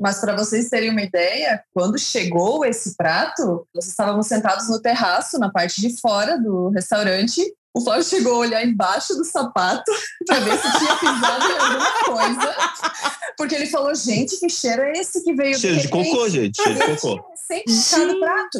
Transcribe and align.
Mas 0.00 0.20
para 0.20 0.36
vocês 0.36 0.68
terem 0.68 0.90
uma 0.90 1.02
ideia, 1.02 1.62
quando 1.72 1.98
chegou 1.98 2.64
esse 2.64 2.96
prato, 2.96 3.66
nós 3.74 3.86
estávamos 3.86 4.26
sentados 4.26 4.68
no 4.68 4.80
terraço, 4.80 5.38
na 5.38 5.50
parte 5.50 5.80
de 5.80 6.00
fora 6.00 6.38
do 6.38 6.68
restaurante. 6.70 7.42
O 7.74 7.80
Flávio 7.80 8.04
chegou 8.04 8.34
a 8.34 8.38
olhar 8.38 8.66
embaixo 8.66 9.14
do 9.14 9.24
sapato 9.24 9.92
para 10.26 10.40
ver 10.40 10.58
se 10.58 10.78
tinha 10.78 10.96
pisado 10.96 11.44
em 11.46 11.58
alguma 11.58 12.04
coisa. 12.04 12.56
Porque 13.36 13.54
ele 13.54 13.66
falou: 13.66 13.94
gente, 13.94 14.38
que 14.38 14.48
cheiro 14.48 14.82
é 14.82 14.92
esse 14.92 15.22
que 15.22 15.32
veio 15.34 15.58
Cheiro 15.58 15.80
de 15.80 15.88
cocô, 15.88 16.28
gente. 16.28 16.60
Cheiro 16.60 16.78
de 16.78 17.00
cocô. 17.00 17.24
Sem 17.46 17.62
puxar 17.64 18.06
do 18.06 18.18
prato. 18.18 18.58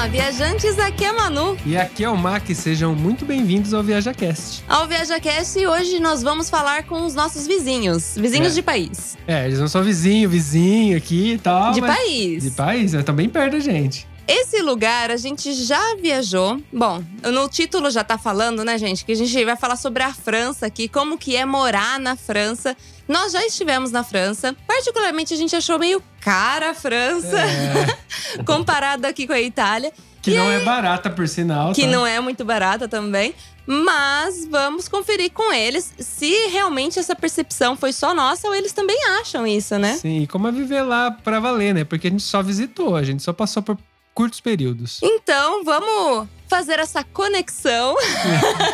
Olá, 0.00 0.08
viajantes, 0.08 0.78
aqui 0.78 1.04
é 1.04 1.08
a 1.08 1.12
Manu. 1.12 1.58
E 1.66 1.76
aqui 1.76 2.02
é 2.02 2.08
o 2.08 2.16
Mac, 2.16 2.48
sejam 2.54 2.94
muito 2.94 3.26
bem-vindos 3.26 3.74
ao 3.74 3.82
ViajaCast. 3.82 4.64
Ao 4.66 4.88
ViajaCast 4.88 5.58
e 5.58 5.66
hoje 5.66 6.00
nós 6.00 6.22
vamos 6.22 6.48
falar 6.48 6.84
com 6.84 7.04
os 7.04 7.14
nossos 7.14 7.46
vizinhos, 7.46 8.14
vizinhos 8.16 8.52
É. 8.52 8.54
de 8.54 8.62
país. 8.62 9.18
É, 9.26 9.44
eles 9.44 9.58
não 9.58 9.68
são 9.68 9.82
vizinho, 9.84 10.26
vizinho 10.26 10.96
aqui 10.96 11.32
e 11.32 11.38
tal. 11.38 11.72
De 11.72 11.82
país. 11.82 12.42
De 12.44 12.50
país, 12.52 12.94
estão 12.94 13.14
bem 13.14 13.28
perto 13.28 13.52
da 13.52 13.60
gente. 13.60 14.08
Esse 14.26 14.62
lugar 14.62 15.10
a 15.10 15.18
gente 15.18 15.52
já 15.52 15.96
viajou. 15.96 16.58
Bom, 16.72 17.04
no 17.22 17.46
título 17.48 17.90
já 17.90 18.02
tá 18.02 18.16
falando, 18.16 18.64
né, 18.64 18.78
gente, 18.78 19.04
que 19.04 19.12
a 19.12 19.16
gente 19.16 19.44
vai 19.44 19.56
falar 19.56 19.76
sobre 19.76 20.02
a 20.02 20.14
França 20.14 20.64
aqui, 20.64 20.88
como 20.88 21.18
que 21.18 21.36
é 21.36 21.44
morar 21.44 22.00
na 22.00 22.16
França. 22.16 22.74
Nós 23.10 23.32
já 23.32 23.44
estivemos 23.44 23.90
na 23.90 24.04
França. 24.04 24.54
Particularmente 24.68 25.34
a 25.34 25.36
gente 25.36 25.56
achou 25.56 25.80
meio 25.80 26.00
cara 26.20 26.70
a 26.70 26.74
França, 26.74 27.40
É, 27.40 27.98
comparado 28.46 29.04
aqui 29.04 29.26
com 29.26 29.32
a 29.32 29.40
Itália, 29.40 29.92
que 30.22 30.32
não 30.36 30.48
é 30.48 30.60
barata, 30.60 31.10
por 31.10 31.26
sinal. 31.26 31.72
que 31.72 31.82
tá? 31.82 31.88
não 31.88 32.06
é 32.06 32.20
muito 32.20 32.44
barata 32.44 32.86
também. 32.86 33.34
Mas 33.66 34.46
vamos 34.46 34.86
conferir 34.86 35.32
com 35.32 35.52
eles 35.52 35.92
se 35.98 36.48
realmente 36.48 37.00
essa 37.00 37.16
percepção 37.16 37.76
foi 37.76 37.92
só 37.92 38.14
nossa 38.14 38.46
ou 38.46 38.54
eles 38.54 38.72
também 38.72 38.96
acham 39.20 39.44
isso, 39.44 39.76
né? 39.76 39.94
Sim, 39.94 40.22
e 40.22 40.26
como 40.28 40.46
é 40.46 40.52
viver 40.52 40.82
lá 40.82 41.10
pra 41.10 41.40
valer, 41.40 41.74
né? 41.74 41.84
Porque 41.84 42.06
a 42.06 42.10
gente 42.10 42.22
só 42.22 42.42
visitou, 42.42 42.94
a 42.94 43.02
gente 43.02 43.24
só 43.24 43.32
passou 43.32 43.60
por 43.60 43.76
curtos 44.14 44.40
períodos. 44.40 44.98
Então, 45.02 45.64
vamos 45.64 46.28
fazer 46.48 46.78
essa 46.78 47.02
conexão. 47.04 47.94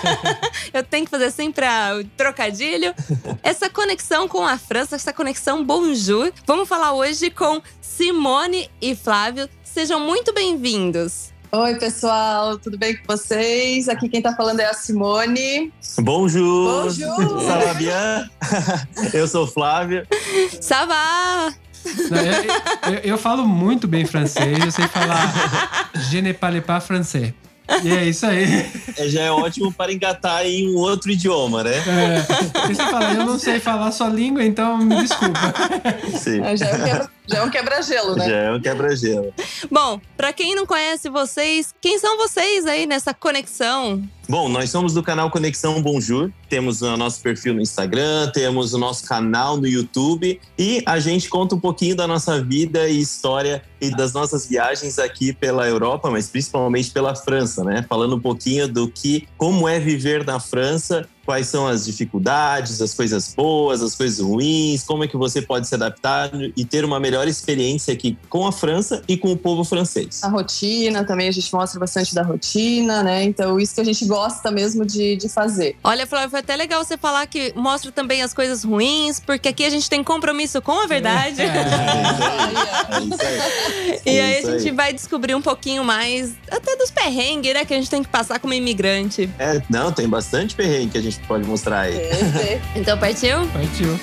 Eu 0.72 0.82
tenho 0.82 1.04
que 1.04 1.10
fazer 1.10 1.30
sempre 1.30 1.64
a- 1.64 1.94
o 2.00 2.04
trocadilho. 2.16 2.94
Essa 3.42 3.68
conexão 3.68 4.26
com 4.28 4.46
a 4.46 4.56
França, 4.58 4.96
essa 4.96 5.12
conexão 5.12 5.64
bonjour. 5.64 6.32
Vamos 6.46 6.68
falar 6.68 6.92
hoje 6.94 7.30
com 7.30 7.60
Simone 7.80 8.70
e 8.80 8.94
Flávio. 8.96 9.48
Sejam 9.62 10.00
muito 10.00 10.32
bem-vindos. 10.32 11.34
Oi, 11.52 11.76
pessoal, 11.76 12.58
tudo 12.58 12.76
bem 12.76 12.96
com 12.96 13.04
vocês? 13.06 13.88
Aqui 13.88 14.08
quem 14.08 14.20
tá 14.20 14.34
falando 14.34 14.60
é 14.60 14.66
a 14.66 14.74
Simone. 14.74 15.72
Bonjour. 16.00 16.82
Bonjour. 16.84 17.40
Ça 17.42 17.58
va 17.58 17.74
bien? 17.74 18.30
Eu 19.14 19.28
sou 19.28 19.44
o 19.44 19.46
Flávio. 19.46 20.06
Não, 20.68 21.54
eu, 21.86 22.92
eu- 22.92 23.00
eu 23.04 23.18
falo 23.18 23.46
muito 23.46 23.86
bem 23.88 24.04
francês, 24.04 24.58
eu 24.64 24.70
sei 24.70 24.86
falar 24.88 25.90
Je 26.10 26.20
ne 26.22 26.32
parle 26.32 26.60
pas 26.60 26.84
français. 26.84 27.32
E 27.82 27.88
é 27.92 28.04
isso 28.04 28.24
aí. 28.26 28.44
É, 28.96 29.08
Já 29.08 29.22
é 29.22 29.30
ótimo 29.30 29.72
para 29.72 29.92
engatar 29.92 30.46
em 30.46 30.72
um 30.72 30.76
outro 30.76 31.10
idioma, 31.10 31.64
né? 31.64 31.72
É, 31.76 32.20
você 32.68 32.74
fala, 32.76 33.12
eu 33.12 33.26
não 33.26 33.38
sei 33.40 33.58
falar 33.58 33.90
sua 33.90 34.08
língua, 34.08 34.44
então 34.44 34.78
me 34.78 34.94
desculpa. 35.02 35.52
Sim. 36.16 36.42
É, 36.44 36.56
já 36.56 36.66
quebra- 36.66 37.10
já 37.28 37.38
é 37.38 37.42
um 37.42 37.50
quebra-gelo, 37.50 38.16
né? 38.16 38.28
Já 38.28 38.36
é 38.36 38.52
um 38.52 38.60
quebra-gelo. 38.60 39.34
Bom, 39.70 40.00
pra 40.16 40.32
quem 40.32 40.54
não 40.54 40.66
conhece 40.66 41.08
vocês, 41.08 41.74
quem 41.80 41.98
são 41.98 42.16
vocês 42.16 42.66
aí 42.66 42.86
nessa 42.86 43.12
conexão? 43.12 44.02
Bom, 44.28 44.48
nós 44.48 44.70
somos 44.70 44.92
do 44.92 45.04
canal 45.04 45.30
Conexão 45.30 45.80
Bonjour. 45.80 46.32
Temos 46.48 46.82
o 46.82 46.96
nosso 46.96 47.20
perfil 47.20 47.54
no 47.54 47.60
Instagram, 47.60 48.30
temos 48.32 48.74
o 48.74 48.78
nosso 48.78 49.04
canal 49.04 49.56
no 49.56 49.68
YouTube 49.68 50.40
e 50.58 50.82
a 50.84 50.98
gente 50.98 51.28
conta 51.28 51.54
um 51.54 51.60
pouquinho 51.60 51.94
da 51.94 52.08
nossa 52.08 52.42
vida 52.42 52.88
e 52.88 53.00
história 53.00 53.62
e 53.80 53.90
das 53.90 54.12
nossas 54.12 54.46
viagens 54.46 54.98
aqui 54.98 55.32
pela 55.32 55.68
Europa, 55.68 56.10
mas 56.10 56.28
principalmente 56.28 56.90
pela 56.90 57.14
França, 57.14 57.62
né? 57.62 57.84
Falando 57.88 58.16
um 58.16 58.20
pouquinho 58.20 58.66
do 58.66 58.88
que, 58.88 59.28
como 59.36 59.68
é 59.68 59.78
viver 59.78 60.24
na 60.24 60.40
França, 60.40 61.08
quais 61.26 61.48
são 61.48 61.66
as 61.66 61.84
dificuldades, 61.84 62.80
as 62.80 62.94
coisas 62.94 63.34
boas, 63.34 63.82
as 63.82 63.94
coisas 63.94 64.20
ruins, 64.20 64.84
como 64.84 65.04
é 65.04 65.08
que 65.08 65.16
você 65.16 65.42
pode 65.42 65.66
se 65.66 65.74
adaptar 65.74 66.30
e 66.56 66.64
ter 66.64 66.84
uma 66.84 67.00
melhor 67.00 67.26
experiência 67.26 67.92
aqui 67.92 68.16
com 68.30 68.46
a 68.46 68.52
França 68.52 69.02
e 69.08 69.16
com 69.16 69.32
o 69.32 69.36
povo 69.36 69.64
francês. 69.64 70.22
A 70.22 70.28
rotina 70.28 71.04
também, 71.04 71.28
a 71.28 71.32
gente 71.32 71.52
mostra 71.52 71.80
bastante 71.80 72.14
da 72.14 72.22
rotina, 72.22 73.02
né? 73.02 73.24
Então, 73.24 73.58
isso 73.58 73.74
que 73.74 73.80
a 73.80 73.84
gente 73.84 74.04
gosta 74.06 74.50
mesmo 74.50 74.86
de, 74.86 75.16
de 75.16 75.28
fazer. 75.28 75.76
Olha, 75.82 76.06
Flávio, 76.06 76.30
foi 76.30 76.40
até 76.40 76.54
legal 76.54 76.84
você 76.84 76.96
falar 76.96 77.26
que 77.26 77.52
mostra 77.56 77.90
também 77.90 78.22
as 78.22 78.32
coisas 78.32 78.62
ruins, 78.62 79.18
porque 79.18 79.48
aqui 79.48 79.64
a 79.64 79.70
gente 79.70 79.90
tem 79.90 80.04
compromisso 80.04 80.62
com 80.62 80.80
a 80.80 80.86
verdade. 80.86 81.42
É. 81.42 81.66
É 82.86 83.00
isso 83.00 83.22
aí. 83.22 84.00
E 84.06 84.20
aí 84.20 84.38
Isso 84.40 84.50
a 84.50 84.58
gente 84.58 84.70
vai 84.74 84.92
descobrir 84.92 85.34
um 85.34 85.42
pouquinho 85.42 85.84
mais 85.84 86.34
até 86.50 86.76
dos 86.76 86.90
perrengues, 86.90 87.52
né? 87.52 87.64
Que 87.64 87.74
a 87.74 87.76
gente 87.76 87.90
tem 87.90 88.02
que 88.02 88.08
passar 88.08 88.38
como 88.38 88.54
imigrante. 88.54 89.28
É, 89.38 89.60
não, 89.68 89.92
tem 89.92 90.08
bastante 90.08 90.54
perrengue 90.54 90.92
que 90.92 90.98
a 90.98 91.02
gente 91.02 91.15
pode 91.26 91.46
mostrar 91.46 91.80
aí. 91.80 91.96
É, 91.96 92.60
Então 92.76 92.98
partiu? 92.98 93.46
Partiu. 93.48 93.98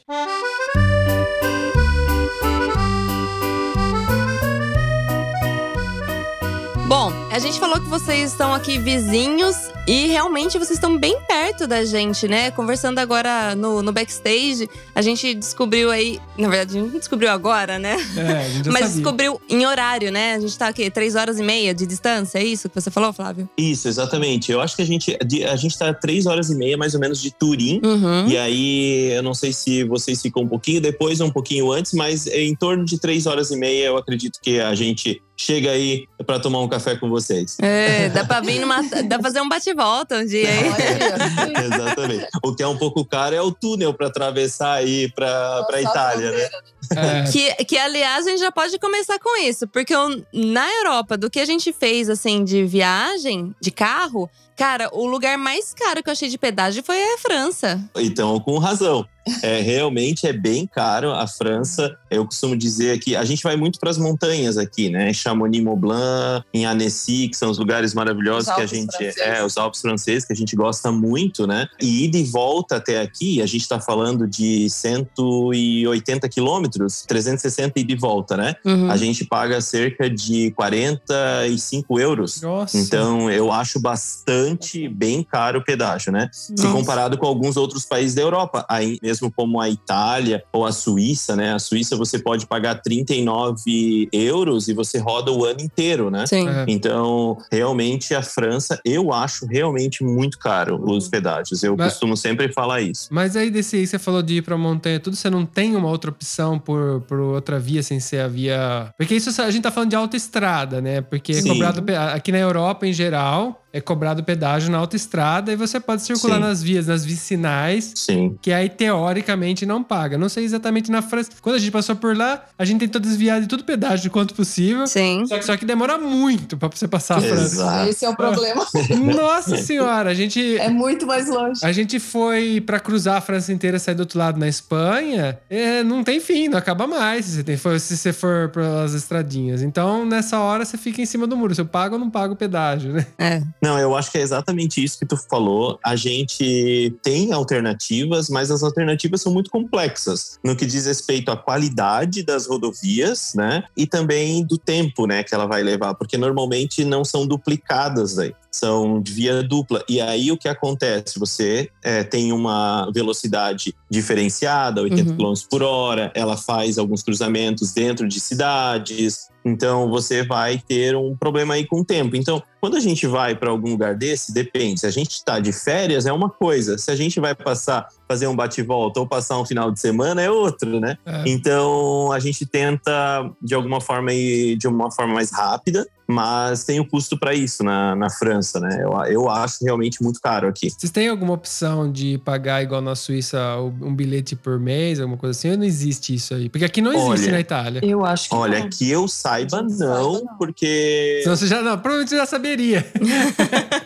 Bom, 6.88 7.12
a 7.38 7.40
gente 7.40 7.60
falou 7.60 7.80
que 7.80 7.88
vocês 7.88 8.32
estão 8.32 8.52
aqui 8.52 8.80
vizinhos 8.80 9.56
e 9.88 10.08
realmente 10.08 10.58
vocês 10.58 10.72
estão 10.72 10.98
bem 10.98 11.16
perto 11.28 11.68
da 11.68 11.86
gente, 11.86 12.28
né? 12.28 12.50
Conversando 12.50 12.98
agora 12.98 13.54
no, 13.54 13.84
no 13.84 13.94
backstage, 13.94 14.68
a 14.96 15.04
gente 15.04 15.36
descobriu 15.36 15.92
aí. 15.92 16.20
Na 16.36 16.50
verdade, 16.50 16.72
a 16.76 16.82
gente 16.82 16.92
não 16.92 17.00
descobriu 17.00 17.30
agora, 17.30 17.78
né? 17.78 17.96
É, 18.18 18.22
a 18.22 18.50
gente 18.50 18.66
já 18.66 18.72
Mas 18.74 18.86
sabia. 18.86 18.96
descobriu 18.96 19.42
em 19.48 19.68
horário, 19.68 20.12
né? 20.12 20.34
A 20.34 20.40
gente 20.40 20.58
tá 20.58 20.68
aqui, 20.68 20.90
três 20.90 21.14
horas 21.14 21.40
e 21.40 21.44
meia 21.44 21.76
de 21.76 21.86
distância, 21.86 22.40
é 22.40 22.44
isso 22.44 22.68
que 22.68 22.74
você 22.74 22.90
falou, 22.90 23.14
Flávio? 23.14 23.48
Isso, 23.56 23.88
exatamente. 23.88 24.52
Eu 24.52 24.60
acho 24.60 24.76
que 24.76 24.82
a 24.82 24.86
gente, 24.86 25.16
a 25.48 25.56
gente 25.56 25.78
tá 25.78 25.94
três 25.94 26.26
horas 26.26 26.50
e 26.50 26.56
meia, 26.56 26.76
mais 26.76 26.96
ou 26.96 27.00
menos, 27.00 27.22
de 27.22 27.30
Turim. 27.30 27.80
Uhum. 27.86 28.28
E 28.28 28.36
aí, 28.36 29.12
eu 29.12 29.22
não 29.22 29.36
sei 29.36 29.54
se 29.54 29.84
vocês 29.84 30.20
ficam 30.24 30.42
um 30.42 30.48
pouquinho 30.48 30.82
depois 30.82 31.22
ou 31.22 31.28
um 31.28 31.32
pouquinho 31.32 31.72
antes, 31.72 31.94
mas 31.94 32.26
em 32.26 32.56
torno 32.56 32.84
de 32.84 33.00
três 33.00 33.28
horas 33.28 33.52
e 33.52 33.56
meia, 33.56 33.86
eu 33.86 33.98
acredito 33.98 34.40
que 34.42 34.60
a 34.60 34.74
gente 34.74 35.22
chega 35.38 35.70
aí 35.70 36.08
para 36.26 36.40
tomar 36.40 36.60
um 36.62 36.68
café 36.68 36.96
com 36.96 37.08
vocês. 37.08 37.27
É, 37.62 38.10
dá 38.10 38.24
pra 38.26 38.42
vir 38.42 38.60
numa. 38.60 38.82
dá 38.84 39.18
pra 39.18 39.24
fazer 39.24 39.42
um 39.42 39.50
bate-volta 39.50 40.18
um 40.20 40.26
dia 40.26 40.48
aí. 40.50 40.68
Exatamente. 41.66 42.28
O 42.44 42.54
que 42.56 42.64
é 42.64 42.68
um 42.68 42.78
pouco 42.78 43.04
caro 43.06 43.36
é 43.36 43.42
o 43.42 43.52
túnel 43.52 43.94
para 43.94 44.08
atravessar 44.08 44.74
aí 44.74 45.12
para 45.12 45.62
Nossa, 45.62 45.82
Itália, 45.82 46.32
né? 46.32 46.50
É, 46.96 47.32
Que, 47.32 47.66
que, 47.66 47.78
aliás, 47.78 48.26
a 48.26 48.30
gente 48.30 48.40
já 48.40 48.52
pode 48.52 48.78
começar 48.80 49.20
com 49.20 49.38
isso. 49.44 49.68
Porque 49.68 49.94
eu- 49.94 50.24
na 50.34 50.68
Europa, 50.76 51.18
do 51.18 51.30
que 51.30 51.40
a 51.40 51.46
gente 51.46 51.74
fez, 51.74 52.10
assim, 52.10 52.44
de 52.44 52.64
viagem, 52.66 53.54
de 53.62 53.72
carro, 53.72 54.30
cara, 54.56 54.90
o 54.94 55.06
lugar 55.06 55.38
mais 55.38 55.74
caro 55.74 56.02
que 56.02 56.10
eu 56.10 56.14
achei 56.14 56.30
de 56.30 56.38
pedágio 56.38 56.84
foi 56.84 57.02
a 57.14 57.18
França. 57.18 57.80
Então, 57.96 58.40
com 58.40 58.58
razão. 58.58 59.06
É, 59.42 59.62
realmente 59.62 60.28
é 60.28 60.34
bem 60.34 60.68
caro 60.68 61.12
a 61.12 61.28
França. 61.28 61.98
Eu 62.10 62.26
costumo 62.26 62.56
dizer 62.56 63.00
que 63.00 63.16
a 63.16 63.24
gente 63.24 63.44
vai 63.44 63.56
muito 63.56 63.80
para 63.80 63.90
as 63.90 63.98
montanhas 63.98 64.58
aqui, 64.58 64.90
né? 64.90 65.12
Chamonix, 65.14 65.64
Mont 65.64 65.80
Blanc, 65.80 66.46
em 66.54 66.66
Annecy, 66.66 67.30
que 67.30 67.38
são 67.38 67.50
os 67.50 67.58
lugares 67.58 67.94
maravilhosos 67.94 68.50
Os 68.50 68.56
que 68.56 68.62
a 68.62 68.66
gente 68.66 68.96
franceses. 68.96 69.22
é, 69.22 69.44
os 69.44 69.58
Alpes 69.58 69.82
franceses 69.82 70.26
que 70.26 70.34
a 70.34 70.36
gente 70.36 70.56
gosta 70.56 70.92
muito, 70.92 71.48
né? 71.48 71.68
E 71.82 72.06
ir 72.06 72.10
de 72.10 72.24
volta 72.24 72.78
até 72.78 73.02
aqui, 73.02 73.42
a 73.42 73.46
gente 73.46 73.62
está 73.62 73.80
falando 73.80 74.28
de 74.28 74.70
180 74.70 76.28
quilômetros, 76.30 77.04
360 77.08 77.80
e 77.80 77.84
de 77.84 77.96
volta, 77.96 78.38
né? 78.38 78.56
Uhum. 78.66 78.92
A 78.92 78.98
gente 78.98 79.26
paga 79.26 79.60
cerca 79.62 80.10
de 80.10 80.52
45 80.52 82.00
euros. 82.00 82.42
Nossa. 82.42 82.78
Então, 82.78 83.30
eu 83.32 83.52
acho 83.52 83.80
bastante 83.80 84.88
bem 84.88 85.24
caro 85.24 85.60
o 85.60 85.64
pedágio, 85.64 86.12
né? 86.12 86.30
Se 86.32 86.52
Nossa. 86.52 86.72
comparado 86.72 87.18
com 87.18 87.26
alguns 87.26 87.58
outros 87.58 87.86
países 87.86 88.14
da 88.14 88.22
Europa, 88.22 88.66
aí 88.70 89.00
mesmo 89.02 89.17
como 89.36 89.60
a 89.60 89.70
Itália 89.70 90.44
ou 90.54 90.66
a 90.66 90.72
Suíça, 90.72 91.36
né? 91.36 91.54
A 91.54 91.60
Suíça 91.60 91.96
você 91.96 92.20
pode 92.20 92.46
pagar 92.48 92.82
39 92.82 94.10
euros 94.12 94.68
e 94.68 94.74
você 94.74 94.98
roda 94.98 95.32
o 95.32 95.46
ano 95.46 95.62
inteiro, 95.62 96.10
né? 96.10 96.26
Sim. 96.26 96.48
É. 96.48 96.66
Então, 96.68 97.38
realmente 97.52 98.14
a 98.14 98.22
França, 98.22 98.80
eu 98.86 99.12
acho 99.14 99.46
realmente 99.46 100.04
muito 100.04 100.38
caro 100.40 100.82
os 100.90 101.08
pedágios. 101.08 101.64
Eu 101.64 101.76
Mas- 101.78 101.94
costumo 101.94 102.16
sempre 102.16 102.52
falar 102.52 102.82
isso. 102.82 103.08
Mas 103.12 103.36
aí 103.36 103.50
desse 103.50 103.78
aí 103.78 103.88
você 103.88 104.00
falou 104.00 104.22
de 104.22 104.36
ir 104.36 104.42
pra 104.42 104.58
montanha, 104.58 105.00
tudo, 105.00 105.16
você 105.16 105.30
não 105.30 105.46
tem 105.46 105.76
uma 105.76 105.90
outra 105.90 106.10
opção 106.10 106.58
por, 106.60 107.02
por 107.02 107.20
outra 107.20 107.60
via 107.60 107.84
sem 107.84 108.00
ser 108.00 108.22
a 108.22 108.28
via. 108.28 108.90
Porque 108.98 109.16
isso 109.16 109.42
a 109.42 109.50
gente 109.52 109.64
tá 109.64 109.72
falando 109.72 109.90
de 109.90 109.96
autoestrada, 109.96 110.82
né? 110.82 111.02
Porque 111.02 111.32
é 111.32 111.42
Sim. 111.42 111.50
cobrado 111.50 111.84
aqui 112.14 112.32
na 112.32 112.40
Europa 112.40 112.86
em 112.88 112.94
geral. 112.94 113.64
É 113.78 113.82
cobrado 113.82 114.24
pedágio 114.24 114.72
na 114.72 114.78
autoestrada 114.80 115.52
e 115.52 115.56
você 115.56 115.80
pode 115.80 116.02
circular 116.02 116.36
Sim. 116.36 116.42
nas 116.42 116.64
vias, 116.64 116.88
nas 116.88 117.06
vicinais, 117.06 117.92
Sim. 117.96 118.36
que 118.42 118.52
aí 118.52 118.70
teoricamente 118.70 119.66
não 119.66 119.84
paga. 119.84 120.18
Não 120.18 120.28
sei 120.30 120.44
exatamente 120.44 120.90
na 120.92 121.02
França. 121.02 121.30
Quando 121.42 121.56
a 121.56 121.60
gente 121.60 121.72
passou 121.72 121.96
por 121.96 122.16
lá, 122.18 122.44
a 122.58 122.66
gente 122.66 122.80
tentou 122.80 123.00
desviar 123.00 123.40
de 123.42 123.48
tudo 123.48 123.64
pedágio 123.64 124.10
quanto 124.10 124.34
possível. 124.34 124.88
Sim. 124.88 125.26
Só 125.28 125.38
que, 125.38 125.46
só 125.46 125.58
que 125.58 125.66
demora 125.66 125.98
muito 125.98 126.58
pra 126.58 126.68
você 126.70 126.88
passar 126.88 127.18
a 127.18 127.22
França. 127.22 127.44
Exato. 127.44 127.90
Esse 127.90 128.06
é 128.06 128.10
o 128.10 128.16
problema. 128.16 128.66
Nossa 129.16 129.58
senhora, 129.58 130.10
a 130.10 130.14
gente. 130.14 130.58
É 130.58 130.70
muito 130.70 131.06
mais 131.06 131.30
longe. 131.30 131.62
A 131.64 131.72
gente 131.72 132.00
foi 132.00 132.62
pra 132.62 132.80
cruzar 132.80 133.18
a 133.18 133.22
França 133.22 133.54
inteira, 133.54 133.78
sair 133.80 133.96
do 133.96 134.02
outro 134.02 134.18
lado 134.20 134.40
na 134.40 134.48
Espanha. 134.48 135.38
é, 135.50 135.84
não 135.84 136.04
tem 136.04 136.20
fim, 136.20 136.48
não 136.48 136.58
acaba 136.58 136.88
mais 136.88 137.26
se 137.26 137.32
você, 137.36 137.44
tem- 137.44 137.58
for- 137.58 137.80
se 137.80 137.96
você 137.98 138.12
for 138.14 138.50
pelas 138.50 138.94
estradinhas. 138.94 139.62
Então, 139.62 140.06
nessa 140.06 140.40
hora, 140.40 140.66
você 140.66 140.78
fica 140.78 141.02
em 141.02 141.06
cima 141.06 141.28
do 141.28 141.36
muro. 141.38 141.54
Se 141.54 141.62
eu 141.62 141.66
pago 141.66 141.96
ou 141.96 142.00
não 142.00 142.10
pago 142.10 142.34
o 142.34 142.38
pedágio, 142.38 142.94
né? 142.94 143.06
É. 143.20 143.42
Não, 143.68 143.78
eu 143.78 143.98
acho 143.98 144.10
que 144.10 144.18
é 144.18 144.22
exatamente 144.22 144.82
isso 144.82 144.98
que 144.98 145.06
tu 145.06 145.18
falou. 145.18 145.78
A 145.84 145.94
gente 145.98 146.96
tem 147.04 147.34
alternativas, 147.34 148.30
mas 148.30 148.50
as 148.50 148.64
alternativas 148.64 149.22
são 149.22 149.34
muito 149.34 149.52
complexas 149.52 150.40
no 150.42 150.56
que 150.56 150.66
diz 150.66 150.86
respeito 150.86 151.30
à 151.30 151.36
qualidade 151.36 152.24
das 152.24 152.48
rodovias, 152.48 153.34
né? 153.36 153.64
E 153.76 153.86
também 153.86 154.46
do 154.46 154.58
tempo, 154.58 155.06
né, 155.06 155.22
que 155.22 155.36
ela 155.36 155.46
vai 155.46 155.64
levar, 155.64 155.96
porque 155.96 156.18
normalmente 156.18 156.86
não 156.86 157.04
são 157.04 157.28
duplicadas 157.28 158.18
aí. 158.18 158.34
São 158.50 159.02
de 159.02 159.12
via 159.12 159.44
dupla. 159.44 159.84
E 159.90 160.00
aí 160.00 160.32
o 160.32 160.38
que 160.38 160.48
acontece? 160.48 161.20
Você 161.20 161.70
é, 161.84 162.04
tem 162.06 162.32
uma 162.32 162.90
velocidade 162.94 163.76
diferenciada, 163.92 164.82
80 164.82 165.12
Uhum. 165.12 165.18
km 165.18 165.42
por 165.50 165.62
hora, 165.62 166.10
ela 166.16 166.38
faz 166.38 166.78
alguns 166.78 167.04
cruzamentos 167.04 167.74
dentro 167.74 168.08
de 168.08 168.20
cidades, 168.20 169.28
então 169.48 169.90
você 169.90 170.24
vai 170.24 170.62
ter 170.68 170.96
um 170.96 171.16
problema 171.16 171.54
aí 171.56 171.66
com 171.66 171.82
o 171.82 171.86
tempo. 171.86 172.16
Então, 172.16 172.42
quando 172.60 172.76
a 172.76 172.80
gente 172.80 173.06
vai 173.06 173.36
para 173.36 173.50
algum 173.50 173.72
lugar 173.72 173.96
desse, 173.96 174.34
depende. 174.34 174.80
Se 174.80 174.88
a 174.88 174.92
gente 174.92 175.12
está 175.12 175.40
de 175.40 175.52
férias, 175.52 176.06
é 176.06 176.12
uma 176.12 176.30
coisa. 176.30 176.78
Se 176.78 176.92
a 176.92 176.96
gente 176.96 177.20
vai 177.20 177.36
passar, 177.36 177.88
fazer 178.08 178.28
um 178.28 178.36
bate-volta 178.36 179.00
ou 179.00 179.08
passar 179.08 179.40
um 179.40 179.46
final 179.46 179.72
de 179.72 179.80
semana, 179.80 180.22
é 180.22 180.30
outro, 180.30 180.80
né? 180.80 180.98
É. 181.06 181.24
Então, 181.28 182.12
a 182.12 182.20
gente 182.20 182.46
tenta, 182.46 183.30
de 183.42 183.54
alguma 183.54 183.80
forma, 183.80 184.12
ir 184.14 184.58
de 184.58 184.68
uma 184.68 184.92
forma 184.92 185.14
mais 185.14 185.32
rápida, 185.32 185.88
mas 186.08 186.64
tem 186.64 186.80
o 186.80 186.88
custo 186.88 187.20
para 187.20 187.34
isso 187.34 187.64
na, 187.64 187.96
na 187.96 188.10
França, 188.10 188.60
né? 188.60 188.80
Eu, 188.82 188.94
eu 189.06 189.30
acho 189.30 189.64
realmente 189.64 190.02
muito 190.02 190.22
caro 190.22 190.48
aqui. 190.48 190.70
Vocês 190.70 190.90
têm 190.90 191.10
alguma 191.10 191.34
opção 191.34 191.92
de 191.92 192.18
pagar, 192.20 192.64
igual 192.64 192.82
na 192.82 192.96
Suíça, 192.96 193.40
um 193.60 193.94
bilhete 193.94 194.36
por 194.36 194.58
mês, 194.58 195.02
alguma 195.02 195.18
coisa 195.18 195.38
assim? 195.38 195.52
Ou 195.52 195.58
não 195.58 195.66
existe 195.66 196.16
isso 196.16 196.34
aí? 196.34 196.48
Porque 196.50 196.64
aqui 196.64 196.82
não 196.82 196.94
existe 196.94 197.26
Olha, 197.26 197.32
na 197.34 197.40
Itália. 197.42 197.82
Eu 197.84 198.06
acho 198.06 198.30
que 198.30 198.36
Olha, 198.36 198.60
não. 198.62 198.70
que 198.70 198.90
eu 198.90 199.06
saiba, 199.08 199.37
Eu 199.42 199.64
não, 199.64 199.70
saiba, 199.70 199.94
não. 199.94 200.38
porque. 200.38 201.20
Senão 201.24 201.36
você 201.36 201.48
já 201.48 201.62
não, 201.62 201.78
provavelmente 201.78 202.10
você 202.10 202.18
já 202.18 202.26
saberia. 202.26 202.86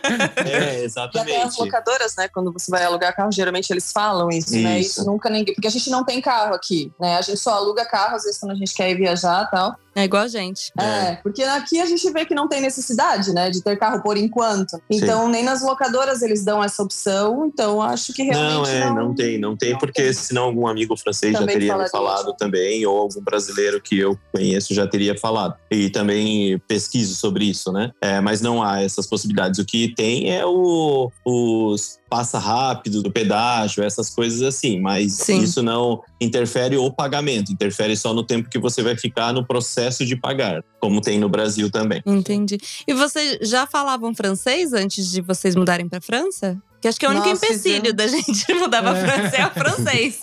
É, 0.44 0.44
E 0.44 0.48
até 0.48 0.76
as 0.76 0.82
exatamente. 0.82 1.60
locadoras, 1.60 2.16
né? 2.16 2.28
Quando 2.28 2.52
você 2.52 2.70
vai 2.70 2.84
alugar 2.84 3.14
carro, 3.14 3.30
geralmente 3.32 3.70
eles 3.70 3.92
falam 3.92 4.28
isso, 4.30 4.52
né? 4.56 4.80
Isso. 4.80 5.00
Isso 5.00 5.06
nunca 5.10 5.30
ninguém. 5.30 5.54
Porque 5.54 5.68
a 5.68 5.70
gente 5.70 5.88
não 5.90 6.04
tem 6.04 6.20
carro 6.20 6.54
aqui, 6.54 6.92
né? 7.00 7.16
A 7.16 7.22
gente 7.22 7.38
só 7.38 7.54
aluga 7.54 7.84
carro, 7.84 8.16
às 8.16 8.24
vezes, 8.24 8.38
quando 8.38 8.52
a 8.52 8.56
gente 8.56 8.74
quer 8.74 8.90
ir 8.90 8.96
viajar 8.96 9.46
e 9.46 9.50
tal. 9.50 9.76
É 9.94 10.04
igual 10.04 10.22
a 10.22 10.28
gente. 10.28 10.72
É. 10.78 11.16
porque 11.16 11.42
aqui 11.42 11.80
a 11.80 11.86
gente 11.86 12.10
vê 12.10 12.24
que 12.24 12.34
não 12.34 12.48
tem 12.48 12.60
necessidade, 12.60 13.32
né? 13.32 13.50
De 13.50 13.62
ter 13.62 13.76
carro 13.76 14.02
por 14.02 14.16
enquanto. 14.16 14.80
Então, 14.90 15.28
nem 15.28 15.42
nas 15.44 15.62
locadoras 15.62 16.22
eles 16.22 16.44
dão 16.44 16.62
essa 16.62 16.82
opção. 16.82 17.46
Então, 17.46 17.80
acho 17.82 18.12
que 18.12 18.24
Não, 18.24 18.62
realmente. 18.62 18.70
é, 18.70 18.90
não, 18.90 19.14
tem, 19.14 19.38
não 19.38 19.56
tem, 19.56 19.72
não 19.72 19.78
porque 19.78 20.02
tem. 20.02 20.12
senão 20.12 20.44
algum 20.44 20.66
amigo 20.66 20.96
francês 20.96 21.32
já 21.32 21.40
Também 21.40 21.54
teria 21.54 21.76
me 21.76 21.88
falado 21.88 22.28
já. 22.28 22.32
também, 22.34 22.84
ou 22.86 22.98
algum 22.98 23.20
brasileiro 23.20 23.80
que 23.80 23.98
eu 23.98 24.18
conheço 24.32 24.74
já 24.74 24.86
teria 24.86 25.16
falado. 25.18 25.56
E 25.70 25.90
também 25.90 26.58
pesquiso 26.66 27.14
sobre 27.14 27.44
isso, 27.44 27.70
né? 27.72 27.90
É, 28.00 28.20
mas 28.20 28.40
não 28.40 28.62
há 28.62 28.82
essas 28.82 29.06
possibilidades. 29.06 29.58
O 29.58 29.64
que 29.64 29.94
tem 29.94 30.30
é 30.34 30.44
o, 30.46 31.10
os 31.24 31.98
passa 32.12 32.38
rápido 32.38 33.02
do 33.02 33.10
pedágio, 33.10 33.82
essas 33.82 34.10
coisas 34.10 34.42
assim, 34.42 34.78
mas 34.78 35.14
Sim. 35.14 35.40
isso 35.40 35.62
não 35.62 36.02
interfere 36.20 36.76
o 36.76 36.92
pagamento, 36.92 37.50
interfere 37.50 37.96
só 37.96 38.12
no 38.12 38.22
tempo 38.22 38.50
que 38.50 38.58
você 38.58 38.82
vai 38.82 38.94
ficar 38.94 39.32
no 39.32 39.46
processo 39.46 40.04
de 40.04 40.14
pagar, 40.14 40.62
como 40.78 41.00
tem 41.00 41.18
no 41.18 41.26
Brasil 41.26 41.70
também. 41.70 42.02
Entendi. 42.04 42.58
E 42.86 42.92
vocês 42.92 43.38
já 43.48 43.66
falavam 43.66 44.14
francês 44.14 44.74
antes 44.74 45.10
de 45.10 45.22
vocês 45.22 45.56
mudarem 45.56 45.88
pra 45.88 46.02
França? 46.02 46.60
Que 46.82 46.88
acho 46.88 46.98
que 46.98 47.06
é 47.06 47.08
o 47.08 47.12
único 47.12 47.28
Nossa, 47.28 47.46
empecilho 47.46 47.94
da 47.94 48.08
gente 48.08 48.44
mudar 48.54 48.82
pra 48.82 48.98
É. 48.98 49.06
França 49.06 49.36
é 49.36 49.46
o 49.46 49.50
francês. 49.50 50.20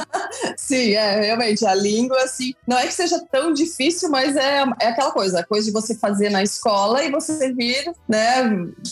Sim, 0.56 0.92
é, 0.94 1.20
realmente, 1.20 1.66
a 1.66 1.74
língua, 1.74 2.18
assim, 2.22 2.54
não 2.66 2.78
é 2.78 2.86
que 2.86 2.94
seja 2.94 3.22
tão 3.30 3.52
difícil, 3.52 4.08
mas 4.08 4.34
é, 4.34 4.64
é 4.80 4.88
aquela 4.88 5.10
coisa, 5.10 5.40
a 5.40 5.44
coisa 5.44 5.66
de 5.66 5.72
você 5.72 5.94
fazer 5.94 6.30
na 6.30 6.42
escola 6.42 7.04
e 7.04 7.10
você 7.10 7.52
vir, 7.52 7.92
né, 8.08 8.42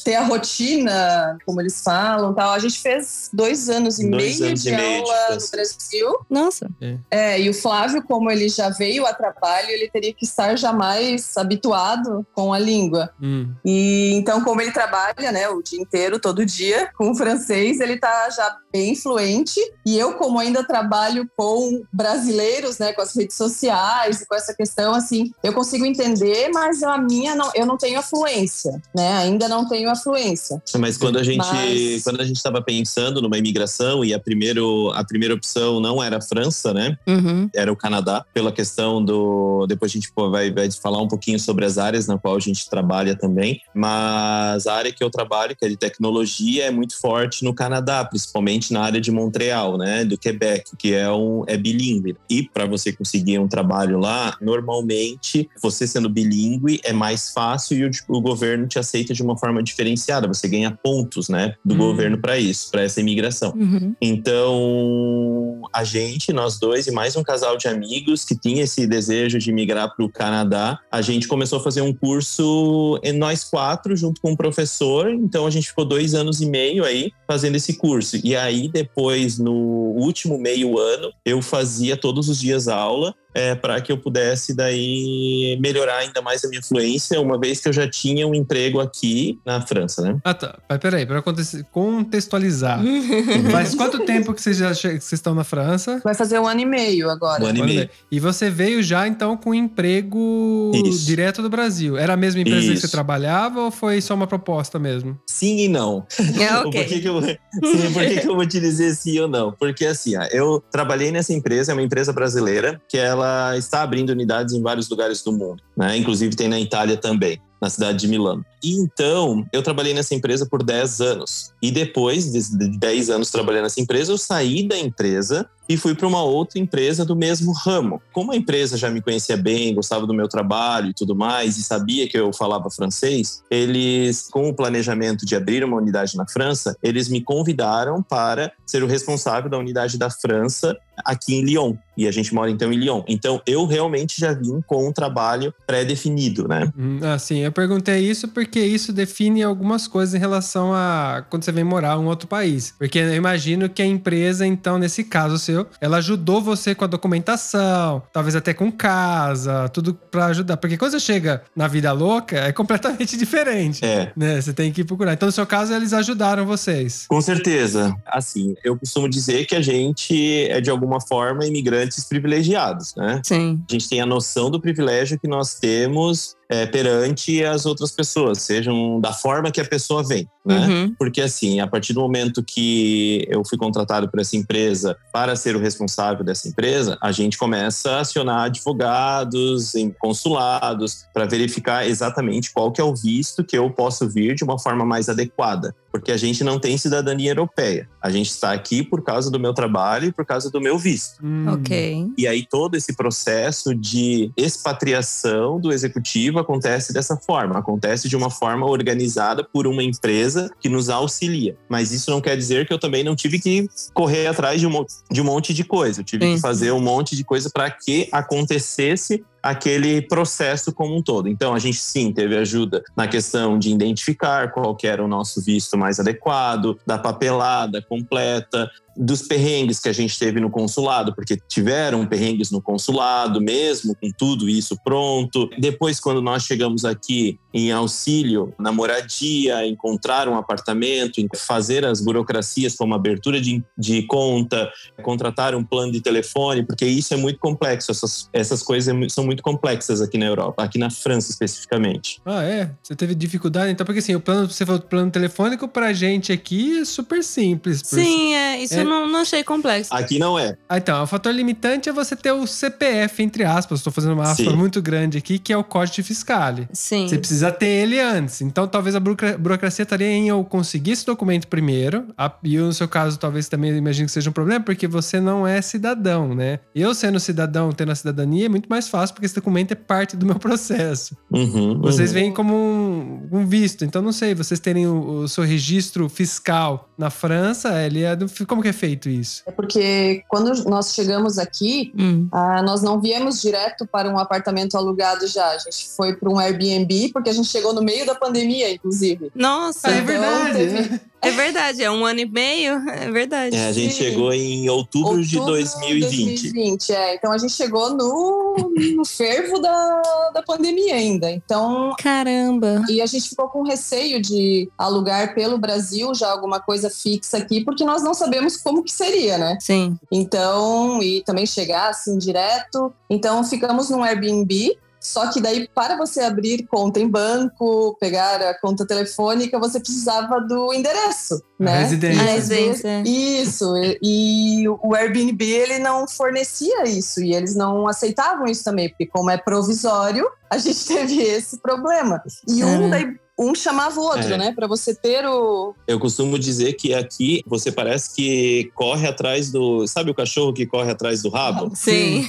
ter 0.05 0.17
a 0.17 0.25
rotina, 0.25 1.39
como 1.47 1.59
eles 1.59 1.83
falam, 1.83 2.35
tal. 2.35 2.53
A 2.53 2.59
gente 2.59 2.79
fez 2.81 3.31
dois 3.33 3.71
anos 3.71 3.99
e 3.99 4.11
Dois 4.11 4.39
meio 4.39 4.51
anos 4.51 4.63
de 4.63 4.69
e 4.69 4.77
meio 4.77 5.05
de 5.05 5.11
aula 5.11 5.35
no 5.35 5.41
francês. 5.41 5.77
Brasil. 5.77 6.19
Nossa. 6.29 6.71
É, 7.11 7.41
e 7.41 7.49
o 7.49 7.55
Flávio, 7.55 8.03
como 8.03 8.31
ele 8.31 8.51
já 8.51 8.69
veio 8.69 9.07
a 9.07 9.15
trabalho, 9.15 9.71
ele 9.71 9.89
teria 9.89 10.13
que 10.13 10.27
estar 10.27 10.55
já 10.57 10.71
mais 10.71 11.35
habituado 11.39 12.27
com 12.35 12.53
a 12.53 12.59
língua. 12.59 13.11
Hum. 13.23 13.55
E 13.65 14.13
então, 14.17 14.45
como 14.45 14.61
ele 14.61 14.73
trabalha, 14.73 15.33
né, 15.33 15.49
o 15.49 15.63
dia 15.63 15.81
inteiro, 15.81 16.19
todo 16.19 16.45
dia, 16.45 16.91
com 16.99 17.06
o 17.11 17.15
francês, 17.15 17.81
ele 17.81 17.99
tá 17.99 18.29
já 18.31 18.57
bem 18.73 18.95
fluente. 18.95 19.61
E 19.85 19.99
eu, 19.99 20.15
como 20.15 20.39
ainda 20.39 20.65
trabalho 20.65 21.29
com 21.37 21.83
brasileiros, 21.93 22.79
né, 22.79 22.93
com 22.93 23.03
as 23.03 23.15
redes 23.15 23.37
sociais 23.37 24.21
e 24.21 24.27
com 24.27 24.35
essa 24.35 24.55
questão, 24.55 24.95
assim, 24.95 25.31
eu 25.43 25.53
consigo 25.53 25.85
entender, 25.85 26.51
mas 26.53 26.83
a 26.83 26.99
minha 26.99 27.35
não, 27.35 27.51
eu 27.55 27.67
não 27.67 27.77
tenho 27.77 27.99
a 27.99 28.03
fluência, 28.03 28.81
né? 28.95 29.19
Ainda 29.19 29.49
não 29.49 29.69
tenho 29.69 29.91
a 29.91 29.97
fluência. 29.97 30.63
Mas 30.79 30.97
quando 30.97 31.19
a 31.19 31.23
gente 31.23 31.39
Mas- 31.39 32.03
quando 32.03 32.21
a 32.21 32.25
gente 32.25 32.37
estava 32.37 32.63
pensando 32.63 33.21
numa 33.21 33.39
imigração 33.39 34.05
e 34.05 34.13
a 34.15 34.19
primeiro 34.19 34.91
a 34.95 35.05
primeira 35.05 35.35
opção 35.35 35.81
não 35.81 36.03
era 36.03 36.19
a 36.19 36.21
França, 36.21 36.73
né? 36.73 36.97
Uhum. 37.07 37.49
Era 37.55 37.73
o 37.73 37.77
Canadá, 37.77 38.25
pela 38.33 38.53
questão 38.53 39.05
do 39.05 39.67
depois 39.69 39.91
a 39.91 39.95
gente 39.95 40.13
pô, 40.13 40.31
vai, 40.31 40.51
vai 40.51 40.71
falar 40.71 41.01
um 41.01 41.09
pouquinho 41.09 41.39
sobre 41.39 41.65
as 41.65 41.79
áreas 41.79 42.07
na 42.07 42.19
qual 42.19 42.37
a 42.37 42.41
gente 42.41 42.69
trabalha 42.69 43.17
também, 43.17 43.61
mas 43.75 44.67
a 44.67 44.75
área 44.75 44.93
que 44.93 45.03
eu 45.03 45.11
trabalho, 45.11 45.57
que 45.57 45.65
é 45.65 45.69
de 45.69 45.77
tecnologia, 45.77 46.65
é 46.65 46.71
muito 46.71 46.96
forte 46.97 47.45
no 47.45 47.55
Canadá, 47.55 48.05
principalmente 48.05 48.73
na 48.73 48.83
área 48.83 49.01
de 49.01 49.11
Montreal, 49.11 49.77
né, 49.79 50.05
do 50.05 50.19
Quebec, 50.19 50.77
que 50.77 50.95
é 50.95 51.11
um 51.11 51.45
é 51.47 51.57
bilíngue. 51.57 52.17
E 52.29 52.43
para 52.43 52.67
você 52.67 52.93
conseguir 52.93 53.39
um 53.39 53.49
trabalho 53.49 53.99
lá, 53.99 54.37
normalmente 54.41 55.49
você 55.63 55.87
sendo 55.87 56.09
bilíngue 56.09 56.81
é 56.85 56.93
mais 56.93 57.31
fácil 57.31 57.79
e 57.79 57.85
o, 57.87 57.91
o 58.09 58.21
governo 58.21 58.67
te 58.67 58.79
aceita 58.79 59.15
de 59.15 59.23
uma 59.23 59.37
forma 59.37 59.63
diferenciada, 59.63 60.27
você 60.27 60.49
ganha 60.49 60.77
pontos, 60.83 61.29
né, 61.29 61.55
do 61.65 61.75
Hum. 61.75 61.79
governo 61.79 62.19
para 62.19 62.39
isso, 62.39 62.71
para 62.71 62.83
essa 62.83 63.01
imigração. 63.01 63.53
Uhum. 63.57 63.95
Então, 64.01 65.63
a 65.73 65.85
gente, 65.85 66.33
nós 66.33 66.59
dois 66.59 66.87
e 66.87 66.91
mais 66.91 67.17
um 67.17 67.23
casal 67.23 67.57
de 67.57 67.69
amigos 67.69 68.25
que 68.25 68.37
tinha 68.37 68.63
esse 68.63 68.87
desejo 68.87 69.39
de 69.39 69.53
migrar 69.53 69.95
para 69.95 70.05
o 70.05 70.09
Canadá, 70.09 70.79
a 70.91 71.03
gente 71.03 71.29
começou 71.29 71.59
a 71.59 71.63
fazer 71.63 71.83
um 71.83 71.93
curso, 71.93 72.99
em 73.03 73.13
nós 73.13 73.45
quatro, 73.45 73.97
junto 73.97 74.21
com 74.21 74.33
um 74.33 74.37
professor. 74.37 75.11
Então, 75.11 75.47
a 75.47 75.51
gente 75.51 75.69
ficou 75.69 75.85
dois 75.85 76.15
anos 76.15 76.41
e 76.41 76.47
meio 76.47 76.85
aí 76.87 77.13
fazendo 77.27 77.57
esse 77.57 77.75
curso. 77.77 78.19
E 78.23 78.35
aí, 78.35 78.69
depois, 78.69 79.39
no 79.39 79.53
último 79.53 80.39
meio 80.39 80.79
ano, 80.79 81.13
eu 81.25 81.43
fazia 81.43 81.97
todos 81.97 82.29
os 82.29 82.39
dias 82.39 82.69
aula. 82.69 83.15
É, 83.37 83.55
para 83.55 83.81
que 83.81 83.93
eu 83.93 83.99
pudesse 83.99 84.55
daí 84.55 85.59
melhorar 85.61 85.99
ainda 85.99 86.23
mais 86.23 86.45
a 86.45 86.49
minha 86.49 86.63
fluência, 86.63 87.21
uma 87.21 87.39
vez 87.39 87.61
que 87.61 87.69
eu 87.69 87.73
já 87.73 87.89
tinha 87.89 88.27
um 88.27 88.35
emprego 88.35 88.81
aqui 88.81 89.39
na 89.45 89.61
França, 89.61 90.03
né? 90.03 90.19
Ah, 90.25 90.33
tá. 90.35 90.59
Mas 90.69 90.79
peraí, 90.79 91.07
conte- 91.23 91.65
contextualizar. 91.71 92.81
Faz 93.53 93.75
quanto 93.75 94.05
tempo 94.05 94.33
que 94.33 94.41
vocês 94.41 94.57
já 94.57 94.73
che- 94.75 94.89
que 94.99 95.01
vocês 95.05 95.13
estão 95.15 95.35
na 95.35 95.45
França? 95.45 96.01
Vai 96.05 96.15
fazer 96.15 96.39
um 96.39 96.47
ano 96.47 96.61
e 96.61 96.65
meio 96.67 97.11
agora. 97.11 97.45
Um 97.45 97.47
ano 97.49 97.59
e 97.59 97.63
meio. 97.63 97.91
E 98.11 98.19
você 98.21 98.49
veio 98.51 98.83
já, 98.83 99.07
então, 99.07 99.37
com 99.37 99.55
emprego 99.55 100.73
Isso. 100.87 101.05
direto 101.07 101.43
do 101.43 101.49
Brasil. 101.51 101.97
Era 101.97 102.15
a 102.15 102.17
mesma 102.17 102.41
empresa 102.41 102.67
que 102.69 102.73
Isso. 102.75 102.87
você 102.87 102.89
trabalhava 102.93 103.61
ou 103.61 103.71
foi 103.71 104.01
só 104.01 104.15
uma 104.15 104.27
proposta 104.27 104.79
mesmo? 104.79 105.19
Sim 105.27 105.59
e 105.59 105.69
não. 105.69 106.07
É, 106.47 106.63
Por 106.63 106.71
que, 106.71 106.79
ok. 106.81 107.01
que 107.01 107.09
eu, 107.09 107.23
sim, 107.23 107.93
por 107.93 108.03
que, 108.05 108.21
que 108.21 108.29
eu 108.29 108.35
vou 108.37 108.47
te 108.47 108.61
dizer 108.61 108.95
sim 108.95 109.19
ou 109.21 109.27
não? 109.29 109.53
Porque 109.53 109.85
assim, 109.87 110.13
eu 110.33 110.63
trabalhei 110.71 111.11
nessa 111.11 111.33
empresa, 111.33 111.73
é 111.73 111.75
uma 111.75 111.83
empresa 111.83 112.13
brasileira, 112.13 112.81
que 112.89 112.97
ela 112.99 113.26
está 113.57 113.83
abrindo 113.83 114.11
unidades 114.11 114.55
em 114.55 114.63
vários 114.63 114.89
lugares 114.89 115.23
do 115.23 115.33
mundo, 115.33 115.63
né? 115.77 115.97
Inclusive 115.97 116.35
tem 116.35 116.49
na 116.49 116.61
Itália 116.61 116.97
também, 116.97 117.41
na 117.61 117.71
cidade 117.71 117.99
de 117.99 118.09
Milano. 118.09 118.45
E 118.63 118.73
então, 118.75 119.47
eu 119.53 119.63
trabalhei 119.63 119.95
nessa 119.95 120.15
empresa 120.15 120.47
por 120.47 120.63
10 120.63 121.01
anos. 121.01 121.53
E 121.63 121.71
depois 121.71 122.33
de 122.33 122.47
de 122.57 122.79
10 122.79 123.11
anos 123.11 123.31
trabalhando 123.31 123.65
nessa 123.65 123.81
empresa, 123.81 124.13
eu 124.13 124.19
saí 124.19 124.67
da 124.67 124.79
empresa 124.79 125.49
e 125.69 125.77
fui 125.77 125.95
para 125.95 126.07
uma 126.07 126.23
outra 126.23 126.61
empresa 126.61 127.05
do 127.05 127.17
mesmo 127.17 127.53
ramo. 127.53 128.01
Como 128.13 128.31
a 128.33 128.37
empresa 128.37 128.77
já 128.77 128.89
me 128.89 129.01
conhecia 129.01 129.37
bem, 129.37 129.75
gostava 129.75 130.07
do 130.07 130.15
meu 130.15 130.29
trabalho 130.29 130.91
e 130.91 130.95
tudo 130.95 131.15
mais, 131.17 131.57
e 131.57 131.63
sabia 131.63 132.09
que 132.09 132.17
eu 132.17 132.33
falava 132.33 132.71
francês, 132.71 133.43
eles, 133.51 134.29
com 134.31 134.49
o 134.49 134.55
planejamento 134.55 135.27
de 135.27 135.35
abrir 135.35 135.65
uma 135.65 135.77
unidade 135.77 136.17
na 136.17 136.27
França, 136.27 136.77
eles 136.83 137.09
me 137.09 137.21
convidaram 137.21 138.01
para 138.03 138.53
ser 138.65 138.83
o 138.85 138.87
responsável 138.87 139.51
da 139.51 139.59
unidade 139.59 139.99
da 139.99 140.09
França 140.09 140.77
aqui 141.05 141.35
em 141.35 141.43
Lyon. 141.45 141.75
E 141.97 142.07
a 142.07 142.13
gente 142.13 142.33
mora 142.35 142.51
então 142.51 142.73
em 142.73 142.77
Lyon. 142.77 143.03
Então 143.09 143.41
eu 143.47 143.67
realmente 143.67 144.21
já 144.21 144.33
vim 144.33 144.61
com 144.67 144.87
um 144.89 144.93
trabalho 144.93 145.53
pré-definido, 145.67 146.47
né? 146.47 146.71
Hum, 146.79 147.01
Ah, 147.03 147.19
sim. 147.19 147.45
Eu 147.47 147.53
perguntei 147.53 148.01
isso 148.01 148.29
porque 148.29 148.61
isso 148.61 148.93
define 148.93 149.43
algumas 149.43 149.89
coisas 149.89 150.15
em 150.15 150.19
relação 150.19 150.73
a 150.73 151.25
quando 151.29 151.45
você 151.45 151.53
vem 151.53 151.65
morar 151.65 151.97
em 151.97 152.01
um 152.01 152.07
outro 152.07 152.29
país. 152.29 152.75
Porque 152.79 152.99
eu 152.99 153.15
imagino 153.15 153.69
que 153.69 153.83
a 153.83 153.87
empresa, 153.87 154.47
então, 154.47 154.79
nesse 154.79 155.05
caso 155.05 155.39
seu, 155.39 155.67
ela 155.81 155.99
ajudou 155.99 156.41
você 156.41 156.75
com 156.75 156.85
a 156.85 156.89
documentação, 156.89 158.03
talvez 158.13 158.37
até 158.37 158.53
com 158.53 158.71
casa, 158.71 159.69
tudo 159.69 159.95
pra 159.95 160.27
ajudar. 160.27 160.57
Porque 160.57 160.77
quando 160.77 160.93
você 160.93 161.01
chega 161.01 161.43
na 161.55 161.69
vida 161.69 161.93
louca, 161.93 162.37
é 162.37 162.53
completamente 162.53 163.17
diferente. 163.19 163.85
É. 163.85 164.13
Né? 164.17 164.41
Você 164.41 164.53
tem 164.53 164.73
que 164.73 164.85
procurar. 164.85 165.13
Então, 165.13 165.27
no 165.27 165.33
seu 165.33 165.47
caso, 165.47 165.73
eles 165.73 165.93
ajudaram 165.93 166.47
vocês. 166.47 167.07
Com 167.09 167.21
certeza. 167.21 167.95
Assim, 168.07 168.55
eu 168.65 168.77
costumo 168.77 169.09
dizer 169.09 169.47
que 169.47 169.55
a 169.55 169.63
gente 169.63 170.47
é, 170.49 170.61
de 170.61 170.71
alguma 170.71 171.01
forma, 171.01 171.47
imigrantes 171.47 172.05
privilegiados, 172.05 172.95
né? 172.95 173.21
Sim. 173.25 173.63
A 173.69 173.73
gente 173.73 173.89
tem 173.89 174.01
a 174.01 174.07
noção 174.07 174.51
do 174.51 174.61
privilégio 174.61 175.19
que 175.19 175.29
nós 175.29 175.55
temos 175.55 176.36
é, 176.49 176.67
perante 176.67 177.45
as 177.45 177.67
outras 177.67 177.91
pessoas, 177.91 178.39
sejam 178.43 179.01
da 179.01 179.13
forma 179.13 179.51
que 179.51 179.61
a 179.61 179.65
pessoa 179.65 180.03
vem, 180.03 180.29
né? 180.45 180.67
Uhum. 180.67 180.95
Porque 180.99 181.21
assim, 181.21 181.61
a 181.61 181.67
partir 181.67 181.93
do 181.93 182.01
momento 182.01 182.43
que 182.43 183.27
eu 183.29 183.45
fui 183.45 183.59
contratado 183.59 184.09
por 184.09 184.21
essa 184.21 184.37
empresa 184.37 184.97
para 185.13 185.35
ser 185.35 185.57
o 185.57 185.59
responsável 185.59 186.25
dessa 186.25 186.49
empresa, 186.49 186.97
a 187.03 187.11
gente 187.11 187.37
começa 187.37 187.91
a 187.93 188.01
acionar 188.01 188.43
advogados 188.43 189.75
em 189.75 189.91
consulados 189.91 191.05
para 191.13 191.27
verificar 191.27 191.87
exatamente 191.87 192.53
qual 192.53 192.71
que 192.71 192.81
é 192.81 192.85
o 192.85 192.95
visto 192.95 193.45
que 193.45 193.57
eu 193.59 193.71
posso 193.71 194.09
vir 194.09 194.35
de 194.35 194.45
uma 194.45 194.59
forma 194.59 194.85
mais 194.85 195.09
adequada, 195.09 195.75
porque 195.99 196.13
a 196.13 196.17
gente 196.17 196.45
não 196.45 196.59
tem 196.59 196.77
cidadania 196.77 197.31
europeia. 197.31 197.89
A 198.01 198.11
gente 198.11 198.29
está 198.29 198.53
aqui 198.53 198.83
por 198.83 199.03
causa 199.03 199.31
do 199.31 199.41
meu 199.41 199.55
trabalho 199.55 200.09
e 200.09 200.13
por 200.13 200.25
causa 200.25 200.51
do 200.51 200.61
meu 200.61 200.79
visto. 200.79 201.19
Hum. 201.25 201.47
Ok. 201.49 202.09
E 202.17 202.27
aí 202.27 202.47
todo 202.49 202.77
esse 202.77 202.95
processo 202.95 203.75
de 203.75 204.31
expatriação 204.37 205.59
do 205.59 205.73
executivo 205.73 206.39
acontece 206.39 206.93
dessa 206.93 207.17
forma, 207.17 207.59
acontece 207.59 208.09
de 208.09 208.17
uma 208.17 208.31
forma 208.31 208.67
organizada 208.67 209.43
por 209.43 209.67
uma 209.67 209.83
empresa 209.83 210.51
que 210.61 210.69
nos 210.69 210.89
auxilia. 210.89 211.57
Mas 211.69 211.93
isso 211.93 212.11
não 212.11 212.21
quer 212.21 212.37
dizer 212.37 212.67
que 212.67 212.73
eu 212.73 212.79
também 212.79 213.03
não 213.03 213.17
tive 213.17 213.39
que 213.39 213.67
correr 213.95 214.27
atrás 214.27 214.61
de 214.61 214.67
um, 214.67 214.85
de 215.11 215.21
um 215.21 215.25
monte 215.25 215.55
de 215.55 215.65
coisa. 215.65 216.01
Eu 216.01 216.05
tive 216.05 216.27
Sim. 216.27 216.35
que 216.35 216.41
fazer 216.41 216.73
um 216.73 216.81
monte 216.81 217.17
de 217.17 217.25
coisa 217.25 217.51
para 217.51 217.71
que 217.71 218.09
acontecesse 218.13 219.25
aquele 219.51 220.03
processo 220.03 220.73
como 220.73 220.97
um 220.97 221.03
todo. 221.03 221.29
Então, 221.29 221.55
a 221.55 221.59
gente 221.59 221.79
sim 221.79 222.13
teve 222.13 222.37
ajuda 222.37 222.83
na 222.97 223.07
questão 223.07 223.59
de 223.59 223.71
identificar 223.71 224.51
qual 224.53 224.77
era 224.83 225.05
o 225.05 225.09
nosso 225.09 225.43
visto 225.43 225.77
mais 225.77 226.01
adequado, 226.01 226.79
da 226.87 226.99
papelada 226.99 227.81
completa, 227.83 228.71
dos 228.97 229.23
perrengues 229.23 229.79
que 229.81 229.89
a 229.89 229.93
gente 229.93 230.19
teve 230.19 230.41
no 230.41 230.51
consulado, 230.51 231.15
porque 231.15 231.39
tiveram 231.49 232.07
perrengues 232.07 232.51
no 232.51 232.61
consulado, 232.63 233.41
mesmo 233.41 233.95
com 233.95 234.11
tudo 234.17 234.49
isso 234.49 234.77
pronto. 234.85 235.49
Depois, 235.59 236.01
quando 236.01 236.23
nós 236.23 236.45
chegamos 236.45 236.85
aqui 236.85 237.39
em 237.53 237.73
auxílio 237.73 238.53
na 238.59 238.71
moradia, 238.73 239.67
encontrar 239.67 240.29
um 240.29 240.37
apartamento, 240.37 241.21
fazer 241.37 241.85
as 241.85 242.01
burocracias 242.01 242.75
como 242.75 242.95
abertura 242.95 243.41
de, 243.41 243.63
de 243.77 244.03
conta, 244.07 244.71
contratar 245.03 245.55
um 245.55 245.65
plano 245.65 245.93
de 245.93 246.01
telefone, 246.01 246.63
porque 246.65 246.85
isso 246.87 247.13
é 247.15 247.17
muito 247.17 247.39
complexo. 247.39 247.91
Essas, 247.91 248.29
essas 248.33 248.63
coisas 248.63 248.95
é 248.95 249.09
são 249.09 249.25
muito 249.25 249.43
complexas 249.43 250.01
aqui 250.01 250.19
na 250.19 250.27
Europa, 250.27 250.63
aqui 250.63 250.79
na 250.79 250.91
França 250.91 251.31
especificamente. 251.31 252.21
Ah, 252.25 252.43
é? 252.43 252.71
Você 252.83 252.95
teve 252.95 253.15
dificuldade? 253.15 253.73
Então, 253.73 253.85
porque 253.87 254.01
assim, 254.01 254.15
o 254.15 254.21
plano, 254.21 254.51
você 254.51 254.65
falou, 254.67 254.81
o 254.81 254.85
plano 254.85 255.11
telefônico 255.11 255.69
pra 255.69 255.93
gente 255.93 256.33
aqui 256.33 256.79
é 256.81 256.85
super 256.85 257.23
simples. 257.23 257.83
por- 257.83 257.99
Sim, 257.99 258.35
é, 258.35 258.63
isso 258.63 258.75
É. 258.75 258.83
eu 258.83 258.86
não, 258.87 259.09
não 259.09 259.21
achei 259.21 259.43
complexo. 259.45 259.93
Aqui 259.95 260.19
não 260.19 260.39
é. 260.39 260.57
Ah, 260.69 260.79
então, 260.79 261.03
o 261.03 261.07
fator 261.07 261.33
limitante 261.33 261.89
é 261.89 261.93
você 261.93 262.15
ter 262.17 262.33
o 262.33 262.47
CPF, 262.47 263.23
entre 263.23 263.45
aspas. 263.45 263.81
Estou 263.81 263.93
fazendo 263.93 264.13
uma 264.15 264.25
aspa 264.25 264.45
Sim. 264.51 264.57
muito 264.57 264.81
grande 264.83 265.19
aqui, 265.19 265.39
que 265.39 265.53
é 265.53 265.57
o 265.57 265.65
código 265.65 266.07
fiscal. 266.07 266.37
Sim. 266.73 267.09
Você 267.09 267.19
precisa 267.19 267.51
ter 267.51 267.67
ele 267.67 267.99
antes. 268.01 268.41
Então, 268.41 268.67
talvez 268.69 268.95
a 268.95 269.01
burocra- 269.01 269.37
burocracia 269.39 269.83
estaria 269.83 270.07
em 270.09 270.29
eu 270.29 270.45
conseguir 270.45 270.93
esse 270.93 271.05
documento 271.07 271.47
primeiro. 271.49 272.07
A- 272.17 272.33
E 272.45 272.57
no 272.59 272.73
seu 272.73 272.87
caso, 272.89 273.19
talvez 273.19 273.49
também 273.49 273.75
imagino 273.77 274.07
que 274.07 274.13
seja 274.13 274.31
um 274.31 274.33
problema, 274.33 274.65
porque 274.65 274.87
você 274.87 275.19
não 275.21 275.47
é 275.47 275.61
cidadão, 275.63 276.35
né? 276.35 276.61
Eu 276.75 276.95
sendo 276.95 277.19
cidadão, 277.19 277.73
tendo 277.73 277.91
a 277.93 277.95
cidadania, 277.95 278.47
é 278.47 278.49
muito 278.49 278.69
mais 278.69 278.87
fácil, 278.89 279.15
porque 279.15 279.27
esse 279.27 279.35
documento 279.35 279.73
é 279.73 279.75
parte 279.75 280.17
do 280.17 280.27
meu 280.27 280.37
processo. 280.39 281.17
Uhum, 281.31 281.81
Vocês 281.81 282.11
uhum. 282.11 282.15
veem 282.15 282.33
como 282.33 282.55
um, 282.55 283.29
um 283.33 283.47
visto. 283.47 283.85
Então, 283.85 284.01
não 284.03 284.13
sei, 284.13 284.35
vocês 284.35 284.61
terem 284.61 284.87
o, 284.87 285.23
o 285.23 285.29
seu 285.29 285.43
registro 285.45 286.09
fiscal 286.09 286.89
na 286.99 287.11
França, 287.11 287.83
ele 287.85 288.03
é 288.03 288.15
do- 288.15 288.27
como 288.47 288.63
que 288.63 288.69
é 288.69 288.73
feito 288.77 289.09
isso? 289.09 289.43
É 289.47 289.51
porque 289.51 290.23
quando 290.29 290.53
nós 290.65 290.95
chegamos 290.95 291.39
aqui, 291.39 291.93
Hum. 291.99 292.29
ah, 292.31 292.63
nós 292.63 292.83
não 292.83 293.01
viemos 293.01 293.41
direto 293.41 293.87
para 293.87 294.09
um 294.09 294.19
apartamento 294.19 294.77
alugado 294.77 295.27
já. 295.27 295.47
A 295.49 295.59
gente 295.59 295.89
foi 295.97 296.15
para 296.15 296.31
um 296.31 296.39
Airbnb, 296.39 297.11
porque 297.13 297.31
a 297.31 297.33
gente 297.33 297.49
chegou 297.49 297.73
no 297.73 297.83
meio 297.83 298.07
da 298.07 298.15
pandemia, 298.15 298.71
inclusive. 298.73 299.31
Nossa, 299.35 299.89
é 299.89 299.95
Então, 299.95 300.07
verdade. 300.07 300.59
teve-? 300.59 301.01
É 301.23 301.31
verdade. 301.31 301.83
É 301.83 301.91
um 301.91 302.05
ano 302.05 302.21
e 302.21 302.27
meio. 302.27 302.75
É 302.89 303.11
verdade. 303.11 303.57
É, 303.57 303.67
a 303.67 303.73
gente 303.73 303.95
Sim. 303.95 304.05
chegou 304.05 304.33
em 304.33 304.69
outubro, 304.69 305.23
de 305.23 305.39
Outubro 305.39 305.59
2020. 305.59 306.53
2020, 306.53 306.91
é. 306.93 307.15
Então 307.15 307.33
a 307.33 307.39
gente 307.39 307.53
chegou 307.53 307.91
no, 307.91 308.73
no 308.97 309.05
fervo 309.05 309.59
da, 309.59 310.03
da 310.35 310.43
pandemia 310.43 310.95
ainda. 310.95 311.31
Então. 311.31 311.95
Caramba. 311.99 312.85
E 312.89 313.01
a 313.01 313.07
gente 313.07 313.29
ficou 313.29 313.49
com 313.49 313.63
receio 313.63 314.21
de 314.21 314.69
alugar 314.79 315.35
pelo 315.35 315.59
Brasil 315.59 316.15
já 316.15 316.31
alguma 316.31 316.61
coisa 316.61 316.91
fixa 316.91 317.39
aqui, 317.39 317.65
porque 317.65 317.85
nós 317.85 318.03
não 318.03 318.15
sabemos 318.15 318.57
como 318.57 318.83
que 318.83 318.93
seria, 318.93 319.39
né? 319.39 319.59
Sim. 319.61 319.97
Então, 320.11 321.03
e 321.03 321.23
também 321.23 321.47
chegar 321.47 321.91
assim 321.91 322.19
direto. 322.19 322.93
Então, 323.09 323.43
ficamos 323.45 323.91
num 323.91 324.03
Airbnb. 324.03 324.77
Só 325.07 325.31
que 325.31 325.41
daí, 325.41 325.69
para 325.75 325.97
você 325.97 326.21
abrir 326.21 326.67
conta 326.67 326.99
em 326.99 327.09
banco, 327.09 327.97
pegar 328.01 328.43
a 328.43 328.59
conta 328.61 328.87
telefônica, 328.87 329.59
você 329.59 329.79
precisava 329.79 330.41
do 330.41 330.73
endereço, 330.75 331.35
A 331.61 331.65
né? 331.65 331.79
residência. 331.83 332.23
A 332.23 332.25
residência. 332.27 333.03
Isso, 333.07 333.77
e, 333.77 333.99
e 334.03 334.69
o 334.69 334.95
Airbnb 334.95 335.45
ele 335.45 335.79
não 335.79 336.09
fornecia 336.09 336.85
isso 336.89 337.21
e 337.23 337.33
eles 337.35 337.55
não 337.55 337.87
aceitavam 337.87 338.47
isso 338.47 338.65
também, 338.65 338.89
porque 338.89 339.07
como 339.07 339.31
é 339.31 339.37
provisório, 339.39 340.29
a 340.51 340.59
gente 340.59 340.85
teve 340.87 341.23
esse 341.23 341.59
problema. 341.61 342.21
E 342.49 342.65
um, 342.65 342.77
Uhum. 342.83 342.91
daí, 342.91 343.17
um 343.39 343.55
chamava 343.55 344.01
o 344.01 344.03
outro, 344.03 344.33
É. 344.33 344.39
né? 344.39 344.53
Para 344.53 344.67
você 344.67 344.95
ter 344.95 345.27
o. 345.27 345.75
Eu 345.87 345.99
costumo 346.01 346.39
dizer 346.39 346.73
que 346.75 346.95
aqui 346.95 347.43
você 347.47 347.71
parece 347.71 348.15
que 348.15 348.71
corre 348.75 349.07
atrás 349.07 349.51
do. 349.51 349.87
Sabe 349.87 350.11
o 350.11 350.15
cachorro 350.15 350.53
que 350.53 350.65
corre 350.67 350.91
atrás 350.91 351.23
do 351.23 351.29
rabo? 351.29 351.71
Sim. 351.77 352.27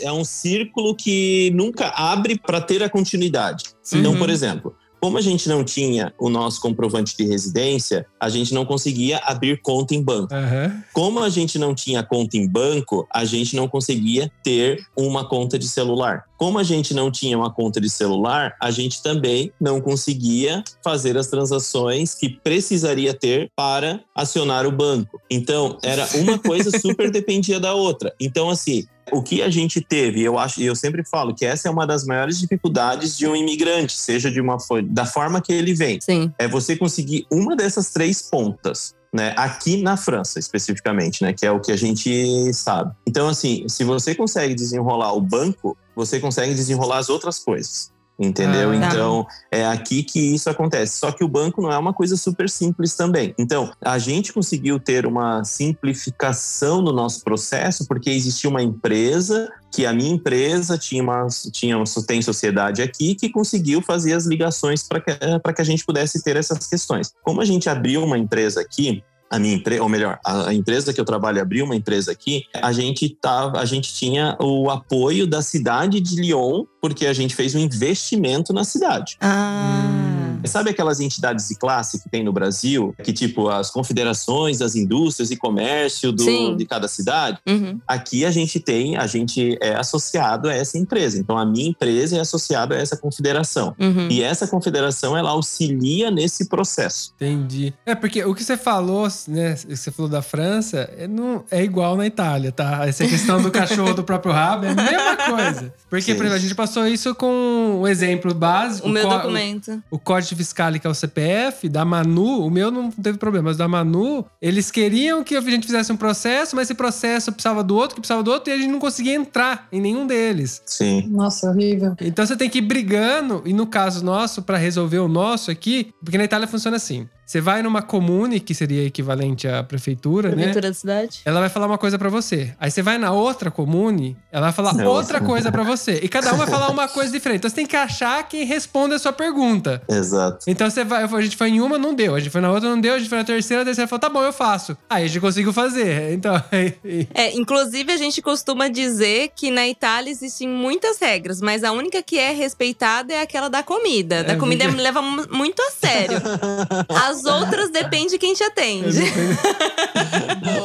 É 0.00 0.12
um 0.12 0.24
círculo 0.24 0.94
que 0.94 1.50
nunca 1.54 1.88
abre 1.88 2.38
para 2.38 2.60
ter 2.60 2.82
a 2.82 2.88
continuidade. 2.88 3.64
Sim. 3.82 4.00
Então, 4.00 4.12
Uhum. 4.12 4.18
por 4.18 4.28
exemplo, 4.30 4.74
como 5.06 5.18
a 5.18 5.20
gente 5.20 5.48
não 5.48 5.62
tinha 5.62 6.12
o 6.18 6.28
nosso 6.28 6.60
comprovante 6.60 7.16
de 7.16 7.24
residência, 7.24 8.04
a 8.18 8.28
gente 8.28 8.52
não 8.52 8.66
conseguia 8.66 9.18
abrir 9.18 9.62
conta 9.62 9.94
em 9.94 10.02
banco. 10.02 10.34
Aham. 10.34 10.82
Como 10.92 11.20
a 11.20 11.28
gente 11.28 11.60
não 11.60 11.76
tinha 11.76 12.02
conta 12.02 12.36
em 12.36 12.44
banco, 12.44 13.06
a 13.14 13.24
gente 13.24 13.54
não 13.54 13.68
conseguia 13.68 14.28
ter 14.42 14.84
uma 14.96 15.24
conta 15.28 15.56
de 15.60 15.68
celular. 15.68 16.24
Como 16.36 16.58
a 16.58 16.64
gente 16.64 16.92
não 16.92 17.08
tinha 17.08 17.38
uma 17.38 17.52
conta 17.52 17.80
de 17.80 17.88
celular, 17.88 18.56
a 18.60 18.72
gente 18.72 19.00
também 19.00 19.52
não 19.60 19.80
conseguia 19.80 20.64
fazer 20.82 21.16
as 21.16 21.28
transações 21.28 22.12
que 22.12 22.28
precisaria 22.28 23.14
ter 23.14 23.48
para 23.54 24.00
acionar 24.12 24.66
o 24.66 24.72
banco. 24.72 25.20
Então, 25.30 25.78
era 25.84 26.04
uma 26.16 26.36
coisa 26.36 26.68
super 26.80 27.12
dependia 27.12 27.60
da 27.60 27.74
outra. 27.74 28.12
Então, 28.20 28.50
assim, 28.50 28.88
o 29.12 29.22
que 29.22 29.42
a 29.42 29.48
gente 29.48 29.80
teve, 29.80 30.22
eu 30.22 30.38
acho, 30.38 30.60
e 30.60 30.66
eu 30.66 30.74
sempre 30.74 31.04
falo 31.04 31.34
que 31.34 31.44
essa 31.44 31.68
é 31.68 31.70
uma 31.70 31.86
das 31.86 32.04
maiores 32.04 32.38
dificuldades 32.38 33.16
de 33.16 33.26
um 33.26 33.36
imigrante, 33.36 33.96
seja 33.96 34.30
de 34.30 34.40
uma 34.40 34.56
da 34.84 35.06
forma 35.06 35.40
que 35.40 35.52
ele 35.52 35.74
vem 35.74 36.00
Sim. 36.00 36.32
é 36.38 36.48
você 36.48 36.76
conseguir 36.76 37.26
uma 37.30 37.54
dessas 37.54 37.90
três 37.90 38.22
pontas. 38.22 38.94
Né, 39.14 39.32
aqui 39.34 39.80
na 39.80 39.96
França, 39.96 40.38
especificamente, 40.38 41.22
né, 41.22 41.32
que 41.32 41.46
é 41.46 41.50
o 41.50 41.58
que 41.58 41.72
a 41.72 41.76
gente 41.76 42.52
sabe. 42.52 42.94
Então, 43.06 43.28
assim, 43.28 43.66
se 43.66 43.82
você 43.82 44.14
consegue 44.14 44.54
desenrolar 44.54 45.14
o 45.14 45.22
banco, 45.22 45.74
você 45.94 46.20
consegue 46.20 46.52
desenrolar 46.52 46.98
as 46.98 47.08
outras 47.08 47.38
coisas. 47.38 47.90
Entendeu? 48.18 48.72
Ah. 48.72 48.80
Tá. 48.80 48.86
Então, 48.86 49.26
é 49.50 49.66
aqui 49.66 50.02
que 50.02 50.18
isso 50.18 50.48
acontece. 50.48 50.98
Só 50.98 51.12
que 51.12 51.22
o 51.22 51.28
banco 51.28 51.60
não 51.60 51.70
é 51.70 51.78
uma 51.78 51.92
coisa 51.92 52.16
super 52.16 52.48
simples 52.48 52.94
também. 52.94 53.34
Então, 53.38 53.70
a 53.80 53.98
gente 53.98 54.32
conseguiu 54.32 54.80
ter 54.80 55.06
uma 55.06 55.44
simplificação 55.44 56.80
no 56.80 56.92
nosso 56.92 57.22
processo 57.22 57.86
porque 57.86 58.10
existia 58.10 58.48
uma 58.48 58.62
empresa 58.62 59.50
que 59.70 59.84
a 59.84 59.92
minha 59.92 60.10
empresa 60.10 60.78
tinha 60.78 61.02
uma 61.02 61.26
tinha 61.52 61.76
tem 62.06 62.22
sociedade 62.22 62.80
aqui 62.80 63.14
que 63.14 63.28
conseguiu 63.28 63.82
fazer 63.82 64.14
as 64.14 64.24
ligações 64.24 64.82
para 64.82 65.00
que 65.00 65.12
para 65.42 65.52
que 65.52 65.60
a 65.60 65.64
gente 65.64 65.84
pudesse 65.84 66.22
ter 66.22 66.36
essas 66.36 66.66
questões. 66.66 67.12
Como 67.22 67.42
a 67.42 67.44
gente 67.44 67.68
abriu 67.68 68.02
uma 68.02 68.16
empresa 68.16 68.60
aqui, 68.60 69.02
a 69.30 69.38
minha 69.38 69.54
empresa, 69.54 69.82
ou 69.82 69.88
melhor, 69.88 70.18
a, 70.24 70.52
empresa 70.54 70.92
que 70.92 71.00
eu 71.00 71.04
trabalho 71.04 71.40
abriu 71.40 71.64
uma 71.64 71.74
empresa 71.74 72.12
aqui, 72.12 72.44
a 72.54 72.72
gente 72.72 73.08
tava, 73.08 73.58
a 73.58 73.64
gente 73.64 73.92
tinha 73.92 74.36
o 74.40 74.70
apoio 74.70 75.26
da 75.26 75.42
cidade 75.42 76.00
de 76.00 76.20
Lyon, 76.20 76.64
porque 76.80 77.06
a 77.06 77.12
gente 77.12 77.34
fez 77.34 77.54
um 77.54 77.58
investimento 77.58 78.52
na 78.52 78.64
cidade. 78.64 79.16
Ah. 79.20 79.82
Hum. 80.22 80.25
Sabe 80.44 80.70
aquelas 80.70 81.00
entidades 81.00 81.48
de 81.48 81.54
classe 81.56 82.00
que 82.02 82.08
tem 82.08 82.22
no 82.24 82.32
Brasil? 82.32 82.94
Que 83.02 83.12
tipo 83.12 83.48
as 83.48 83.70
confederações 83.70 84.58
das 84.58 84.74
indústrias 84.76 85.30
e 85.30 85.36
comércio 85.36 86.12
do- 86.12 86.56
de 86.56 86.64
cada 86.66 86.88
cidade? 86.88 87.38
Uhum. 87.46 87.80
Aqui 87.86 88.24
a 88.24 88.30
gente 88.30 88.60
tem, 88.60 88.96
a 88.96 89.06
gente 89.06 89.56
é 89.60 89.74
associado 89.74 90.48
a 90.48 90.54
essa 90.54 90.78
empresa. 90.78 91.18
Então 91.18 91.36
a 91.36 91.44
minha 91.46 91.68
empresa 91.68 92.16
é 92.16 92.20
associada 92.20 92.74
a 92.74 92.78
essa 92.78 92.96
confederação. 92.96 93.74
Uhum. 93.78 94.08
E 94.10 94.22
essa 94.22 94.46
confederação 94.46 95.16
ela 95.16 95.30
auxilia 95.30 96.10
nesse 96.10 96.48
processo. 96.48 97.12
Entendi. 97.16 97.72
É, 97.84 97.94
porque 97.94 98.24
o 98.24 98.34
que 98.34 98.44
você 98.44 98.56
falou, 98.56 99.08
né? 99.28 99.56
Você 99.68 99.90
falou 99.90 100.10
da 100.10 100.22
França, 100.22 100.88
é, 100.96 101.06
não, 101.06 101.44
é 101.50 101.62
igual 101.62 101.96
na 101.96 102.06
Itália, 102.06 102.52
tá? 102.52 102.86
Essa 102.86 103.06
questão 103.06 103.40
do 103.42 103.50
cachorro 103.50 103.94
do 103.94 104.02
próprio 104.04 104.32
rabo 104.32 104.66
é 104.66 104.70
a 104.70 104.74
mesma 104.74 105.16
coisa. 105.16 105.74
Porque, 105.88 106.12
Sim. 106.12 106.16
por 106.16 106.24
exemplo, 106.24 106.34
a 106.34 106.38
gente 106.38 106.54
passou 106.54 106.86
isso 106.86 107.14
com 107.14 107.80
um 107.82 107.86
exemplo 107.88 108.34
básico. 108.34 108.86
O 108.88 108.90
meu 108.90 109.08
documento. 109.08 109.82
O 109.90 109.98
Código 109.98 110.25
Fiscal, 110.34 110.72
que 110.72 110.86
é 110.86 110.90
o 110.90 110.94
CPF, 110.94 111.68
da 111.68 111.84
Manu, 111.84 112.44
o 112.44 112.50
meu 112.50 112.70
não 112.70 112.90
teve 112.90 113.18
problema, 113.18 113.50
mas 113.50 113.56
da 113.56 113.68
Manu, 113.68 114.24
eles 114.40 114.70
queriam 114.70 115.22
que 115.22 115.36
a 115.36 115.40
gente 115.40 115.66
fizesse 115.66 115.92
um 115.92 115.96
processo, 115.96 116.56
mas 116.56 116.66
esse 116.66 116.74
processo 116.74 117.30
precisava 117.30 117.62
do 117.62 117.76
outro, 117.76 117.94
que 117.94 118.00
precisava 118.00 118.22
do 118.22 118.30
outro, 118.30 118.50
e 118.50 118.54
a 118.54 118.56
gente 118.56 118.70
não 118.70 118.78
conseguia 118.78 119.14
entrar 119.14 119.68
em 119.70 119.80
nenhum 119.80 120.06
deles. 120.06 120.62
Sim. 120.66 121.06
Nossa, 121.08 121.50
horrível. 121.50 121.94
Então 122.00 122.26
você 122.26 122.36
tem 122.36 122.50
que 122.50 122.58
ir 122.58 122.62
brigando, 122.62 123.42
e 123.44 123.52
no 123.52 123.66
caso 123.66 124.04
nosso, 124.04 124.42
pra 124.42 124.56
resolver 124.56 124.98
o 124.98 125.08
nosso 125.08 125.50
aqui, 125.50 125.92
porque 126.02 126.18
na 126.18 126.24
Itália 126.24 126.48
funciona 126.48 126.76
assim: 126.76 127.08
você 127.26 127.40
vai 127.40 127.60
numa 127.60 127.82
comune, 127.82 128.38
que 128.38 128.54
seria 128.54 128.84
equivalente 128.86 129.48
à 129.48 129.62
prefeitura, 129.62 130.28
né? 130.28 130.34
Prefeitura 130.36 130.68
da 130.68 130.74
cidade. 130.74 131.20
Ela 131.24 131.40
vai 131.40 131.48
falar 131.48 131.66
uma 131.66 131.76
coisa 131.78 131.98
pra 131.98 132.08
você. 132.08 132.54
Aí 132.60 132.70
você 132.70 132.82
vai 132.82 132.98
na 132.98 133.10
outra 133.12 133.50
comune, 133.50 134.16
ela 134.30 134.46
vai 134.46 134.52
falar 134.52 134.72
Não. 134.74 134.86
outra 134.86 135.20
coisa 135.20 135.50
pra 135.50 135.64
você. 135.64 136.00
E 136.02 136.08
cada 136.08 136.32
um 136.32 136.36
vai 136.36 136.46
falar 136.46 136.70
uma 136.70 136.86
coisa 136.88 137.10
diferente. 137.12 137.38
Então 137.38 137.50
você 137.50 137.56
tem 137.56 137.66
que 137.66 137.74
achar 137.76 138.22
quem 138.28 138.44
responde 138.44 138.94
a 138.94 138.98
sua 138.98 139.12
pergunta. 139.12 139.82
Exato. 139.88 140.44
Então 140.46 140.70
você 140.70 140.84
vai, 140.84 141.02
a 141.02 141.20
gente 141.20 141.36
foi 141.36 141.48
em 141.48 141.60
uma, 141.60 141.76
não 141.78 141.94
deu. 141.94 142.14
A 142.14 142.20
gente 142.20 142.30
foi 142.30 142.40
na 142.40 142.50
outra, 142.52 142.68
não 142.70 142.80
deu. 142.80 142.94
A 142.94 142.98
gente 142.98 143.08
foi 143.08 143.18
na 143.18 143.24
terceira, 143.24 143.62
a 143.62 143.64
terceira 143.66 143.88
falou, 143.88 144.00
tá 144.00 144.08
bom, 144.08 144.22
eu 144.22 144.32
faço. 144.32 144.76
Aí 144.88 145.04
a 145.04 145.06
gente 145.08 145.20
conseguiu 145.20 145.52
fazer. 145.52 146.12
Então, 146.12 146.34
aí- 146.52 147.08
É, 147.12 147.36
inclusive 147.36 147.92
a 147.92 147.96
gente 147.96 148.22
costuma 148.22 148.68
dizer 148.68 149.30
que 149.34 149.50
na 149.50 149.66
Itália 149.66 150.10
existem 150.10 150.48
muitas 150.48 150.98
regras, 151.00 151.40
mas 151.40 151.64
a 151.64 151.72
única 151.72 152.00
que 152.02 152.18
é 152.18 152.30
respeitada 152.32 153.12
é 153.12 153.20
aquela 153.20 153.48
da 153.48 153.62
comida. 153.64 154.22
Da 154.22 154.34
É, 154.34 154.36
comida 154.36 154.64
porque- 154.66 154.80
leva 154.80 155.02
mu- 155.02 155.26
muito 155.32 155.60
a 155.60 155.70
sério. 155.72 156.16
As 156.88 157.15
outras 157.24 157.70
depende 157.70 158.10
de 158.10 158.18
quem 158.18 158.34
te 158.34 158.42
atende. 158.44 158.98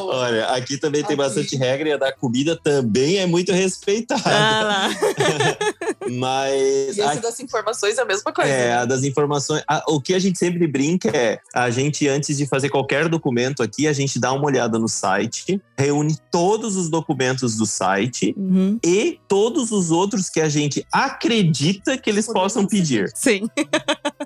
Olha, 0.08 0.48
aqui 0.48 0.78
também 0.78 1.04
tem 1.04 1.16
bastante 1.16 1.56
regra 1.56 1.90
e 1.90 1.92
a 1.94 1.98
da 1.98 2.12
comida 2.12 2.56
também 2.56 3.18
é 3.18 3.26
muito 3.26 3.52
respeitada. 3.52 4.22
Ah 4.26 4.62
lá. 4.64 4.90
Mas 6.10 6.52
E 6.54 6.90
esse 6.90 7.02
aqui- 7.02 7.22
das 7.22 7.40
informações 7.40 7.98
é 7.98 8.02
a 8.02 8.06
mesma 8.06 8.32
coisa. 8.34 8.50
É, 8.52 8.68
né? 8.68 8.74
a 8.78 8.86
das 8.86 9.04
informações. 9.04 9.64
a- 9.68 9.84
o 9.88 10.02
que 10.02 10.14
a 10.14 10.20
gente 10.20 10.38
sempre 10.40 10.66
brinca 10.68 11.10
é: 11.16 11.40
a 11.54 11.70
gente, 11.70 12.08
antes 12.08 12.38
de 12.38 12.46
fazer 12.48 12.70
qualquer 12.70 13.08
documento 13.08 13.62
aqui, 13.62 13.88
a 13.88 13.94
gente 13.94 14.20
dá 14.20 14.32
uma 14.34 14.46
olhada 14.46 14.80
no 14.80 14.88
site, 14.88 15.62
reúne 15.78 16.18
todos 16.32 16.76
os 16.76 16.90
documentos 16.90 17.56
do 17.58 17.66
site 17.66 18.34
Uhum. 18.38 18.80
e 18.84 19.20
todos 19.28 19.72
os 19.72 19.92
outros 19.92 20.30
que 20.30 20.40
a 20.42 20.50
gente 20.50 20.86
acredita 20.92 21.98
que 21.98 22.10
eles 22.10 22.26
Podemos 22.26 22.44
possam 22.54 22.66
pedir. 22.68 23.12
Sim. 23.16 23.48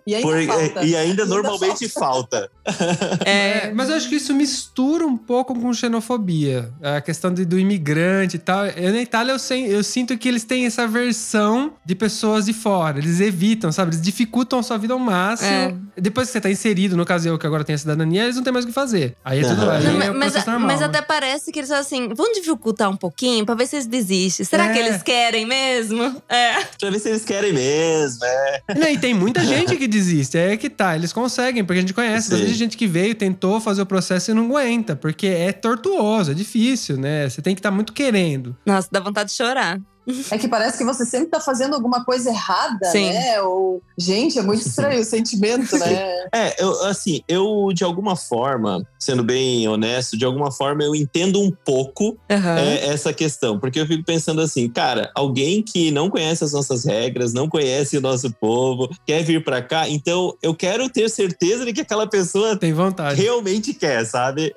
E 0.08 0.14
ainda 0.16 0.28
Por- 0.28 0.46
falta. 0.46 0.86
e 0.86 0.96
ainda 0.96 1.16
Ainda 1.16 1.26
normalmente 1.28 1.88
falta. 1.88 2.50
É, 3.26 3.36
É, 3.68 3.72
mas 3.74 3.90
eu 3.90 3.96
acho 3.96 4.10
que 4.10 4.16
isso 4.16 4.34
mistura 4.34 5.06
um 5.06 5.16
pouco 5.18 5.58
com 5.60 5.74
xenofobia. 5.74 6.72
A 6.82 7.00
questão 7.00 7.34
de- 7.34 7.46
do 7.46 7.58
imigrante 7.60 8.36
e 8.36 8.40
tal. 8.40 8.66
Eu, 8.66 8.92
na 8.92 9.02
Itália, 9.02 9.32
eu, 9.34 9.40
sen- 9.40 9.68
eu 9.68 9.84
sinto 9.84 10.18
que 10.18 10.28
eles 10.28 10.44
têm 10.44 10.66
essa 10.66 10.88
versão 10.88 11.65
de 11.86 11.96
pessoas 11.96 12.46
de 12.46 12.54
fora. 12.54 12.98
Eles 12.98 13.20
evitam, 13.20 13.72
sabe? 13.72 13.92
Eles 13.92 14.02
dificultam 14.02 14.60
a 14.60 14.64
sua 14.64 14.78
vida 14.78 14.94
ao 14.94 15.00
máximo. 15.00 15.50
É. 15.50 15.76
Depois 15.98 16.28
que 16.28 16.34
você 16.34 16.42
tá 16.42 16.50
inserido, 16.50 16.98
no 16.98 17.06
caso 17.06 17.28
eu 17.28 17.38
que 17.38 17.46
agora 17.48 17.64
tenho 17.64 17.76
a 17.76 17.80
cidadania, 17.80 18.24
eles 18.24 18.36
não 18.36 18.44
têm 18.44 18.52
mais 18.54 18.66
o 18.66 18.68
que 18.68 18.74
fazer. 18.74 19.16
Aí 19.24 19.40
é 19.40 19.48
tudo 19.48 19.62
Aham. 19.64 19.72
aí 19.78 19.84
Não, 19.86 20.02
é 20.02 20.10
mas, 20.12 20.34
normal. 20.46 20.60
mas 20.68 20.80
né? 20.82 20.86
até 20.88 21.02
parece 21.02 21.52
que 21.52 21.60
eles 21.60 21.70
falam 21.70 21.82
assim: 21.82 22.10
vamos 22.14 22.38
dificultar 22.38 22.90
um 22.90 22.96
pouquinho 22.98 23.46
pra 23.46 23.56
ver 23.56 23.68
se 23.68 23.76
eles 23.78 23.88
desistem. 23.88 24.46
Será 24.46 24.66
É. 24.70 24.74
que 24.74 24.80
eles 24.80 25.02
querem 25.04 25.46
mesmo? 25.46 26.22
É. 26.30 26.64
Pra 26.80 26.90
ver 26.90 27.00
se 27.00 27.10
eles 27.10 27.24
querem 27.26 27.54
mesmo. 27.54 28.24
É. 28.26 28.62
Não, 28.78 28.88
e 28.90 28.98
tem 28.98 29.14
muita 29.14 29.44
gente 29.44 29.76
que 29.78 29.88
desiste. 29.88 30.38
É 30.38 30.58
que 30.58 30.70
tá. 30.70 30.96
Eles 30.96 31.14
conseguem, 31.14 31.64
porque 31.64 31.80
a 31.80 31.82
gente 31.82 31.94
conhece. 31.94 32.28
Sim. 32.30 32.32
Bastante 32.36 32.54
gente 32.54 32.78
que 32.78 32.88
veio, 32.88 33.16
tentou 33.16 33.60
fazer 33.62 33.82
o 33.82 33.86
processo 33.86 34.32
e 34.32 34.34
não 34.34 34.46
aguenta. 34.46 34.96
Porque 34.96 35.28
é 35.28 35.52
tortuoso, 35.52 36.32
é 36.32 36.34
difícil, 36.34 36.98
né? 36.98 37.30
Você 37.30 37.42
tem 37.42 37.56
que 37.56 37.60
estar 37.60 37.72
muito 37.72 37.94
querendo. 37.94 38.56
Nossa, 38.66 38.88
dá 38.92 39.00
vontade 39.00 39.30
de 39.30 39.36
chorar. 39.36 39.80
É 40.32 40.38
que 40.38 40.48
parece 40.48 40.78
que 40.78 40.84
você 40.84 41.06
sempre 41.06 41.28
tá 41.28 41.40
fazendo 41.40 41.74
alguma 41.76 42.04
coisa 42.04 42.30
errada, 42.30 42.86
Sim. 42.92 43.10
né? 43.10 43.42
Ou, 43.42 43.82
gente, 43.98 44.38
é 44.40 44.42
muito 44.42 44.62
estranho 44.68 45.02
o 45.02 45.06
sentimento, 45.06 45.78
né? 45.78 46.26
É, 46.34 46.62
eu, 46.62 46.86
assim, 46.86 47.22
eu 47.28 47.70
de 47.74 47.84
alguma 47.84 48.16
forma, 48.16 48.86
sendo 49.00 49.24
bem 49.24 49.68
honesto, 49.68 50.18
de 50.18 50.26
alguma 50.26 50.52
forma 50.52 50.84
eu 50.84 50.96
entendo 50.96 51.42
um 51.42 51.52
pouco 51.52 52.18
Aham. 52.30 52.58
é, 52.60 52.88
essa 52.88 53.14
questão, 53.14 53.60
porque 53.60 53.80
eu 53.80 53.88
fico 53.88 54.04
pensando 54.04 54.42
assim, 54.42 54.70
cara, 54.70 55.12
alguém 55.16 55.62
que 55.62 55.92
não 55.92 56.10
conhece 56.10 56.44
as 56.44 56.54
nossas 56.54 56.86
regras, 56.86 57.34
não 57.34 57.48
conhece 57.48 57.98
o 57.98 58.02
nosso 58.02 58.32
povo, 58.34 58.90
quer 59.06 59.24
vir 59.24 59.44
pra 59.44 59.62
cá, 59.62 59.88
então 59.90 60.36
eu 60.42 60.54
quero 60.54 60.90
ter 60.90 61.10
certeza 61.10 61.66
de 61.66 61.74
que 61.74 61.82
aquela 61.82 62.08
pessoa 62.08 62.56
Tem 62.58 62.74
vontade. 62.74 63.22
realmente 63.22 63.74
quer, 63.74 64.06
sabe? 64.06 64.54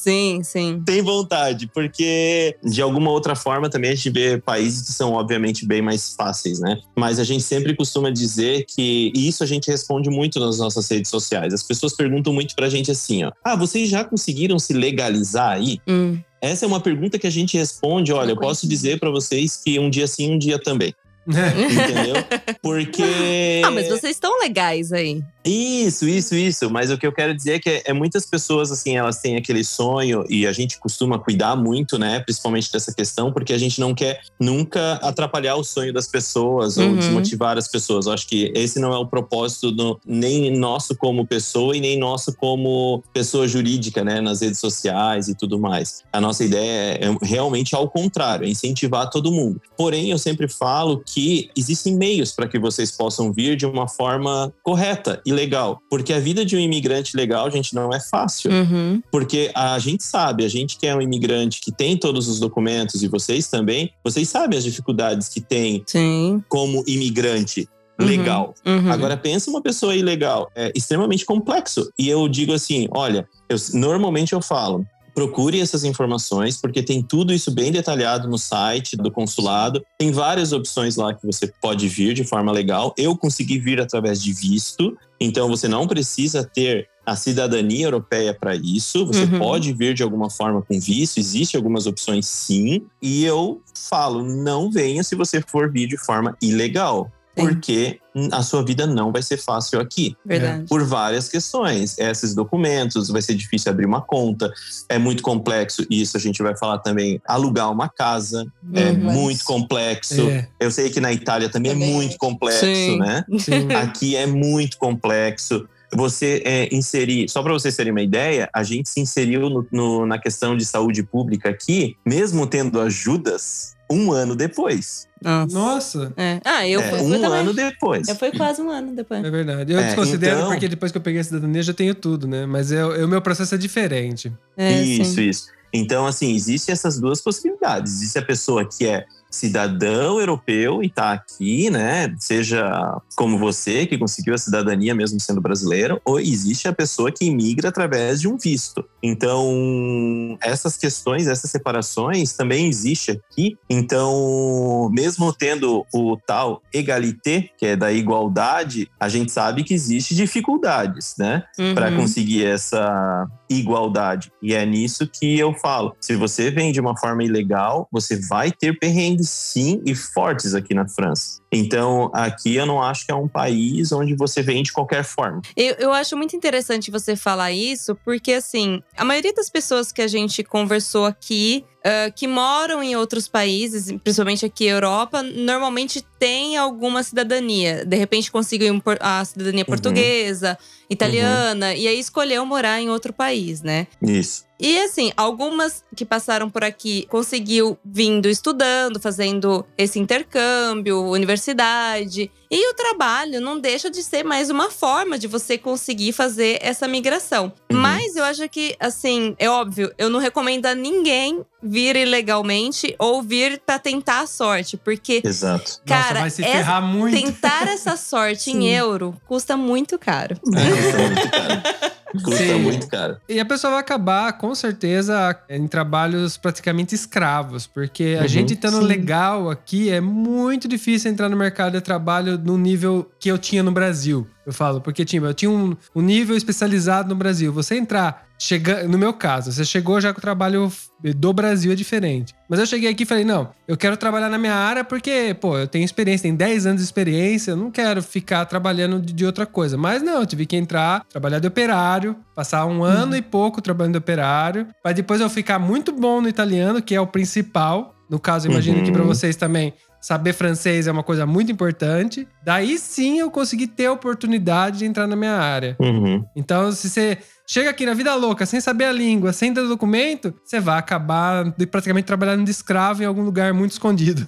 Sim, 0.00 0.40
sim. 0.42 0.82
Tem 0.86 1.02
vontade, 1.02 1.68
porque 1.74 2.56
de 2.64 2.80
alguma 2.80 3.10
outra 3.10 3.34
forma 3.34 3.68
também 3.68 3.90
a 3.92 3.94
gente 3.94 4.10
vê 4.10 4.38
países 4.38 4.87
são 4.92 5.12
obviamente 5.12 5.66
bem 5.66 5.82
mais 5.82 6.14
fáceis, 6.14 6.60
né? 6.60 6.78
Mas 6.96 7.18
a 7.18 7.24
gente 7.24 7.42
sempre 7.42 7.74
costuma 7.74 8.10
dizer 8.10 8.64
que 8.66 9.12
e 9.14 9.28
isso 9.28 9.42
a 9.42 9.46
gente 9.46 9.70
responde 9.70 10.10
muito 10.10 10.38
nas 10.40 10.58
nossas 10.58 10.88
redes 10.88 11.10
sociais. 11.10 11.54
As 11.54 11.62
pessoas 11.62 11.94
perguntam 11.94 12.32
muito 12.32 12.54
pra 12.54 12.68
gente 12.68 12.90
assim, 12.90 13.24
ó: 13.24 13.32
"Ah, 13.44 13.56
vocês 13.56 13.88
já 13.88 14.04
conseguiram 14.04 14.58
se 14.58 14.72
legalizar 14.72 15.52
aí?" 15.52 15.78
Hum. 15.88 16.18
Essa 16.40 16.64
é 16.64 16.68
uma 16.68 16.80
pergunta 16.80 17.18
que 17.18 17.26
a 17.26 17.30
gente 17.30 17.56
responde, 17.56 18.12
olha, 18.12 18.30
eu 18.30 18.36
posso 18.36 18.68
dizer 18.68 19.00
pra 19.00 19.10
vocês 19.10 19.56
que 19.56 19.76
um 19.78 19.90
dia 19.90 20.06
sim, 20.06 20.32
um 20.32 20.38
dia 20.38 20.56
também, 20.56 20.94
entendeu? 21.70 22.14
Porque 22.62 23.62
Ah, 23.64 23.70
mas 23.70 23.88
vocês 23.88 24.12
estão 24.16 24.38
legais 24.40 24.92
aí. 24.92 25.22
isso, 25.44 26.08
isso, 26.08 26.34
isso. 26.34 26.70
Mas 26.70 26.90
o 26.90 26.98
que 26.98 27.06
eu 27.06 27.12
quero 27.12 27.34
dizer 27.34 27.54
é 27.54 27.58
que 27.58 27.68
é, 27.70 27.82
é 27.86 27.92
muitas 27.92 28.24
pessoas, 28.26 28.70
assim, 28.72 28.96
elas 28.96 29.18
têm 29.20 29.36
aquele 29.36 29.64
sonho 29.64 30.24
e 30.28 30.46
a 30.46 30.52
gente 30.52 30.78
costuma 30.78 31.18
cuidar 31.18 31.56
muito, 31.56 31.98
né? 31.98 32.20
Principalmente 32.20 32.70
dessa 32.72 32.92
questão, 32.94 33.32
porque 33.32 33.52
a 33.52 33.58
gente 33.58 33.80
não 33.80 33.94
quer 33.94 34.20
nunca 34.40 34.94
atrapalhar 34.94 35.56
o 35.56 35.64
sonho 35.64 35.92
das 35.92 36.06
pessoas 36.06 36.76
ou 36.78 36.88
Uhum. 36.88 36.96
desmotivar 36.96 37.56
as 37.58 37.68
pessoas. 37.68 38.06
Eu 38.06 38.12
acho 38.12 38.26
que 38.26 38.52
esse 38.54 38.78
não 38.80 38.92
é 38.92 38.98
o 38.98 39.06
propósito 39.06 39.70
do- 39.70 40.00
nem 40.06 40.50
nosso 40.56 40.96
como 40.96 41.26
pessoa 41.26 41.76
e 41.76 41.80
nem 41.80 41.98
nosso 41.98 42.34
como 42.36 43.02
pessoa 43.12 43.46
jurídica, 43.48 44.02
né? 44.04 44.20
Nas 44.20 44.40
redes 44.40 44.60
sociais 44.60 45.28
e 45.28 45.34
tudo 45.34 45.58
mais. 45.58 46.02
A 46.12 46.20
nossa 46.20 46.44
ideia 46.44 46.98
é 47.00 47.16
realmente 47.22 47.74
ao 47.74 47.88
contrário, 47.88 48.46
é 48.46 48.48
incentivar 48.48 49.10
todo 49.10 49.32
mundo. 49.32 49.60
Porém, 49.76 50.10
eu 50.10 50.18
sempre 50.18 50.48
falo 50.48 51.02
que 51.04 51.17
existem 51.56 51.96
meios 51.96 52.32
para 52.32 52.48
que 52.48 52.58
vocês 52.58 52.90
possam 52.90 53.32
vir 53.32 53.56
de 53.56 53.66
uma 53.66 53.88
forma 53.88 54.52
correta 54.62 55.20
e 55.24 55.32
legal. 55.32 55.80
Porque 55.90 56.12
a 56.12 56.20
vida 56.20 56.44
de 56.44 56.56
um 56.56 56.60
imigrante 56.60 57.16
legal, 57.16 57.50
gente, 57.50 57.74
não 57.74 57.90
é 57.92 58.00
fácil. 58.00 58.50
Uhum. 58.50 59.02
Porque 59.10 59.50
a 59.54 59.78
gente 59.78 60.04
sabe, 60.04 60.44
a 60.44 60.48
gente 60.48 60.78
que 60.78 60.86
é 60.86 60.94
um 60.94 61.00
imigrante 61.00 61.60
que 61.60 61.72
tem 61.72 61.96
todos 61.96 62.28
os 62.28 62.38
documentos 62.40 63.02
e 63.02 63.08
vocês 63.08 63.48
também, 63.48 63.90
vocês 64.04 64.28
sabem 64.28 64.58
as 64.58 64.64
dificuldades 64.64 65.28
que 65.28 65.40
tem 65.40 65.82
Sim. 65.86 66.42
como 66.48 66.82
imigrante 66.86 67.68
Uhum. 68.00 68.06
legal. 68.06 68.54
Uhum. 68.64 68.92
Agora 68.92 69.16
pensa 69.16 69.50
uma 69.50 69.60
pessoa 69.60 69.94
ilegal, 69.96 70.48
é 70.54 70.70
extremamente 70.74 71.24
complexo. 71.24 71.90
E 71.98 72.08
eu 72.08 72.28
digo 72.28 72.52
assim, 72.52 72.86
olha, 72.92 73.26
eu, 73.48 73.56
normalmente 73.74 74.32
eu 74.32 74.40
falo, 74.40 74.86
procure 75.18 75.60
essas 75.60 75.82
informações 75.82 76.56
porque 76.60 76.80
tem 76.80 77.02
tudo 77.02 77.32
isso 77.34 77.50
bem 77.50 77.72
detalhado 77.72 78.28
no 78.28 78.38
site 78.38 78.96
do 78.96 79.10
consulado. 79.10 79.84
Tem 79.98 80.12
várias 80.12 80.52
opções 80.52 80.94
lá 80.94 81.12
que 81.12 81.26
você 81.26 81.52
pode 81.60 81.88
vir 81.88 82.14
de 82.14 82.22
forma 82.22 82.52
legal. 82.52 82.94
Eu 82.96 83.16
consegui 83.16 83.58
vir 83.58 83.80
através 83.80 84.22
de 84.22 84.32
visto, 84.32 84.96
então 85.20 85.48
você 85.48 85.66
não 85.66 85.88
precisa 85.88 86.44
ter 86.44 86.88
a 87.04 87.16
cidadania 87.16 87.86
europeia 87.86 88.32
para 88.32 88.54
isso. 88.54 89.04
Você 89.06 89.24
Uhum. 89.24 89.38
pode 89.40 89.72
vir 89.72 89.92
de 89.92 90.04
alguma 90.04 90.30
forma 90.30 90.62
com 90.62 90.78
visto, 90.78 91.18
existem 91.18 91.58
algumas 91.58 91.86
opções 91.86 92.26
sim. 92.26 92.82
E 93.02 93.24
eu 93.24 93.60
falo, 93.74 94.22
não 94.22 94.70
venha 94.70 95.02
se 95.02 95.16
você 95.16 95.40
for 95.40 95.72
vir 95.72 95.88
de 95.88 95.96
forma 95.96 96.36
ilegal. 96.40 97.10
Porque 97.42 97.98
a 98.32 98.42
sua 98.42 98.64
vida 98.64 98.86
não 98.86 99.12
vai 99.12 99.22
ser 99.22 99.36
fácil 99.36 99.80
aqui. 99.80 100.16
Verdade. 100.24 100.64
Por 100.68 100.84
várias 100.84 101.28
questões. 101.28 101.96
Esses 101.98 102.34
documentos, 102.34 103.08
vai 103.08 103.22
ser 103.22 103.34
difícil 103.34 103.70
abrir 103.70 103.86
uma 103.86 104.00
conta, 104.00 104.52
é 104.88 104.98
muito 104.98 105.22
complexo, 105.22 105.86
e 105.90 106.02
isso 106.02 106.16
a 106.16 106.20
gente 106.20 106.42
vai 106.42 106.56
falar 106.56 106.78
também. 106.78 107.20
Alugar 107.26 107.70
uma 107.70 107.88
casa 107.88 108.46
é 108.74 108.90
Uhum. 108.90 108.96
muito 109.12 109.44
complexo. 109.44 110.20
É, 110.28 110.48
Eu 110.60 110.70
sei 110.70 110.90
que 110.90 111.00
na 111.00 111.12
Itália 111.12 111.48
também, 111.48 111.72
Também. 111.72 111.90
é 111.90 111.94
muito 111.94 112.16
complexo, 112.18 112.64
Sim. 112.64 112.98
né? 112.98 113.24
sim. 113.38 113.68
Aqui 113.74 114.16
é 114.16 114.26
muito 114.26 114.76
complexo. 114.78 115.66
Você 115.94 116.42
é, 116.44 116.68
inserir, 116.74 117.30
só 117.30 117.42
para 117.42 117.52
vocês 117.54 117.74
terem 117.74 117.90
uma 117.92 118.02
ideia, 118.02 118.50
a 118.54 118.62
gente 118.62 118.90
se 118.90 119.00
inseriu 119.00 119.48
no- 119.48 119.66
no- 119.72 120.04
na 120.06 120.18
questão 120.18 120.54
de 120.54 120.62
saúde 120.66 121.02
pública 121.02 121.48
aqui, 121.48 121.96
mesmo 122.04 122.46
tendo 122.46 122.78
ajudas, 122.78 123.74
um 123.90 124.12
ano 124.12 124.34
depois. 124.36 125.06
Nossa, 125.50 126.12
É. 126.16 126.40
Ah, 126.44 126.66
eu 126.68 126.80
É, 126.80 126.90
fui, 126.90 127.00
um 127.00 127.24
ano 127.32 127.52
depois. 127.52 128.06
Eu 128.08 128.14
fui 128.16 128.30
quase 128.32 128.62
um 128.62 128.70
ano 128.70 128.94
depois. 128.94 129.24
é 129.24 129.30
verdade. 129.30 129.72
Eu 129.72 129.78
É, 129.80 129.86
desconsidero 129.86 130.36
então- 130.36 130.50
porque 130.50 130.68
depois 130.68 130.92
que 130.92 130.98
eu 130.98 131.02
peguei 131.02 131.20
a 131.20 131.24
cidadania 131.24 131.58
eu 131.60 131.64
já 131.64 131.74
tenho 131.74 131.94
tudo, 131.94 132.26
né? 132.28 132.46
Mas 132.46 132.70
eu- 132.70 132.94
eu- 132.94 133.06
o 133.06 133.08
meu 133.08 133.20
processo 133.22 133.54
é 133.54 133.58
diferente. 133.58 134.32
É, 134.56 134.80
isso, 134.82 135.14
sim. 135.14 135.28
isso. 135.28 135.48
Então, 135.72 136.06
assim, 136.06 136.34
existem 136.34 136.72
essas 136.72 136.98
duas 136.98 137.20
possibilidades. 137.20 137.94
Existe 137.96 138.18
a 138.18 138.22
pessoa 138.22 138.64
que 138.64 138.86
é 138.86 139.04
cidadão 139.30 140.18
europeu 140.18 140.82
e 140.82 140.88
tá 140.90 141.12
aqui, 141.12 141.70
né? 141.70 142.14
Seja 142.18 143.00
como 143.16 143.38
você, 143.38 143.86
que 143.86 143.98
conseguiu 143.98 144.34
a 144.34 144.38
cidadania 144.38 144.94
mesmo 144.94 145.20
sendo 145.20 145.40
brasileiro, 145.40 146.00
ou 146.04 146.18
existe 146.20 146.66
a 146.68 146.72
pessoa 146.72 147.10
que 147.12 147.24
imigra 147.24 147.68
através 147.68 148.20
de 148.20 148.28
um 148.28 148.36
visto. 148.36 148.84
Então, 149.02 150.36
essas 150.40 150.76
questões, 150.76 151.26
essas 151.26 151.50
separações 151.50 152.32
também 152.32 152.66
existe 152.68 153.10
aqui. 153.12 153.56
Então, 153.68 154.88
mesmo 154.92 155.32
tendo 155.32 155.84
o 155.92 156.16
tal 156.26 156.62
egalité, 156.72 157.50
que 157.58 157.66
é 157.66 157.76
da 157.76 157.92
igualdade, 157.92 158.88
a 158.98 159.08
gente 159.08 159.30
sabe 159.32 159.62
que 159.64 159.74
existe 159.74 160.14
dificuldades, 160.14 161.14
né? 161.18 161.44
para 161.74 161.90
Uhum. 161.90 161.96
conseguir 161.98 162.44
essa 162.44 163.26
igualdade. 163.48 164.30
E 164.42 164.54
é 164.54 164.64
nisso 164.64 165.06
que 165.06 165.38
eu 165.38 165.52
falo. 165.54 165.94
Se 166.00 166.14
você 166.16 166.50
vem 166.50 166.72
de 166.72 166.80
uma 166.80 166.96
forma 166.96 167.24
ilegal, 167.24 167.88
você 167.90 168.16
vai 168.28 168.50
ter 168.52 168.78
sim 169.24 169.82
e 169.84 169.94
fortes 169.94 170.54
aqui 170.54 170.74
na 170.74 170.86
França. 170.88 171.40
Então, 171.50 172.10
aqui 172.14 172.56
eu 172.56 172.66
não 172.66 172.82
acho 172.82 173.06
que 173.06 173.12
é 173.12 173.14
um 173.14 173.28
país 173.28 173.90
onde 173.92 174.14
você 174.14 174.42
vem 174.42 174.62
de 174.62 174.72
qualquer 174.72 175.02
forma. 175.04 175.40
Eu, 175.56 175.74
eu 175.78 175.92
acho 175.92 176.16
muito 176.16 176.36
interessante 176.36 176.90
você 176.90 177.16
falar 177.16 177.52
isso, 177.52 177.96
porque 178.04 178.32
assim, 178.34 178.82
a 178.96 179.04
maioria 179.04 179.32
das 179.32 179.48
pessoas 179.48 179.90
que 179.90 180.02
a 180.02 180.08
gente 180.08 180.42
conversou 180.44 181.06
aqui, 181.06 181.64
ah, 181.84 182.10
que 182.14 182.26
moram 182.28 182.82
em 182.82 182.96
outros 182.96 183.28
países, 183.28 183.90
principalmente 184.02 184.44
aqui 184.44 184.66
na 184.66 184.72
Europa, 184.72 185.22
normalmente 185.22 186.04
tem 186.18 186.56
alguma 186.56 187.02
cidadania. 187.02 187.84
De 187.84 187.96
repente 187.96 188.30
conseguiu 188.30 188.82
a 189.00 189.24
cidadania 189.24 189.62
Uhum. 189.62 189.66
portuguesa, 189.66 190.58
italiana, 190.90 191.74
e 191.74 191.86
aí 191.86 191.98
escolheu 191.98 192.44
morar 192.44 192.80
em 192.80 192.90
outro 192.90 193.12
país, 193.12 193.62
né? 193.62 193.86
Isso. 194.02 194.44
E 194.60 194.80
assim, 194.80 195.12
algumas 195.16 195.84
que 195.94 196.04
passaram 196.04 196.50
por 196.50 196.64
aqui 196.64 197.06
conseguiu 197.08 197.78
vindo 197.84 198.28
estudando, 198.28 198.98
fazendo 198.98 199.64
esse 199.76 200.00
intercâmbio, 200.00 201.14
universidade. 201.38 202.30
E 202.50 202.70
o 202.70 202.74
trabalho 202.74 203.40
não 203.42 203.58
deixa 203.60 203.90
de 203.90 204.02
ser 204.02 204.24
mais 204.24 204.48
uma 204.48 204.70
forma 204.70 205.18
de 205.18 205.26
você 205.26 205.58
conseguir 205.58 206.12
fazer 206.12 206.58
essa 206.62 206.88
migração. 206.88 207.52
Uhum. 207.70 207.78
Mas 207.78 208.16
eu 208.16 208.24
acho 208.24 208.48
que, 208.48 208.74
assim, 208.80 209.36
é 209.38 209.50
óbvio, 209.50 209.92
eu 209.98 210.08
não 210.08 210.18
recomendo 210.18 210.64
a 210.66 210.74
ninguém 210.74 211.44
vir 211.62 211.94
ilegalmente 211.96 212.94
ou 212.98 213.20
vir 213.22 213.60
pra 213.66 213.78
tentar 213.78 214.20
a 214.20 214.26
sorte, 214.26 214.76
porque 214.78 215.20
Exato. 215.24 215.72
Nossa, 215.72 215.82
Cara, 215.86 216.26
essa- 216.26 216.80
muito. 216.80 217.14
tentar 217.20 217.68
essa 217.68 217.96
sorte 217.96 218.50
em 218.50 218.66
euro 218.68 219.14
custa 219.26 219.54
muito 219.56 219.98
caro. 219.98 220.36
Custa 220.40 220.98
muito 220.98 221.30
caro. 221.30 221.88
Custa 222.22 222.36
Sim. 222.44 222.62
muito 222.62 222.86
caro. 222.88 223.16
E 223.28 223.38
a 223.38 223.44
pessoa 223.44 223.72
vai 223.72 223.80
acabar, 223.80 224.32
com 224.38 224.54
certeza, 224.54 225.38
em 225.48 225.66
trabalhos 225.66 226.36
praticamente 226.36 226.94
escravos, 226.94 227.66
porque 227.66 228.16
a 228.18 228.22
Uhum, 228.22 228.28
gente 228.28 228.54
estando 228.54 228.78
sim. 228.78 228.84
legal 228.84 229.50
aqui 229.50 229.90
é 229.90 230.00
muito 230.00 230.66
difícil 230.66 231.10
entrar 231.10 231.28
no 231.28 231.36
mercado 231.36 231.72
de 231.72 231.80
trabalho 231.80 232.38
no 232.38 232.56
nível 232.56 233.10
que 233.20 233.30
eu 233.30 233.36
tinha 233.38 233.62
no 233.62 233.72
Brasil. 233.72 234.26
Eu 234.46 234.52
falo, 234.52 234.80
porque 234.80 235.04
tipo, 235.04 235.26
eu 235.26 235.34
tinha 235.34 235.50
um, 235.50 235.76
um 235.94 236.00
nível 236.00 236.34
especializado 236.36 237.08
no 237.10 237.14
Brasil. 237.14 237.52
Você 237.52 237.76
entrar, 237.76 238.27
chega, 238.38 238.84
no 238.84 238.96
meu 238.96 239.12
caso, 239.12 239.50
você 239.50 239.64
chegou 239.64 240.00
já 240.00 240.12
com 240.12 240.18
o 240.18 240.22
trabalho 240.22 240.70
do 241.16 241.32
Brasil 241.32 241.72
é 241.72 241.74
diferente. 241.74 242.34
Mas 242.48 242.60
eu 242.60 242.66
cheguei 242.66 242.90
aqui 242.90 243.02
e 243.02 243.06
falei, 243.06 243.24
não, 243.24 243.50
eu 243.66 243.76
quero 243.76 243.96
trabalhar 243.96 244.28
na 244.28 244.38
minha 244.38 244.54
área 244.54 244.84
porque, 244.84 245.36
pô, 245.40 245.58
eu 245.58 245.66
tenho 245.66 245.84
experiência, 245.84 246.22
tenho 246.22 246.36
10 246.36 246.66
anos 246.66 246.80
de 246.80 246.84
experiência, 246.84 247.50
eu 247.52 247.56
não 247.56 247.70
quero 247.70 248.02
ficar 248.02 248.44
trabalhando 248.46 249.00
de, 249.00 249.26
outra 249.26 249.44
coisa. 249.44 249.76
Mas 249.76 250.02
não, 250.02 250.20
eu 250.20 250.26
tive 250.26 250.46
que 250.46 250.56
entrar, 250.56 251.04
trabalhar 251.10 251.38
de 251.38 251.46
operário, 251.46 252.16
passar 252.34 252.64
um 252.66 252.82
ano 252.82 253.16
e 253.16 253.22
pouco 253.22 253.60
trabalhando 253.60 253.92
de 253.92 253.98
operário, 253.98 254.66
para 254.82 254.92
depois 254.92 255.20
eu 255.20 255.28
ficar 255.28 255.58
muito 255.58 255.92
bom 255.92 256.20
no 256.20 256.28
italiano, 256.28 256.80
que 256.80 256.94
é 256.94 257.00
o 257.00 257.06
principal. 257.06 257.94
No 258.08 258.18
caso, 258.18 258.46
eu 258.46 258.52
imagino 258.52 258.78
Uhum. 258.78 258.84
que 258.84 258.92
para 258.92 259.02
vocês 259.02 259.36
também 259.36 259.74
saber 260.00 260.32
francês 260.32 260.86
é 260.86 260.92
uma 260.92 261.02
coisa 261.02 261.26
muito 261.26 261.52
importante. 261.52 262.26
Daí 262.42 262.78
sim 262.78 263.18
eu 263.18 263.30
consegui 263.30 263.66
ter 263.66 263.86
a 263.86 263.92
oportunidade 263.92 264.78
de 264.78 264.86
entrar 264.86 265.06
na 265.06 265.16
minha 265.16 265.36
área. 265.36 265.76
Uhum. 265.78 266.24
Então, 266.34 266.72
se 266.72 266.88
você 266.88 267.18
chega 267.50 267.70
aqui 267.70 267.86
na 267.86 267.94
vida 267.94 268.14
louca, 268.14 268.44
sem 268.44 268.60
saber 268.60 268.84
a 268.84 268.92
língua, 268.92 269.32
sem 269.32 269.54
ter 269.54 269.66
documento, 269.66 270.34
você 270.44 270.60
vai 270.60 270.78
acabar 270.78 271.44
de 271.56 271.66
praticamente 271.66 272.04
trabalhando 272.06 272.44
de 272.44 272.50
escravo 272.50 273.02
em 273.02 273.06
algum 273.06 273.22
lugar 273.22 273.54
muito 273.54 273.72
escondido. 273.72 274.26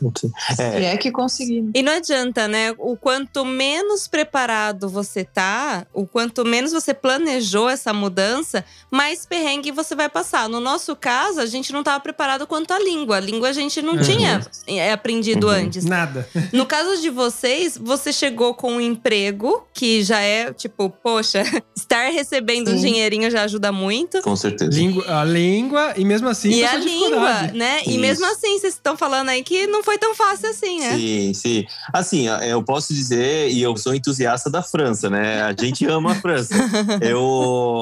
É, 0.59 0.87
é 0.87 0.97
que 0.97 1.11
conseguimos. 1.11 1.71
E 1.75 1.83
não 1.83 1.93
adianta, 1.93 2.49
né? 2.49 2.75
O 2.79 2.97
quanto 2.97 3.45
menos 3.45 4.09
preparado 4.09 4.89
você 4.89 5.23
tá, 5.23 5.87
o 5.93 6.07
quanto 6.07 6.45
menos 6.47 6.73
você 6.73 6.95
planejou 6.95 7.69
essa 7.69 7.93
mudança, 7.93 8.65
mais 8.91 9.27
perrengue 9.27 9.71
você 9.71 9.95
vai 9.95 10.09
passar. 10.09 10.49
No 10.49 10.59
nosso 10.59 10.97
caso, 10.97 11.41
a 11.41 11.47
gente 11.47 11.73
não 11.73 11.81
estava 11.81 12.01
preparado 12.01 12.47
quanto 12.47 12.73
à 12.73 12.79
língua. 12.79 13.17
A 13.19 13.21
língua 13.21 13.51
a 13.51 13.53
gente 13.53 13.83
não 13.83 13.95
Uhum. 13.95 14.01
tinha 14.03 14.41
é, 14.67 14.93
aprendido 14.93 15.47
Uhum. 15.49 15.53
antes. 15.53 15.85
Nada. 15.85 16.27
No 16.55 16.65
caso 16.65 17.01
de 17.03 17.11
vocês, 17.11 17.77
você 17.77 18.13
chegou 18.13 18.55
com 18.55 18.73
um 18.77 18.81
emprego 18.81 19.67
que 19.75 20.03
já 20.03 20.21
é 20.21 20.53
tipo, 20.53 20.89
poxa, 20.89 21.43
estar 21.77 22.11
recebendo 22.11 22.69
um 22.71 22.77
Sim. 22.79 22.81
Dinheirinho 23.11 23.31
já 23.31 23.43
ajuda 23.43 23.73
muito. 23.73 24.23
com 24.23 24.37
certeza. 24.37 24.71
Língua, 24.71 25.21
a 25.21 25.25
língua, 25.25 25.95
e 25.97 26.05
mesmo 26.05 26.29
assim, 26.29 26.51
E 26.51 26.65
a 26.65 26.77
língua, 26.77 27.43
né? 27.53 27.83
E 27.85 27.91
Isso. 27.91 27.99
mesmo 28.01 28.27
assim, 28.27 28.59
vocês 28.59 28.75
estão 28.75 28.97
falando 28.97 29.29
aí 29.29 29.43
que 29.43 29.67
não 29.67 29.83
foi 29.83 29.99
tão 29.99 30.15
fácil 30.15 30.49
assim, 30.49 30.79
né? 30.81 30.97
Sim, 30.97 31.35
sim. 31.35 31.65
Assim, 31.93 32.27
eu 32.49 32.63
posso 32.63 32.95
dizer, 32.95 33.51
e 33.51 33.61
eu 33.61 33.77
sou 33.77 33.95
entusiasta 33.95 34.49
da 34.49 34.63
França, 34.63 35.11
né? 35.11 35.43
A 35.43 35.55
gente 35.59 35.85
ama 35.87 36.13
a 36.13 36.15
França. 36.15 36.55
Eu, 37.01 37.19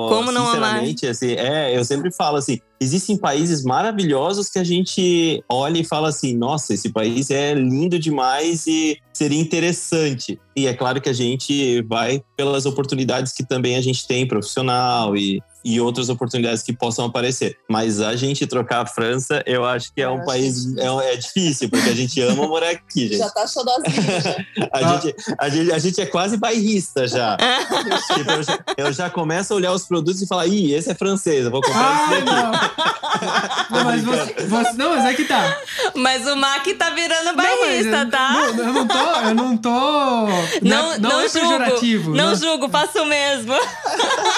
Como 0.09 0.31
não 0.33 0.43
amar? 0.43 0.55
sinceramente, 0.55 1.07
assim, 1.07 1.33
é, 1.33 1.77
eu 1.77 1.85
sempre 1.85 2.11
falo 2.13 2.37
assim, 2.37 2.61
existem 2.81 3.17
países 3.17 3.65
maravilhosos 3.65 4.49
que 4.49 4.59
a 4.59 4.65
gente 4.65 5.43
olha 5.49 5.79
e 5.79 5.85
fala 5.85 6.09
assim, 6.09 6.37
nossa, 6.37 6.75
esse 6.75 6.91
país 6.91 7.31
é 7.31 7.55
lindo 7.55 7.99
demais 7.99 8.67
e 8.67 8.99
seria 9.13 9.41
interessante. 9.41 10.39
E 10.57 10.67
é 10.67 10.75
claro 10.75 11.01
que 11.01 11.09
a 11.09 11.13
gente 11.13 11.83
vai 11.83 12.23
pelas 12.37 12.67
oportunidades 12.67 13.33
que 13.33 13.45
também 13.45 13.77
a 13.77 13.81
gente 13.81 14.07
tem 14.07 14.27
profissional 14.27 15.17
e 15.17 15.43
e 15.69 15.79
outras 15.81 16.09
oportunidades 16.09 16.63
que 16.63 16.73
possam 16.73 17.05
aparecer. 17.05 17.59
Mas 17.69 18.01
a 18.01 18.17
gente 18.17 18.47
trocar 18.47 18.81
a 18.83 18.87
França, 18.87 19.43
eu 19.45 19.65
acho 19.67 19.93
que 19.93 20.01
é 20.01 20.07
Eu 20.07 20.13
um 20.15 20.25
país 20.25 20.75
é, 20.79 21.13
é 21.13 21.17
difícil, 21.17 21.69
porque 21.69 21.91
a 21.91 21.95
gente 21.95 22.19
ama 22.23 22.47
morar 22.49 22.71
aqui, 22.71 23.09
gente. 23.09 23.19
Já 23.19 23.29
tá 23.29 23.47
xodozinho, 23.47 24.21
já. 24.23 24.39
A, 24.73 24.83
gente, 24.83 25.17
a, 25.39 25.49
gente, 25.49 25.73
a 25.73 25.79
gente 25.79 26.01
é 26.01 26.07
quase 26.07 26.37
bairrista 26.37 27.07
já. 27.07 27.37
Tipo, 28.15 28.31
eu, 28.31 28.43
já 28.43 28.59
eu 28.77 28.93
já 28.93 29.11
começo 29.11 29.53
a 29.53 29.57
olhar 29.57 29.73
os 29.73 29.85
produtos 29.85 30.23
e 30.23 30.27
falar, 30.27 30.47
ih, 30.47 30.73
esse 30.73 30.91
é 30.91 30.95
francês, 30.95 31.45
eu 31.45 31.51
vou 31.51 31.61
comprar 31.61 32.09
Ah, 32.09 32.15
esse 32.15 32.25
daqui. 32.25 32.41
não! 32.41 32.51
não, 33.79 33.85
mas 33.85 34.05
você, 34.05 34.35
você- 34.47 34.73
não, 34.75 34.91
mas 34.97 35.05
é 35.05 35.15
que 35.15 35.25
tá. 35.25 35.59
Mas 35.95 36.27
o 36.27 36.37
Mac 36.37 36.67
tá 36.79 36.91
virando 36.91 37.25
Não, 37.27 37.35
bairrista, 37.37 38.07
tá? 38.11 38.33
Não, 38.33 38.65
eu 38.65 38.73
não 38.73 38.87
tô. 38.87 38.95
Eu 38.99 39.35
não 39.35 39.57
tô. 39.57 39.71
Não, 40.63 40.93
é- 40.93 40.99
não, 40.99 41.21
é 41.21 41.29
julgo. 41.29 41.49
pejorativo. 41.49 42.15
não 42.15 42.31
né? 42.31 42.35
julgo, 42.37 42.69
faço 42.69 43.03
o 43.03 43.07
mesmo. 43.07 43.55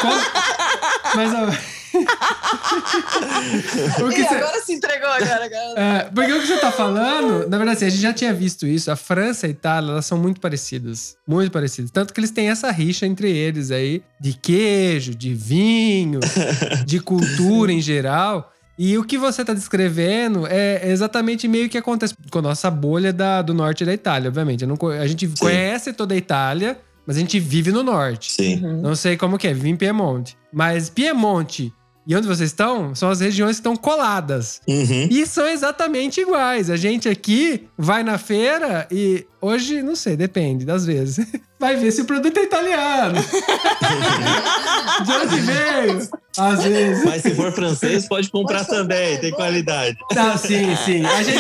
Quando- 0.01 1.20
Mas 1.21 1.35
ó, 1.35 1.91
o 4.05 4.09
que 4.09 4.23
você- 4.23 4.35
agora 4.35 4.61
se 4.63 4.73
entregou, 4.73 5.09
agora. 5.09 5.51
É, 5.77 6.05
porque 6.15 6.33
o 6.33 6.41
que 6.41 6.47
você 6.47 6.57
tá 6.59 6.71
falando, 6.73 7.49
na 7.49 7.57
verdade, 7.59 7.77
assim, 7.79 7.87
a 7.87 7.91
gente 7.91 8.01
já 8.03 8.13
tinha 8.13 8.33
visto 8.33 8.67
isso. 8.67 8.91
A 8.91 8.97
França 8.97 9.47
e 9.47 9.49
a 9.49 9.51
Itália, 9.51 9.91
elas 9.93 10.07
são 10.07 10.19
muito 10.19 10.41
parecidas. 10.41 11.17
Muito 11.27 11.51
parecidas. 11.53 11.91
Tanto 11.91 12.13
que 12.15 12.21
eles 12.21 12.31
têm 12.31 12.49
essa 12.49 12.71
rixa 12.71 13.07
entre 13.07 13.31
eles 13.31 13.71
aí, 13.71 14.03
de 14.21 14.33
queijo, 14.35 15.15
de 15.15 15.35
vinho, 15.35 16.21
de 16.87 17.01
cultura 17.01 17.73
em 17.73 17.81
geral. 17.81 18.53
E 18.79 18.97
o 18.97 19.05
que 19.05 19.19
você 19.19 19.45
tá 19.45 19.53
descrevendo 19.53 20.47
é 20.47 20.89
exatamente 20.91 21.47
meio 21.47 21.69
que 21.69 21.77
acontece 21.77 22.15
com 22.31 22.39
a 22.39 22.43
nossa 22.43 22.71
bolha 22.71 23.13
da- 23.13 23.43
do 23.43 23.53
norte 23.53 23.85
da 23.85 23.93
Itália, 23.93 24.29
obviamente. 24.29 24.65
Não 24.65 24.77
a 24.99 25.07
gente 25.07 25.29
conhece 25.39 25.93
toda 25.93 26.15
a 26.15 26.17
Itália, 26.17 26.79
mas 27.11 27.17
a 27.17 27.21
gente 27.21 27.41
vive 27.41 27.73
no 27.73 27.83
norte. 27.83 28.31
Sim. 28.31 28.61
Não 28.61 28.95
sei 28.95 29.17
como 29.17 29.37
que 29.37 29.49
é, 29.49 29.53
vive 29.53 29.69
em 29.69 29.75
Piemonte. 29.75 30.39
Mas 30.53 30.89
Piemonte 30.89 31.73
e 32.07 32.15
onde 32.15 32.29
vocês 32.29 32.51
estão 32.51 32.95
são 32.95 33.11
as 33.11 33.19
regiões 33.19 33.57
que 33.57 33.61
estão 33.63 33.75
coladas. 33.75 34.61
Uhum. 34.69 35.09
E 35.11 35.27
são 35.27 35.49
exatamente 35.49 36.21
iguais. 36.21 36.71
A 36.71 36.77
gente 36.77 37.09
aqui 37.09 37.67
vai 37.77 38.05
na 38.05 38.17
feira 38.17 38.87
e 38.93 39.27
Hoje, 39.43 39.83
não 39.83 39.97
sei, 39.97 40.17
depende 40.17 40.65
das 40.65 40.85
vezes. 40.85 41.27
Vai 41.59 41.77
ver 41.77 41.91
se 41.93 42.01
o 42.01 42.05
produto 42.07 42.37
é 42.39 42.43
italiano. 42.43 43.17
De 45.05 45.13
onde 45.13 45.41
veio? 45.41 46.09
Às 46.39 46.63
vezes. 46.65 47.05
Mas 47.05 47.21
se 47.23 47.35
for 47.35 47.53
francês, 47.53 48.09
pode 48.09 48.31
comprar 48.31 48.65
Pode 48.65 48.79
também, 48.79 49.15
é 49.15 49.19
tem 49.19 49.31
qualidade. 49.31 49.97
Não, 50.15 50.39
sim, 50.39 50.75
sim. 50.87 51.05
A 51.05 51.23
gente- 51.23 51.39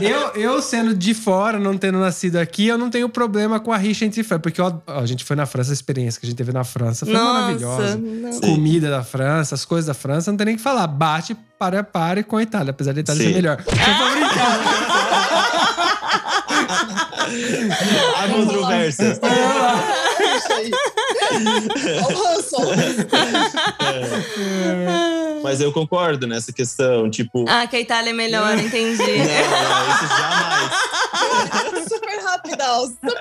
eu, 0.00 0.28
eu 0.40 0.62
sendo 0.62 0.94
de 0.94 1.12
fora, 1.12 1.58
não 1.58 1.76
tendo 1.76 1.98
nascido 1.98 2.36
aqui, 2.36 2.66
eu 2.66 2.78
não 2.78 2.88
tenho 2.88 3.08
problema 3.10 3.60
com 3.60 3.72
a 3.72 3.76
rixa 3.76 4.06
entre 4.06 4.22
fãs. 4.22 4.40
Porque 4.40 4.60
ó, 4.60 4.72
a 4.86 5.04
gente 5.04 5.22
foi 5.24 5.36
na 5.36 5.44
França, 5.44 5.70
a 5.70 5.74
experiência 5.74 6.18
que 6.18 6.26
a 6.26 6.30
gente 6.30 6.38
teve 6.38 6.52
na 6.52 6.64
França 6.64 7.04
foi 7.04 7.14
Nossa. 7.14 7.32
maravilhosa. 7.40 7.96
não. 7.96 8.40
Comida 8.40 8.88
da 8.88 9.02
França, 9.04 9.54
as 9.54 9.64
coisas 9.66 9.86
da 9.86 9.94
França, 9.94 10.30
não 10.30 10.36
tem 10.38 10.46
nem 10.46 10.54
o 10.54 10.58
que 10.58 10.64
falar. 10.64 10.86
Bate 10.86 11.36
para 11.58 11.80
a 11.80 11.84
pare 11.84 12.22
com 12.22 12.36
a 12.38 12.42
Itália, 12.42 12.70
apesar 12.70 12.92
da 12.94 13.00
Itália 13.00 13.22
Sim. 13.22 13.28
ser 13.28 13.34
melhor. 13.34 13.62
Só 13.62 13.70
pra 13.70 14.10
brincar. 14.12 15.55
Há 18.16 18.28
controvérsias. 18.28 19.20
Ranço. 22.02 22.56
Mas 25.42 25.60
eu 25.60 25.72
concordo 25.72 26.26
nessa 26.26 26.52
questão, 26.52 27.08
tipo. 27.10 27.44
Ah, 27.48 27.66
que 27.66 27.76
a 27.76 27.80
Itália 27.80 28.10
é 28.10 28.12
melhor, 28.12 28.58
entendi. 28.58 28.98
Não, 28.98 29.16
não, 29.16 29.88
isso 29.94 30.08
jamais. 30.18 30.70
Super 31.88 32.18
rapidão, 32.24 32.86
super 32.86 33.12
rapidão. 33.12 33.15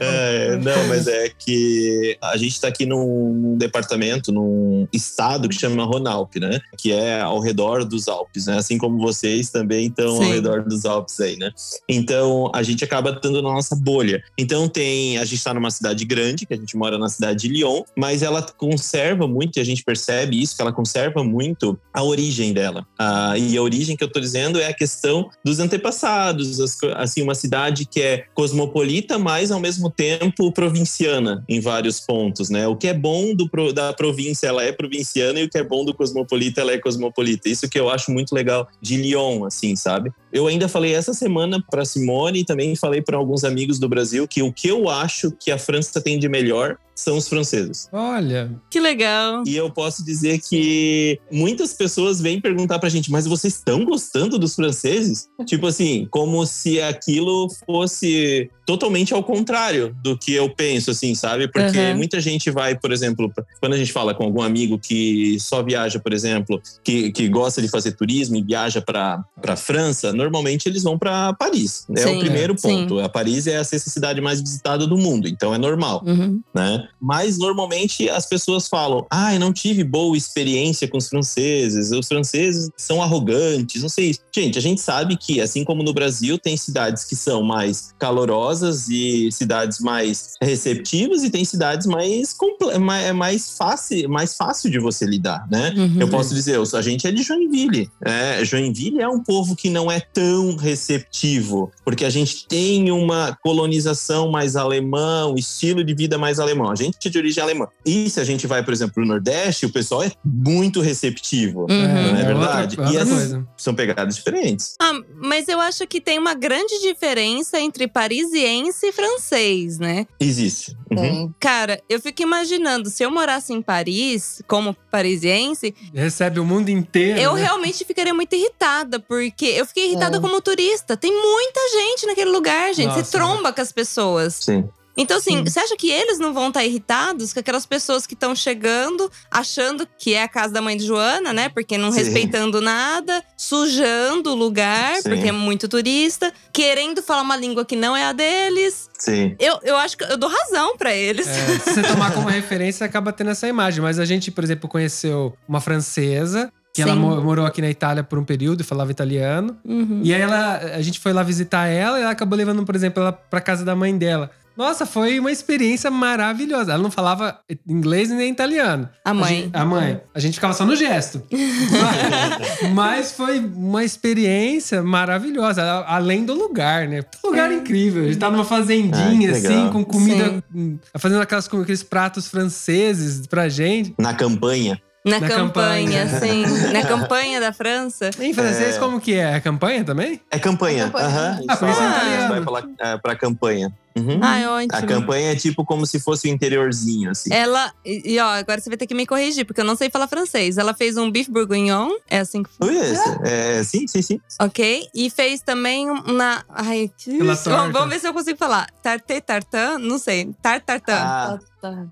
É, 0.00 0.56
não, 0.56 0.88
mas 0.88 1.06
é 1.06 1.30
que 1.30 2.16
a 2.20 2.36
gente 2.36 2.52
está 2.52 2.68
aqui 2.68 2.84
num, 2.84 3.56
departamento, 3.56 4.32
num 4.32 4.86
estado 4.92 5.48
que 5.48 5.54
chama 5.54 5.84
Ronalp, 5.84 6.36
né? 6.36 6.60
Que 6.78 6.92
é 6.92 7.20
ao 7.20 7.40
redor 7.40 7.84
dos 7.84 8.08
Alpes, 8.08 8.46
né? 8.46 8.58
Assim 8.58 8.78
como 8.78 8.98
vocês 8.98 9.50
também 9.50 9.86
estão 9.86 10.16
ao 10.16 10.30
redor 10.30 10.64
dos 10.64 10.84
Alpes 10.84 11.18
aí, 11.20 11.36
né? 11.36 11.50
Então 11.88 12.50
a 12.54 12.62
gente 12.62 12.84
acaba 12.84 13.10
estando 13.10 13.42
na 13.42 13.50
nossa 13.50 13.74
bolha. 13.76 14.22
Então 14.38 14.68
tem, 14.68 15.18
a 15.18 15.24
gente 15.24 15.38
está 15.38 15.54
numa 15.54 15.70
cidade 15.70 16.04
grande, 16.04 16.46
que 16.46 16.54
a 16.54 16.56
gente 16.56 16.76
mora 16.76 16.98
na 16.98 17.08
cidade 17.08 17.40
de 17.40 17.48
Lyon, 17.48 17.82
mas 17.96 18.22
ela 18.22 18.42
conserva 18.42 19.26
muito, 19.26 19.58
e 19.58 19.60
a 19.60 19.64
gente 19.64 19.82
percebe 19.82 20.40
isso, 20.40 20.56
que 20.56 20.62
ela 20.62 20.72
conserva 20.72 21.22
muito 21.24 21.78
a 21.92 22.02
origem 22.02 22.52
dela. 22.52 22.86
Ah, 22.98 23.36
e 23.36 23.56
a 23.56 23.62
origem 23.62 23.96
que 23.96 24.04
eu 24.04 24.10
tô 24.10 24.20
dizendo 24.20 24.60
é 24.60 24.66
a 24.66 24.74
questão 24.74 25.28
dos 25.44 25.58
antepassados, 25.58 26.60
as 26.60 26.78
assim, 26.96 27.22
uma 27.22 27.34
cidade 27.34 27.69
que 27.86 28.00
é 28.00 28.24
cosmopolita, 28.34 29.18
mas 29.18 29.50
ao 29.50 29.60
mesmo 29.60 29.90
tempo 29.90 30.52
provinciana 30.52 31.44
em 31.48 31.60
vários 31.60 32.00
pontos, 32.00 32.50
né? 32.50 32.66
O 32.66 32.76
que 32.76 32.88
é 32.88 32.94
bom 32.94 33.34
do, 33.34 33.48
da 33.72 33.92
província, 33.92 34.46
ela 34.46 34.62
é 34.62 34.72
provinciana, 34.72 35.40
e 35.40 35.44
o 35.44 35.50
que 35.50 35.58
é 35.58 35.64
bom 35.64 35.84
do 35.84 35.94
cosmopolita, 35.94 36.60
ela 36.60 36.72
é 36.72 36.78
cosmopolita. 36.78 37.48
Isso 37.48 37.68
que 37.68 37.78
eu 37.78 37.88
acho 37.88 38.10
muito 38.10 38.34
legal 38.34 38.68
de 38.80 38.96
Lyon, 38.96 39.44
assim, 39.44 39.76
sabe? 39.76 40.12
Eu 40.32 40.46
ainda 40.46 40.68
falei 40.68 40.94
essa 40.94 41.12
semana 41.12 41.62
para 41.70 41.84
Simone 41.84 42.40
e 42.40 42.44
também 42.44 42.76
falei 42.76 43.02
para 43.02 43.16
alguns 43.16 43.44
amigos 43.44 43.78
do 43.78 43.88
Brasil 43.88 44.26
que 44.28 44.42
o 44.42 44.52
que 44.52 44.68
eu 44.68 44.88
acho 44.88 45.30
que 45.32 45.50
a 45.50 45.58
França 45.58 46.00
tem 46.00 46.18
de 46.18 46.28
melhor 46.28 46.78
são 46.94 47.16
os 47.16 47.28
franceses. 47.28 47.88
Olha, 47.92 48.50
Que 48.68 48.78
legal. 48.78 49.42
E 49.46 49.56
eu 49.56 49.70
posso 49.70 50.04
dizer 50.04 50.40
que 50.40 51.18
muitas 51.30 51.72
pessoas 51.72 52.20
vêm 52.20 52.40
perguntar 52.40 52.78
pra 52.78 52.90
gente, 52.90 53.10
mas 53.10 53.26
vocês 53.26 53.54
estão 53.54 53.84
gostando 53.84 54.38
dos 54.38 54.54
franceses? 54.54 55.28
tipo 55.46 55.66
assim, 55.66 56.06
como 56.10 56.44
se 56.46 56.80
aquilo 56.80 57.48
fosse 57.66 58.50
totalmente 58.70 59.12
ao 59.12 59.20
contrário 59.24 59.96
do 60.00 60.16
que 60.16 60.32
eu 60.32 60.48
penso, 60.54 60.92
assim, 60.92 61.12
sabe? 61.12 61.48
Porque 61.48 61.76
Uhum. 61.76 61.96
muita 61.96 62.20
gente 62.20 62.50
vai, 62.52 62.78
por 62.78 62.92
exemplo, 62.92 63.32
quando 63.60 63.72
a 63.72 63.76
gente 63.76 63.92
fala 63.92 64.14
com 64.14 64.22
algum 64.22 64.40
amigo 64.42 64.78
que 64.78 65.36
só 65.40 65.60
viaja, 65.60 65.98
por 65.98 66.12
exemplo, 66.12 66.62
que, 66.84 67.10
que 67.10 67.26
gosta 67.28 67.60
de 67.60 67.66
fazer 67.68 67.92
turismo 67.92 68.36
e 68.36 68.42
viaja 68.42 68.80
para 68.80 69.24
França, 69.56 70.12
normalmente 70.12 70.68
eles 70.68 70.84
vão 70.84 70.96
pra 70.96 71.32
Paris. 71.32 71.84
É 71.96 72.02
Sim, 72.06 72.16
o 72.16 72.20
primeiro 72.20 72.54
sim. 72.56 72.68
ponto. 72.86 73.00
A 73.00 73.08
Paris 73.08 73.48
é 73.48 73.56
a 73.56 73.64
sexta 73.64 73.90
cidade 73.90 74.20
mais 74.20 74.40
visitada 74.40 74.86
do 74.86 74.96
mundo, 74.96 75.26
então 75.26 75.52
é 75.52 75.58
normal 75.58 76.04
Uhum. 76.06 76.40
né? 76.54 76.86
Mas 77.00 77.38
normalmente 77.38 78.08
as 78.08 78.26
pessoas 78.26 78.68
falam: 78.68 79.04
"Ah, 79.10 79.34
eu 79.34 79.40
não 79.40 79.52
tive 79.52 79.82
boa 79.82 80.16
experiência 80.16 80.86
com 80.86 80.96
os 80.98 81.08
franceses. 81.08 81.90
Os 81.90 82.06
franceses 82.06 82.70
são 82.76 83.02
arrogantes, 83.02 83.82
não 83.82 83.88
sei". 83.88 84.14
Gente, 84.32 84.58
a 84.58 84.62
gente 84.62 84.80
sabe 84.80 85.16
que 85.16 85.40
assim 85.40 85.64
como 85.64 85.82
no 85.82 85.92
Brasil 85.92 86.38
tem 86.38 86.56
cidades 86.56 87.04
que 87.04 87.16
são 87.16 87.42
mais 87.42 87.92
calorosas 87.98 88.59
e 88.88 89.30
cidades 89.32 89.80
mais 89.80 90.34
receptivas 90.42 91.22
e 91.22 91.30
tem 91.30 91.44
cidades 91.44 91.86
mais 91.86 92.32
comple- 92.32 92.78
mais, 92.78 93.12
mais 93.14 93.50
fácil, 93.56 94.08
mais 94.08 94.34
fácil 94.34 94.70
de 94.70 94.78
você 94.78 95.04
lidar, 95.06 95.46
né? 95.50 95.72
Uhum. 95.76 95.96
Eu 96.00 96.08
posso 96.08 96.34
dizer, 96.34 96.56
eu- 96.56 96.64
a 96.74 96.82
gente 96.82 97.06
é 97.06 97.12
de 97.12 97.22
Joinville. 97.22 97.90
É, 98.04 98.44
Joinville 98.44 99.00
é 99.00 99.08
um 99.08 99.20
povo 99.22 99.56
que 99.56 99.68
não 99.70 99.90
é 99.90 100.00
tão 100.00 100.56
receptivo, 100.56 101.70
porque 101.84 102.04
a 102.04 102.10
gente 102.10 102.46
tem 102.46 102.90
uma 102.90 103.36
colonização 103.42 104.30
mais 104.30 104.56
alemã, 104.56 105.26
um 105.26 105.34
estilo 105.36 105.82
de 105.82 105.94
vida 105.94 106.18
mais 106.18 106.38
alemão. 106.38 106.70
A 106.70 106.74
gente 106.74 106.96
é 107.06 107.10
de 107.10 107.18
origem 107.18 107.42
alemã. 107.42 107.66
E 107.84 108.08
se 108.10 108.20
a 108.20 108.24
gente 108.24 108.46
vai, 108.46 108.62
por 108.64 108.72
exemplo, 108.72 108.94
para 108.94 109.02
o 109.02 109.06
Nordeste, 109.06 109.66
o 109.66 109.72
pessoal 109.72 110.02
é 110.02 110.12
muito 110.24 110.80
receptivo. 110.80 111.62
Uhum. 111.62 111.66
Não 111.68 111.76
é 111.76 112.10
outra- 112.10 112.24
verdade? 112.34 112.80
outra 112.80 112.94
E 112.94 112.98
as- 112.98 113.08
coisa. 113.08 113.46
São 113.56 113.74
pegadas 113.74 114.16
diferentes. 114.16 114.74
Ah, 114.80 114.92
mas 115.20 115.48
eu 115.48 115.60
acho 115.60 115.86
que 115.86 116.00
tem 116.00 116.18
uma 116.18 116.34
grande 116.34 116.80
diferença 116.80 117.58
entre 117.60 117.86
parisiense 117.86 118.30
e 118.30 118.49
francês, 118.92 119.78
né? 119.78 120.06
Existe. 120.18 120.76
Uhum. 120.90 121.32
Cara, 121.38 121.80
eu 121.88 122.00
fico 122.00 122.22
imaginando, 122.22 122.90
se 122.90 123.02
eu 123.02 123.10
morasse 123.10 123.52
em 123.52 123.62
Paris, 123.62 124.42
como 124.46 124.74
parisiense, 124.90 125.74
Recebe 125.94 126.40
o 126.40 126.44
mundo 126.44 126.68
inteiro. 126.68 127.18
eu 127.20 127.34
né? 127.34 127.42
realmente 127.42 127.84
ficaria 127.84 128.12
muito 128.14 128.34
irritada, 128.34 128.98
porque 129.00 129.46
eu 129.46 129.64
fiquei 129.66 129.86
irritada 129.88 130.16
É. 130.18 130.20
como 130.20 130.40
turista. 130.40 130.96
Tem 130.96 131.12
muita 131.12 131.60
gente 131.72 132.06
naquele 132.06 132.30
lugar, 132.30 132.74
gente. 132.74 132.88
Nossa, 132.88 133.04
Você 133.04 133.10
tromba 133.12 133.52
com 133.52 133.60
as 133.60 133.72
pessoas. 133.72 134.34
Sim. 134.34 134.68
Então, 135.00 135.16
assim, 135.16 135.38
Sim. 135.38 135.44
você 135.44 135.58
acha 135.60 135.76
que 135.78 135.90
eles 135.90 136.18
não 136.18 136.34
vão 136.34 136.48
estar 136.48 136.62
irritados 136.62 137.32
com 137.32 137.40
aquelas 137.40 137.64
pessoas 137.64 138.06
que 138.06 138.12
estão 138.12 138.34
chegando, 138.36 139.10
achando 139.30 139.88
que 139.98 140.12
é 140.12 140.22
a 140.22 140.28
casa 140.28 140.52
da 140.52 140.60
mãe 140.60 140.76
de 140.76 140.84
Joana, 140.84 141.32
né? 141.32 141.48
Porque 141.48 141.78
não 141.78 141.90
Sim. 141.90 142.00
respeitando 142.00 142.60
nada, 142.60 143.24
sujando 143.34 144.32
o 144.32 144.34
lugar, 144.34 144.96
Sim. 144.96 145.08
porque 145.08 145.28
é 145.28 145.32
muito 145.32 145.68
turista, 145.68 146.30
querendo 146.52 147.02
falar 147.02 147.22
uma 147.22 147.34
língua 147.34 147.64
que 147.64 147.74
não 147.74 147.96
é 147.96 148.04
a 148.04 148.12
deles. 148.12 148.90
Sim. 148.98 149.34
Eu, 149.38 149.58
eu 149.62 149.78
acho 149.78 149.96
que 149.96 150.04
eu 150.04 150.18
dou 150.18 150.28
razão 150.28 150.76
pra 150.76 150.94
eles. 150.94 151.26
É, 151.26 151.58
se 151.60 151.72
você 151.72 151.82
tomar 151.82 152.12
como 152.12 152.28
referência, 152.28 152.84
acaba 152.84 153.10
tendo 153.10 153.30
essa 153.30 153.48
imagem. 153.48 153.80
Mas 153.80 153.98
a 153.98 154.04
gente, 154.04 154.30
por 154.30 154.44
exemplo, 154.44 154.68
conheceu 154.68 155.34
uma 155.48 155.62
francesa. 155.62 156.52
Que 156.72 156.82
ela 156.82 156.92
Sim. 156.92 157.00
morou 157.00 157.44
aqui 157.44 157.60
na 157.60 157.68
Itália 157.68 158.04
por 158.04 158.16
um 158.16 158.22
período 158.24 158.60
e 158.60 158.64
falava 158.64 158.92
italiano. 158.92 159.58
Uhum. 159.64 160.02
E 160.04 160.14
aí 160.14 160.20
ela, 160.20 160.58
a 160.58 160.80
gente 160.80 161.00
foi 161.00 161.12
lá 161.12 161.20
visitar 161.20 161.66
ela 161.66 161.98
e 161.98 162.02
ela 162.02 162.12
acabou 162.12 162.38
levando, 162.38 162.64
por 162.64 162.76
exemplo, 162.76 163.02
ela 163.02 163.10
pra 163.10 163.40
casa 163.40 163.64
da 163.64 163.74
mãe 163.74 163.98
dela. 163.98 164.30
Nossa, 164.56 164.84
foi 164.84 165.18
uma 165.18 165.32
experiência 165.32 165.90
maravilhosa. 165.90 166.72
Ela 166.72 166.82
não 166.82 166.90
falava 166.90 167.38
inglês 167.66 168.10
nem 168.10 168.30
italiano. 168.30 168.88
A 169.04 169.14
mãe. 169.14 169.42
gente- 169.44 169.50
a 169.56 169.64
mãe. 169.64 170.00
A 170.14 170.20
gente 170.20 170.34
ficava 170.34 170.52
só 170.52 170.66
no 170.66 170.76
gesto. 170.76 171.22
Mas 172.74 173.12
foi 173.12 173.38
uma 173.40 173.84
experiência 173.84 174.82
maravilhosa, 174.82 175.62
a- 175.62 175.96
além 175.96 176.24
do 176.24 176.34
lugar, 176.34 176.86
né? 176.88 177.02
Lugar 177.24 177.50
incrível. 177.52 178.04
A 178.04 178.06
gente 178.06 178.18
tá 178.18 178.30
numa 178.30 178.44
fazendinha, 178.44 179.30
Ah, 179.32 179.36
assim, 179.36 179.68
com 179.70 179.84
comida. 179.84 180.24
Sim. 180.30 180.42
hum, 180.54 180.78
Fazendo 180.98 181.22
aquelas, 181.22 181.48
com 181.48 181.60
aqueles 181.60 181.82
pratos 181.82 182.28
franceses 182.28 183.26
pra 183.26 183.48
gente. 183.48 183.94
Na 183.98 184.14
campanha. 184.14 184.80
Na, 185.02 185.18
Na 185.18 185.28
campanha, 185.28 186.04
campanha. 186.06 186.20
sim. 186.20 186.44
Na 186.74 186.82
campanha 186.84 187.40
da 187.40 187.54
França. 187.54 188.10
Em 188.20 188.34
francês, 188.34 188.76
É. 188.76 188.78
como 188.78 189.00
que 189.00 189.14
é? 189.14 189.34
A 189.34 189.40
campanha 189.40 189.82
também? 189.82 190.20
É 190.30 190.38
campanha. 190.38 190.82
É 190.82 190.86
campanha. 190.86 191.06
Aham. 191.06 191.40
Ah, 191.48 191.56
por 191.56 191.68
isso 191.70 191.80
é 191.80 191.86
A 191.86 192.20
gente 192.20 192.28
vai 192.28 192.42
falar 192.42 192.64
é, 192.78 192.98
pra 192.98 193.16
campanha. 193.16 193.72
Uhum. 193.96 194.20
Ai, 194.22 194.46
ótimo. 194.46 194.70
A 194.78 194.82
campanha 194.82 195.32
é 195.32 195.36
tipo 195.36 195.64
como 195.64 195.84
se 195.86 195.98
fosse 195.98 196.28
o 196.28 196.30
interiorzinho, 196.30 197.10
assim. 197.10 197.32
Ela. 197.32 197.72
E, 197.84 198.14
e, 198.14 198.18
ó, 198.20 198.26
agora 198.28 198.60
você 198.60 198.70
vai 198.70 198.76
ter 198.76 198.86
que 198.86 198.94
me 198.94 199.04
corrigir, 199.06 199.44
porque 199.44 199.60
eu 199.60 199.64
não 199.64 199.74
sei 199.76 199.90
falar 199.90 200.06
francês. 200.06 200.58
Ela 200.58 200.72
fez 200.74 200.96
um 200.96 201.10
beef 201.10 201.28
bourguignon, 201.28 201.90
é 202.08 202.18
assim 202.20 202.42
que 202.42 202.50
Ui, 202.62 202.76
esse- 202.76 203.18
é, 203.24 203.64
sim, 203.64 203.86
sim, 203.88 204.00
sim. 204.02 204.20
Ok? 204.40 204.88
E 204.94 205.10
fez 205.10 205.40
também 205.42 205.90
uma. 205.90 206.44
Ai, 206.48 206.90
que 206.96 207.18
torta. 207.18 207.68
Vamos, 207.72 207.88
ver 207.90 207.98
se 208.00 208.06
eu 208.08 208.12
consigo 208.14 208.38
falar. 208.38 208.68
Tarte 208.82 209.20
tartan? 209.20 209.78
Não 209.78 209.98
sei. 209.98 210.30
Tartartan. 210.40 210.94
Ah, 210.94 211.38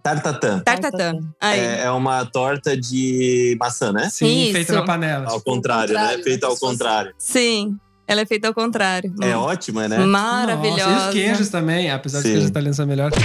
tartatã. 0.02 0.60
Tartatã. 0.60 1.18
É, 1.42 1.82
é 1.82 1.90
uma 1.90 2.24
torta 2.24 2.76
de 2.76 3.56
maçã, 3.60 3.92
né? 3.92 4.08
Sim, 4.10 4.44
Isso. 4.44 4.52
feito 4.52 4.72
na 4.72 4.84
panela. 4.84 5.26
Ao 5.28 5.40
contrário, 5.40 5.94
né? 5.94 6.00
contrário, 6.16 6.34
ao 6.34 6.40
como 6.40 6.54
se 6.54 6.60
fosse- 6.60 6.72
contrário. 6.72 7.14
Sim. 7.18 7.76
Ela 8.08 8.22
é 8.22 8.26
feita 8.26 8.48
ao 8.48 8.54
contrário. 8.54 9.12
É 9.20 9.36
Hum. 9.36 9.40
ótima, 9.40 9.86
né? 9.86 9.98
Maravilhosa. 9.98 10.86
Nossa, 10.90 11.04
e 11.04 11.08
os 11.08 11.12
queijos 11.14 11.48
também, 11.50 11.90
apesar 11.90 12.18
dos 12.20 12.26
Sim. 12.26 12.32
queijos 12.32 12.48
italianos 12.48 12.76
são 12.78 12.86
melhores. 12.86 13.18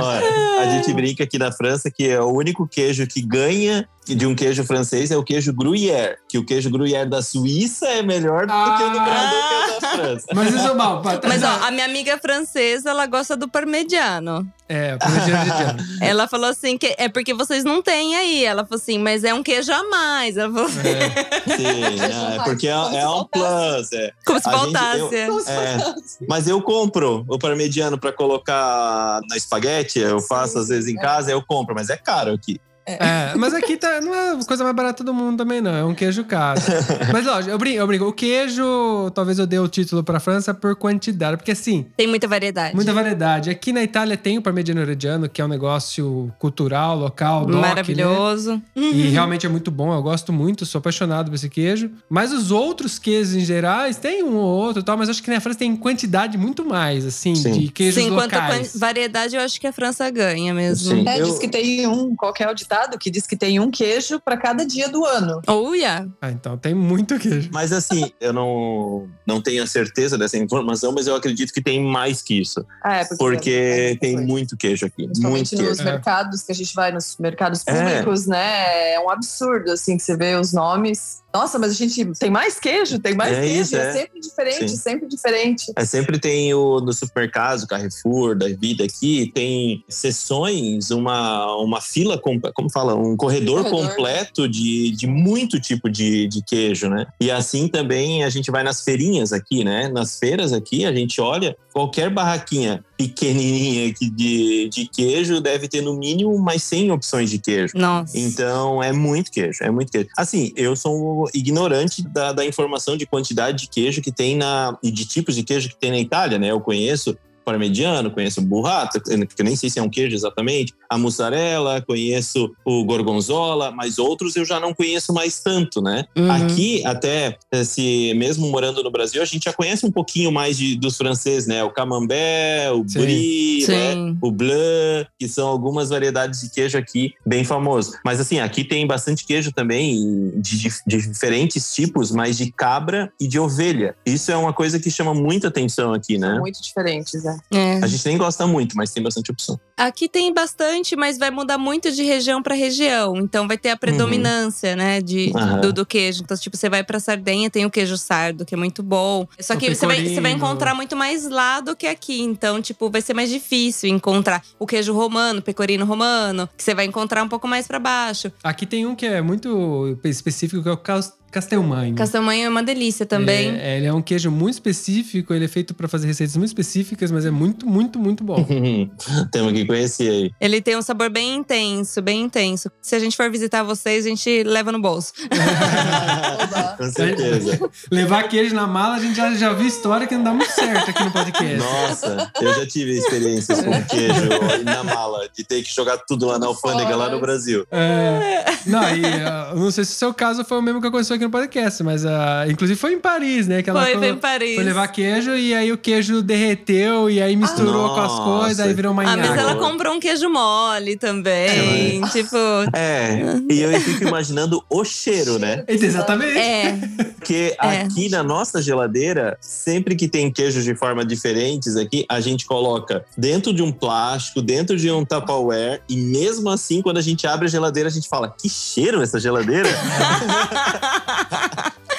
Olha, 0.00 0.60
a 0.62 0.66
gente 0.72 0.92
brinca 0.92 1.24
aqui 1.24 1.38
na 1.38 1.52
França 1.52 1.90
que 1.90 2.08
é 2.08 2.20
o 2.20 2.28
único 2.32 2.66
queijo 2.66 3.06
que 3.06 3.20
ganha 3.22 3.86
de 4.06 4.26
um 4.26 4.34
queijo 4.34 4.64
francês 4.64 5.10
é 5.10 5.16
o 5.16 5.22
queijo 5.24 5.52
Gruyère, 5.52 6.16
que 6.28 6.36
o 6.38 6.44
queijo 6.44 6.68
Gruyère 6.70 7.08
da 7.08 7.22
Suíça 7.22 7.86
é 7.86 8.02
melhor 8.02 8.46
do 8.46 8.52
que 8.52 8.82
o 8.82 8.90
do 8.90 8.98
Ah. 8.98 9.04
Brasil 9.04 9.38
que 9.38 9.54
o 9.54 9.80
da 9.80 9.88
França. 9.90 10.26
Mas 10.34 10.54
isso, 10.54 10.74
mal, 10.74 11.00
pá, 11.02 11.20
Mas 11.26 11.42
ó, 11.42 11.46
a 11.66 11.70
minha 11.70 11.84
amiga 11.86 12.18
francesa, 12.18 12.90
ela 12.90 13.06
gosta 13.06 13.36
do 13.36 13.48
parmegiano. 13.48 14.46
É, 14.68 14.96
parmegiana 14.96 15.44
de 15.44 15.50
Diana. 15.56 15.84
Ela 16.00 16.26
falou 16.26 16.48
assim 16.48 16.78
que 16.78 16.94
é 16.98 17.06
porque 17.08 17.34
vocês 17.34 17.64
não 17.64 17.82
têm 17.82 18.16
aí. 18.16 18.44
Ela 18.46 18.64
falou 18.64 18.80
assim, 18.80 18.98
mas 18.98 19.22
é 19.22 19.32
um 19.34 19.42
queijo 19.42 19.70
a 19.70 19.84
mais. 19.90 20.38
Ela 20.38 20.50
falou 20.52 20.66
assim, 20.68 20.88
É. 20.88 21.56
Sim, 21.56 21.96
não, 22.00 22.32
é 22.32 22.44
porque 22.44 22.66
é, 22.68 22.70
é 22.70 22.76
um 23.08 23.26
faltasse. 23.28 23.28
plus. 23.30 23.92
É. 23.92 24.12
como 24.24 24.38
se 24.38 24.44
faltasse. 24.50 25.14
É. 25.16 25.26
fosse- 25.26 26.26
Mas 26.26 26.48
eu 26.48 26.60
compro 26.62 27.24
o 27.28 27.38
parmegiano 27.38 27.98
para 27.98 28.10
colocar 28.12 29.20
na 29.28 29.36
espaguete, 29.36 29.98
eu 29.98 30.20
faço 30.20 30.58
às 30.58 30.68
vezes 30.68 30.88
em 30.92 30.98
é. 30.98 31.00
casa, 31.00 31.30
eu 31.30 31.42
compro, 31.46 31.74
mas 31.74 31.90
é 31.90 31.96
caro 31.98 32.32
aqui. 32.32 32.58
É, 32.86 33.34
mas 33.36 33.54
aqui 33.54 33.76
tá, 33.76 34.00
não 34.00 34.14
é 34.14 34.32
a 34.32 34.44
coisa 34.44 34.62
mais 34.62 34.76
barata 34.76 35.02
do 35.02 35.14
mundo 35.14 35.38
também, 35.38 35.60
não. 35.60 35.74
É 35.74 35.84
um 35.84 35.94
queijo 35.94 36.24
caro. 36.24 36.60
mas 37.12 37.24
lógico, 37.24 37.50
eu 37.50 37.58
brinco, 37.58 37.78
eu 37.78 37.86
brinco. 37.86 38.04
O 38.06 38.12
queijo, 38.12 39.10
talvez 39.14 39.38
eu 39.38 39.46
dê 39.46 39.58
o 39.58 39.66
título 39.68 40.02
pra 40.04 40.20
França 40.20 40.52
por 40.52 40.76
quantidade. 40.76 41.36
Porque 41.36 41.52
assim, 41.52 41.86
Tem 41.96 42.06
muita 42.06 42.28
variedade. 42.28 42.74
muita 42.74 42.92
variedade. 42.92 43.48
Aqui 43.50 43.72
na 43.72 43.82
Itália 43.82 44.16
tem 44.16 44.36
o 44.38 44.42
Parmigiano 44.42 44.84
Reggiano, 44.84 45.28
que 45.28 45.40
é 45.40 45.44
um 45.44 45.48
negócio 45.48 46.32
cultural, 46.38 46.96
local, 46.98 47.46
doc, 47.46 47.54
né? 47.54 47.60
Maravilhoso. 47.60 48.62
E 48.76 49.08
realmente 49.08 49.46
é 49.46 49.48
muito 49.48 49.70
bom, 49.70 49.94
eu 49.94 50.02
gosto 50.02 50.32
muito, 50.32 50.66
sou 50.66 50.78
apaixonado 50.78 51.30
por 51.30 51.34
esse 51.36 51.48
queijo. 51.48 51.90
Mas 52.08 52.32
os 52.32 52.50
outros 52.50 52.98
queijos 52.98 53.34
em 53.34 53.40
gerais, 53.44 53.96
tem 53.96 54.22
um 54.22 54.34
ou 54.36 54.44
outro 54.58 54.82
e 54.82 54.84
tal, 54.84 54.96
mas 54.96 55.08
acho 55.08 55.22
que 55.22 55.30
na 55.30 55.40
França 55.40 55.58
tem 55.58 55.74
quantidade 55.76 56.36
muito 56.36 56.64
mais, 56.64 57.04
assim, 57.06 57.34
Sim. 57.34 57.52
de 57.52 57.68
queijos 57.68 58.02
Sim, 58.02 58.10
quanto 58.10 58.34
a 58.34 58.40
locais. 58.42 58.72
quan- 58.72 58.78
variedade, 58.78 59.36
eu 59.36 59.40
acho 59.42 59.60
que 59.60 59.66
a 59.66 59.72
França 59.72 60.08
ganha 60.10 60.52
mesmo. 60.52 60.90
Sim. 60.94 61.08
É, 61.08 61.20
Eu- 61.20 61.24
diz 61.26 61.38
que 61.38 61.48
tem 61.48 61.86
um, 61.86 62.14
qual 62.14 62.32
que 62.32 62.42
é 62.74 62.78
o 62.78 62.80
ditado? 62.80 62.98
Que 62.98 63.10
diz 63.10 63.26
que 63.26 63.36
tem 63.36 63.60
um 63.60 63.70
queijo 63.70 64.20
para 64.20 64.36
cada 64.36 64.64
dia 64.66 64.88
do 64.88 65.04
ano. 65.04 65.40
Oh, 65.46 65.74
yeah. 65.74 66.06
Ah, 66.20 66.30
então 66.30 66.56
tem 66.58 66.74
muito 66.74 67.18
queijo. 67.18 67.50
Mas 67.52 67.72
assim, 67.72 68.10
eu 68.20 68.32
não, 68.32 69.08
não 69.26 69.40
tenho 69.40 69.62
a 69.62 69.66
certeza 69.66 70.16
dessa 70.18 70.36
informação, 70.36 70.92
mas 70.92 71.06
eu 71.06 71.14
acredito 71.14 71.52
que 71.52 71.62
tem 71.62 71.82
mais 71.84 72.22
que 72.22 72.40
isso. 72.40 72.64
Ah, 72.82 72.96
é, 72.96 73.04
porque, 73.04 73.16
Porque 73.24 73.50
é, 73.50 73.96
tem 73.96 74.14
coisa. 74.14 74.26
muito 74.28 74.56
queijo 74.56 74.86
aqui. 74.86 75.02
Muito 75.02 75.12
Principalmente 75.12 75.54
nos 75.56 75.60
queijo. 75.78 75.84
mercados, 75.84 76.42
que 76.42 76.52
a 76.52 76.54
gente 76.54 76.74
vai 76.74 76.92
nos 76.92 77.16
mercados 77.18 77.62
É. 77.66 77.72
públicos, 78.00 78.26
né? 78.26 78.94
É 78.94 79.00
um 79.00 79.10
absurdo, 79.10 79.72
assim, 79.72 79.96
que 79.96 80.02
você 80.02 80.16
vê 80.16 80.34
os 80.36 80.52
nomes. 80.52 81.22
Nossa, 81.34 81.58
mas 81.58 81.72
a 81.72 81.74
gente 81.74 82.04
tem 82.18 82.30
mais 82.30 82.60
queijo, 82.60 82.98
tem 83.00 83.14
mais 83.14 83.36
É 83.36 83.40
queijo. 83.40 83.60
isso, 83.62 83.76
é. 83.76 83.88
é. 83.88 83.92
sempre 83.92 84.20
diferente, 84.20 84.68
Sim. 84.68 84.76
sempre 84.76 85.08
diferente. 85.08 85.72
É, 85.76 85.84
sempre 85.84 86.18
tem 86.18 86.54
o 86.54 86.80
no 86.80 86.92
supermercado, 86.92 87.66
Carrefour, 87.66 88.36
da 88.36 88.46
vida 88.48 88.84
aqui, 88.84 89.32
tem 89.34 89.82
sessões, 89.88 90.90
uma, 90.90 91.56
uma 91.56 91.80
fila, 91.80 92.16
com- 92.18 92.40
como 92.54 92.70
fala, 92.70 92.94
um 92.94 93.16
corredor, 93.16 93.64
Corredor. 93.64 93.88
completo 93.90 94.48
de, 94.48 94.92
de 94.92 95.06
muito 95.08 95.58
tipo 95.60 95.90
de, 95.90 96.28
de 96.28 96.42
queijo, 96.42 96.88
né? 96.88 97.06
E 97.20 97.30
assim 97.30 97.66
também 97.68 98.22
a 98.24 98.30
gente 98.30 98.50
vai 98.50 98.62
nas 98.62 98.82
feirinhas 98.82 99.32
aqui, 99.32 99.64
né? 99.64 99.88
Nas 99.88 100.18
feiras 100.18 100.52
aqui, 100.52 100.84
a 100.84 100.92
gente 100.94 101.20
olha, 101.20 101.56
qualquer 101.72 102.10
barraquinha 102.10 102.84
pequenininha 102.96 103.90
aqui 103.90 104.08
de, 104.08 104.68
de 104.68 104.86
queijo 104.86 105.40
deve 105.40 105.66
ter 105.66 105.80
no 105.82 105.96
mínimo 105.96 106.38
mais 106.38 106.62
100 106.62 106.92
opções 106.92 107.28
de 107.28 107.38
queijo. 107.38 107.76
Nossa. 107.76 108.16
Então 108.16 108.80
é 108.82 108.92
muito 108.92 109.30
queijo, 109.32 109.58
é 109.62 109.70
muito 109.70 109.90
queijo. 109.90 110.08
Assim, 110.16 110.52
eu 110.56 110.76
sou 110.76 111.23
ignorante 111.32 112.02
da, 112.02 112.32
da 112.32 112.44
informação 112.44 112.96
de 112.96 113.06
quantidade 113.06 113.58
de 113.58 113.68
queijo 113.68 114.02
que 114.02 114.12
tem 114.12 114.36
na. 114.36 114.76
e 114.82 114.90
de 114.90 115.04
tipos 115.04 115.34
de 115.34 115.42
queijo 115.42 115.68
que 115.68 115.76
tem 115.76 115.90
na 115.90 115.98
Itália, 115.98 116.38
né? 116.38 116.50
Eu 116.50 116.60
conheço 116.60 117.16
parmegiano, 117.44 118.10
conheço 118.10 118.40
burrata, 118.42 119.00
que 119.00 119.12
eu 119.12 119.44
nem 119.44 119.56
sei 119.56 119.68
se 119.70 119.78
é 119.78 119.82
um 119.82 119.88
queijo 119.90 120.14
exatamente, 120.14 120.72
a 120.88 120.96
mussarela, 120.98 121.80
conheço 121.82 122.54
o 122.64 122.84
gorgonzola, 122.84 123.70
mas 123.70 123.98
outros 123.98 124.34
eu 124.36 124.44
já 124.44 124.58
não 124.58 124.72
conheço 124.74 125.12
mais 125.12 125.40
tanto, 125.40 125.80
né? 125.82 126.04
Uhum. 126.16 126.30
Aqui, 126.30 126.84
até 126.86 127.36
se 127.64 128.12
mesmo 128.16 128.48
morando 128.48 128.82
no 128.82 128.90
Brasil, 128.90 129.20
a 129.22 129.24
gente 129.24 129.44
já 129.44 129.52
conhece 129.52 129.84
um 129.86 129.90
pouquinho 129.90 130.30
mais 130.32 130.56
de, 130.56 130.76
dos 130.76 130.96
franceses, 130.96 131.46
né? 131.46 131.62
O 131.64 131.70
camembert, 131.70 132.72
o 132.74 132.88
Sim. 132.88 133.00
brie, 133.00 133.66
né? 133.68 134.16
O 134.20 134.30
blanc, 134.30 135.08
que 135.18 135.28
são 135.28 135.48
algumas 135.48 135.90
variedades 135.90 136.40
de 136.40 136.50
queijo 136.50 136.78
aqui 136.78 137.14
bem 137.26 137.44
famosos. 137.44 137.96
Mas 138.04 138.20
assim, 138.20 138.38
aqui 138.40 138.64
tem 138.64 138.86
bastante 138.86 139.24
queijo 139.26 139.52
também 139.52 140.30
de, 140.36 140.58
de- 140.58 140.74
de 140.86 141.08
diferentes 141.08 141.74
tipos, 141.74 142.10
mas 142.10 142.36
de 142.36 142.50
cabra 142.52 143.12
e 143.20 143.26
de 143.26 143.38
ovelha. 143.38 143.94
Isso 144.04 144.30
é 144.32 144.36
uma 144.36 144.52
coisa 144.52 144.78
que 144.78 144.90
chama 144.90 145.14
muita 145.14 145.48
atenção 145.48 145.92
aqui, 145.92 146.18
né? 146.18 146.28
São 146.30 146.40
muito 146.40 146.62
diferentes, 146.62 147.22
né? 147.24 147.33
É. 147.52 147.80
A 147.82 147.86
gente 147.86 148.04
nem 148.06 148.16
gosta 148.18 148.46
muito, 148.46 148.76
mas 148.76 148.92
tem 148.92 149.02
bastante 149.02 149.30
opção. 149.30 149.58
Aqui 149.76 150.08
tem 150.08 150.32
bastante, 150.32 150.94
mas 150.96 151.18
vai 151.18 151.30
mudar 151.30 151.58
muito 151.58 151.90
de 151.90 152.02
região 152.04 152.42
para 152.42 152.54
região. 152.54 153.16
Então 153.16 153.46
vai 153.48 153.58
ter 153.58 153.70
a 153.70 153.76
predominância, 153.76 154.76
né, 154.76 155.00
de, 155.00 155.32
do, 155.60 155.72
do 155.72 155.86
queijo. 155.86 156.22
Então, 156.22 156.36
tipo, 156.36 156.56
você 156.56 156.68
vai 156.68 156.84
pra 156.84 157.00
Sardenha, 157.00 157.50
tem 157.50 157.64
o 157.66 157.70
queijo 157.70 157.96
sardo, 157.98 158.44
que 158.44 158.54
é 158.54 158.56
muito 158.58 158.82
bom. 158.82 159.26
Só 159.40 159.56
que 159.56 159.74
você 159.74 159.86
vai, 159.86 159.96
você 160.14 160.20
vai 160.20 160.32
encontrar 160.32 160.74
muito 160.74 160.94
mais 160.96 161.28
lá 161.28 161.60
do 161.60 161.74
que 161.74 161.86
aqui. 161.86 162.20
Então, 162.22 162.60
tipo, 162.62 162.88
vai 162.90 163.00
ser 163.00 163.14
mais 163.14 163.30
difícil 163.30 163.88
encontrar 163.88 164.42
o 164.58 164.66
queijo 164.66 164.92
romano, 164.94 165.42
pecorino 165.42 165.84
romano, 165.84 166.48
que 166.56 166.62
você 166.62 166.74
vai 166.74 166.84
encontrar 166.84 167.22
um 167.22 167.28
pouco 167.28 167.48
mais 167.48 167.66
pra 167.66 167.78
baixo. 167.78 168.30
Aqui 168.42 168.66
tem 168.66 168.86
um 168.86 168.94
que 168.94 169.06
é 169.06 169.20
muito 169.20 169.98
específico, 170.04 170.62
que 170.62 170.68
é 170.68 170.72
o 170.72 170.76
cas- 170.76 171.12
Castelmanho. 171.34 171.96
Castelmanho 171.96 172.46
é 172.46 172.48
uma 172.48 172.62
delícia 172.62 173.04
também. 173.04 173.48
Ele 173.48 173.58
é, 173.58 173.76
ele 173.78 173.86
é 173.86 173.92
um 173.92 174.00
queijo 174.00 174.30
muito 174.30 174.54
específico, 174.54 175.34
ele 175.34 175.46
é 175.46 175.48
feito 175.48 175.74
pra 175.74 175.88
fazer 175.88 176.06
receitas 176.06 176.36
muito 176.36 176.50
específicas, 176.50 177.10
mas 177.10 177.26
é 177.26 177.30
muito, 177.32 177.66
muito, 177.66 177.98
muito 177.98 178.22
bom. 178.22 178.46
Temos 179.32 179.52
que 179.52 179.64
conhecer 179.64 180.08
aí. 180.08 180.30
Ele 180.40 180.62
tem 180.62 180.76
um 180.76 180.82
sabor 180.82 181.10
bem 181.10 181.34
intenso, 181.34 182.00
bem 182.00 182.22
intenso. 182.22 182.70
Se 182.80 182.94
a 182.94 183.00
gente 183.00 183.16
for 183.16 183.28
visitar 183.32 183.64
vocês, 183.64 184.06
a 184.06 184.08
gente 184.08 184.44
leva 184.44 184.70
no 184.70 184.80
bolso. 184.80 185.12
Com 186.78 186.92
certeza. 186.92 187.68
Levar 187.90 188.28
queijo 188.28 188.54
na 188.54 188.68
mala, 188.68 188.94
a 188.94 189.00
gente 189.00 189.16
já, 189.16 189.34
já 189.34 189.52
viu 189.52 189.66
história 189.66 190.06
que 190.06 190.14
não 190.14 190.22
dá 190.22 190.32
muito 190.32 190.52
certo 190.52 190.90
aqui 190.90 191.02
no 191.02 191.10
podcast. 191.10 191.56
Nossa, 191.56 192.32
eu 192.40 192.54
já 192.54 192.64
tive 192.64 192.96
experiências 192.96 193.60
com 193.60 193.72
queijo 193.86 194.62
na 194.62 194.84
mala, 194.84 195.28
de 195.36 195.42
ter 195.42 195.64
que 195.64 195.74
jogar 195.74 195.98
tudo 196.06 196.26
lá 196.26 196.38
na 196.38 196.46
alfândega, 196.46 196.94
lá 196.94 197.10
no 197.10 197.20
Brasil. 197.20 197.66
É, 197.72 198.44
não, 198.66 198.82
e 198.96 199.04
ah, 199.04 199.48
eu 199.50 199.58
não 199.58 199.72
sei 199.72 199.84
se 199.84 199.94
o 199.94 199.96
seu 199.96 200.14
caso 200.14 200.44
foi 200.44 200.58
o 200.58 200.62
mesmo 200.62 200.80
que 200.80 200.86
aconteceu 200.86 201.16
aqui 201.16 201.23
no 201.24 201.30
podcast, 201.30 201.82
mas 201.82 202.04
ah, 202.06 202.44
inclusive 202.48 202.78
foi 202.78 202.92
em 202.94 202.98
Paris, 203.00 203.46
né? 203.48 203.62
Que 203.62 203.70
ela 203.70 203.82
Foi, 203.82 203.90
foi, 203.92 204.00
foi 204.00 204.08
em 204.10 204.16
Paris. 204.16 204.54
foi 204.54 204.64
levar 204.64 204.86
queijo 204.88 205.34
e 205.34 205.54
aí 205.54 205.72
o 205.72 205.78
queijo 205.78 206.22
derreteu 206.22 207.10
e 207.10 207.20
aí 207.20 207.34
misturou 207.36 207.94
com 207.94 208.00
as 208.00 208.18
coisas, 208.20 208.60
aí 208.60 208.72
virou 208.74 208.92
uma 208.92 209.02
Ah, 209.02 209.16
mas 209.16 209.36
ela 209.36 209.54
comprou 209.56 209.94
um 209.94 210.00
queijo 210.00 210.28
mole 210.30 210.96
também. 210.96 212.00
tipo, 212.12 212.36
É, 212.72 213.18
e 213.50 213.60
eu 213.60 213.80
fico 213.80 214.04
imaginando 214.04 214.62
o 214.70 214.84
cheiro, 214.84 215.38
né? 215.38 215.64
Exatamente. 215.68 216.38
é. 216.38 216.78
Porque 217.24 217.56
É. 217.58 217.80
aqui 217.82 218.10
na 218.10 218.22
nossa 218.22 218.60
geladeira, 218.60 219.38
sempre 219.40 219.96
que 219.96 220.06
tem 220.06 220.30
queijos 220.30 220.62
de 220.62 220.74
forma 220.74 221.02
diferentes 221.06 221.74
aqui, 221.74 222.04
a 222.06 222.20
gente 222.20 222.44
coloca 222.44 223.02
dentro 223.16 223.50
de 223.54 223.62
um 223.62 223.72
plástico, 223.72 224.42
dentro 224.42 224.76
de 224.76 224.90
um 224.90 225.06
Tupperware, 225.06 225.80
e 225.88 225.96
mesmo 225.96 226.50
assim, 226.50 226.82
quando 226.82 226.98
a 226.98 227.02
gente 227.02 227.26
abre 227.26 227.46
a 227.46 227.50
geladeira, 227.50 227.88
a 227.88 227.92
gente 227.92 228.08
fala: 228.10 228.28
que 228.38 228.46
cheiro 228.48 229.00
essa 229.00 229.18
geladeira? 229.18 229.68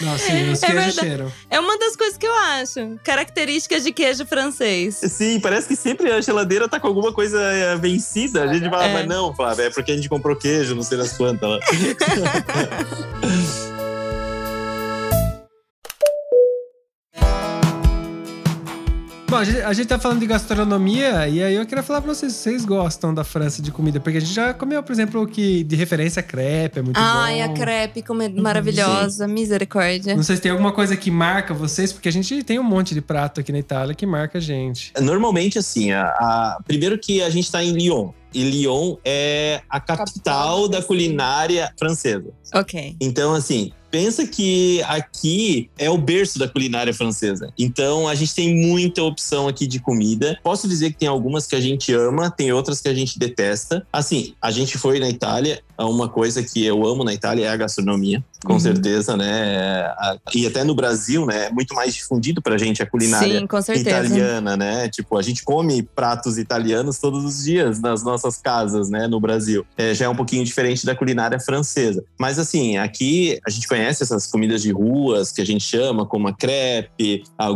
Não, 0.01 0.17
sim, 0.17 0.51
os 0.51 0.61
É 0.61 0.67
queijos 0.67 0.95
verdade. 0.95 0.99
cheiram. 0.99 1.31
É 1.49 1.57
uma 1.59 1.79
das 1.79 1.95
coisas 1.95 2.17
que 2.17 2.27
eu 2.27 2.35
acho. 2.35 2.99
Características 3.01 3.81
de 3.81 3.93
queijo 3.93 4.25
francês. 4.25 4.99
Sim, 5.01 5.39
parece 5.39 5.69
que 5.69 5.75
sempre 5.75 6.11
a 6.11 6.19
geladeira 6.19 6.67
tá 6.67 6.81
com 6.81 6.87
alguma 6.87 7.13
coisa 7.13 7.39
é, 7.41 7.77
vencida. 7.77 8.43
A 8.43 8.53
gente 8.53 8.69
fala, 8.69 8.87
É. 8.87 8.93
mas 8.93 9.07
não, 9.07 9.33
Flávio, 9.33 9.63
é 9.65 9.69
porque 9.69 9.93
a 9.93 9.95
gente 9.95 10.09
comprou 10.09 10.35
queijo, 10.35 10.75
não 10.75 10.83
sei 10.83 10.97
das 10.97 11.13
quantas 11.13 11.59
Bom, 19.27 19.37
a 19.37 19.43
gente, 19.43 19.59
a 19.61 19.73
gente 19.73 19.87
tá 19.87 19.97
falando 19.97 20.19
de 20.19 20.27
gastronomia 20.27 21.27
e 21.27 21.41
aí 21.41 21.55
eu 21.55 21.65
queria 21.65 21.83
falar 21.83 21.99
pra 21.99 22.13
vocês, 22.13 22.31
vocês 22.31 22.63
gostam 22.63 23.11
da 23.11 23.23
França 23.23 23.59
de 23.59 23.71
comida? 23.71 23.99
Porque 23.99 24.19
a 24.19 24.21
gente 24.21 24.31
já 24.31 24.53
comeu, 24.53 24.83
por 24.83 24.91
exemplo, 24.91 25.23
o 25.23 25.27
que 25.27 25.63
de 25.63 25.75
referência 25.75 26.21
crepe, 26.21 26.77
é 26.77 26.81
muito 26.83 26.95
Ai, 26.97 27.39
bom. 27.39 27.51
a 27.51 27.55
crepe 27.55 28.03
como 28.03 28.21
é 28.21 28.29
maravilhosa. 28.29 29.27
Misericórdia. 29.27 30.15
Não 30.15 30.21
sei 30.21 30.35
se 30.35 30.43
tem 30.43 30.51
alguma 30.51 30.71
coisa 30.71 30.95
que 30.95 31.09
marca 31.09 31.55
vocês, 31.55 31.91
porque 31.91 32.07
a 32.07 32.11
gente 32.11 32.43
tem 32.43 32.59
um 32.59 32.63
monte 32.63 32.93
de 32.93 33.01
prato 33.01 33.39
aqui 33.39 33.51
na 33.51 33.57
Itália 33.57 33.95
que 33.95 34.05
marca 34.05 34.37
a 34.37 34.41
gente. 34.41 34.93
Normalmente, 35.01 35.57
assim, 35.57 35.91
a, 35.91 36.03
a- 36.03 36.57
primeiro 36.63 36.97
que 36.99 37.23
a 37.23 37.29
gente 37.31 37.51
tá 37.51 37.63
em 37.63 37.71
Lyon. 37.71 38.11
E 38.31 38.43
Lyon 38.43 38.97
é 39.03 39.61
a 39.69 39.79
capital, 39.79 40.05
Capital 40.05 40.67
da 40.69 40.81
culinária 40.83 41.71
francesa. 41.79 42.31
Ok. 42.53 42.95
Então, 43.01 43.33
assim, 43.33 43.71
pensa 43.95 44.27
que 44.27 44.83
aqui 44.83 45.69
é 45.77 45.89
o 45.89 45.97
berço 45.97 46.37
da 46.37 46.49
culinária 46.49 46.93
francesa. 46.93 47.53
Então, 47.57 48.09
a 48.09 48.13
gente 48.13 48.35
tem 48.35 48.53
muita 48.53 49.01
opção 49.01 49.47
aqui 49.47 49.65
de 49.65 49.79
comida. 49.79 50.37
Posso 50.43 50.67
dizer 50.67 50.91
que 50.91 50.97
tem 50.97 51.07
algumas 51.07 51.47
que 51.47 51.55
a 51.55 51.61
gente 51.61 51.93
ama, 51.93 52.29
tem 52.29 52.51
outras 52.51 52.81
que 52.81 52.89
a 52.89 52.93
gente 52.93 53.17
detesta. 53.17 53.87
Assim, 53.93 54.33
a 54.41 54.51
gente 54.51 54.77
foi 54.77 54.99
na 54.99 55.09
Itália 55.09 55.63
uma 55.83 56.07
coisa 56.07 56.41
que 56.41 56.63
eu 56.65 56.85
amo 56.87 57.03
na 57.03 57.13
Itália 57.13 57.45
é 57.47 57.49
a 57.49 57.57
gastronomia, 57.57 58.23
com 58.45 58.53
Uhum. 58.53 58.59
certeza, 58.59 59.17
né? 59.17 59.81
A- 59.97 60.17
E 60.33 60.45
até 60.47 60.63
no 60.63 60.73
Brasil, 60.75 61.25
né? 61.25 61.45
É 61.45 61.49
muito 61.51 61.73
mais 61.75 61.93
difundido 61.93 62.41
pra 62.41 62.57
gente 62.57 62.81
a 62.81 62.85
culinária 62.85 63.39
Sim, 63.39 63.47
italiana, 63.73 64.55
né? 64.55 64.87
Tipo, 64.89 65.17
a 65.17 65.21
gente 65.21 65.43
come 65.43 65.83
pratos 65.83 66.37
italianos 66.37 66.99
todos 66.99 67.23
os 67.25 67.43
dias 67.43 67.79
nas 67.81 68.03
nossas 68.03 68.37
casas, 68.37 68.89
né? 68.89 69.07
No 69.07 69.19
Brasil. 69.19 69.65
É, 69.77 69.93
já 69.93 70.05
é 70.05 70.09
um 70.09 70.15
pouquinho 70.15 70.43
diferente 70.45 70.85
da 70.85 70.95
culinária 70.95 71.39
francesa. 71.39 72.03
Mas 72.19 72.37
assim, 72.39 72.77
aqui 72.77 73.39
a 73.45 73.49
gente 73.49 73.67
conhece 73.67 74.03
essas 74.03 74.27
comidas 74.27 74.61
de 74.61 74.71
ruas 74.71 75.31
que 75.31 75.41
a 75.41 75.45
gente 75.45 75.63
chama 75.63 76.05
como 76.05 76.27
a 76.27 76.33
crepe, 76.33 77.23
a 77.37 77.47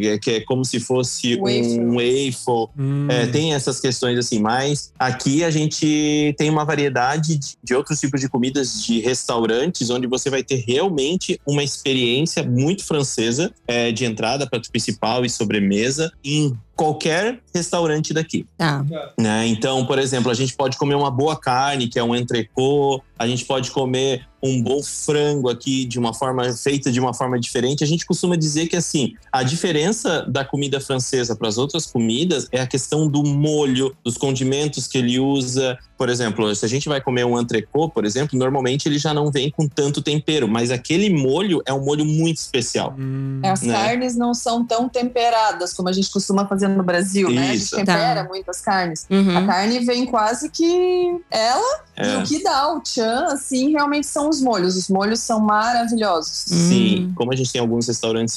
que 0.00 0.06
é- 0.08 0.18
que 0.18 0.30
é 0.32 0.40
como 0.40 0.64
se 0.64 0.80
fosse 0.80 1.36
Waffle. 1.36 1.80
um 1.80 1.94
waffle. 1.96 2.68
Hum. 2.78 3.06
É, 3.10 3.26
tem 3.26 3.54
essas 3.54 3.80
questões 3.80 4.18
assim, 4.18 4.38
mas 4.40 4.92
aqui 4.98 5.44
a 5.44 5.50
gente 5.50 6.34
tem 6.38 6.48
uma 6.48 6.64
variedade 6.64 7.36
de, 7.38 7.56
de 7.62 7.74
outros 7.74 8.00
tipos 8.00 8.20
de 8.20 8.28
comidas 8.28 8.82
de 8.82 9.00
restaurantes 9.00 9.90
onde 9.90 10.06
você 10.06 10.30
vai 10.30 10.42
ter 10.42 10.64
realmente 10.66 11.40
uma 11.46 11.62
experiência 11.62 12.42
muito 12.42 12.84
francesa 12.84 13.52
é, 13.66 13.92
de 13.92 14.04
entrada, 14.04 14.48
prato 14.48 14.70
principal 14.70 15.24
e 15.24 15.30
sobremesa 15.30 16.10
em 16.24 16.56
qualquer 16.80 17.38
restaurante 17.54 18.14
daqui. 18.14 18.46
Tá. 18.56 18.82
Né? 19.18 19.46
Então, 19.48 19.84
por 19.84 19.98
exemplo, 19.98 20.30
a 20.30 20.34
gente 20.34 20.56
pode 20.56 20.78
comer 20.78 20.94
uma 20.94 21.10
boa 21.10 21.36
carne, 21.38 21.88
que 21.88 21.98
é 21.98 22.02
um 22.02 22.16
entrecô, 22.16 23.02
a 23.18 23.26
gente 23.26 23.44
pode 23.44 23.70
comer 23.70 24.26
um 24.42 24.62
bom 24.62 24.82
frango 24.82 25.50
aqui 25.50 25.84
de 25.84 25.98
uma 25.98 26.14
forma 26.14 26.50
feita 26.54 26.90
de 26.90 26.98
uma 26.98 27.12
forma 27.12 27.38
diferente. 27.38 27.84
A 27.84 27.86
gente 27.86 28.06
costuma 28.06 28.36
dizer 28.36 28.68
que 28.68 28.76
assim, 28.76 29.12
a 29.30 29.42
diferença 29.42 30.24
da 30.26 30.42
comida 30.44 30.80
francesa 30.80 31.36
para 31.36 31.46
as 31.46 31.58
outras 31.58 31.84
comidas 31.84 32.48
é 32.50 32.60
a 32.60 32.66
questão 32.66 33.06
do 33.06 33.22
molho, 33.22 33.94
dos 34.02 34.16
condimentos 34.16 34.86
que 34.86 34.96
ele 34.96 35.18
usa. 35.18 35.78
Por 35.98 36.08
exemplo, 36.08 36.54
se 36.54 36.64
a 36.64 36.68
gente 36.68 36.88
vai 36.88 37.02
comer 37.02 37.26
um 37.26 37.38
entrecô, 37.38 37.90
por 37.90 38.06
exemplo, 38.06 38.38
normalmente 38.38 38.88
ele 38.88 38.98
já 38.98 39.12
não 39.12 39.30
vem 39.30 39.50
com 39.50 39.68
tanto 39.68 40.00
tempero, 40.00 40.48
mas 40.48 40.70
aquele 40.70 41.10
molho 41.10 41.60
é 41.66 41.74
um 41.74 41.84
molho 41.84 42.06
muito 42.06 42.38
especial. 42.38 42.94
Hum. 42.98 43.42
As 43.44 43.60
Né? 43.60 43.74
carnes 43.74 44.16
não 44.16 44.32
são 44.32 44.64
tão 44.64 44.88
temperadas 44.88 45.74
como 45.74 45.90
a 45.90 45.92
gente 45.92 46.10
costuma 46.10 46.46
fazer 46.46 46.68
no 46.76 46.82
Brasil, 46.82 47.30
né? 47.30 47.50
A 47.50 47.56
gente 47.56 47.70
tempera 47.70 48.22
Tá. 48.22 48.28
muito 48.28 48.50
as 48.50 48.60
carnes. 48.60 49.06
A 49.10 49.14
Uhum. 49.14 49.46
carne 49.46 49.78
vem 49.80 50.06
quase 50.06 50.48
que 50.50 51.20
ela 51.30 51.80
e 51.96 52.02
É. 52.02 52.16
o 52.18 52.22
que 52.24 52.42
dá 52.42 52.72
o 52.74 52.80
tchan, 52.80 53.26
assim, 53.26 53.70
realmente 53.72 54.06
são 54.06 54.28
os 54.28 54.40
molhos. 54.40 54.76
Os 54.76 54.88
molhos 54.88 55.20
são 55.20 55.38
maravilhosos. 55.40 56.32
Sim, 56.46 57.06
Hum. 57.08 57.12
como 57.14 57.32
a 57.32 57.36
gente 57.36 57.52
tem 57.52 57.60
alguns 57.60 57.86
restaurantes, 57.88 58.36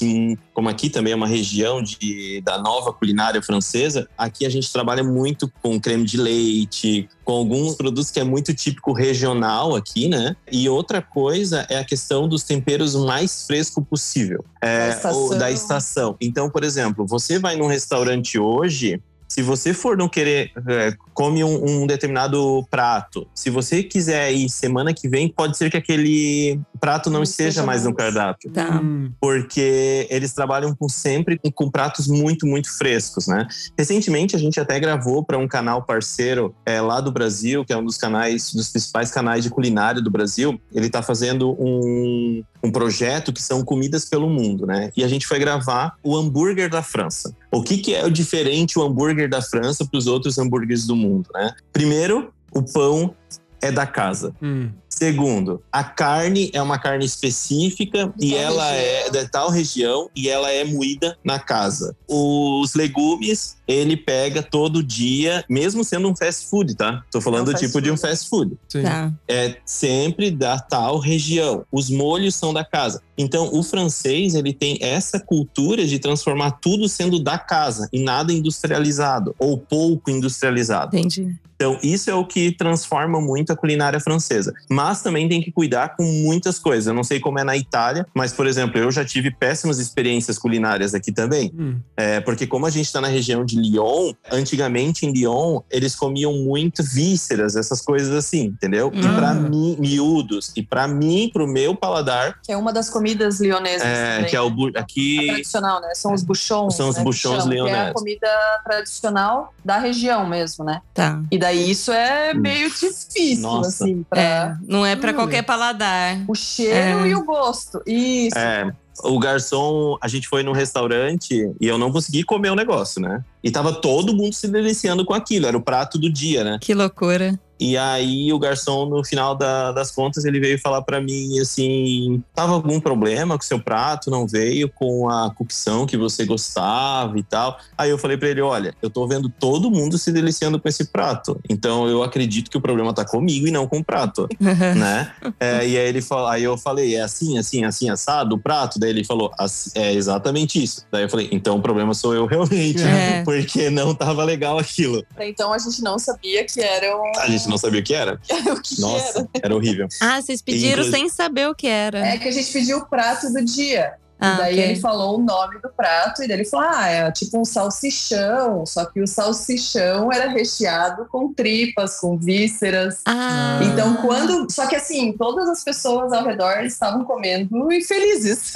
como 0.53 0.69
aqui 0.69 0.89
também 0.89 1.13
é 1.13 1.15
uma 1.15 1.27
região 1.27 1.81
de, 1.81 2.41
da 2.45 2.57
nova 2.57 2.91
culinária 2.93 3.41
francesa, 3.41 4.07
aqui 4.17 4.45
a 4.45 4.49
gente 4.49 4.71
trabalha 4.71 5.03
muito 5.03 5.51
com 5.61 5.79
creme 5.79 6.03
de 6.03 6.17
leite, 6.17 7.09
com 7.23 7.33
alguns 7.33 7.75
produtos 7.75 8.11
que 8.11 8.19
é 8.19 8.23
muito 8.23 8.53
típico 8.53 8.91
regional 8.93 9.75
aqui, 9.75 10.07
né? 10.09 10.35
E 10.51 10.67
outra 10.67 11.01
coisa 11.01 11.65
é 11.69 11.77
a 11.79 11.85
questão 11.85 12.27
dos 12.27 12.43
temperos 12.43 12.95
o 12.95 13.05
mais 13.05 13.45
fresco 13.47 13.81
possível. 13.81 14.43
É, 14.63 14.87
Da 14.87 14.95
estação. 14.95 15.37
da 15.37 15.51
estação. 15.51 16.17
Então, 16.21 16.49
por 16.49 16.63
exemplo, 16.63 17.05
você 17.05 17.39
vai 17.39 17.55
num 17.55 17.67
restaurante 17.67 18.39
hoje, 18.39 19.01
se 19.33 19.41
você 19.41 19.73
for 19.73 19.97
não 19.97 20.07
querer, 20.07 20.51
é, 20.69 20.93
come 21.11 21.43
um, 21.43 21.81
um 21.81 21.87
determinado 21.87 22.63
prato. 22.69 23.27
Se 23.33 23.49
você 23.49 23.81
quiser 23.81 24.31
ir 24.31 24.47
semana 24.47 24.93
que 24.93 25.09
vem, 25.09 25.27
pode 25.27 25.57
ser 25.57 25.71
que 25.71 25.77
aquele 25.77 26.59
prato 26.79 27.09
não, 27.09 27.17
Não 27.17 27.23
esteja 27.23 27.63
mais 27.63 27.83
no 27.83 27.95
cardápio. 27.95 28.51
Tá. 28.51 28.79
Hum. 28.79 29.11
Porque 29.19 30.05
eles 30.11 30.33
trabalham 30.33 30.75
com 30.75 30.87
sempre 30.87 31.39
com, 31.39 31.51
com 31.51 31.71
pratos 31.71 32.07
muito, 32.07 32.45
muito 32.45 32.71
frescos, 32.77 33.25
né? 33.25 33.47
Recentemente 33.75 34.35
a 34.35 34.39
gente 34.39 34.59
até 34.59 34.79
gravou 34.79 35.25
para 35.25 35.39
um 35.39 35.47
canal 35.47 35.81
parceiro 35.81 36.53
é, 36.63 36.79
lá 36.79 37.01
do 37.01 37.11
Brasil, 37.11 37.65
que 37.65 37.73
é 37.73 37.77
um 37.77 37.83
dos 37.83 37.97
canais, 37.97 38.53
dos 38.53 38.69
principais 38.69 39.09
canais 39.09 39.43
de 39.43 39.49
culinária 39.49 39.99
do 39.99 40.11
Brasil. 40.11 40.61
Ele 40.71 40.85
está 40.85 41.01
fazendo 41.01 41.55
um, 41.59 42.43
um 42.63 42.71
projeto 42.71 43.33
que 43.33 43.41
são 43.41 43.63
comidas 43.63 44.05
pelo 44.05 44.29
mundo, 44.29 44.65
né? 44.65 44.91
E 44.95 45.03
a 45.03 45.07
gente 45.07 45.27
foi 45.27 45.37
gravar 45.37 45.97
o 46.01 46.15
hambúrguer 46.15 46.69
da 46.69 46.81
França. 46.81 47.35
O 47.51 47.61
que, 47.61 47.77
que 47.77 47.93
é 47.93 48.05
o 48.05 48.09
diferente 48.09 48.79
o 48.79 48.83
hambúrguer 48.83 49.29
da 49.29 49.41
França 49.41 49.85
para 49.85 49.97
os 49.97 50.07
outros 50.07 50.37
hambúrgueres 50.37 50.87
do 50.87 50.95
mundo, 50.95 51.29
né? 51.33 51.53
Primeiro, 51.73 52.31
o 52.53 52.63
pão 52.63 53.13
é 53.61 53.71
da 53.71 53.85
casa. 53.85 54.33
Hum. 54.41 54.69
Segundo, 54.89 55.61
a 55.71 55.83
carne 55.83 56.51
é 56.53 56.61
uma 56.61 56.77
carne 56.77 57.05
específica 57.05 58.13
e 58.19 58.35
ela 58.35 58.71
região. 58.71 59.07
é 59.07 59.09
da 59.09 59.27
tal 59.27 59.49
região 59.49 60.09
e 60.15 60.29
ela 60.29 60.51
é 60.51 60.63
moída 60.63 61.17
na 61.23 61.39
casa. 61.39 61.95
Os 62.07 62.75
legumes, 62.75 63.57
ele 63.67 63.95
pega 63.95 64.43
todo 64.43 64.83
dia, 64.83 65.43
mesmo 65.49 65.83
sendo 65.83 66.09
um 66.09 66.15
fast 66.15 66.47
food, 66.47 66.75
tá? 66.75 67.03
Tô 67.11 67.21
falando 67.21 67.51
É 67.51 67.55
um 67.55 67.57
tipo 67.57 67.81
de 67.81 67.89
um 67.91 67.97
food. 67.97 68.09
fast 68.09 68.29
food. 68.29 68.57
Sim. 68.67 68.83
Tá. 68.83 69.11
É 69.27 69.57
sempre 69.65 70.31
da 70.31 70.59
tal 70.59 70.99
região. 70.99 71.65
Os 71.71 71.89
molhos 71.89 72.35
são 72.35 72.53
da 72.53 72.63
casa. 72.63 73.01
Então, 73.17 73.49
o 73.53 73.63
francês, 73.63 74.33
ele 74.35 74.53
tem 74.53 74.77
essa 74.81 75.19
cultura 75.19 75.85
de 75.85 75.99
transformar 75.99 76.51
tudo 76.51 76.89
sendo 76.89 77.19
da 77.19 77.37
casa 77.37 77.87
e 77.93 78.01
nada 78.01 78.33
industrializado 78.33 79.35
ou 79.37 79.57
pouco 79.57 80.09
industrializado. 80.09 80.97
Entendi. 80.97 81.35
Então, 81.55 81.77
isso 81.81 82.09
é 82.09 82.13
o 82.15 82.25
que 82.25 82.51
transforma 82.51 83.21
muito 83.21 83.53
a 83.53 83.55
culinária 83.55 83.99
francesa. 83.99 84.51
Mas 84.69 85.01
também 85.01 85.29
tem 85.29 85.41
que 85.41 85.51
cuidar 85.51 85.95
com 85.95 86.03
muitas 86.03 86.59
coisas. 86.59 86.87
Eu 86.87 86.93
não 86.93 87.03
sei 87.03 87.19
como 87.19 87.39
é 87.39 87.43
na 87.43 87.55
Itália, 87.55 88.05
mas, 88.13 88.33
por 88.33 88.47
exemplo, 88.47 88.77
eu 88.79 88.91
já 88.91 89.05
tive 89.05 89.31
péssimas 89.31 89.79
experiências 89.79 90.37
culinárias 90.37 90.93
aqui 90.93 91.11
também. 91.11 91.53
Hum. 91.57 91.75
É, 91.95 92.19
porque 92.19 92.45
como 92.47 92.65
a 92.65 92.69
gente 92.69 92.87
está 92.87 92.99
na 92.99 93.07
região 93.07 93.45
de 93.45 93.52
Lyon, 93.59 94.13
antigamente 94.31 95.05
em 95.05 95.11
Lyon, 95.11 95.61
eles 95.69 95.95
comiam 95.95 96.33
muito 96.33 96.83
vísceras, 96.83 97.55
essas 97.55 97.81
coisas 97.81 98.13
assim, 98.13 98.45
entendeu? 98.45 98.91
E 98.93 98.99
Hum. 99.05 99.15
para 99.15 99.33
mim, 99.33 99.75
miúdos. 99.79 100.51
E 100.55 100.63
para 100.63 100.87
mim, 100.87 101.29
pro 101.31 101.47
meu 101.47 101.75
paladar, 101.75 102.39
Que 102.41 102.51
é 102.51 102.57
uma 102.57 102.71
das 102.73 102.89
comidas 102.89 103.39
lionesas. 103.39 103.81
é, 103.87 104.15
também. 104.15 104.29
que 104.29 104.35
é 104.35 104.41
o 104.41 104.49
bu- 104.49 104.71
A 104.75 104.79
aqui 104.79 105.27
tradicional, 105.27 105.81
né? 105.81 105.93
São 105.95 106.13
os 106.13 106.23
buchons. 106.23 106.75
São 106.75 106.89
os 106.89 106.97
né, 106.97 107.03
buchons 107.03 107.43
Que 107.45 107.57
é 107.57 107.89
a 107.89 107.93
comida 107.93 108.27
tradicional 108.65 109.53
da 109.63 109.77
região 109.79 110.27
mesmo, 110.27 110.63
né? 110.65 110.81
Tá. 110.93 111.21
E 111.31 111.37
daí 111.37 111.69
isso 111.71 111.91
é 111.91 112.33
meio 112.33 112.69
difícil, 112.69 113.41
Nossa. 113.41 113.69
assim, 113.83 114.05
pra 114.09 114.21
É, 114.21 114.55
não 114.67 114.85
é 114.85 114.95
pra 114.95 115.09
Olha. 115.09 115.15
qualquer 115.17 115.43
paladar. 115.43 116.17
o 116.27 116.35
cheiro 116.35 117.05
É. 117.05 117.07
e 117.09 117.15
o 117.15 117.23
gosto. 117.23 117.81
Isso. 117.85 118.37
É, 118.37 118.71
o 119.03 119.19
garçom, 119.19 119.97
a 120.01 120.07
gente 120.07 120.27
foi 120.27 120.43
num 120.43 120.51
restaurante 120.51 121.51
e 121.59 121.67
eu 121.67 121.77
não 121.77 121.91
consegui 121.91 122.23
comer 122.23 122.49
o 122.49 122.55
negócio, 122.55 123.01
né? 123.01 123.23
E 123.43 123.51
tava 123.51 123.73
todo 123.73 124.15
mundo 124.15 124.33
se 124.33 124.47
deliciando 124.47 125.05
com 125.05 125.13
aquilo, 125.13 125.47
era 125.47 125.57
o 125.57 125.61
prato 125.61 125.97
do 125.97 126.11
dia, 126.11 126.43
né? 126.43 126.57
Que 126.61 126.73
loucura. 126.73 127.39
E 127.65 127.77
aí 127.77 128.33
o 128.33 128.37
garçom, 128.39 128.85
no 128.87 129.05
final 129.05 129.35
da- 129.35 129.71
das 129.71 129.89
contas, 129.89 130.25
ele 130.25 130.37
veio 130.39 130.59
falar 130.59 130.81
pra 130.81 130.99
mim 130.99 131.39
assim: 131.39 132.21
tava 132.35 132.51
algum 132.51 132.77
problema 132.79 133.37
com 133.37 133.43
o 133.43 133.47
seu 133.47 133.57
prato, 133.59 134.11
não 134.11 134.27
veio 134.27 134.67
com 134.69 135.07
a 135.09 135.33
cocção 135.33 135.85
que 135.85 135.95
você 135.95 136.25
gostava 136.25 137.17
e 137.17 137.23
tal. 137.23 137.57
Aí 137.77 137.89
eu 137.89 137.97
falei 137.97 138.17
pra 138.17 138.27
ele: 138.27 138.41
olha, 138.41 138.73
eu 138.81 138.89
tô 138.89 139.07
vendo 139.07 139.29
todo 139.29 139.71
mundo 139.71 139.97
se 139.97 140.11
deliciando 140.11 140.59
com 140.59 140.67
esse 140.67 140.85
prato. 140.85 141.39
Então 141.49 141.87
eu 141.87 142.03
acredito 142.03 142.51
que 142.51 142.57
o 142.57 142.61
problema 142.61 142.93
tá 142.93 143.05
comigo 143.05 143.47
e 143.47 143.51
não 143.51 143.65
com 143.65 143.77
o 143.79 143.83
prato, 143.83 144.27
né? 144.75 145.13
É, 145.39 145.65
e 145.65 145.77
aí 145.77 145.87
ele 145.87 146.01
falou, 146.01 146.27
aí 146.27 146.43
eu 146.43 146.57
falei: 146.57 146.95
é 146.95 147.01
assim, 147.01 147.37
assim, 147.37 147.63
assim, 147.63 147.89
assado 147.89 148.35
o 148.35 148.39
prato? 148.39 148.77
Daí 148.77 148.89
ele 148.89 149.05
falou: 149.05 149.31
"Assim, 149.39 149.71
é 149.75 149.93
exatamente 149.93 150.61
isso. 150.61 150.85
Daí 150.91 151.03
eu 151.03 151.09
falei: 151.09 151.29
então 151.31 151.55
o 151.57 151.61
problema 151.61 151.93
sou 151.93 152.13
eu 152.13 152.25
realmente, 152.25 152.81
É. 152.83 153.23
porque 153.25 153.69
não 153.69 153.95
tava 153.95 154.23
legal 154.25 154.57
aquilo. 154.59 155.05
Então 155.19 155.53
a 155.53 155.57
gente 155.57 155.81
não 155.81 155.97
sabia 155.97 156.43
que 156.45 156.59
era 156.59 156.97
um... 156.97 157.11
Não 157.53 157.57
sabia 157.59 157.79
o 157.79 157.83
que 157.83 157.93
era. 157.93 158.19
o 158.51 158.61
que 158.61 158.81
Nossa, 158.81 159.19
era. 159.19 159.29
era 159.43 159.55
horrível. 159.55 159.87
Ah, 160.01 160.19
vocês 160.21 160.41
pediram 160.41 160.81
Inclusive- 160.83 160.97
sem 160.97 161.09
saber 161.09 161.47
o 161.47 161.53
que 161.55 161.67
era. 161.67 161.99
É 162.05 162.17
que 162.17 162.27
a 162.27 162.31
gente 162.31 162.51
pediu 162.51 162.79
o 162.79 162.85
prato 162.85 163.31
do 163.31 163.43
dia. 163.45 163.93
Ah, 164.23 164.35
e 164.35 164.37
daí 164.37 164.53
ok. 164.53 164.63
ele 164.63 164.79
falou 164.79 165.19
o 165.19 165.21
nome 165.21 165.59
do 165.59 165.67
prato, 165.67 166.23
e 166.23 166.27
daí 166.27 166.37
ele 166.37 166.45
falou: 166.45 166.69
ah, 166.71 166.87
é 166.87 167.11
tipo 167.11 167.37
um 167.37 167.43
salsichão. 167.43 168.65
Só 168.65 168.85
que 168.85 169.01
o 169.01 169.07
salsichão 169.07 170.09
era 170.13 170.29
recheado 170.29 171.05
com 171.11 171.33
tripas, 171.33 171.99
com 171.99 172.17
vísceras. 172.17 173.01
Ah. 173.05 173.59
Então, 173.63 173.97
quando. 173.97 174.49
Só 174.49 174.65
que 174.65 174.77
assim, 174.77 175.11
todas 175.11 175.49
as 175.49 175.61
pessoas 175.61 176.13
ao 176.13 176.23
redor 176.23 176.63
estavam 176.63 177.03
comendo 177.03 177.69
e 177.69 177.83
felizes. 177.83 178.53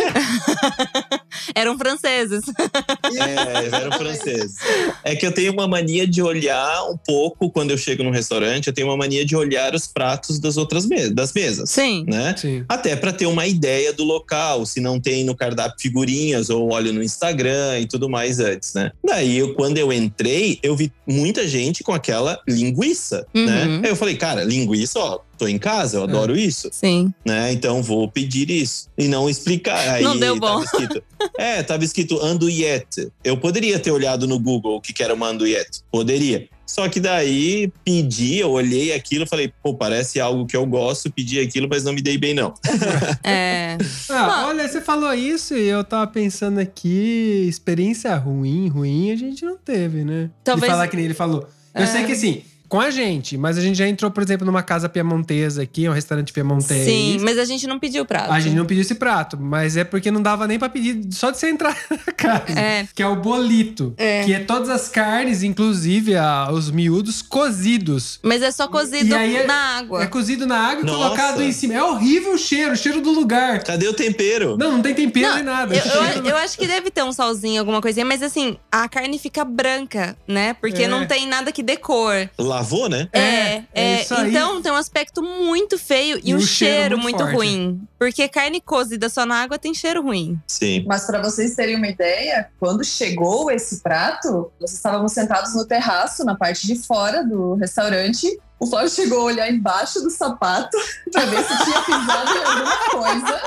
Eram 1.54 1.78
franceses. 1.78 2.44
É, 2.48 3.76
eram 3.76 3.92
franceses. 3.92 4.56
É 5.04 5.16
que 5.16 5.26
eu 5.26 5.32
tenho 5.32 5.54
uma 5.54 5.68
mania 5.68 6.08
de 6.08 6.22
olhar 6.22 6.84
um 6.90 6.98
pouco 6.98 7.50
quando 7.50 7.72
eu 7.72 7.78
chego 7.78 8.04
num 8.04 8.12
restaurante, 8.12 8.68
eu 8.68 8.74
tenho 8.74 8.88
uma 8.88 8.98
mania 8.98 9.26
de 9.26 9.36
olhar 9.36 9.74
os 9.74 9.88
pratos 9.88 10.40
das 10.40 10.58
outras 10.58 10.86
mesas, 10.86 11.14
das 11.14 11.34
mesas. 11.34 11.70
Sim. 11.70 12.06
Né? 12.08 12.36
Sim. 12.38 12.66
Até 12.68 12.96
para 12.96 13.14
ter 13.14 13.28
uma 13.28 13.46
ideia 13.46 13.94
do 13.94 14.04
local, 14.04 14.66
se 14.66 14.80
não 14.80 15.00
tem 15.00 15.24
no 15.24 15.36
cardápio 15.36 15.57
figurinhas 15.80 16.50
ou 16.50 16.72
olho 16.72 16.94
no 16.94 17.02
Instagram 17.04 17.80
e 17.80 17.88
tudo 17.88 18.10
mais 18.10 18.40
antes, 18.40 18.74
né? 18.74 18.92
Daí, 19.04 19.38
eu, 19.38 19.54
quando 19.56 19.78
eu 19.78 19.92
entrei, 19.92 20.60
eu 20.62 20.76
vi 20.76 20.92
muita 21.08 21.48
gente 21.48 21.84
com 21.84 21.94
aquela 21.94 22.40
linguiça, 22.48 23.26
Uhum. 23.34 23.46
né? 23.46 23.82
Aí 23.84 23.90
eu 23.90 23.96
falei, 23.96 24.16
cara, 24.16 24.44
linguiça, 24.44 25.00
ó, 25.00 25.20
tô 25.38 25.48
em 25.48 25.58
casa, 25.58 25.98
eu 25.98 26.04
adoro 26.04 26.38
isso, 26.38 26.70
Sim. 26.72 27.14
né? 27.26 27.52
Então 27.52 27.82
vou 27.82 28.08
pedir 28.10 28.50
isso 28.50 28.88
e 28.98 29.08
não 29.08 29.30
explicar. 29.30 29.78
Aí, 29.96 30.04
Não 30.04 30.18
deu 30.18 30.36
bom. 30.40 30.62
Escrito, 30.64 31.02
é, 31.38 31.62
tava 31.64 31.84
escrito 31.84 32.20
andouillette. 32.22 33.10
Eu 33.24 33.38
poderia 33.38 33.80
ter 33.80 33.92
olhado 33.92 34.28
no 34.28 34.40
Google 34.40 34.78
o 34.78 34.82
que 34.82 35.02
era 35.04 35.14
uma 35.14 35.28
andouillette, 35.30 35.82
poderia. 35.92 36.48
Só 36.68 36.88
que 36.90 37.00
daí 37.00 37.72
pedi, 37.86 38.40
eu 38.40 38.52
olhei 38.52 38.94
aquilo 38.94 39.24
e 39.24 39.28
falei, 39.28 39.52
pô, 39.64 39.74
parece 39.74 40.20
algo 40.20 40.46
que 40.46 40.56
eu 40.56 40.66
gosto, 40.66 41.10
pedi 41.10 41.40
aquilo, 41.40 41.68
mas 41.70 41.84
não 41.86 41.94
me 41.94 42.02
dei 42.02 42.18
bem, 42.18 42.34
não. 42.34 42.54
É. 43.24 43.78
Ah, 44.10 44.48
olha, 44.48 44.68
você 44.68 44.82
falou 44.82 45.14
isso 45.14 45.56
e 45.56 45.68
eu 45.68 45.84
tava 45.84 46.08
pensando 46.08 46.60
aqui, 46.60 47.46
experiência 47.48 48.16
ruim, 48.16 48.68
ruim 48.68 49.12
a 49.12 49.16
gente 49.16 49.44
não 49.46 49.58
teve, 49.58 50.04
né? 50.04 50.30
Talvez- 50.44 50.66
De 50.66 50.70
falar 50.72 50.88
que 50.88 50.96
nem 50.96 51.06
ele 51.06 51.14
falou. 51.14 51.48
Eu 51.74 51.84
É. 51.84 51.86
sei 51.88 52.06
que 52.06 52.12
assim, 52.12 52.42
com 52.70 52.80
a 52.80 52.90
gente, 52.90 53.38
mas 53.38 53.58
a 53.58 53.62
gente 53.62 53.78
já 53.78 53.88
entrou, 53.88 54.12
por 54.12 54.22
exemplo, 54.24 54.46
numa 54.46 54.62
casa 54.64 54.90
piemontesa 54.90 55.62
aqui, 55.64 55.88
um 55.88 55.94
restaurante 55.94 56.34
piemontês. 56.34 56.86
Sim, 56.86 57.18
mas 57.22 57.38
a 57.38 57.46
gente 57.46 57.66
não 57.68 57.80
pediu 57.80 58.06
prato. 58.06 58.32
A 58.32 58.40
gente 58.40 58.56
não 58.56 58.66
pediu 58.66 58.82
esse 58.82 58.96
prato, 58.96 59.38
mas 59.40 59.78
é 59.78 59.84
porque 59.84 60.12
não 60.12 60.22
dava 60.22 60.48
nem 60.48 60.60
pra 60.60 60.70
pedir 60.70 61.02
só 61.12 61.32
de 61.32 61.38
você 61.38 61.50
entrar 61.50 61.76
na 61.90 62.14
casa. 62.14 62.60
É. 62.60 62.88
Que 62.94 63.02
é 63.04 63.08
o 63.08 63.16
bolito. 63.16 63.94
É. 63.98 64.24
Que 64.24 64.34
é 64.34 64.40
todas 64.40 64.70
as 64.70 64.88
carnes, 64.90 65.44
inclusive 65.44 66.16
a- 66.16 66.50
os 66.52 66.70
miúdos, 66.72 67.22
cozidos. 67.22 68.20
Mas 68.22 68.42
é 68.42 68.52
só 68.52 68.68
cozido 68.68 69.06
E 69.10 69.14
aí 69.14 69.36
é- 69.38 69.46
na 69.46 69.78
água. 69.78 70.04
É 70.04 70.08
cozido 70.08 70.46
na 70.46 70.58
água 70.58 70.84
e 70.84 70.88
colocado 70.90 71.42
em 71.42 71.52
cima. 71.52 71.74
É 71.74 71.84
horrível 71.84 72.34
o 72.34 72.38
cheiro, 72.38 72.74
o 72.74 72.76
cheiro 72.78 73.02
do 73.02 73.12
lugar. 73.12 73.64
Cadê 73.64 73.88
o 73.88 73.94
tempero? 73.94 74.58
Não, 74.58 74.74
não 74.74 74.82
tem 74.82 74.94
tempero 74.94 75.28
Não, 75.30 75.36
nem 75.36 75.44
nada. 75.44 75.76
Eu, 75.76 75.84
eu, 76.24 76.26
eu 76.32 76.38
acho 76.38 76.58
que 76.58 76.68
deve 76.68 76.92
ter 76.92 77.04
um 77.04 77.12
salzinho, 77.12 77.60
alguma 77.60 77.82
coisinha, 77.82 78.06
mas 78.06 78.22
assim, 78.22 78.58
a 78.72 78.88
carne 78.90 79.18
fica 79.18 79.44
branca, 79.46 80.16
né? 80.28 80.54
Porque 80.56 80.84
É. 80.84 80.88
não 80.88 81.06
tem 81.06 81.28
nada 81.28 81.52
que 81.52 81.64
decor. 81.64 82.30
Lavou, 82.58 82.90
né? 82.90 83.08
É, 83.14 83.20
É, 83.20 83.56
é 83.56 83.64
é, 83.74 84.02
isso 84.02 84.14
aí. 84.16 84.30
então 84.30 84.62
tem 84.62 84.72
um 84.72 84.76
aspecto 84.76 85.22
muito 85.22 85.78
feio 85.78 86.20
e, 86.24 86.32
E 86.32 86.36
um 86.36 86.38
o 86.38 86.42
cheiro 86.42 86.78
cheiro, 86.78 86.98
muito 86.98 87.24
muito, 87.24 87.36
ruim. 87.36 87.82
Porque 88.00 88.28
carne 88.28 88.60
cozida 88.60 89.10
só 89.10 89.26
na 89.26 89.42
água 89.42 89.58
tem 89.60 89.74
cheiro 89.74 90.02
ruim. 90.02 90.40
Sim. 90.48 90.84
Mas 90.88 91.06
para 91.06 91.22
vocês 91.22 91.56
terem 91.56 91.76
uma 91.76 91.88
ideia, 91.88 92.50
quando 92.60 92.84
chegou 92.84 93.52
esse 93.52 93.82
prato, 93.82 94.52
nós 94.60 94.74
estávamos 94.74 95.12
sentados 95.12 95.54
no 95.56 95.66
terraço, 95.66 96.26
na 96.26 96.36
parte 96.36 96.66
de 96.66 96.76
fora 96.76 97.24
do 97.24 97.56
restaurante. 97.56 98.40
O 98.60 98.66
Flávio 98.66 98.90
chegou 98.90 99.22
a 99.22 99.24
olhar 99.26 99.52
embaixo 99.52 100.02
do 100.02 100.10
sapato 100.10 100.78
para 101.12 101.26
ver 101.26 101.44
se 101.44 101.64
tinha 101.64 101.82
pisado 101.82 102.32
em 102.34 102.44
alguma 102.44 102.78
coisa. 102.92 103.42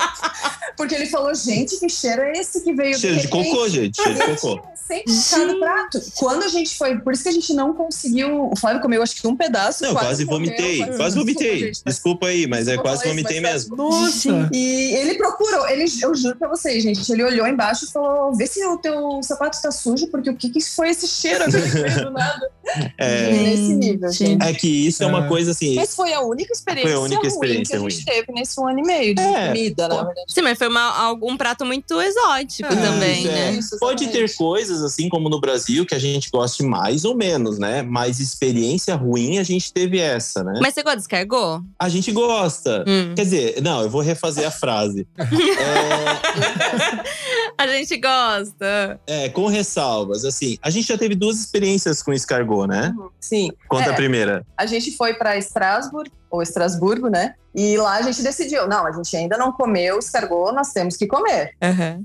Porque 0.77 0.95
ele 0.95 1.05
falou: 1.07 1.33
gente, 1.35 1.77
que 1.79 1.89
cheiro 1.89 2.21
é 2.21 2.31
esse 2.33 2.61
que 2.63 2.73
veio 2.73 2.97
Cheiro 2.97 3.17
de 3.17 3.23
repente?" 3.23 3.49
cocô, 3.51 3.69
gente. 3.69 4.01
Cheiro 4.01 4.13
de 4.17 4.25
cocô. 4.41 4.59
tinha 4.59 4.71
recém 4.71 5.03
colocado 5.29 5.55
o 5.55 5.59
prato. 5.59 6.01
Quando 6.15 6.43
a 6.43 6.47
gente 6.47 6.77
foi, 6.77 6.97
por 6.99 7.13
isso 7.13 7.23
que 7.23 7.29
a 7.29 7.33
gente 7.33 7.53
não 7.53 7.73
conseguiu. 7.73 8.49
O 8.51 8.55
Flávio 8.55 8.81
comeu 8.81 9.03
acho 9.03 9.15
que 9.15 9.27
um 9.27 9.35
pedaço. 9.35 9.83
Não, 9.83 9.93
quase 9.93 10.25
comeu, 10.25 10.39
vomitei. 10.39 10.77
Quase 10.77 10.95
desculpa, 10.95 11.19
vomitei. 11.19 11.59
gente, 11.59 11.81
mas- 11.85 11.95
Desculpa 11.95 12.27
aí, 12.27 12.47
mas 12.47 12.59
é 12.67 12.71
Desculpa 12.71 12.89
quase 12.89 13.03
falar 13.03 13.15
isso, 13.15 13.23
vomitei 13.23 13.41
mesmo. 13.41 13.75
Nossa! 13.75 14.49
E 14.53 14.93
ele 14.95 15.15
procurou, 15.15 15.67
ele, 15.67 15.85
eu 16.01 16.15
juro 16.15 16.35
pra 16.37 16.47
vocês, 16.47 16.81
gente, 16.81 17.11
ele 17.11 17.23
olhou 17.23 17.45
embaixo 17.47 17.85
e 17.85 17.91
falou: 17.91 18.33
vê 18.35 18.47
se 18.47 18.65
o 18.65 18.77
teu 18.77 19.21
sapato 19.23 19.61
tá 19.61 19.71
sujo, 19.71 20.07
porque 20.07 20.29
o 20.29 20.35
que, 20.35 20.49
que 20.49 20.61
foi 20.61 20.89
esse 20.89 21.07
cheiro 21.07 21.45
que 21.45 21.51
veio 21.51 22.05
do 22.05 22.11
nada? 22.11 22.49
É, 22.97 23.31
Nesse 23.33 23.73
nível, 23.73 24.09
gente. 24.13 24.41
é 24.41 24.53
que 24.53 24.87
isso 24.87 25.00
é 25.03 25.07
uma 25.07 25.25
É. 25.25 25.27
coisa 25.27 25.51
assim. 25.51 25.75
Mas 25.75 25.95
foi 25.95 26.13
a 26.13 26.21
única 26.21 26.51
experiência, 26.53 26.89
Foi 26.91 26.97
a 26.97 27.01
única 27.01 27.19
ruim 27.21 27.27
experiência 27.27 27.77
que 27.79 27.85
a 27.85 27.89
gente 27.89 27.95
ruim. 27.95 28.05
teve 28.05 28.31
nesse 28.33 28.59
um 28.59 28.67
ano 28.67 28.79
e 28.79 28.83
meio 28.83 29.15
de 29.15 29.21
É. 29.21 29.47
comida, 29.47 29.87
na 29.87 29.95
verdade. 30.03 30.25
Sim, 30.27 30.41
mas 30.41 30.57
foi 30.57 30.67
uma, 30.67 30.97
algum 31.05 31.35
prato 31.37 31.65
muito 31.65 32.01
exótico 32.01 32.71
É, 32.71 32.75
também, 32.75 33.19
Isso, 33.21 33.27
é. 33.27 33.31
né? 33.31 33.51
Isso, 33.53 33.79
Pode 33.79 34.07
ter 34.07 34.35
coisas, 34.35 34.81
assim 34.83 35.09
como 35.09 35.29
no 35.29 35.39
Brasil, 35.39 35.85
que 35.85 35.95
a 35.95 35.99
gente 35.99 36.29
goste 36.29 36.63
mais 36.63 37.05
ou 37.05 37.15
menos, 37.15 37.57
né? 37.59 37.81
Mas 37.81 38.19
experiência 38.19 38.95
ruim, 38.95 39.37
a 39.39 39.43
gente 39.43 39.71
teve 39.73 39.99
essa, 39.99 40.43
né? 40.43 40.59
Mas 40.61 40.73
você 40.73 40.83
gosta 40.83 40.97
de 40.97 41.03
escargot? 41.03 41.63
A 41.79 41.89
gente 41.89 42.11
gosta. 42.11 42.83
Hum. 42.87 43.13
Quer 43.15 43.23
dizer, 43.23 43.61
não, 43.61 43.81
eu 43.81 43.89
vou 43.89 44.01
refazer 44.01 44.45
a 44.47 44.51
frase. 44.51 45.07
A 47.57 47.67
gente 47.67 47.97
gosta. 47.97 48.99
É, 49.07 49.29
com 49.29 49.47
ressalvas, 49.47 50.25
assim, 50.25 50.57
a 50.61 50.69
gente 50.69 50.87
já 50.87 50.97
teve 50.97 51.15
duas 51.15 51.37
experiências 51.39 52.01
com 52.01 52.11
escargot, 52.13 52.67
né? 52.67 52.93
Sim. 53.19 53.51
Conta 53.67 53.89
É. 53.89 53.91
a 53.91 53.95
primeira. 53.95 54.45
A 54.57 54.65
gente 54.65 54.91
foi 54.95 55.13
para 55.13 55.37
Estrasburgo, 55.37 56.11
ou 56.31 56.41
Estrasburgo, 56.41 57.09
né? 57.09 57.35
E 57.53 57.75
lá 57.75 57.95
a 57.95 58.01
gente 58.01 58.23
decidiu, 58.23 58.65
não, 58.67 58.87
a 58.87 58.91
gente 58.93 59.15
ainda 59.15 59.37
não 59.37 59.51
comeu 59.51 59.99
escargot, 59.99 60.53
nós 60.53 60.71
temos 60.71 60.95
que 60.95 61.05
comer. 61.05 61.53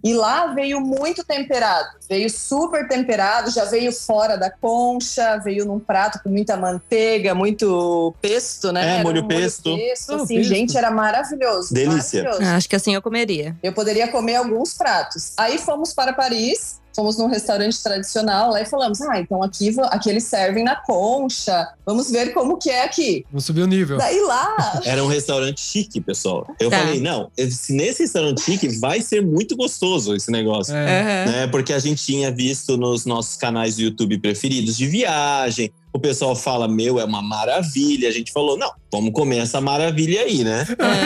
E 0.03 0.13
lá 0.13 0.49
veio 0.49 0.81
muito 0.81 1.25
temperado, 1.25 1.89
veio 2.09 2.29
super 2.29 2.89
temperado, 2.89 3.51
já 3.51 3.65
veio 3.65 3.93
fora 3.93 4.37
da 4.37 4.51
concha, 4.51 5.39
veio 5.39 5.65
num 5.65 5.79
prato 5.79 6.21
com 6.23 6.31
muita 6.31 6.57
manteiga, 6.57 7.33
muito 7.33 8.13
pesto, 8.21 8.73
né? 8.73 8.85
É, 8.85 8.95
Era 8.95 9.03
molho 9.05 9.23
um 9.23 9.29
pesto. 9.29 9.71
Ah, 9.71 9.93
assim, 9.93 10.37
pesto. 10.37 10.43
gente, 10.43 10.77
era 10.77 10.91
maravilhoso. 10.91 11.73
Delícia. 11.73 12.25
maravilhoso. 12.25 12.57
Acho 12.57 12.69
que 12.69 12.75
assim 12.77 12.95
eu 12.95 13.03
comeria. 13.03 13.57
Eu 13.63 13.73
poderia 13.73 14.09
comer 14.09 14.37
alguns 14.37 14.75
pratos. 14.75 15.33
Aí 15.37 15.59
fomos 15.59 15.95
para 15.95 16.13
Paris, 16.13 16.81
fomos 16.97 17.17
num 17.17 17.29
restaurante 17.29 17.81
tradicional 17.81 18.51
lá 18.51 18.61
e 18.63 18.67
falamos: 18.67 19.01
ah, 19.03 19.21
então 19.21 19.43
aqui, 19.43 19.73
aqui 19.91 20.11
eles 20.11 20.25
servem 20.25 20.65
na 20.65 20.75
concha, 20.75 21.69
vamos 21.85 22.11
ver 22.11 22.33
como 22.35 22.57
que 22.59 22.71
é 22.71 22.83
aqui. 22.85 23.25
Vamos 23.31 23.45
subir 23.45 23.63
o 23.63 23.67
nível. 23.67 23.99
Daí 23.99 24.19
lá, 24.23 24.81
Era 24.85 25.05
um 25.05 25.07
restaurante 25.07 25.61
chique, 25.61 26.01
pessoal. 26.01 26.47
Eu 26.59 26.71
Tá. 26.71 26.79
falei, 26.81 27.01
não, 27.01 27.31
esse- 27.37 27.73
nesse 27.73 28.03
restaurante 28.03 28.41
chique 28.41 28.69
vai 28.81 29.01
ser 29.01 29.23
muito 29.25 29.55
gostoso 29.57 30.15
esse 30.17 30.31
negócio. 30.33 30.75
É. 30.75 31.27
né? 31.27 31.47
Porque 31.47 31.73
a 31.73 31.79
gente 31.79 32.03
tinha 32.05 32.33
visto 32.33 32.77
nos 32.77 33.05
nossos 33.07 33.37
canais 33.37 33.77
do 33.77 33.83
YouTube 33.83 34.19
preferidos 34.19 34.77
de 34.77 34.87
viagem. 34.87 35.71
O 35.93 35.99
pessoal 35.99 36.35
fala, 36.35 36.67
meu, 36.69 36.99
é 37.01 37.05
uma 37.05 37.23
maravilha. 37.23 38.09
A 38.09 38.13
gente 38.13 38.33
falou, 38.33 38.59
não, 38.59 38.71
vamos 38.93 39.13
comer 39.13 39.39
essa 39.39 39.61
maravilha 39.61 40.23
aí, 40.23 40.43
né? 40.45 40.65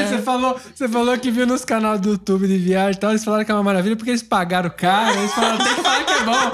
Você, 0.08 0.18
falou, 0.22 0.58
você 0.74 0.88
falou 0.88 1.18
que 1.18 1.30
viu 1.30 1.46
nos 1.46 1.64
canais 1.64 2.00
do 2.00 2.10
YouTube 2.10 2.46
de 2.46 2.58
viagem 2.58 2.92
e 2.92 3.00
tal, 3.00 3.10
eles 3.10 3.24
falaram 3.24 3.44
que 3.44 3.50
é 3.50 3.54
uma 3.54 3.62
maravilha 3.62 3.96
porque 3.96 4.10
eles 4.10 4.22
pagaram 4.22 4.70
caro, 4.70 5.18
eles 5.18 5.32
falaram, 5.32 5.58
tem 5.58 5.74
que 5.74 5.82
falar 5.82 6.04
que 6.04 6.12
é 6.12 6.24
bom. 6.24 6.50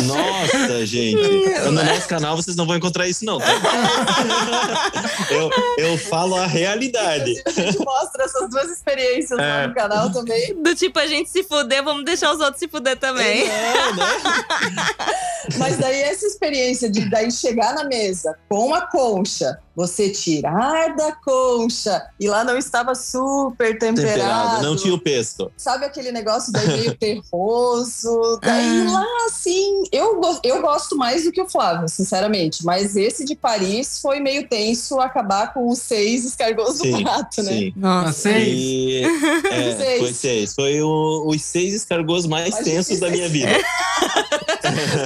Nossa, 0.06 0.86
gente. 0.86 1.16
No 1.64 1.72
nosso 1.72 2.08
canal 2.08 2.36
vocês 2.36 2.56
não 2.56 2.66
vão 2.66 2.76
encontrar 2.76 3.06
isso, 3.08 3.24
não. 3.24 3.38
tá? 3.38 3.46
eu, 5.30 5.50
eu 5.78 5.98
falo 5.98 6.36
a 6.36 6.46
realidade. 6.46 7.34
a 7.44 7.50
gente 7.50 7.78
mostra 7.78 8.24
essas 8.24 8.48
duas 8.48 8.70
experiências 8.70 9.38
lá 9.38 9.62
É. 9.62 9.66
no 9.66 9.74
canal 9.74 10.10
também. 10.12 10.54
Do 10.62 10.74
tipo, 10.74 10.98
a 10.98 11.06
gente 11.06 11.28
se 11.30 11.42
fuder, 11.42 11.82
vamos 11.84 12.04
deixar 12.04 12.32
os 12.32 12.40
outros 12.40 12.58
se 12.58 12.68
fuder 12.68 12.96
também. 12.96 13.42
É, 13.48 13.92
né? 13.92 14.06
Mas 15.58 15.76
daí 15.78 16.00
essa 16.02 16.26
experiência 16.26 16.90
de 16.90 17.08
daí 17.10 17.30
chegar 17.30 17.74
na 17.74 17.84
mesa 17.84 18.36
com 18.48 18.74
a 18.74 18.82
concha, 18.82 19.58
você 19.74 20.10
tirar 20.10 20.59
da 20.96 21.12
concha 21.24 22.02
e 22.18 22.28
lá 22.28 22.44
não 22.44 22.56
estava 22.56 22.94
super 22.94 23.78
temperado. 23.78 24.12
Temperado, 24.14 24.62
não 24.62 24.76
tinha 24.76 24.94
o 24.94 24.98
pesto. 25.00 25.50
Sabe 25.56 25.84
aquele 25.86 26.12
negócio 26.12 26.52
daí 26.52 26.66
meio 26.68 26.94
terroso? 26.98 28.38
Daí 28.42 28.86
Ah. 28.86 28.90
lá, 28.92 29.06
assim, 29.26 29.84
eu, 29.92 30.20
eu 30.44 30.60
gosto 30.60 30.96
mais 30.96 31.24
do 31.24 31.32
que 31.32 31.40
o 31.40 31.48
Flávio, 31.48 31.88
sinceramente. 31.88 32.64
Mas 32.64 32.96
esse 32.96 33.24
de 33.24 33.34
Paris 33.34 34.00
foi 34.00 34.20
meio 34.20 34.46
tenso 34.48 35.00
acabar 35.00 35.52
com 35.54 35.68
os 35.68 35.78
seis 35.78 36.24
escargots 36.24 36.78
do 36.78 36.84
Sim, 36.84 37.02
prato, 37.02 37.42
né? 37.42 37.52
sim. 37.52 37.72
Nossa. 37.76 38.12
Seis. 38.12 38.48
E, 38.58 39.02
é, 39.50 39.76
Seis. 39.80 39.98
foi 40.00 40.12
seis. 40.14 40.54
Foi 40.54 40.82
o- 40.82 41.24
os 41.28 41.42
seis 41.42 41.74
escargos 41.74 42.26
mais 42.26 42.50
Mais 42.50 42.64
tensos 42.64 42.98
da 43.00 43.08
minha 43.08 43.28
vida. 43.28 43.48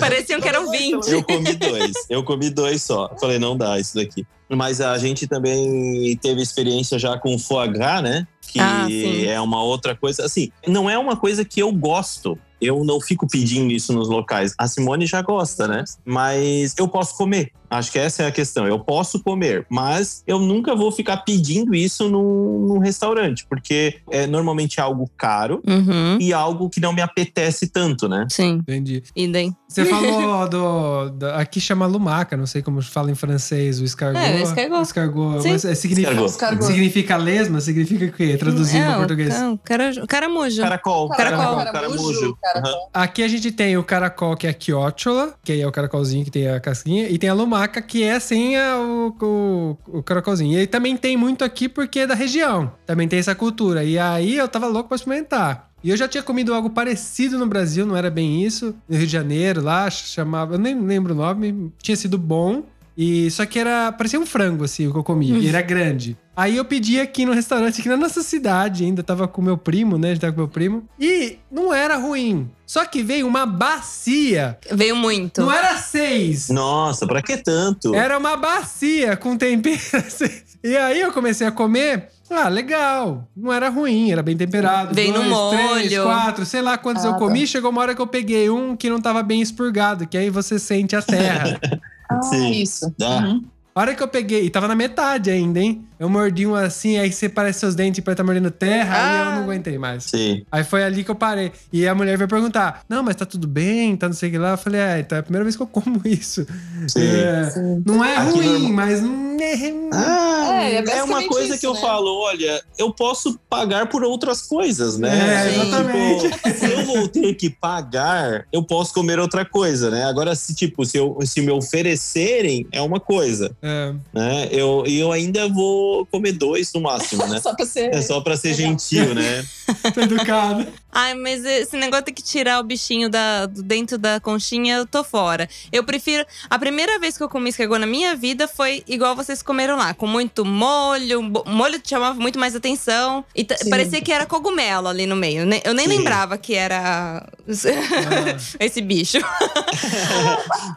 Pareciam 0.01 0.41
que 0.41 0.49
eram 0.49 0.71
20. 0.71 1.09
Eu 1.09 1.23
comi 1.23 1.53
dois. 1.55 1.93
Eu 2.09 2.25
comi 2.25 2.51
dois 2.51 2.83
só. 2.83 3.11
Falei, 3.21 3.39
não 3.39 3.57
dá 3.57 3.79
isso 3.79 3.95
daqui. 3.95 4.27
Mas 4.55 4.81
a 4.81 4.97
gente 4.99 5.27
também 5.27 6.17
teve 6.17 6.43
experiência 6.43 6.99
já 6.99 7.19
com 7.19 7.39
foie 7.39 7.69
gras, 7.69 8.03
né? 8.03 8.27
Que 8.41 8.61
Ah, 8.61 8.87
é 9.27 9.41
uma 9.41 9.63
outra 9.63 9.95
coisa. 9.95 10.25
Assim, 10.25 10.51
não 10.67 10.89
é 10.89 10.99
uma 10.99 11.17
coisa 11.17 11.45
que 11.45 11.61
eu 11.61 11.73
gosto. 11.73 12.39
Eu 12.65 12.83
não 12.85 13.01
fico 13.01 13.27
pedindo 13.29 13.73
isso 13.73 13.93
nos 13.93 14.09
locais. 14.09 14.55
A 14.59 14.67
Simone 14.69 15.07
já 15.07 15.21
gosta, 15.23 15.69
né? 15.69 15.85
Mas 16.05 16.75
eu 16.79 16.89
posso 16.89 17.17
comer. 17.17 17.51
Acho 17.71 17.91
que 17.91 17.99
essa 17.99 18.23
é 18.23 18.27
a 18.27 18.31
questão. 18.31 18.69
Eu 18.69 18.79
posso 18.79 19.21
comer, 19.21 19.67
mas 19.69 20.23
eu 20.29 20.39
nunca 20.39 20.77
vou 20.77 20.93
ficar 20.93 21.19
pedindo 21.19 21.75
isso 21.75 22.09
num, 22.09 22.67
num 22.69 22.79
restaurante, 22.79 23.45
porque 23.49 23.97
é 24.13 24.29
normalmente 24.29 24.81
algo 24.81 25.11
caro 25.17 25.61
Uhum. 25.67 26.19
e 26.21 26.33
algo 26.33 26.69
que 26.71 26.79
não 26.81 26.93
me 26.93 27.01
apetece 27.03 27.67
tanto, 27.67 28.09
né? 28.09 28.27
Sim, 28.31 28.59
Entendi. 28.61 29.03
idem. 29.17 29.57
Você 29.69 29.85
falou 29.87 30.49
do, 30.49 31.09
do- 31.11 31.27
Aqui 31.31 31.61
chama 31.61 31.85
lumaca, 31.87 32.37
não 32.37 32.47
sei 32.47 32.63
como 32.63 32.81
fala 32.81 33.11
em 33.11 33.15
francês, 33.17 33.81
o 33.81 33.85
escargot. 33.85 34.21
É, 34.23 34.43
escargot. 34.43 34.83
Escargot. 34.83 35.43
Sim. 35.43 35.51
Mas, 35.53 35.65
é, 35.65 35.75
significa, 35.75 36.11
Escargot. 36.11 36.31
Escargot. 36.31 36.67
significa 36.67 37.17
lesma? 37.17 37.61
Significa 37.61 38.05
o 38.05 38.13
quê? 38.13 38.37
Traduzindo 38.37 38.83
é, 38.85 38.87
para 38.87 38.99
português. 38.99 39.35
O 39.43 39.59
cara, 39.59 39.91
caramujo. 40.07 40.61
Caracol. 40.63 41.09
Caracol. 41.09 41.65
Caramujo. 41.73 42.39
Caracol. 42.63 42.91
Aqui 42.93 43.23
a 43.23 43.29
gente 43.29 43.51
tem 43.53 43.77
o 43.77 43.85
caracol, 43.85 44.37
que 44.37 44.47
é 44.47 44.51
a 44.51 44.55
quióchola, 44.55 45.35
que 45.45 45.53
aí 45.53 45.61
é 45.61 45.67
o 45.67 45.73
caracolzinho 45.73 46.25
que 46.25 46.31
tem 46.31 46.49
a 46.49 46.61
casquinha, 46.61 47.09
e 47.09 47.19
tem 47.19 47.29
a 47.31 47.35
lumaca, 47.35 47.81
que 47.83 48.03
é 48.03 48.19
sem 48.21 48.57
a- 48.57 48.79
o, 48.79 49.15
o, 49.21 49.99
o 49.99 50.03
caracolzinho. 50.03 50.53
E 50.55 50.57
aí 50.61 50.67
também 50.67 50.97
tem 50.97 51.17
muito 51.17 51.45
aqui 51.45 51.69
porque 51.69 52.01
é 52.01 52.07
da 52.07 52.15
região. 52.15 52.73
Também 52.87 53.09
tem 53.09 53.19
essa 53.19 53.35
cultura. 53.35 53.85
E 53.85 53.99
aí 53.99 54.37
eu 54.37 54.49
tava 54.49 54.67
louco 54.67 54.89
pra 54.89 54.97
experimentar. 54.97 55.71
E 55.83 55.91
eu 55.91 55.97
já 55.99 56.09
tinha 56.09 56.23
comido 56.23 56.55
algo 56.55 56.71
parecido 56.71 57.39
no 57.39 57.47
Brasil, 57.47 57.85
não 57.85 57.95
era 57.95 58.11
bem 58.11 58.43
isso. 58.43 58.75
No 58.89 58.97
Rio 58.97 59.07
de 59.07 59.13
Janeiro, 59.13 59.61
lá, 59.63 59.91
chamava. 59.91 60.55
Eu 60.55 60.59
nem 60.59 60.81
lembro 60.81 61.13
o 61.13 61.17
nome, 61.17 61.71
tinha 61.83 61.95
sido 61.95 62.17
bom. 62.17 62.63
E 62.97 63.31
só 63.31 63.45
que 63.45 63.59
era. 63.59 63.91
Parecia 63.93 64.21
um 64.21 64.27
frango, 64.27 64.63
assim, 64.65 64.87
o 64.87 64.93
que 64.93 64.99
eu 64.99 65.03
comi. 65.05 65.31
E 65.41 65.49
era 65.49 65.61
grande. 65.61 66.17
Aí 66.37 66.57
eu 66.57 66.65
pedi 66.65 67.01
aqui 67.01 67.25
no 67.27 67.33
restaurante, 67.33 67.81
aqui 67.81 67.89
na 67.89 67.97
nossa 67.97 68.23
cidade, 68.23 68.85
ainda 68.85 69.03
tava 69.03 69.27
com 69.29 69.41
meu 69.43 69.57
primo, 69.57 69.97
né? 69.99 70.09
A 70.09 70.11
gente 70.13 70.21
tava 70.21 70.33
com 70.33 70.41
meu 70.41 70.49
primo. 70.49 70.85
E 70.99 71.39
não 71.51 71.73
era 71.73 71.97
ruim. 71.97 72.49
Só 72.67 72.85
que 72.85 73.03
veio 73.03 73.27
uma 73.27 73.47
bacia. 73.47 74.59
Veio 74.73 74.97
muito. 74.97 75.43
Não 75.43 75.53
era 75.53 75.77
seis. 75.77 76.49
Nossa, 76.49 77.07
pra 77.07 77.21
que 77.23 77.37
tanto? 77.37 77.95
Era 77.95 78.19
uma 78.19 78.37
bacia 78.37 79.17
com 79.17 79.37
tempero. 79.37 79.77
assim. 79.95 80.31
E 80.63 80.77
aí 80.77 81.01
eu 81.01 81.13
comecei 81.13 81.47
a 81.47 81.53
comer. 81.53 82.09
Ah, 82.31 82.49
legal. 82.49 83.29
Não 83.37 83.53
era 83.53 83.69
ruim, 83.69 84.11
era 84.11 84.23
bem 84.23 84.37
temperado. 84.37 84.95
Veio 84.95 85.13
no 85.13 85.23
Dois, 85.23 85.51
três, 85.61 85.93
molho. 85.93 86.03
quatro, 86.05 86.47
sei 86.47 86.63
lá 86.63 86.79
quantos 86.79 87.05
Ah, 87.05 87.09
eu 87.09 87.13
tá. 87.13 87.19
comi. 87.19 87.47
Chegou 87.47 87.71
uma 87.71 87.81
hora 87.83 87.95
que 87.95 88.01
eu 88.01 88.07
peguei 88.07 88.49
um 88.51 88.75
que 88.77 88.89
não 88.89 89.01
tava 89.01 89.23
bem 89.23 89.41
expurgado, 89.43 90.07
que 90.07 90.17
aí 90.17 90.31
você 90.31 90.59
sente 90.59 90.97
a 90.97 91.03
terra. 91.03 91.61
Ah, 92.09 92.23
Sim. 92.23 92.51
isso. 92.51 92.93
Dá. 92.99 93.19
Uhum. 93.21 93.45
A 93.75 93.81
hora 93.81 93.95
que 93.95 94.03
eu 94.03 94.09
peguei, 94.09 94.45
e 94.45 94.51
tava 94.51 94.69
na 94.69 94.75
metade 94.75 95.31
ainda, 95.31 95.59
hein? 95.59 95.85
Eu 95.99 96.09
mordi 96.09 96.47
um 96.47 96.55
assim, 96.55 96.99
aí 96.99 97.13
você 97.13 97.29
parece 97.29 97.61
seus 97.61 97.75
dentes 97.75 98.03
pra 98.03 98.13
estar 98.13 98.25
mordendo 98.25 98.51
terra, 98.51 98.95
aí 98.97 99.19
eu 99.19 99.25
Ah. 99.25 99.35
não 99.37 99.43
aguentei 99.45 99.79
mais. 99.79 100.05
Sim. 100.05 100.45
Aí 100.51 100.65
foi 100.65 100.83
ali 100.85 101.05
que 101.05 101.11
eu 101.11 101.15
parei. 101.15 101.53
E 101.73 101.87
a 101.87 101.95
mulher 101.95 102.17
veio 102.19 102.29
perguntar: 102.29 102.83
Não, 102.89 103.03
mas 103.03 103.17
tá 103.17 103.25
tudo 103.25 103.47
bem, 103.47 103.97
tá 103.97 104.07
não 104.09 104.15
sei 104.15 104.29
o 104.29 104.33
que 104.33 104.39
lá. 104.39 104.51
Eu 104.53 104.59
falei: 104.59 104.81
É, 104.81 104.99
então 105.01 105.17
é 105.17 105.21
a 105.21 105.23
primeira 105.23 105.45
vez 105.45 105.57
que 105.57 105.63
eu 105.63 105.67
como 105.67 106.01
isso. 106.05 106.47
Sim. 106.89 107.01
É, 107.01 107.51
Sim. 107.51 107.83
não 107.87 108.05
é 108.05 108.17
Aqui 108.17 108.31
ruim, 108.33 108.47
normal- 108.53 108.73
mas 108.73 109.01
não 109.01 109.25
é. 109.41 109.75
Ah, 109.93 110.61
É, 110.65 110.75
é 110.77 110.99
é, 110.99 111.03
uma 111.05 111.23
coisa 111.27 111.51
isso, 111.51 111.61
que 111.61 111.67
eu 111.67 111.75
né? 111.75 111.81
falo, 111.81 112.19
olha, 112.23 112.63
eu 112.79 112.93
posso 112.93 113.39
pagar 113.49 113.89
por 113.89 114.03
outras 114.03 114.43
coisas, 114.43 114.97
né? 114.99 115.09
É, 115.09 115.51
Sim. 115.51 115.61
exatamente. 115.61 116.31
Tipo, 116.31 116.51
se 116.51 116.73
eu 116.73 116.85
vou 116.87 117.09
ter 117.09 117.35
que 117.35 117.51
pagar, 117.51 118.47
eu 118.53 118.63
posso 118.65 118.93
comer 118.95 119.19
outra 119.19 119.45
coisa, 119.45 119.91
né? 119.91 120.05
Agora, 120.05 120.35
se 120.35 120.55
tipo, 120.55 120.85
se, 120.87 120.97
eu, 120.97 121.19
se 121.25 121.41
me 121.41 121.51
oferecerem, 121.53 122.67
é 122.73 122.81
uma 122.81 122.99
coisa, 123.01 123.55
É. 123.63 123.93
né? 124.13 124.49
Eu, 124.51 124.85
e 124.87 124.99
eu 124.99 125.13
ainda 125.13 125.49
vou 125.49 125.84
comer 126.11 126.33
dois 126.33 126.73
no 126.73 126.81
máximo, 126.81 127.27
né? 127.27 127.41
Só 127.43 127.55
pra 127.55 127.67
ser. 127.67 127.95
É 127.95 128.01
só 128.01 128.21
pra 128.21 128.37
ser 128.37 128.49
Legal. 128.57 128.71
gentil, 128.71 129.15
né? 129.15 129.45
Tô 129.95 130.01
educado. 130.01 130.67
Ai, 130.93 131.15
mas 131.15 131.45
esse 131.45 131.77
negócio 131.77 132.07
de 132.07 132.13
que 132.13 132.23
tirar 132.23 132.61
o 132.61 132.63
bichinho 132.63 133.09
da, 133.09 133.47
dentro 133.47 133.99
da 133.99 134.21
conchinha, 134.21 134.77
eu 134.77 134.87
tô 134.87 135.03
fora. 135.03 135.49
Eu 135.73 135.83
prefiro. 135.83 136.25
A 136.49 136.57
primeira 136.59 136.99
vez 137.01 137.17
que 137.17 137.23
eu 137.25 137.29
comi 137.29 137.51
escargot 137.51 137.79
na 137.81 137.87
minha 137.87 138.15
vida 138.15 138.47
foi 138.47 138.85
igual 138.87 139.17
vocês 139.17 139.43
comeram 139.43 139.77
lá, 139.77 139.93
com 139.93 140.07
muito 140.07 140.45
molho. 140.45 141.21
molho 141.47 141.81
que 141.81 141.89
chamava 141.89 142.19
muito 142.21 142.39
mais 142.39 142.55
atenção. 142.55 143.25
E 143.35 143.45
Sim. 143.45 143.71
parecia 143.71 144.01
que 144.01 144.13
era 144.13 144.25
cogumelo 144.25 144.87
ali 144.87 145.05
no 145.07 145.17
meio. 145.17 145.45
né? 145.45 145.61
Eu 145.65 145.75
nem 145.75 145.89
Sim. 145.89 145.97
lembrava 145.99 146.39
que 146.39 146.55
era 146.55 147.27
esse 148.61 148.81
bicho. 148.81 149.19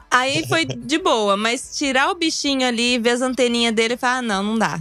Aí 0.10 0.47
foi 0.47 0.66
de 0.66 0.97
boa, 0.97 1.38
mas 1.38 1.78
tirar 1.78 2.10
o 2.10 2.16
bichinho 2.16 2.66
ali, 2.68 2.97
ver 2.97 3.12
as 3.12 3.22
anteninhas 3.22 3.74
dele 3.74 3.93
e 3.93 3.97
falar: 3.97 4.18
ah, 4.18 4.22
não, 4.22 4.43
não 4.43 4.58
dá. 4.58 4.80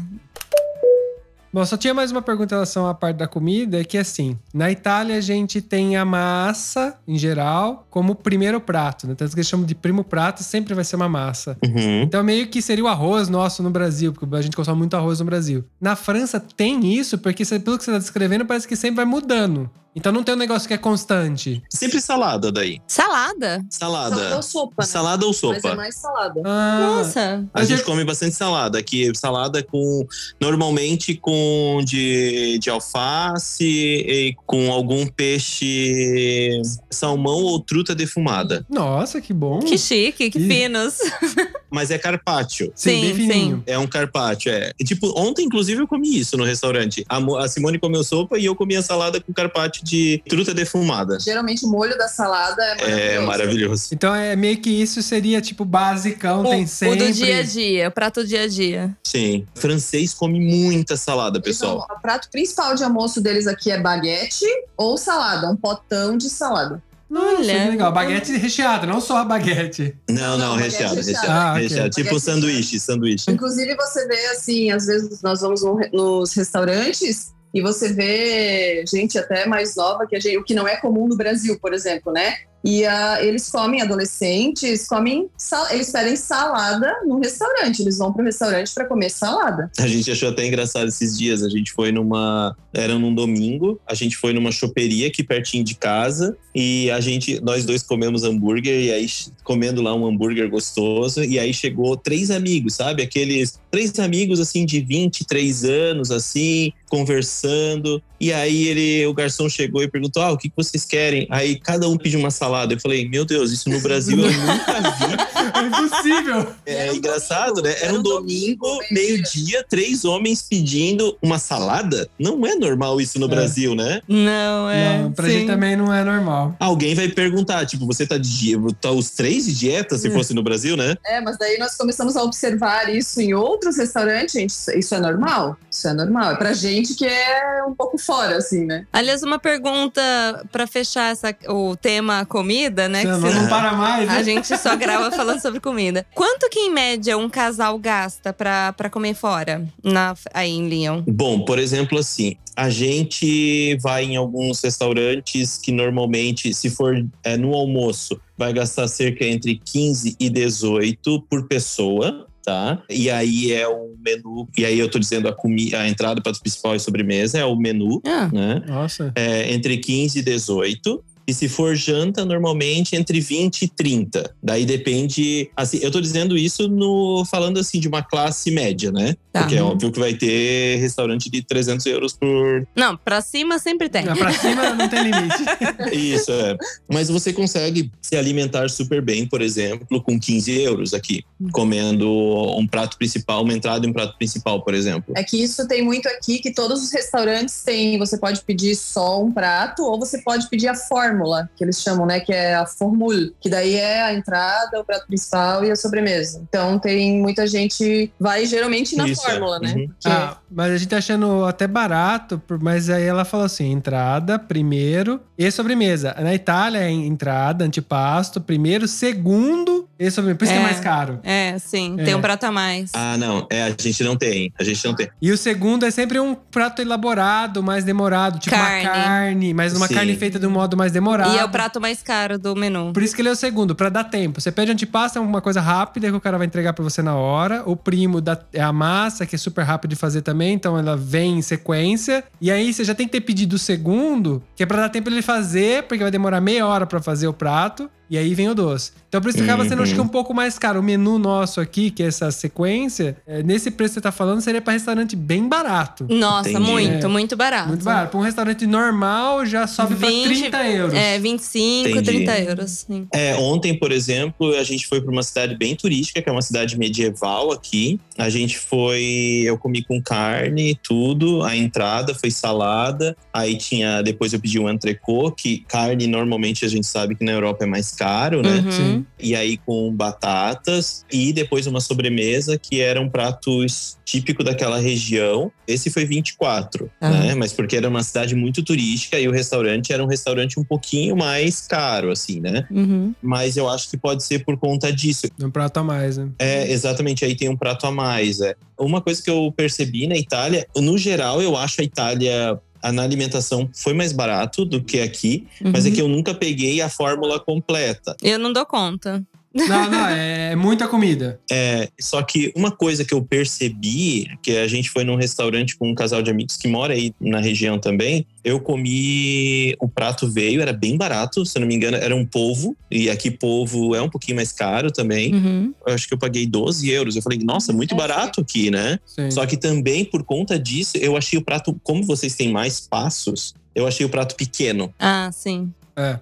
Bom, 1.56 1.64
só 1.64 1.74
tinha 1.74 1.94
mais 1.94 2.12
uma 2.12 2.20
pergunta 2.20 2.54
em 2.54 2.56
relação 2.58 2.86
à 2.86 2.92
parte 2.92 3.16
da 3.16 3.26
comida, 3.26 3.82
que 3.82 3.96
assim, 3.96 4.38
na 4.52 4.70
Itália 4.70 5.16
a 5.16 5.22
gente 5.22 5.62
tem 5.62 5.96
a 5.96 6.04
massa, 6.04 6.98
em 7.08 7.16
geral, 7.16 7.86
como 7.88 8.14
primeiro 8.14 8.60
prato, 8.60 9.06
né? 9.06 9.14
Tanto 9.14 9.30
que 9.30 9.38
eles 9.38 9.48
chamam 9.48 9.64
de 9.64 9.74
primo 9.74 10.04
prato, 10.04 10.42
sempre 10.42 10.74
vai 10.74 10.84
ser 10.84 10.96
uma 10.96 11.08
massa. 11.08 11.56
Uhum. 11.64 12.02
Então 12.02 12.22
meio 12.22 12.48
que 12.48 12.60
seria 12.60 12.84
o 12.84 12.88
arroz 12.88 13.30
nosso 13.30 13.62
no 13.62 13.70
Brasil, 13.70 14.12
porque 14.12 14.36
a 14.36 14.42
gente 14.42 14.54
consome 14.54 14.76
muito 14.76 14.94
arroz 14.98 15.18
no 15.20 15.24
Brasil. 15.24 15.64
Na 15.80 15.96
França 15.96 16.38
tem 16.38 16.94
isso, 16.94 17.16
porque 17.16 17.42
pelo 17.46 17.78
que 17.78 17.84
você 17.84 17.92
tá 17.92 17.96
descrevendo, 17.96 18.44
parece 18.44 18.68
que 18.68 18.76
sempre 18.76 18.96
vai 18.96 19.06
mudando. 19.06 19.70
Então 19.96 20.12
não 20.12 20.22
tem 20.22 20.34
um 20.34 20.38
negócio 20.38 20.68
que 20.68 20.74
é 20.74 20.78
constante. 20.78 21.62
Sempre 21.70 22.00
salada 22.02 22.52
daí. 22.52 22.80
Salada? 22.86 23.64
Salada. 23.70 24.14
Salada 24.16 24.36
ou 24.36 24.42
sopa, 24.42 24.74
né? 24.82 24.86
Salada 24.86 25.24
ou 25.26 25.32
Mas 25.32 25.42
é 25.56 25.60
sopa? 25.60 25.74
mais 25.74 25.94
salada. 25.96 26.42
Ah, 26.44 26.78
Nossa. 26.80 27.44
A 27.54 27.64
gente 27.64 27.82
come 27.82 28.04
bastante 28.04 28.36
salada 28.36 28.78
aqui. 28.78 29.10
Salada 29.16 29.62
com. 29.62 30.06
Normalmente 30.40 31.14
com 31.14 31.80
de, 31.84 32.58
de 32.58 32.68
alface 32.68 33.64
e 33.64 34.36
com 34.46 34.70
algum 34.70 35.06
peixe. 35.06 36.60
salmão 36.90 37.42
ou 37.42 37.58
truta 37.60 37.94
defumada. 37.94 38.64
Nossa, 38.68 39.20
que 39.20 39.32
bom. 39.32 39.60
Que 39.60 39.78
chique, 39.78 40.30
que 40.30 40.38
Ih. 40.38 40.46
finos. 40.48 40.98
Mas 41.70 41.90
é 41.90 41.98
carpaccio. 41.98 42.72
Sim, 42.74 43.00
bem 43.00 43.14
Sim, 43.14 43.14
fininho. 43.28 43.62
É 43.66 43.78
um 43.78 43.86
carpaccio, 43.86 44.50
é. 44.52 44.72
E, 44.78 44.84
Tipo, 44.84 45.12
ontem, 45.20 45.44
inclusive, 45.44 45.80
eu 45.82 45.88
comi 45.88 46.16
isso 46.18 46.36
no 46.36 46.44
restaurante. 46.44 47.04
A, 47.08 47.18
a 47.42 47.48
Simone 47.48 47.78
comeu 47.78 48.04
sopa 48.04 48.38
e 48.38 48.44
eu 48.44 48.54
comi 48.54 48.76
a 48.76 48.82
salada 48.82 49.20
com 49.20 49.32
carpaccio 49.32 49.84
de 49.86 50.22
truta 50.28 50.52
defumada. 50.52 51.18
Geralmente 51.20 51.64
o 51.64 51.68
molho 51.68 51.96
da 51.96 52.08
salada 52.08 52.62
é 52.62 52.76
maravilhoso. 52.76 53.16
É 53.16 53.20
maravilhoso. 53.26 53.88
Então 53.92 54.14
é 54.14 54.34
meio 54.36 54.58
que 54.58 54.70
isso 54.70 55.02
seria 55.02 55.40
tipo 55.40 55.64
basicão, 55.64 56.44
tem 56.44 56.64
O, 56.64 56.68
sempre. 56.68 57.02
o 57.02 57.06
do 57.06 57.12
dia 57.12 57.38
a 57.38 57.42
dia, 57.42 57.88
o 57.88 57.92
prato 57.92 58.22
do 58.22 58.26
dia 58.26 58.42
a 58.42 58.48
dia. 58.48 58.96
Sim. 59.06 59.46
Francês 59.54 60.12
come 60.12 60.40
muita 60.40 60.96
salada, 60.96 61.40
pessoal. 61.40 61.82
Então, 61.84 61.96
o 61.96 62.00
prato 62.00 62.28
principal 62.30 62.74
de 62.74 62.82
almoço 62.84 63.20
deles 63.20 63.46
aqui 63.46 63.70
é 63.70 63.80
baguete 63.80 64.44
ou 64.76 64.96
salada, 64.98 65.48
um 65.50 65.56
potão 65.56 66.16
de 66.16 66.28
salada. 66.28 66.82
Nossa, 67.08 67.36
Olha. 67.38 67.70
legal. 67.70 67.92
Baguete 67.92 68.32
recheada, 68.36 68.84
não 68.84 69.00
só 69.00 69.18
a 69.18 69.24
baguete. 69.24 69.94
Não, 70.10 70.36
não, 70.36 70.38
Não, 70.50 70.56
recheado. 70.56 70.96
recheado. 70.96 71.26
Ah, 71.30 71.52
ok. 71.52 71.62
recheado. 71.62 71.90
Tipo 71.90 72.08
Baguete 72.08 72.24
sanduíche, 72.24 72.80
sanduíche. 72.80 73.30
Inclusive, 73.30 73.76
você 73.76 74.08
vê 74.08 74.26
assim, 74.26 74.72
às 74.72 74.86
vezes 74.86 75.22
nós 75.22 75.40
vamos 75.40 75.60
nos 75.92 76.32
restaurantes 76.34 77.32
e 77.56 77.62
você 77.62 77.90
vê 77.90 78.84
gente 78.86 79.18
até 79.18 79.46
mais 79.46 79.74
nova 79.74 80.06
que 80.06 80.20
gente, 80.20 80.36
o 80.36 80.44
que 80.44 80.52
não 80.52 80.68
é 80.68 80.76
comum 80.76 81.08
no 81.08 81.16
Brasil, 81.16 81.58
por 81.58 81.72
exemplo, 81.72 82.12
né? 82.12 82.34
E 82.66 82.84
ah, 82.84 83.18
eles 83.22 83.48
comem 83.48 83.80
adolescentes, 83.80 84.88
comem 84.88 85.28
sal- 85.38 85.70
eles 85.70 85.88
pedem 85.90 86.16
salada 86.16 86.92
no 87.06 87.20
restaurante. 87.20 87.80
Eles 87.80 87.96
vão 87.96 88.12
pro 88.12 88.24
restaurante 88.24 88.74
para 88.74 88.86
comer 88.86 89.08
salada. 89.08 89.70
A 89.78 89.86
gente 89.86 90.10
achou 90.10 90.30
até 90.30 90.44
engraçado 90.44 90.88
esses 90.88 91.16
dias. 91.16 91.44
A 91.44 91.48
gente 91.48 91.72
foi 91.72 91.92
numa. 91.92 92.56
Era 92.74 92.98
num 92.98 93.14
domingo. 93.14 93.80
A 93.86 93.94
gente 93.94 94.16
foi 94.16 94.32
numa 94.32 94.50
choperia 94.50 95.06
aqui 95.06 95.22
pertinho 95.22 95.62
de 95.62 95.76
casa. 95.76 96.36
E 96.52 96.90
a 96.90 97.00
gente, 97.00 97.40
nós 97.40 97.64
dois 97.64 97.84
comemos 97.84 98.24
hambúrguer. 98.24 98.80
E 98.80 98.90
aí, 98.90 99.06
comendo 99.44 99.80
lá 99.80 99.94
um 99.94 100.04
hambúrguer 100.04 100.50
gostoso. 100.50 101.22
E 101.22 101.38
aí 101.38 101.54
chegou 101.54 101.96
três 101.96 102.32
amigos, 102.32 102.74
sabe? 102.74 103.00
Aqueles 103.00 103.60
três 103.70 103.96
amigos, 104.00 104.40
assim, 104.40 104.66
de 104.66 104.80
23 104.80 105.64
anos, 105.64 106.10
assim, 106.10 106.72
conversando. 106.88 108.02
E 108.18 108.32
aí 108.32 108.68
ele, 108.68 109.06
o 109.06 109.12
garçom 109.12 109.48
chegou 109.48 109.82
e 109.82 109.88
perguntou: 109.88 110.22
Ah, 110.22 110.32
o 110.32 110.38
que 110.38 110.48
que 110.48 110.56
vocês 110.56 110.84
querem? 110.84 111.26
Aí 111.30 111.58
cada 111.58 111.88
um 111.88 111.96
pediu 111.98 112.18
uma 112.18 112.30
salada. 112.30 112.72
Eu 112.74 112.80
falei: 112.80 113.08
Meu 113.08 113.24
Deus, 113.24 113.52
isso 113.52 113.68
no 113.68 113.80
Brasil 113.80 114.18
eu 114.18 114.30
nunca 114.32 114.80
vi. 114.80 115.16
É 115.54 115.66
impossível. 115.66 116.52
É 116.64 116.74
Era 116.74 116.92
um 116.92 116.96
engraçado, 116.96 117.54
domingo, 117.56 117.62
né? 117.68 117.74
Era 117.76 117.86
era 117.86 117.98
um 117.98 118.02
domingo, 118.02 118.66
domingo, 118.66 118.84
meio-dia. 118.90 119.64
três 119.68 120.04
homens 120.04 120.42
pedindo 120.42 121.16
uma 121.20 121.38
salada. 121.38 122.08
Não 122.18 122.46
é 122.46 122.54
normal 122.54 123.00
isso 123.00 123.18
no 123.18 123.26
É. 123.26 123.28
Brasil, 123.28 123.74
né? 123.74 124.00
Não, 124.08 124.70
é. 124.70 124.98
não, 125.02 125.12
pra 125.12 125.26
sim. 125.26 125.32
gente 125.32 125.46
também 125.46 125.76
não 125.76 125.92
é 125.92 126.02
normal. 126.04 126.56
Alguém 126.58 126.94
vai 126.94 127.08
perguntar, 127.08 127.66
tipo, 127.66 127.86
você 127.86 128.06
tá 128.06 128.16
de 128.16 128.28
dieta? 128.38 128.66
Tá 128.80 128.90
os 128.90 129.10
três 129.10 129.44
de 129.46 129.54
dieta, 129.54 129.98
se 129.98 130.08
É. 130.08 130.10
fosse 130.10 130.32
no 130.34 130.42
Brasil, 130.42 130.76
né? 130.76 130.96
É, 131.04 131.20
mas 131.20 131.36
daí 131.38 131.58
nós 131.58 131.74
começamos 131.76 132.16
a 132.16 132.22
observar 132.22 132.94
isso 132.94 133.20
em 133.20 133.34
outros 133.34 133.76
restaurantes, 133.76 134.32
gente. 134.32 134.50
Isso, 134.50 134.70
isso 134.72 134.94
é 134.94 135.00
normal? 135.00 135.56
Isso 135.70 135.86
é 135.88 135.92
normal. 135.92 136.32
É 136.32 136.36
pra 136.36 136.52
gente 136.54 136.75
que 136.82 137.06
é 137.06 137.64
um 137.66 137.74
pouco 137.74 137.98
fora, 137.98 138.36
assim, 138.36 138.64
né? 138.64 138.86
Aliás, 138.92 139.22
uma 139.22 139.38
pergunta 139.38 140.02
pra 140.50 140.66
fechar 140.66 141.12
essa, 141.12 141.34
o 141.48 141.76
tema 141.76 142.24
comida, 142.26 142.88
né? 142.88 143.02
Você 143.02 143.28
que 143.28 143.34
não, 143.34 143.42
não 143.42 143.48
para 143.48 143.72
mais, 143.72 144.08
né? 144.08 144.16
a 144.16 144.22
gente 144.22 144.56
só 144.58 144.74
grava 144.76 145.10
falando 145.10 145.40
sobre 145.40 145.60
comida. 145.60 146.06
Quanto 146.14 146.48
que, 146.48 146.60
em 146.60 146.70
média, 146.70 147.16
um 147.16 147.28
casal 147.28 147.78
gasta 147.78 148.32
pra, 148.32 148.72
pra 148.72 148.90
comer 148.90 149.14
fora 149.14 149.66
na, 149.82 150.14
aí 150.32 150.50
em 150.50 150.68
Lyon? 150.68 151.02
Bom, 151.06 151.44
por 151.44 151.58
exemplo, 151.58 151.98
assim, 151.98 152.36
a 152.56 152.70
gente 152.70 153.76
vai 153.82 154.04
em 154.04 154.16
alguns 154.16 154.62
restaurantes 154.62 155.58
que 155.58 155.70
normalmente, 155.70 156.54
se 156.54 156.70
for 156.70 157.06
é, 157.22 157.36
no 157.36 157.54
almoço, 157.54 158.18
vai 158.36 158.52
gastar 158.52 158.88
cerca 158.88 159.24
entre 159.24 159.60
15 159.62 160.16
e 160.18 160.30
18 160.30 161.22
por 161.28 161.46
pessoa. 161.46 162.26
Tá? 162.46 162.80
E 162.88 163.10
aí 163.10 163.50
é 163.52 163.66
o 163.66 163.96
menu, 163.98 164.48
e 164.56 164.64
aí 164.64 164.78
eu 164.78 164.88
tô 164.88 165.00
dizendo 165.00 165.26
a, 165.26 165.32
comi 165.32 165.74
a 165.74 165.88
entrada, 165.88 166.22
prato 166.22 166.40
principal 166.40 166.76
e 166.76 166.78
sobremesa, 166.78 167.36
é 167.40 167.44
o 167.44 167.56
menu, 167.56 168.00
Ah, 168.06 168.30
né? 168.32 168.62
Nossa. 168.68 169.10
é, 169.16 169.52
entre 169.52 169.76
15 169.78 170.20
e 170.20 170.22
18. 170.22 171.02
E 171.26 171.34
se 171.34 171.48
for 171.48 171.74
janta, 171.74 172.24
normalmente 172.24 172.94
entre 172.94 173.20
20 173.20 173.62
e 173.62 173.68
30. 173.68 174.34
Daí 174.42 174.64
depende. 174.64 175.50
Assim, 175.56 175.78
eu 175.82 175.90
tô 175.90 176.00
dizendo 176.00 176.36
isso 176.36 176.68
no 176.68 177.24
falando 177.28 177.58
assim 177.58 177.80
de 177.80 177.88
uma 177.88 178.02
classe 178.02 178.50
média, 178.50 178.92
né? 178.92 179.16
Tá. 179.32 179.40
Porque 179.40 179.56
é 179.56 179.62
óbvio 179.62 179.90
que 179.90 179.98
vai 179.98 180.14
ter 180.14 180.76
restaurante 180.76 181.28
de 181.28 181.42
300 181.42 181.84
euros 181.86 182.12
por. 182.12 182.66
não, 182.76 182.96
pra 182.96 183.20
cima 183.20 183.58
sempre 183.58 183.88
tem. 183.88 184.04
Pra 184.04 184.32
cima 184.32 184.74
não 184.74 184.88
tem 184.88 185.02
limite. 185.02 185.44
Isso, 185.92 186.30
é. 186.30 186.56
Mas 186.88 187.08
você 187.08 187.32
consegue 187.32 187.90
se 188.00 188.16
alimentar 188.16 188.70
super 188.70 189.02
bem, 189.02 189.26
por 189.26 189.42
exemplo, 189.42 190.00
com 190.00 190.18
15 190.18 190.52
euros 190.60 190.94
aqui. 190.94 191.24
Comendo 191.52 192.08
um 192.56 192.66
prato 192.66 192.96
principal, 192.96 193.42
uma 193.42 193.52
entrada 193.52 193.84
e 193.84 193.90
um 193.90 193.92
prato 193.92 194.16
principal, 194.16 194.62
por 194.62 194.74
exemplo. 194.74 195.12
É 195.16 195.24
que 195.24 195.42
isso 195.42 195.66
tem 195.66 195.82
muito 195.82 196.08
aqui, 196.08 196.38
que 196.38 196.52
todos 196.52 196.82
os 196.82 196.92
restaurantes 196.92 197.62
têm. 197.62 197.98
Você 197.98 198.16
pode 198.16 198.42
pedir 198.42 198.74
só 198.76 199.22
um 199.22 199.32
prato 199.32 199.82
ou 199.82 199.98
você 199.98 200.18
pode 200.22 200.48
pedir 200.48 200.68
a 200.68 200.74
forma 200.74 201.15
fórmula, 201.16 201.48
que 201.56 201.64
eles 201.64 201.80
chamam, 201.80 202.06
né? 202.06 202.20
Que 202.20 202.32
é 202.32 202.54
a 202.54 202.66
formule, 202.66 203.34
que 203.40 203.48
daí 203.48 203.74
é 203.74 204.02
a 204.02 204.12
entrada, 204.14 204.80
o 204.80 204.84
prato 204.84 205.06
principal 205.06 205.64
e 205.64 205.70
a 205.70 205.76
sobremesa. 205.76 206.42
Então 206.48 206.78
tem 206.78 207.20
muita 207.20 207.46
gente 207.46 208.12
vai 208.20 208.44
geralmente 208.46 208.96
na 208.96 209.06
Isso, 209.08 209.22
é. 209.26 209.30
fórmula, 209.30 209.58
né? 209.58 209.72
Uhum. 209.74 209.86
Porque- 209.88 210.08
Ah, 210.08 210.36
mas 210.50 210.72
a 210.72 210.76
gente 210.76 210.88
tá 210.88 210.98
achando 210.98 211.44
até 211.44 211.66
barato, 211.66 212.40
mas 212.60 212.88
aí 212.90 213.04
ela 213.04 213.24
falou 213.24 213.46
assim: 213.46 213.70
entrada, 213.70 214.38
primeiro 214.38 215.20
e 215.38 215.50
sobremesa. 215.50 216.14
Na 216.20 216.34
Itália 216.34 216.78
é 216.80 216.90
entrada, 216.90 217.64
antipasto, 217.64 218.40
primeiro, 218.40 218.86
segundo 218.88 219.75
e 219.98 220.10
sobremesa. 220.10 220.38
Por 220.38 220.44
isso 220.44 220.52
que 220.52 220.58
é 220.58 220.62
É. 220.62 220.64
mais 220.64 220.80
caro. 220.80 221.20
É, 221.22 221.58
sim, 221.58 221.96
É. 221.98 222.04
tem 222.04 222.14
um 222.14 222.20
prato 222.20 222.44
a 222.44 222.52
mais. 222.52 222.90
Ah, 222.94 223.16
não. 223.16 223.46
É, 223.50 223.62
a 223.64 223.74
gente 223.78 224.02
não 224.04 224.16
tem. 224.16 224.52
A 224.58 224.64
gente 224.64 224.84
não 224.86 224.94
tem. 224.94 225.08
E 225.20 225.30
o 225.32 225.36
segundo 225.38 225.84
é 225.84 225.90
sempre 225.90 226.18
um 226.20 226.34
prato 226.34 226.82
elaborado, 226.82 227.62
mais 227.62 227.84
demorado, 227.84 228.38
tipo 228.38 228.54
Carne. 228.54 228.82
uma 228.84 228.90
carne, 228.92 229.54
mas 229.54 229.74
uma 229.76 229.86
Sim. 229.88 229.94
carne 229.94 230.16
feita 230.16 230.38
de 230.38 230.46
um 230.46 230.50
modo 230.50 230.76
mais 230.76 230.92
demorado. 230.92 231.34
E 231.34 231.38
é 231.38 231.44
o 231.44 231.48
prato 231.48 231.80
mais 231.80 232.02
caro 232.02 232.38
do 232.38 232.54
menu. 232.54 232.92
Por 232.92 233.02
isso 233.02 233.14
que 233.14 233.22
ele 233.22 233.28
é 233.28 233.32
o 233.32 233.36
segundo, 233.36 233.74
pra 233.74 233.88
dar 233.88 234.04
tempo. 234.04 234.40
Você 234.40 234.52
pede 234.52 234.70
antipasto, 234.72 235.18
é 235.18 235.20
uma 235.22 235.40
coisa 235.40 235.60
rápida 235.60 236.08
que 236.10 236.16
o 236.16 236.20
cara 236.20 236.36
vai 236.38 236.46
entregar 236.46 236.72
pra 236.72 236.82
você 236.84 237.02
na 237.02 237.14
hora. 237.14 237.62
O 237.66 237.76
primo 237.76 238.20
dá- 238.20 238.38
é 238.52 238.60
a 238.62 238.72
massa, 238.72 239.24
que 239.26 239.34
é 239.34 239.38
super 239.38 239.62
rápido 239.62 239.90
de 239.90 239.96
fazer 239.96 240.22
também, 240.22 240.54
então 240.54 240.78
ela 240.78 240.96
vem 240.96 241.38
em 241.38 241.42
sequência. 241.42 242.24
E 242.40 242.50
aí 242.50 242.72
você 242.72 242.84
já 242.84 242.94
tem 242.94 243.06
que 243.06 243.12
ter 243.12 243.20
pedido 243.20 243.54
o 243.54 243.58
segundo, 243.58 244.42
que 244.54 244.62
é 244.62 244.66
pra 244.66 244.78
dar 244.78 244.88
tempo 244.88 245.08
ele 245.08 245.22
fazer, 245.22 245.84
porque 245.84 246.02
vai 246.02 246.10
demorar 246.10 246.40
meia 246.40 246.66
hora 246.66 246.86
pra 246.86 247.00
fazer 247.00 247.26
o 247.28 247.32
prato. 247.32 247.90
E 248.08 248.16
aí 248.16 248.34
vem 248.34 248.48
o 248.48 248.54
doce. 248.54 248.92
Então 249.08 249.20
por 249.20 249.28
isso 249.28 249.38
que 249.38 249.44
acaba 249.44 249.64
sendo, 249.64 249.78
Uhum. 249.78 249.82
acho 249.82 249.94
que 249.94 250.00
um 250.00 250.08
pouco 250.08 250.32
mais 250.34 250.58
caro. 250.58 250.80
O 250.80 250.82
menu 250.82 251.18
nosso 251.18 251.60
aqui, 251.60 251.90
que 251.90 252.02
é 252.02 252.06
essa 252.06 252.30
sequência, 252.30 253.16
é, 253.26 253.42
nesse 253.42 253.70
preço 253.70 253.94
que 253.94 253.94
você 253.94 254.00
tá 254.02 254.12
falando, 254.12 254.40
seria 254.40 254.60
pra 254.60 254.72
restaurante 254.72 255.16
bem 255.16 255.48
barato. 255.48 256.06
Nossa, 256.08 256.50
Entendi. 256.50 256.70
muito, 256.70 257.06
É. 257.06 257.08
muito 257.08 257.36
barato. 257.36 257.68
Muito 257.68 257.84
barato. 257.84 258.10
Pra 258.10 258.20
um 258.20 258.22
restaurante 258.22 258.66
normal, 258.66 259.44
já 259.46 259.66
sobe 259.66 259.94
pra 259.96 260.08
20, 260.08 260.24
30 260.40 260.68
euros. 260.68 260.94
É, 260.94 261.18
25, 261.18 261.88
Entendi. 261.88 262.04
30 262.24 262.38
euros. 262.40 262.70
Sim. 262.70 263.06
É, 263.12 263.34
ontem, 263.36 263.78
por 263.78 263.90
exemplo, 263.92 264.54
a 264.56 264.62
gente 264.62 264.86
foi 264.86 265.00
para 265.00 265.10
uma 265.10 265.22
cidade 265.22 265.56
bem 265.56 265.74
turística, 265.74 266.20
que 266.22 266.28
é 266.28 266.32
uma 266.32 266.42
cidade 266.42 266.78
medieval 266.78 267.50
aqui. 267.52 267.98
A 268.18 268.28
gente 268.28 268.58
foi, 268.58 269.42
eu 269.44 269.56
comi 269.58 269.82
com 269.84 270.00
carne 270.02 270.70
e 270.70 270.74
tudo. 270.74 271.42
A 271.42 271.56
entrada 271.56 272.14
foi 272.14 272.30
salada. 272.30 273.16
Aí 273.32 273.56
tinha, 273.56 274.02
depois 274.02 274.32
eu 274.32 274.40
pedi 274.40 274.58
um 274.58 274.68
entrecô, 274.70 275.30
que 275.30 275.58
carne 275.68 276.06
normalmente 276.06 276.64
a 276.64 276.68
gente 276.68 276.86
sabe 276.86 277.14
que 277.14 277.24
na 277.24 277.32
Europa 277.32 277.64
é 277.64 277.66
mais 277.66 277.95
caro, 277.96 278.42
né? 278.42 278.58
Uhum. 278.60 279.04
E 279.18 279.34
aí 279.34 279.56
com 279.56 279.92
batatas 279.94 281.04
e 281.12 281.32
depois 281.32 281.66
uma 281.66 281.80
sobremesa 281.80 282.58
que 282.58 282.80
era 282.80 283.00
um 283.00 283.08
prato 283.08 283.64
típico 284.04 284.44
daquela 284.44 284.78
região. 284.78 285.50
Esse 285.66 285.90
foi 285.90 286.04
24, 286.04 286.90
Ah. 287.00 287.10
né? 287.10 287.34
Mas 287.34 287.52
porque 287.52 287.76
era 287.76 287.88
uma 287.88 288.02
cidade 288.02 288.34
muito 288.36 288.62
turística 288.62 289.18
e 289.18 289.26
o 289.26 289.32
restaurante 289.32 289.92
era 289.92 290.02
um 290.02 290.06
restaurante 290.06 290.60
um 290.60 290.64
pouquinho 290.64 291.16
mais 291.16 291.66
caro, 291.66 292.10
assim, 292.12 292.40
né? 292.40 292.66
Uhum. 292.70 293.14
Mas 293.20 293.56
eu 293.56 293.68
acho 293.68 293.90
que 293.90 293.96
pode 293.96 294.22
ser 294.22 294.44
por 294.44 294.56
conta 294.56 294.92
disso. 294.92 295.26
Um 295.42 295.50
prato 295.50 295.78
a 295.78 295.82
mais, 295.82 296.16
né? 296.16 296.28
É, 296.38 296.70
exatamente, 296.70 297.24
aí 297.24 297.34
tem 297.34 297.48
um 297.48 297.56
prato 297.56 297.86
a 297.86 297.90
mais. 297.90 298.40
É. 298.40 298.54
Uma 298.78 299.00
coisa 299.00 299.22
que 299.22 299.30
eu 299.30 299.52
percebi 299.56 300.06
na 300.06 300.16
Itália, 300.16 300.66
no 300.76 300.96
geral, 300.98 301.40
eu 301.42 301.56
acho 301.56 301.80
a 301.80 301.84
Itália. 301.84 302.58
A- 302.82 302.92
Na 302.92 303.02
alimentação 303.02 303.68
foi 303.74 303.92
mais 303.94 304.12
barato 304.12 304.64
do 304.64 304.82
que 304.82 305.00
aqui, 305.00 305.46
mas 305.60 305.84
é 305.84 305.88
Uhum. 305.88 305.94
que 305.94 306.00
eu 306.02 306.08
nunca 306.08 306.34
peguei 306.34 306.80
a 306.80 306.88
fórmula 306.88 307.38
completa. 307.40 308.16
Eu 308.22 308.38
não 308.38 308.52
dou 308.52 308.64
conta. 308.66 309.22
Não, 309.56 309.90
não, 309.90 310.06
é 310.08 310.54
muita 310.54 310.86
comida. 310.86 311.40
É, 311.50 311.88
só 311.98 312.22
que 312.22 312.52
uma 312.54 312.70
coisa 312.70 313.04
que 313.04 313.14
eu 313.14 313.22
percebi, 313.22 314.28
que 314.42 314.56
a 314.56 314.68
gente 314.68 314.90
foi 314.90 315.04
num 315.04 315.16
restaurante 315.16 315.76
com 315.76 315.88
um 315.88 315.94
casal 315.94 316.22
de 316.22 316.30
amigos 316.30 316.56
que 316.56 316.68
mora 316.68 316.92
aí 316.92 317.14
na 317.20 317.40
região 317.40 317.78
também, 317.78 318.26
eu 318.44 318.60
comi, 318.60 319.74
o 319.80 319.88
prato 319.88 320.28
veio, 320.28 320.60
era 320.60 320.72
bem 320.72 320.96
barato, 320.96 321.44
se 321.44 321.56
eu 321.56 321.60
não 321.60 321.66
me 321.66 321.74
engano, 321.74 321.96
era 321.96 322.14
um 322.14 322.24
polvo, 322.24 322.76
e 322.90 323.10
aqui 323.10 323.30
polvo 323.30 323.94
é 323.94 324.02
um 324.02 324.08
pouquinho 324.08 324.36
mais 324.36 324.52
caro 324.52 324.90
também. 324.90 325.34
Uhum. 325.34 325.74
Eu 325.86 325.94
acho 325.94 326.06
que 326.06 326.14
eu 326.14 326.18
paguei 326.18 326.46
12 326.46 326.88
euros. 326.90 327.16
Eu 327.16 327.22
falei, 327.22 327.38
nossa, 327.42 327.72
muito 327.72 327.94
É, 327.94 327.98
barato 327.98 328.40
aqui, 328.40 328.70
né? 328.70 328.98
Sim. 329.06 329.30
Só 329.30 329.46
que 329.46 329.56
também, 329.56 330.04
por 330.04 330.22
conta 330.22 330.58
disso, 330.58 330.96
eu 330.98 331.16
achei 331.16 331.38
o 331.38 331.42
prato, 331.42 331.78
como 331.82 332.04
vocês 332.04 332.34
têm 332.34 332.50
mais 332.52 332.80
passos, 332.80 333.54
eu 333.74 333.86
achei 333.86 334.04
o 334.06 334.08
prato 334.08 334.36
pequeno. 334.36 334.92
Ah, 334.98 335.30
sim. 335.32 335.72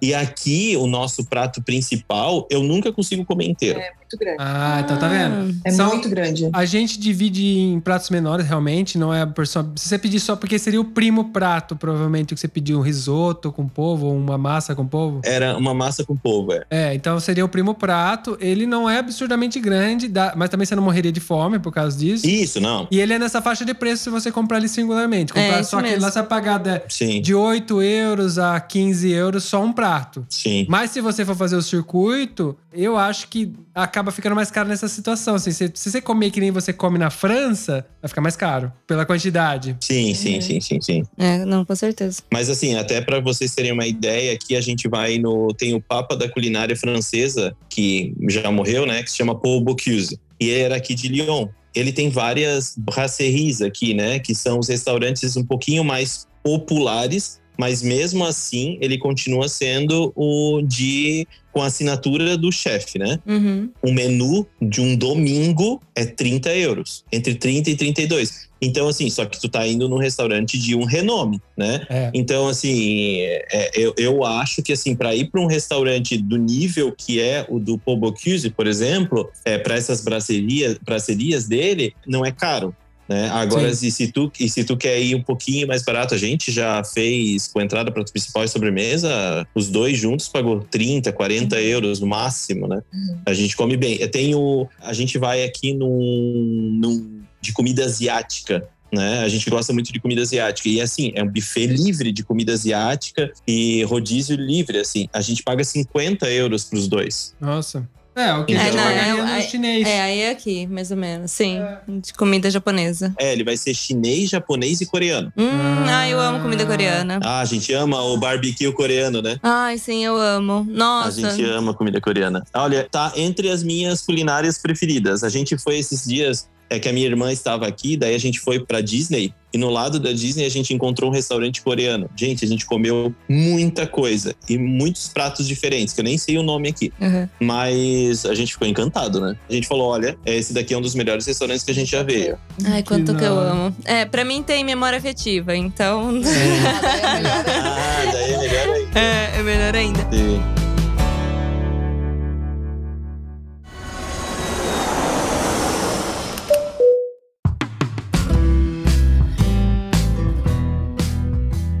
E 0.01 0.13
aqui, 0.13 0.77
o 0.77 0.87
nosso 0.87 1.25
prato 1.25 1.61
principal, 1.61 2.47
eu 2.49 2.63
nunca 2.63 2.91
consigo 2.91 3.25
comer 3.25 3.45
inteiro. 3.45 3.79
É 3.79 3.91
muito 4.15 4.19
grande. 4.19 4.37
Ah, 4.39 4.81
então 4.83 4.97
tá 4.97 5.07
vendo? 5.07 5.55
É 5.63 5.71
São- 5.71 5.89
muito 5.89 6.09
grande. 6.09 6.49
A 6.53 6.65
gente 6.65 6.99
divide 6.99 7.45
em 7.45 7.79
pratos 7.79 8.09
menores, 8.09 8.45
realmente, 8.47 8.97
não 8.97 9.13
é 9.13 9.25
por 9.25 9.45
só. 9.47 9.63
Se 9.75 9.87
você 9.89 9.97
pedir 9.99 10.19
só 10.19 10.35
porque 10.35 10.57
seria 10.57 10.79
o 10.81 10.85
primo 10.85 11.25
prato, 11.25 11.75
provavelmente, 11.75 12.33
que 12.33 12.39
você 12.39 12.47
pediu 12.47 12.79
um 12.79 12.81
risoto 12.81 13.51
com 13.51 13.67
polvo 13.67 14.07
ou 14.07 14.15
uma 14.15 14.37
massa 14.37 14.75
com 14.75 14.85
polvo. 14.85 15.21
Era 15.23 15.57
uma 15.57 15.73
massa 15.73 16.03
com 16.03 16.15
polvo, 16.15 16.53
é. 16.53 16.63
É, 16.69 16.93
então 16.93 17.19
seria 17.19 17.43
o 17.45 17.49
primo 17.49 17.73
prato. 17.73 18.37
Ele 18.39 18.65
não 18.65 18.89
é 18.89 18.99
absurdamente 18.99 19.59
grande, 19.59 20.07
dá- 20.07 20.33
mas 20.35 20.49
também 20.49 20.65
você 20.65 20.75
não 20.75 20.83
morreria 20.83 21.11
de 21.11 21.19
fome 21.19 21.59
por 21.59 21.71
causa 21.73 21.97
disso. 21.97 22.27
Isso, 22.27 22.59
não. 22.59 22.87
E 22.91 22.99
ele 22.99 23.13
é 23.13 23.19
nessa 23.19 23.41
faixa 23.41 23.63
de 23.65 23.73
preço 23.73 24.03
se 24.03 24.09
você 24.09 24.31
comprar 24.31 24.57
ele 24.57 24.67
singularmente. 24.67 25.33
Comprar 25.33 25.59
É, 25.59 25.63
só 25.63 25.79
aquele 25.79 25.99
lá, 25.99 26.09
você 26.11 26.19
vai 26.19 26.27
pagar 26.27 26.57
de, 26.59 26.81
Sim, 26.89 27.21
de 27.21 27.33
8 27.33 27.81
euros 27.81 28.37
a 28.37 28.59
15 28.59 29.09
euros 29.11 29.43
só 29.43 29.63
um 29.63 29.71
prato. 29.73 30.25
sim. 30.29 30.65
Mas 30.69 30.91
se 30.91 31.01
você 31.01 31.23
for 31.25 31.35
fazer 31.35 31.55
o 31.55 31.61
circuito, 31.61 32.55
eu 32.73 32.97
acho 32.97 33.27
que 33.27 33.53
acaba 33.73 34.04
ficando 34.11 34.35
mais 34.35 34.51
caro 34.51 34.69
nessa 34.69 34.87
situação. 34.87 35.35
Assim, 35.35 35.51
se, 35.51 35.71
se 35.73 35.91
você 35.91 36.01
comer 36.01 36.31
que 36.31 36.39
nem 36.39 36.51
você 36.51 36.71
come 36.73 36.97
na 36.97 37.09
França, 37.09 37.85
vai 38.01 38.09
ficar 38.09 38.21
mais 38.21 38.35
caro 38.35 38.71
pela 38.87 39.05
quantidade. 39.05 39.77
Sim, 39.79 40.13
sim, 40.13 40.41
sim, 40.41 40.59
sim, 40.59 40.81
sim. 40.81 41.03
É, 41.17 41.45
não, 41.45 41.65
com 41.65 41.75
certeza. 41.75 42.21
Mas 42.31 42.49
assim, 42.49 42.75
até 42.75 43.01
para 43.01 43.19
vocês 43.19 43.53
terem 43.53 43.71
uma 43.71 43.85
ideia, 43.85 44.33
aqui 44.33 44.55
a 44.55 44.61
gente 44.61 44.87
vai 44.87 45.17
no. 45.17 45.53
Tem 45.53 45.73
o 45.73 45.81
Papa 45.81 46.15
da 46.15 46.29
Culinária 46.29 46.75
Francesa, 46.75 47.55
que 47.69 48.13
já 48.29 48.51
morreu, 48.51 48.85
né? 48.85 49.03
Que 49.03 49.11
se 49.11 49.17
chama 49.17 49.35
Paul 49.35 49.61
Bocuse. 49.61 50.19
E 50.39 50.49
ele 50.49 50.61
era 50.61 50.75
aqui 50.75 50.93
de 50.93 51.07
Lyon. 51.07 51.47
Ele 51.73 51.91
tem 51.91 52.09
várias 52.09 52.73
brasseries 52.77 53.61
aqui, 53.61 53.93
né? 53.93 54.19
Que 54.19 54.33
são 54.33 54.59
os 54.59 54.69
restaurantes 54.69 55.35
um 55.35 55.43
pouquinho 55.43 55.83
mais 55.83 56.25
populares, 56.43 57.41
mas 57.57 57.81
mesmo 57.81 58.25
assim 58.25 58.77
ele 58.79 58.97
continua 58.97 59.49
sendo 59.49 60.13
o 60.15 60.61
de 60.61 61.27
com 61.55 61.61
a 61.61 61.67
assinatura 61.67 62.37
do 62.37 62.51
chefe, 62.51 62.99
né? 62.99 63.17
Uhum. 63.25 63.69
um 63.81 63.93
menu 63.93 64.45
de 64.61 64.81
um 64.81 64.93
domingo 64.93 65.81
é 65.95 66.03
30 66.03 66.53
euros. 66.53 67.05
Entre 67.09 67.33
30 67.33 67.69
e 67.69 67.75
32. 67.77 68.49
Então, 68.61 68.89
assim, 68.89 69.09
só 69.09 69.25
que 69.25 69.39
tu 69.39 69.47
tá 69.47 69.65
indo 69.65 69.87
num 69.87 69.97
restaurante 69.97 70.57
de 70.57 70.75
um 70.75 70.83
renome, 70.83 71.41
né? 71.55 71.85
É. 71.89 72.11
Então, 72.13 72.49
assim, 72.49 73.21
é, 73.21 73.71
eu, 73.73 73.93
eu 73.97 74.25
acho 74.25 74.61
que, 74.61 74.73
assim, 74.73 74.93
para 74.93 75.15
ir 75.15 75.29
para 75.29 75.39
um 75.39 75.45
restaurante 75.45 76.17
do 76.17 76.35
nível 76.35 76.91
que 76.91 77.21
é 77.21 77.45
o 77.47 77.57
do 77.57 77.77
Paul 77.77 77.95
Bocuse, 77.95 78.49
por 78.49 78.67
exemplo, 78.67 79.31
é, 79.45 79.57
para 79.57 79.75
essas 79.75 80.01
bracerias, 80.01 80.77
bracerias 80.83 81.47
dele, 81.47 81.93
não 82.05 82.25
é 82.25 82.33
caro. 82.33 82.75
Né? 83.07 83.29
Agora, 83.29 83.73
Sim. 83.73 83.87
e 83.87 83.91
se, 83.91 84.11
tu, 84.11 84.31
e 84.39 84.49
se 84.49 84.63
tu 84.63 84.75
quer 84.75 84.99
ir 84.99 85.15
um 85.15 85.21
pouquinho 85.21 85.67
mais 85.67 85.83
barato, 85.83 86.15
a 86.15 86.17
gente 86.17 86.51
já 86.51 86.83
fez 86.83 87.47
com 87.47 87.61
entrada, 87.61 87.91
prato 87.91 88.11
principal 88.11 88.43
e 88.43 88.47
sobremesa, 88.47 89.47
os 89.53 89.69
dois 89.69 89.97
juntos 89.97 90.27
pagou 90.27 90.61
30, 90.61 91.11
40 91.11 91.61
euros 91.61 91.99
no 91.99 92.07
máximo, 92.07 92.67
né? 92.67 92.81
A 93.25 93.33
gente 93.33 93.55
come 93.55 93.77
bem. 93.77 93.97
Eu 93.99 94.09
tenho, 94.09 94.67
a 94.81 94.93
gente 94.93 95.17
vai 95.17 95.43
aqui 95.43 95.73
num, 95.73 96.79
num 96.81 97.21
de 97.39 97.53
comida 97.53 97.85
asiática. 97.85 98.67
Né? 98.91 99.19
A 99.19 99.27
gente 99.27 99.49
gosta 99.49 99.73
muito 99.73 99.91
de 99.91 99.99
comida 99.99 100.21
asiática. 100.21 100.69
E 100.69 100.81
assim, 100.81 101.11
é 101.15 101.23
um 101.23 101.27
buffet 101.27 101.67
livre 101.67 102.11
de 102.11 102.23
comida 102.23 102.53
asiática 102.53 103.31
e 103.47 103.83
rodízio 103.83 104.35
livre. 104.35 104.79
Assim, 104.79 105.07
a 105.13 105.21
gente 105.21 105.43
paga 105.43 105.63
50 105.63 106.29
euros 106.31 106.63
para 106.63 106.79
os 106.79 106.87
dois. 106.87 107.35
Nossa. 107.39 107.87
É, 108.15 108.33
o 108.33 108.45
que 108.45 108.55
a 108.55 108.61
É, 108.61 108.71
não, 108.71 108.77
pagaria 108.83 109.01
é- 109.11 109.13
no 109.13 109.27
é- 109.27 109.41
chinês. 109.41 109.87
É, 109.87 110.01
aí 110.01 110.19
é 110.21 110.29
aqui, 110.29 110.65
mais 110.67 110.89
ou 110.89 110.97
menos. 110.97 111.31
Sim, 111.31 111.59
de 112.01 112.13
comida 112.13 112.49
japonesa. 112.49 113.13
É, 113.19 113.33
ele 113.33 113.43
vai 113.43 113.57
ser 113.57 113.73
chinês, 113.73 114.29
japonês 114.29 114.79
e 114.81 114.85
coreano. 114.85 115.33
Hum, 115.37 115.49
Ah. 115.87 115.99
ai, 115.99 116.13
eu 116.13 116.19
amo 116.19 116.39
comida 116.41 116.65
coreana. 116.65 117.19
Ah, 117.23 117.41
a 117.41 117.45
gente 117.45 117.73
ama 117.73 118.01
o 118.01 118.17
barbecue 118.17 118.71
coreano, 118.71 119.21
né? 119.21 119.37
Ai, 119.43 119.77
sim, 119.77 120.03
eu 120.05 120.15
amo. 120.15 120.65
A 120.69 120.77
Nossa. 120.77 121.11
gente 121.31 121.43
ama 121.43 121.73
comida 121.73 121.99
coreana. 121.99 122.43
Olha, 122.53 122.87
tá 122.89 123.11
entre 123.17 123.49
as 123.49 123.61
minhas 123.63 124.01
culinárias 124.01 124.57
preferidas. 124.57 125.23
A 125.23 125.29
gente 125.29 125.57
foi 125.57 125.77
esses 125.77 126.05
dias, 126.05 126.47
é 126.69 126.79
que 126.79 126.89
a 126.89 126.93
minha 126.93 127.05
irmã 127.07 127.31
estava 127.31 127.67
aqui, 127.67 127.95
daí 127.97 128.15
a 128.15 128.19
gente 128.19 128.39
foi 128.39 128.59
pra 128.59 128.81
Disney 128.81 129.33
e 129.53 129.57
no 129.57 129.69
lado 129.69 129.99
da 129.99 130.11
Disney 130.11 130.45
a 130.45 130.49
gente 130.49 130.73
encontrou 130.73 131.09
um 131.09 131.13
restaurante 131.13 131.61
coreano. 131.61 132.09
Gente, 132.15 132.43
a 132.43 132.47
gente 132.47 132.65
comeu 132.65 133.13
muita 133.29 133.87
coisa 133.87 134.35
e 134.49 134.57
muitos 134.57 135.07
pratos 135.07 135.47
diferentes, 135.47 135.93
que 135.93 136.01
eu 136.01 136.03
nem 136.03 136.17
sei 136.17 136.37
o 136.37 136.43
nome 136.43 136.67
aqui, 136.69 136.91
Uhum. 136.99 137.29
mas 137.39 138.25
a 138.25 138.33
gente 138.35 138.51
ficou 138.53 138.67
encantado, 138.67 139.21
né? 139.21 139.35
A 139.49 139.53
gente 139.53 139.67
falou, 139.67 139.87
olha, 139.91 140.17
esse 140.25 140.51
daqui 140.53 140.73
é 140.73 140.77
um 140.77 140.81
dos 140.81 140.93
melhores 140.95 141.25
restaurantes 141.25 141.63
que 141.63 141.71
a 141.71 141.73
gente 141.75 141.89
já 141.91 142.03
veio. 142.03 142.37
Ai, 142.65 142.83
quanto 142.83 143.13
que, 143.13 143.21
da 143.21 143.27
eu 143.27 143.39
amo. 143.39 143.75
É, 143.85 144.03
pra 144.05 144.25
mim 144.25 144.43
tem 144.43 144.63
memória 144.63 144.97
afetiva, 144.97 145.55
então 145.55 146.19
daí 146.19 146.33
é 146.33 147.15
melhor 147.15 147.45
ainda. 147.45 147.51
Ah, 147.51 148.11
daí 148.11 148.31
é 148.33 148.37
melhor 148.37 148.69
ainda. 148.75 148.99
é, 148.99 149.39
é 149.39 149.43
melhor 149.43 149.75
ainda. 149.75 149.99
Sim. 150.11 150.64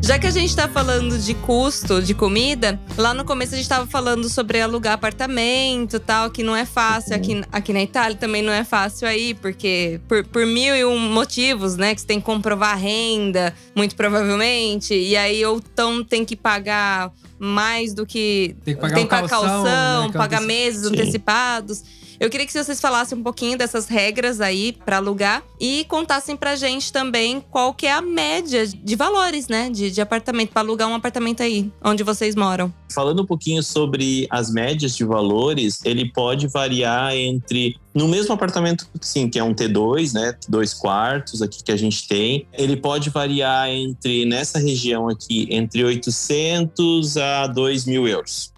Já 0.05 0.19
que 0.19 0.27
a 0.27 0.31
gente 0.31 0.55
tá 0.55 0.67
falando 0.67 1.17
de 1.17 1.33
custo 1.33 1.99
de 1.99 2.13
comida, 2.13 2.79
lá 2.95 3.11
no 3.11 3.25
começo 3.25 3.55
a 3.55 3.57
gente 3.57 3.67
tava 3.67 3.87
falando 3.87 4.29
sobre 4.29 4.61
alugar 4.61 4.93
apartamento 4.93 5.99
tal, 5.99 6.29
que 6.29 6.43
não 6.43 6.55
é 6.55 6.63
fácil 6.63 7.15
aqui, 7.15 7.43
aqui 7.51 7.73
na 7.73 7.81
Itália, 7.81 8.15
também 8.15 8.43
não 8.43 8.53
é 8.53 8.63
fácil 8.63 9.07
aí, 9.07 9.33
porque 9.33 9.99
por, 10.07 10.23
por 10.25 10.45
mil 10.45 10.75
e 10.75 10.85
um 10.85 10.99
motivos, 10.99 11.75
né? 11.75 11.95
Que 11.95 12.01
você 12.01 12.05
tem 12.05 12.19
que 12.19 12.25
comprovar 12.27 12.73
a 12.73 12.75
renda, 12.75 13.51
muito 13.73 13.95
provavelmente, 13.95 14.93
e 14.93 15.17
aí 15.17 15.43
ou 15.43 15.57
então 15.57 16.03
tem 16.03 16.23
que 16.23 16.35
pagar 16.35 17.11
mais 17.39 17.91
do 17.91 18.05
que. 18.05 18.55
Tem 18.63 18.75
que 18.75 18.81
pagar 18.81 18.99
um 18.99 19.07
pagar 19.07 19.27
calção, 19.27 20.01
né, 20.03 20.11
que 20.11 20.17
pagar 20.19 20.41
meses 20.41 20.83
Sim. 20.83 20.93
antecipados. 20.93 21.83
Eu 22.19 22.29
queria 22.29 22.45
que 22.45 22.53
vocês 22.53 22.79
falassem 22.79 23.17
um 23.17 23.23
pouquinho 23.23 23.57
dessas 23.57 23.87
regras 23.87 24.39
aí 24.39 24.71
pra 24.85 24.97
alugar 24.97 25.43
e 25.59 25.85
contassem 25.89 26.35
pra 26.35 26.55
gente 26.55 26.91
também 26.91 27.43
qual 27.51 27.73
que 27.73 27.85
é 27.85 27.91
a 27.91 28.01
média 28.01 28.65
de 28.67 28.95
valores, 28.95 29.47
né, 29.47 29.69
de, 29.69 29.91
de 29.91 30.01
apartamento, 30.01 30.51
pra 30.51 30.61
alugar 30.61 30.87
um 30.87 30.95
apartamento 30.95 31.43
aí, 31.43 31.71
onde 31.83 32.03
vocês 32.03 32.35
moram. 32.35 32.73
Falando 32.93 33.23
um 33.23 33.25
pouquinho 33.25 33.61
sobre 33.61 34.27
as 34.29 34.49
médias 34.51 34.95
de 34.95 35.03
valores, 35.03 35.81
ele 35.83 36.11
pode 36.11 36.47
variar 36.47 37.13
entre 37.13 37.75
no 37.93 38.07
mesmo 38.07 38.33
apartamento, 38.33 38.87
sim, 39.01 39.29
que 39.29 39.39
é 39.39 39.43
um 39.43 39.53
T2, 39.53 40.13
né, 40.13 40.37
dois 40.47 40.73
quartos 40.73 41.41
aqui 41.41 41.63
que 41.63 41.71
a 41.71 41.77
gente 41.77 42.07
tem, 42.07 42.47
ele 42.53 42.75
pode 42.77 43.09
variar 43.09 43.69
entre 43.69 44.25
nessa 44.25 44.59
região 44.59 45.09
aqui 45.09 45.47
entre 45.49 45.83
800 45.83 47.17
a 47.17 47.47
2 47.47 47.85
mil 47.85 48.07
euros. 48.07 48.53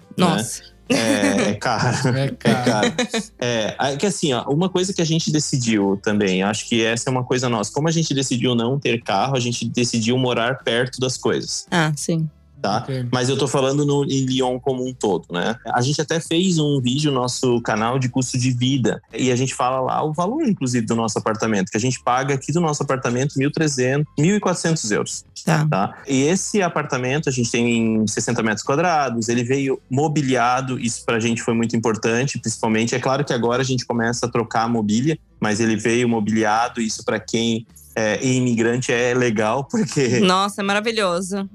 né? 0.61 0.76
É, 0.89 1.49
é 1.49 1.53
caro. 1.55 2.17
É 2.17 2.25
É 2.25 2.27
caro. 2.29 2.65
caro. 2.65 2.93
É, 3.39 3.75
é 3.79 3.95
que 3.97 4.05
assim, 4.05 4.33
ó, 4.33 4.43
uma 4.43 4.69
coisa 4.69 4.93
que 4.93 5.01
a 5.01 5.05
gente 5.05 5.31
decidiu 5.31 5.99
também, 6.01 6.43
acho 6.43 6.67
que 6.67 6.83
essa 6.83 7.09
é 7.09 7.11
uma 7.11 7.23
coisa 7.23 7.49
nossa. 7.49 7.71
Como 7.71 7.87
a 7.87 7.91
gente 7.91 8.13
decidiu 8.13 8.55
não 8.55 8.79
ter 8.79 9.01
carro, 9.03 9.35
a 9.35 9.39
gente 9.39 9.67
decidiu 9.67 10.17
morar 10.17 10.63
perto 10.63 10.99
das 10.99 11.17
coisas, 11.17 11.65
Ah, 11.71 11.91
sim. 11.95 12.29
Tá? 12.61 12.85
Mas 13.11 13.29
eu 13.29 13.37
tô 13.37 13.47
falando 13.47 13.85
no, 13.85 14.03
em 14.05 14.25
Lyon 14.25 14.59
como 14.59 14.87
um 14.87 14.93
todo, 14.93 15.25
né? 15.31 15.55
A 15.65 15.81
gente 15.81 16.01
até 16.01 16.19
fez 16.19 16.57
um 16.57 16.81
vídeo 16.81 17.11
no 17.11 17.19
nosso 17.19 17.61
canal 17.61 17.99
de 17.99 18.09
custo 18.09 18.37
de 18.37 18.51
vida 18.51 19.01
e 19.13 19.31
a 19.31 19.35
gente 19.35 19.53
fala 19.53 19.79
lá 19.79 20.03
o 20.03 20.13
valor, 20.13 20.43
inclusive, 20.47 20.85
do 20.85 20.95
nosso 20.95 21.17
apartamento, 21.17 21.69
que 21.69 21.77
a 21.77 21.81
gente 21.81 22.01
paga 22.01 22.33
aqui 22.33 22.51
do 22.51 22.61
nosso 22.61 22.83
apartamento 22.83 23.35
1.300, 23.35 24.05
1.400 24.19 24.91
euros 24.91 25.25
Tá. 25.47 25.65
tá? 25.65 25.97
E 26.05 26.23
esse 26.23 26.61
apartamento, 26.61 27.29
a 27.29 27.31
gente 27.31 27.49
tem 27.49 28.05
60 28.05 28.43
metros 28.43 28.63
quadrados, 28.63 29.29
ele 29.29 29.43
veio 29.43 29.79
mobiliado, 29.89 30.77
isso 30.77 31.05
pra 31.05 31.19
gente 31.19 31.41
foi 31.41 31.53
muito 31.53 31.75
importante, 31.75 32.37
principalmente. 32.37 32.95
É 32.95 32.99
claro 32.99 33.23
que 33.23 33.31
agora 33.31 33.61
a 33.61 33.65
gente 33.65 33.85
começa 33.85 34.25
a 34.25 34.29
trocar 34.29 34.63
a 34.63 34.67
mobília, 34.67 35.17
mas 35.39 35.59
ele 35.59 35.77
veio 35.77 36.09
mobiliado, 36.09 36.81
isso 36.81 37.03
para 37.05 37.19
quem 37.19 37.65
é 37.97 38.23
imigrante 38.23 38.91
é 38.91 39.11
legal, 39.15 39.63
porque 39.63 40.19
Nossa, 40.19 40.61
é 40.61 40.63
maravilhoso. 40.63 41.49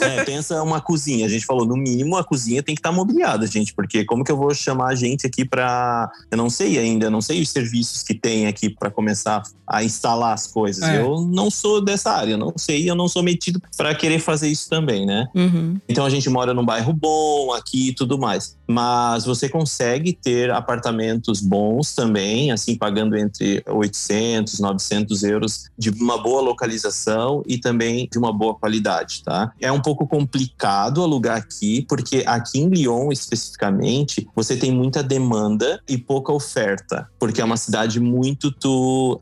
é, 0.00 0.24
pensa 0.24 0.60
uma 0.60 0.80
cozinha. 0.80 1.26
A 1.26 1.28
gente 1.28 1.46
falou, 1.46 1.64
no 1.64 1.76
mínimo, 1.76 2.16
a 2.16 2.24
cozinha 2.24 2.60
tem 2.60 2.74
que 2.74 2.80
estar 2.80 2.90
mobiliada, 2.90 3.46
gente, 3.46 3.72
porque 3.72 4.04
como 4.04 4.24
que 4.24 4.32
eu 4.32 4.36
vou 4.36 4.52
chamar 4.52 4.88
a 4.88 4.94
gente 4.96 5.26
aqui 5.26 5.44
para. 5.44 6.10
Eu 6.28 6.36
não 6.36 6.50
sei 6.50 6.76
ainda, 6.76 7.06
eu 7.06 7.10
não 7.10 7.20
sei 7.20 7.40
os 7.40 7.50
serviços 7.50 8.02
que 8.02 8.14
tem 8.14 8.48
aqui 8.48 8.68
para 8.68 8.90
começar 8.90 9.44
a 9.64 9.84
instalar 9.84 10.34
as 10.34 10.48
coisas. 10.48 10.82
É. 10.82 11.00
Eu 11.00 11.20
não 11.20 11.50
sou 11.50 11.80
dessa 11.80 12.10
área, 12.10 12.32
eu 12.32 12.38
não 12.38 12.52
sei, 12.56 12.90
eu 12.90 12.96
não 12.96 13.06
sou 13.06 13.22
metido 13.22 13.62
para 13.76 13.94
querer 13.94 14.18
fazer 14.18 14.48
isso 14.48 14.68
também, 14.68 15.06
né? 15.06 15.28
Uhum. 15.36 15.76
Então 15.88 16.04
a 16.04 16.10
gente 16.10 16.28
mora 16.28 16.52
num 16.52 16.64
bairro 16.64 16.92
bom 16.92 17.52
aqui 17.52 17.90
e 17.90 17.94
tudo 17.94 18.18
mais. 18.18 18.56
Mas 18.66 19.24
você 19.24 19.48
consegue 19.48 20.12
ter 20.12 20.50
apartamentos 20.50 21.40
bons 21.40 21.94
também, 21.94 22.50
assim, 22.50 22.76
pagando 22.76 23.16
entre 23.16 23.62
800, 23.66 24.58
900 24.58 25.22
euros 25.22 25.66
de 25.78 25.90
uma 25.90 26.20
boa 26.20 26.40
localização 26.40 27.42
e 27.46 27.58
também 27.58 28.08
de 28.10 28.18
uma 28.18 28.32
boa 28.32 28.54
qualidade, 28.54 29.22
tá? 29.22 29.52
É 29.60 29.70
um 29.70 29.80
pouco 29.80 30.06
complicado 30.06 31.02
alugar 31.02 31.36
aqui, 31.36 31.86
porque 31.88 32.24
aqui 32.26 32.60
em 32.60 32.68
Lyon, 32.68 33.12
especificamente, 33.12 34.28
você 34.34 34.56
tem 34.56 34.72
muita 34.72 35.02
demanda 35.02 35.80
e 35.88 35.96
pouca 35.96 36.32
oferta, 36.32 37.08
porque 37.18 37.40
é 37.40 37.44
uma 37.44 37.56
cidade 37.56 38.00
muito 38.00 38.50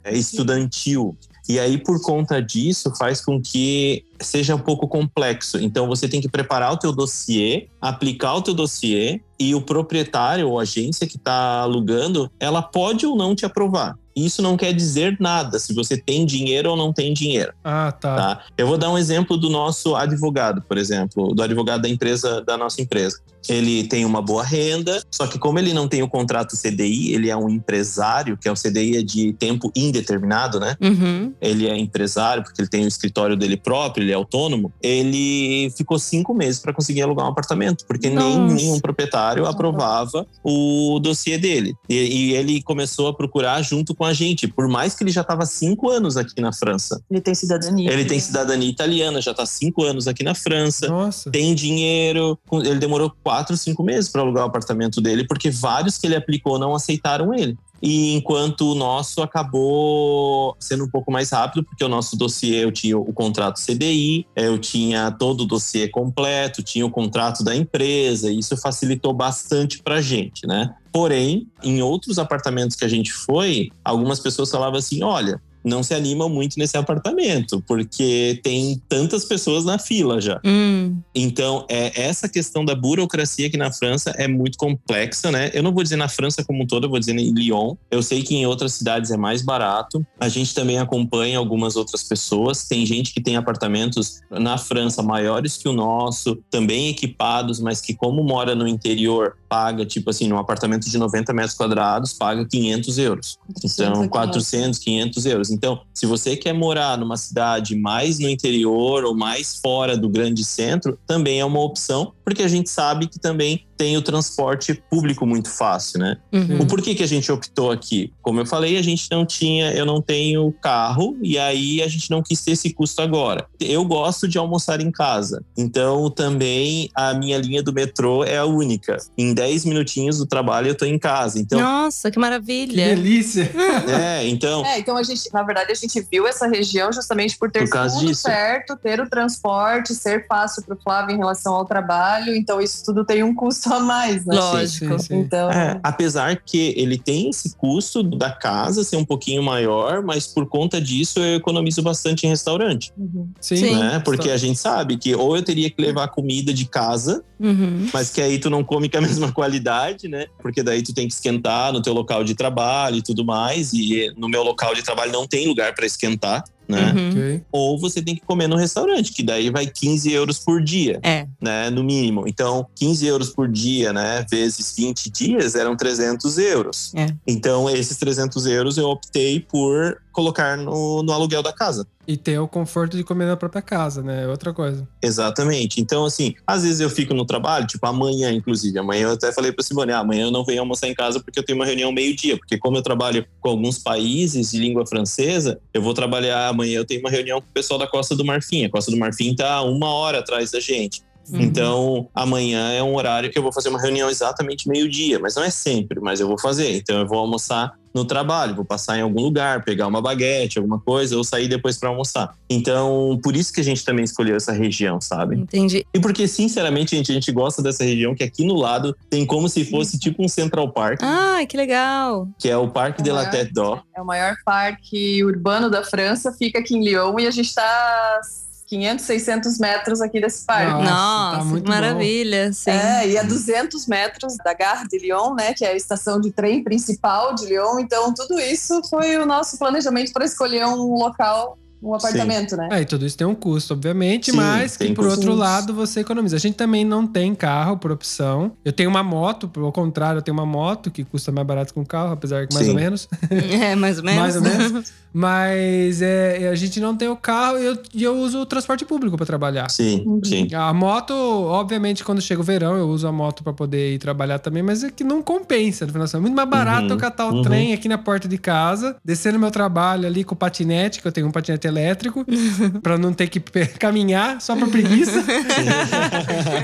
é, 0.02 0.16
estudantil. 0.16 1.16
E 1.48 1.58
aí, 1.58 1.76
por 1.76 2.00
conta 2.00 2.40
disso, 2.40 2.92
faz 2.96 3.20
com 3.20 3.40
que 3.40 4.04
seja 4.20 4.54
um 4.54 4.58
pouco 4.58 4.88
complexo. 4.88 5.58
Então, 5.58 5.86
você 5.86 6.08
tem 6.08 6.20
que 6.20 6.28
preparar 6.28 6.72
o 6.72 6.76
teu 6.76 6.92
dossiê, 6.92 7.68
aplicar 7.80 8.34
o 8.34 8.42
teu 8.42 8.54
dossiê 8.54 9.20
e 9.38 9.54
o 9.54 9.60
proprietário 9.60 10.48
ou 10.48 10.58
agência 10.58 11.06
que 11.06 11.16
está 11.16 11.60
alugando, 11.60 12.30
ela 12.40 12.62
pode 12.62 13.04
ou 13.04 13.14
não 13.14 13.34
te 13.34 13.44
aprovar. 13.44 13.94
Isso 14.16 14.40
não 14.40 14.56
quer 14.56 14.72
dizer 14.72 15.16
nada 15.18 15.58
se 15.58 15.74
você 15.74 15.96
tem 15.96 16.24
dinheiro 16.24 16.70
ou 16.70 16.76
não 16.76 16.92
tem 16.92 17.12
dinheiro. 17.12 17.52
Ah, 17.64 17.92
tá. 17.92 18.16
Tá? 18.16 18.44
Eu 18.56 18.66
vou 18.66 18.78
dar 18.78 18.90
um 18.90 18.96
exemplo 18.96 19.36
do 19.36 19.50
nosso 19.50 19.96
advogado, 19.96 20.62
por 20.62 20.78
exemplo, 20.78 21.34
do 21.34 21.42
advogado 21.42 21.82
da 21.82 21.88
empresa 21.88 22.40
da 22.40 22.56
nossa 22.56 22.80
empresa. 22.80 23.20
Ele 23.48 23.84
tem 23.84 24.04
uma 24.04 24.22
boa 24.22 24.42
renda, 24.42 25.02
só 25.10 25.26
que 25.26 25.38
como 25.38 25.58
ele 25.58 25.72
não 25.72 25.88
tem 25.88 26.02
o 26.02 26.08
contrato 26.08 26.56
CDI, 26.56 27.14
ele 27.14 27.30
é 27.30 27.36
um 27.36 27.48
empresário, 27.48 28.36
que 28.36 28.48
é 28.48 28.52
o 28.52 28.54
CDI 28.54 28.98
é 28.98 29.02
de 29.02 29.32
tempo 29.34 29.70
indeterminado, 29.74 30.58
né? 30.58 30.76
Uhum. 30.80 31.32
Ele 31.40 31.68
é 31.68 31.76
empresário 31.76 32.42
porque 32.42 32.60
ele 32.60 32.68
tem 32.68 32.84
o 32.84 32.88
escritório 32.88 33.36
dele 33.36 33.56
próprio, 33.56 34.02
ele 34.04 34.12
é 34.12 34.14
autônomo. 34.14 34.72
Ele 34.82 35.70
ficou 35.76 35.98
cinco 35.98 36.34
meses 36.34 36.60
para 36.60 36.72
conseguir 36.72 37.02
alugar 37.02 37.26
um 37.26 37.30
apartamento, 37.30 37.84
porque 37.86 38.08
nem 38.08 38.38
nenhum 38.40 38.80
proprietário 38.80 39.46
aprovava 39.46 40.26
o 40.42 40.98
dossiê 41.00 41.38
dele. 41.38 41.74
E, 41.88 41.94
e 41.94 42.34
ele 42.34 42.62
começou 42.62 43.08
a 43.08 43.14
procurar 43.14 43.60
junto 43.62 43.94
com 43.94 44.04
a 44.04 44.12
gente, 44.12 44.46
por 44.48 44.68
mais 44.68 44.94
que 44.94 45.04
ele 45.04 45.10
já 45.10 45.20
estava 45.20 45.44
cinco 45.46 45.90
anos 45.90 46.16
aqui 46.16 46.40
na 46.40 46.52
França. 46.52 47.02
Ele 47.10 47.20
tem 47.20 47.34
cidadania. 47.34 47.92
Ele 47.92 48.04
tem 48.04 48.18
cidadania 48.18 48.68
italiana, 48.68 49.20
já 49.20 49.30
está 49.30 49.46
cinco 49.46 49.82
anos 49.82 50.08
aqui 50.08 50.22
na 50.22 50.34
França 50.34 50.88
Nossa. 50.88 51.30
tem 51.30 51.54
dinheiro. 51.54 52.38
Ele 52.52 52.78
demorou 52.78 53.12
quatro, 53.22 53.33
cinco 53.56 53.82
meses 53.82 54.10
para 54.10 54.22
alugar 54.22 54.44
o 54.44 54.48
apartamento 54.48 55.00
dele, 55.00 55.26
porque 55.26 55.50
vários 55.50 55.98
que 55.98 56.06
ele 56.06 56.16
aplicou 56.16 56.58
não 56.58 56.74
aceitaram 56.74 57.34
ele. 57.34 57.56
E 57.82 58.14
enquanto 58.14 58.72
o 58.72 58.74
nosso 58.74 59.20
acabou 59.20 60.56
sendo 60.58 60.84
um 60.84 60.88
pouco 60.88 61.12
mais 61.12 61.30
rápido, 61.30 61.64
porque 61.64 61.84
o 61.84 61.88
nosso 61.88 62.16
dossiê 62.16 62.64
eu 62.64 62.72
tinha 62.72 62.96
o 62.96 63.12
contrato 63.12 63.60
CDI, 63.60 64.26
eu 64.34 64.58
tinha 64.58 65.10
todo 65.10 65.42
o 65.42 65.46
dossiê 65.46 65.86
completo, 65.88 66.62
tinha 66.62 66.86
o 66.86 66.90
contrato 66.90 67.44
da 67.44 67.54
empresa, 67.54 68.30
e 68.30 68.38
isso 68.38 68.56
facilitou 68.56 69.12
bastante 69.12 69.82
para 69.82 70.00
gente, 70.00 70.46
né? 70.46 70.74
Porém, 70.90 71.46
em 71.62 71.82
outros 71.82 72.18
apartamentos 72.18 72.76
que 72.76 72.84
a 72.84 72.88
gente 72.88 73.12
foi, 73.12 73.70
algumas 73.84 74.18
pessoas 74.20 74.50
falavam 74.50 74.78
assim: 74.78 75.02
olha, 75.02 75.38
não 75.64 75.82
se 75.82 75.94
animam 75.94 76.28
muito 76.28 76.58
nesse 76.58 76.76
apartamento, 76.76 77.62
porque 77.66 78.40
tem 78.42 78.80
tantas 78.88 79.24
pessoas 79.24 79.64
na 79.64 79.78
fila 79.78 80.20
já. 80.20 80.40
Hum. 80.44 80.98
Então, 81.14 81.64
é, 81.68 82.02
essa 82.02 82.28
questão 82.28 82.64
da 82.64 82.74
burocracia 82.74 83.46
aqui 83.46 83.56
na 83.56 83.72
França 83.72 84.10
é 84.16 84.28
muito 84.28 84.58
complexa, 84.58 85.30
né? 85.30 85.50
Eu 85.54 85.62
não 85.62 85.72
vou 85.72 85.82
dizer 85.82 85.96
na 85.96 86.08
França 86.08 86.44
como 86.44 86.62
um 86.62 86.66
todo, 86.66 86.84
eu 86.84 86.90
vou 86.90 86.98
dizer 86.98 87.16
em 87.18 87.32
Lyon. 87.32 87.74
Eu 87.90 88.02
sei 88.02 88.22
que 88.22 88.34
em 88.34 88.46
outras 88.46 88.74
cidades 88.74 89.10
é 89.10 89.16
mais 89.16 89.42
barato. 89.42 90.04
A 90.20 90.28
gente 90.28 90.54
também 90.54 90.78
acompanha 90.78 91.38
algumas 91.38 91.76
outras 91.76 92.02
pessoas. 92.02 92.64
Tem 92.64 92.84
gente 92.84 93.12
que 93.12 93.20
tem 93.20 93.36
apartamentos 93.36 94.20
na 94.30 94.58
França 94.58 95.02
maiores 95.02 95.56
que 95.56 95.68
o 95.68 95.72
nosso, 95.72 96.36
também 96.50 96.88
equipados, 96.88 97.60
mas 97.60 97.80
que, 97.80 97.94
como 97.94 98.22
mora 98.22 98.54
no 98.54 98.66
interior, 98.66 99.36
paga, 99.48 99.86
tipo 99.86 100.10
assim, 100.10 100.28
num 100.28 100.38
apartamento 100.38 100.90
de 100.90 100.98
90 100.98 101.32
metros 101.32 101.54
quadrados, 101.54 102.12
paga 102.12 102.44
500 102.44 102.98
euros. 102.98 103.38
Então, 103.64 104.08
400, 104.08 104.78
500 104.78 105.26
euros. 105.26 105.50
Então, 105.54 105.80
se 105.94 106.04
você 106.06 106.36
quer 106.36 106.52
morar 106.52 106.98
numa 106.98 107.16
cidade 107.16 107.76
mais 107.76 108.18
no 108.18 108.28
interior 108.28 109.04
ou 109.04 109.14
mais 109.14 109.56
fora 109.56 109.96
do 109.96 110.08
grande 110.08 110.44
centro, 110.44 110.98
também 111.06 111.40
é 111.40 111.44
uma 111.44 111.60
opção, 111.60 112.12
porque 112.24 112.42
a 112.42 112.48
gente 112.48 112.70
sabe 112.70 113.06
que 113.06 113.18
também 113.18 113.66
tem 113.76 113.96
o 113.96 114.02
transporte 114.02 114.74
público 114.88 115.26
muito 115.26 115.50
fácil, 115.50 115.98
né? 115.98 116.16
Uhum. 116.32 116.62
O 116.62 116.66
porquê 116.66 116.94
que 116.94 117.02
a 117.02 117.08
gente 117.08 117.30
optou 117.30 117.70
aqui? 117.70 118.12
Como 118.22 118.40
eu 118.40 118.46
falei, 118.46 118.76
a 118.76 118.82
gente 118.82 119.08
não 119.10 119.26
tinha, 119.26 119.72
eu 119.72 119.84
não 119.84 120.00
tenho 120.00 120.52
carro 120.62 121.16
e 121.22 121.38
aí 121.38 121.82
a 121.82 121.88
gente 121.88 122.10
não 122.10 122.22
quis 122.22 122.40
ter 122.42 122.52
esse 122.52 122.72
custo 122.72 123.02
agora. 123.02 123.46
Eu 123.60 123.84
gosto 123.84 124.28
de 124.28 124.38
almoçar 124.38 124.80
em 124.80 124.90
casa, 124.90 125.44
então 125.56 126.08
também 126.10 126.88
a 126.94 127.14
minha 127.14 127.38
linha 127.38 127.62
do 127.62 127.72
metrô 127.72 128.24
é 128.24 128.38
a 128.38 128.44
única. 128.44 128.96
Em 129.18 129.34
10 129.34 129.64
minutinhos 129.64 130.18
do 130.18 130.26
trabalho 130.26 130.68
eu 130.68 130.74
tô 130.74 130.84
em 130.84 130.98
casa. 130.98 131.38
Então, 131.38 131.60
Nossa, 131.60 132.10
que 132.10 132.14
Que 132.14 132.20
maravilha. 132.20 132.94
delícia. 132.94 133.50
é, 133.88 134.26
então 134.28 134.64
É, 134.64 134.78
então 134.78 134.96
a 134.96 135.02
gente, 135.02 135.32
na 135.32 135.42
verdade, 135.42 135.72
a 135.72 135.74
gente 135.74 136.00
viu 136.10 136.26
essa 136.26 136.46
região 136.46 136.92
justamente 136.92 137.36
por 137.36 137.50
ter 137.50 137.68
Por 137.68 137.70
tudo 137.70 138.06
disso. 138.06 138.22
certo, 138.22 138.76
ter 138.76 139.00
o 139.00 139.08
transporte, 139.08 139.94
ser 139.94 140.26
fácil 140.26 140.62
para 140.62 140.74
o 140.74 140.78
Flávio 140.80 141.14
em 141.14 141.18
relação 141.18 141.54
ao 141.54 141.64
trabalho. 141.64 142.13
Então, 142.36 142.60
isso 142.60 142.84
tudo 142.84 143.04
tem 143.04 143.22
um 143.22 143.34
custo 143.34 143.72
a 143.72 143.80
mais, 143.80 144.24
né? 144.24 144.34
Lógico. 144.36 144.98
Sim, 144.98 145.06
sim. 145.06 145.14
Então, 145.20 145.50
É, 145.50 145.78
apesar 145.82 146.36
que 146.36 146.74
ele 146.76 146.98
tem 146.98 147.30
esse 147.30 147.56
custo 147.56 148.02
da 148.02 148.30
casa 148.30 148.84
ser 148.84 148.96
um 148.96 149.04
pouquinho 149.04 149.42
maior, 149.42 150.02
mas 150.02 150.26
por 150.26 150.46
conta 150.46 150.80
disso 150.80 151.18
eu 151.20 151.36
economizo 151.36 151.82
bastante 151.82 152.26
em 152.26 152.28
restaurante, 152.28 152.92
uhum. 152.96 153.28
Sim. 153.40 153.56
Sim. 153.56 153.74
né? 153.76 154.00
Porque 154.04 154.30
a 154.30 154.36
gente 154.36 154.58
sabe 154.58 154.96
que 154.96 155.14
ou 155.14 155.36
eu 155.36 155.42
teria 155.42 155.70
que 155.70 155.80
levar 155.80 156.08
comida 156.08 156.52
de 156.52 156.64
casa, 156.66 157.24
Uhum. 157.40 157.88
mas 157.92 158.10
que 158.10 158.20
aí 158.20 158.38
tu 158.38 158.48
não 158.48 158.62
come 158.62 158.88
com 158.88 158.98
a 158.98 159.00
mesma 159.02 159.32
qualidade, 159.32 160.08
né? 160.08 160.26
Porque 160.40 160.62
daí 160.62 160.82
tu 160.82 160.94
tem 160.94 161.06
que 161.08 161.14
esquentar 161.14 161.72
no 161.72 161.82
teu 161.82 161.92
local 161.92 162.22
de 162.24 162.34
trabalho 162.34 162.96
e 162.96 163.02
tudo 163.02 163.24
mais, 163.24 163.72
e 163.72 164.12
no 164.16 164.28
meu 164.28 164.42
local 164.42 164.74
de 164.74 164.82
trabalho 164.82 165.12
não 165.12 165.26
tem 165.26 165.46
lugar 165.46 165.74
para 165.74 165.84
esquentar. 165.84 166.44
Né? 166.68 166.92
Uhum. 166.92 167.08
Ok. 167.10 167.42
Ou 167.52 167.78
você 167.78 168.00
tem 168.02 168.14
que 168.14 168.22
comer 168.22 168.48
no 168.48 168.56
restaurante, 168.56 169.12
que 169.12 169.22
daí 169.22 169.50
vai 169.50 169.66
15 169.66 170.12
euros 170.12 170.38
por 170.38 170.62
dia, 170.62 170.98
É. 171.02 171.26
né? 171.40 171.70
No 171.70 171.82
mínimo. 171.84 172.26
Então, 172.26 172.66
15 172.74 173.06
euros 173.06 173.30
por 173.30 173.48
dia, 173.48 173.92
né? 173.92 174.24
Vezes 174.30 174.74
20 174.76 175.10
dias, 175.10 175.54
eram 175.54 175.76
300 175.76 176.38
euros. 176.38 176.92
É. 176.94 177.06
Então, 177.26 177.68
esses 177.68 177.96
300 177.96 178.46
euros 178.46 178.76
eu 178.78 178.86
optei 178.88 179.40
por 179.40 180.00
colocar 180.14 180.56
no, 180.56 181.02
no 181.02 181.12
aluguel 181.12 181.42
da 181.42 181.52
casa. 181.52 181.86
E 182.06 182.16
ter 182.16 182.38
o 182.38 182.46
conforto 182.46 182.96
de 182.96 183.02
comer 183.02 183.26
na 183.26 183.36
própria 183.36 183.60
casa, 183.60 184.02
né? 184.02 184.24
É 184.24 184.28
outra 184.28 184.52
coisa. 184.52 184.86
Exatamente. 185.02 185.80
Então, 185.80 186.04
assim, 186.04 186.34
às 186.46 186.62
vezes 186.62 186.80
eu 186.80 186.88
fico 186.88 187.12
no 187.14 187.24
trabalho, 187.24 187.66
tipo 187.66 187.84
amanhã, 187.86 188.30
inclusive. 188.30 188.78
Amanhã 188.78 189.08
eu 189.08 189.12
até 189.12 189.32
falei 189.32 189.52
pra 189.52 189.64
Simone, 189.64 189.92
ah, 189.92 189.98
amanhã 189.98 190.24
eu 190.24 190.30
não 190.30 190.44
venho 190.44 190.60
almoçar 190.60 190.86
em 190.86 190.94
casa 190.94 191.18
porque 191.18 191.38
eu 191.38 191.44
tenho 191.44 191.58
uma 191.58 191.66
reunião 191.66 191.90
meio-dia. 191.90 192.36
Porque 192.36 192.56
como 192.58 192.76
eu 192.76 192.82
trabalho 192.82 193.26
com 193.40 193.48
alguns 193.48 193.78
países 193.78 194.50
de 194.52 194.58
língua 194.58 194.86
francesa, 194.86 195.58
eu 195.72 195.82
vou 195.82 195.94
trabalhar 195.94 196.48
amanhã, 196.48 196.78
eu 196.78 196.84
tenho 196.84 197.00
uma 197.00 197.10
reunião 197.10 197.40
com 197.40 197.48
o 197.48 197.52
pessoal 197.52 197.78
da 197.78 197.86
Costa 197.86 198.14
do 198.14 198.24
Marfim. 198.24 198.64
A 198.64 198.70
Costa 198.70 198.90
do 198.90 198.96
Marfim 198.96 199.34
tá 199.34 199.62
uma 199.62 199.88
hora 199.88 200.20
atrás 200.20 200.50
da 200.50 200.60
gente. 200.60 201.02
Uhum. 201.30 201.40
Então, 201.40 202.08
amanhã 202.14 202.72
é 202.72 202.82
um 202.82 202.94
horário 202.94 203.30
que 203.30 203.38
eu 203.38 203.42
vou 203.42 203.52
fazer 203.52 203.68
uma 203.68 203.80
reunião 203.80 204.10
exatamente 204.10 204.68
meio-dia, 204.68 205.18
mas 205.18 205.34
não 205.34 205.42
é 205.44 205.50
sempre, 205.50 206.00
mas 206.00 206.20
eu 206.20 206.28
vou 206.28 206.38
fazer. 206.38 206.76
Então, 206.76 206.98
eu 207.00 207.06
vou 207.06 207.18
almoçar 207.18 207.72
no 207.94 208.04
trabalho, 208.04 208.56
vou 208.56 208.64
passar 208.64 208.98
em 208.98 209.02
algum 209.02 209.22
lugar, 209.22 209.62
pegar 209.64 209.86
uma 209.86 210.02
baguete, 210.02 210.58
alguma 210.58 210.80
coisa, 210.80 211.16
ou 211.16 211.22
sair 211.22 211.46
depois 211.46 211.78
para 211.78 211.88
almoçar. 211.88 212.34
Então, 212.50 213.18
por 213.22 213.36
isso 213.36 213.52
que 213.52 213.60
a 213.60 213.64
gente 213.64 213.84
também 213.84 214.04
escolheu 214.04 214.34
essa 214.34 214.50
região, 214.50 215.00
sabe? 215.00 215.36
Entendi. 215.36 215.86
E 215.94 216.00
porque, 216.00 216.26
sinceramente, 216.26 216.96
gente, 216.96 217.12
a 217.12 217.14
gente 217.14 217.30
gosta 217.30 217.62
dessa 217.62 217.84
região, 217.84 218.12
que 218.12 218.24
aqui 218.24 218.44
no 218.44 218.54
lado 218.56 218.96
tem 219.08 219.24
como 219.24 219.48
se 219.48 219.64
fosse 219.64 219.96
tipo 219.96 220.24
um 220.24 220.28
Central 220.28 220.72
Park, 220.72 220.98
Ah, 221.04 221.38
que 221.48 221.56
legal. 221.56 222.26
que 222.36 222.48
é 222.50 222.56
o 222.56 222.68
Parque 222.68 223.00
de 223.00 223.12
la 223.12 223.22
Ah. 223.22 223.30
Tête 223.30 223.52
d'Or. 223.52 223.82
É 223.96 224.02
o 224.02 224.04
maior 224.04 224.34
parque 224.44 225.22
urbano 225.24 225.70
da 225.70 225.84
França, 225.84 226.32
fica 226.32 226.58
aqui 226.58 226.74
em 226.74 226.84
Lyon 226.84 227.16
e 227.20 227.28
a 227.28 227.30
gente 227.30 227.46
está 227.46 228.20
500, 228.66 229.04
600 229.04 229.58
metros 229.58 230.00
aqui 230.00 230.20
desse 230.20 230.44
parque. 230.44 230.72
Nossa, 230.72 230.90
Nossa, 230.90 231.38
tá 231.38 231.44
muito 231.44 231.64
que 231.64 231.70
maravilha. 231.70 232.52
Sim. 232.52 232.70
É, 232.70 233.08
e 233.08 233.18
a 233.18 233.22
200 233.22 233.86
metros 233.86 234.36
da 234.38 234.54
Gare 234.54 234.88
de 234.88 234.98
Lyon, 234.98 235.34
né, 235.34 235.52
que 235.52 235.64
é 235.64 235.68
a 235.68 235.76
estação 235.76 236.20
de 236.20 236.30
trem 236.30 236.62
principal 236.62 237.34
de 237.34 237.46
Lyon. 237.46 237.78
Então, 237.78 238.12
tudo 238.14 238.38
isso 238.40 238.82
foi 238.88 239.16
o 239.16 239.26
nosso 239.26 239.58
planejamento 239.58 240.12
para 240.12 240.24
escolher 240.24 240.66
um 240.66 240.94
local, 240.94 241.58
um 241.84 241.94
apartamento, 241.94 242.56
né? 242.56 242.68
É, 242.72 242.80
e 242.80 242.84
tudo 242.84 243.04
isso 243.04 243.16
tem 243.16 243.26
um 243.26 243.34
custo, 243.34 243.74
obviamente, 243.74 244.30
Sim, 244.30 244.36
mas 244.36 244.76
que 244.76 244.92
por 244.92 245.06
outro 245.06 245.34
lado 245.34 245.74
você 245.74 246.00
economiza. 246.00 246.36
A 246.36 246.38
gente 246.38 246.54
também 246.54 246.84
não 246.84 247.06
tem 247.06 247.34
carro 247.34 247.76
por 247.76 247.90
opção. 247.90 248.52
Eu 248.64 248.72
tenho 248.72 248.90
uma 248.90 249.02
moto, 249.02 249.50
ao 249.56 249.72
contrário, 249.72 250.18
eu 250.18 250.22
tenho 250.22 250.36
uma 250.36 250.46
moto 250.46 250.90
que 250.90 251.04
custa 251.04 251.30
mais 251.30 251.46
barato 251.46 251.74
que 251.74 251.80
um 251.80 251.84
carro, 251.84 252.12
apesar 252.12 252.46
que 252.46 252.54
mais 252.54 252.66
Sim. 252.66 252.72
ou 252.72 252.78
menos. 252.78 253.08
É, 253.64 253.74
mais 253.74 253.98
ou 253.98 254.04
menos. 254.04 254.20
Mais 254.20 254.36
ou 254.36 254.42
menos. 254.42 254.92
Mas 255.12 256.02
é, 256.02 256.48
a 256.48 256.54
gente 256.56 256.80
não 256.80 256.96
tem 256.96 257.08
o 257.08 257.14
carro 257.14 257.56
e 257.58 257.64
eu, 257.64 257.78
e 257.94 258.02
eu 258.02 258.16
uso 258.16 258.40
o 258.40 258.46
transporte 258.46 258.84
público 258.84 259.16
para 259.16 259.24
trabalhar. 259.24 259.70
Sim, 259.70 260.20
sim. 260.24 260.48
A 260.52 260.72
moto, 260.74 261.12
obviamente, 261.14 262.02
quando 262.02 262.20
chega 262.20 262.40
o 262.40 262.44
verão, 262.44 262.76
eu 262.76 262.88
uso 262.88 263.06
a 263.06 263.12
moto 263.12 263.44
para 263.44 263.52
poder 263.52 263.94
ir 263.94 263.98
trabalhar 263.98 264.40
também, 264.40 264.62
mas 264.62 264.82
é 264.82 264.90
que 264.90 265.04
não 265.04 265.22
compensa. 265.22 265.86
no 265.86 265.92
final. 265.92 266.08
É 266.12 266.18
muito 266.18 266.34
mais 266.34 266.48
barato 266.48 266.84
Uhum, 266.84 266.90
eu 266.90 266.96
catar 266.96 267.26
o 267.26 267.36
uhum. 267.36 267.42
trem 267.42 267.72
aqui 267.72 267.88
na 267.88 267.98
porta 267.98 268.28
de 268.28 268.38
casa, 268.38 268.96
descer 269.04 269.32
no 269.32 269.38
meu 269.38 269.50
trabalho 269.50 270.06
ali 270.06 270.24
com 270.24 270.34
o 270.34 270.36
patinete, 270.36 271.00
que 271.00 271.08
eu 271.08 271.12
tenho 271.12 271.26
um 271.26 271.30
patinete 271.30 271.66
elétrico, 271.74 272.24
para 272.82 272.96
não 272.96 273.12
ter 273.12 273.28
que 273.28 273.40
caminhar 273.78 274.40
só 274.40 274.56
por 274.56 274.70
preguiça. 274.70 275.24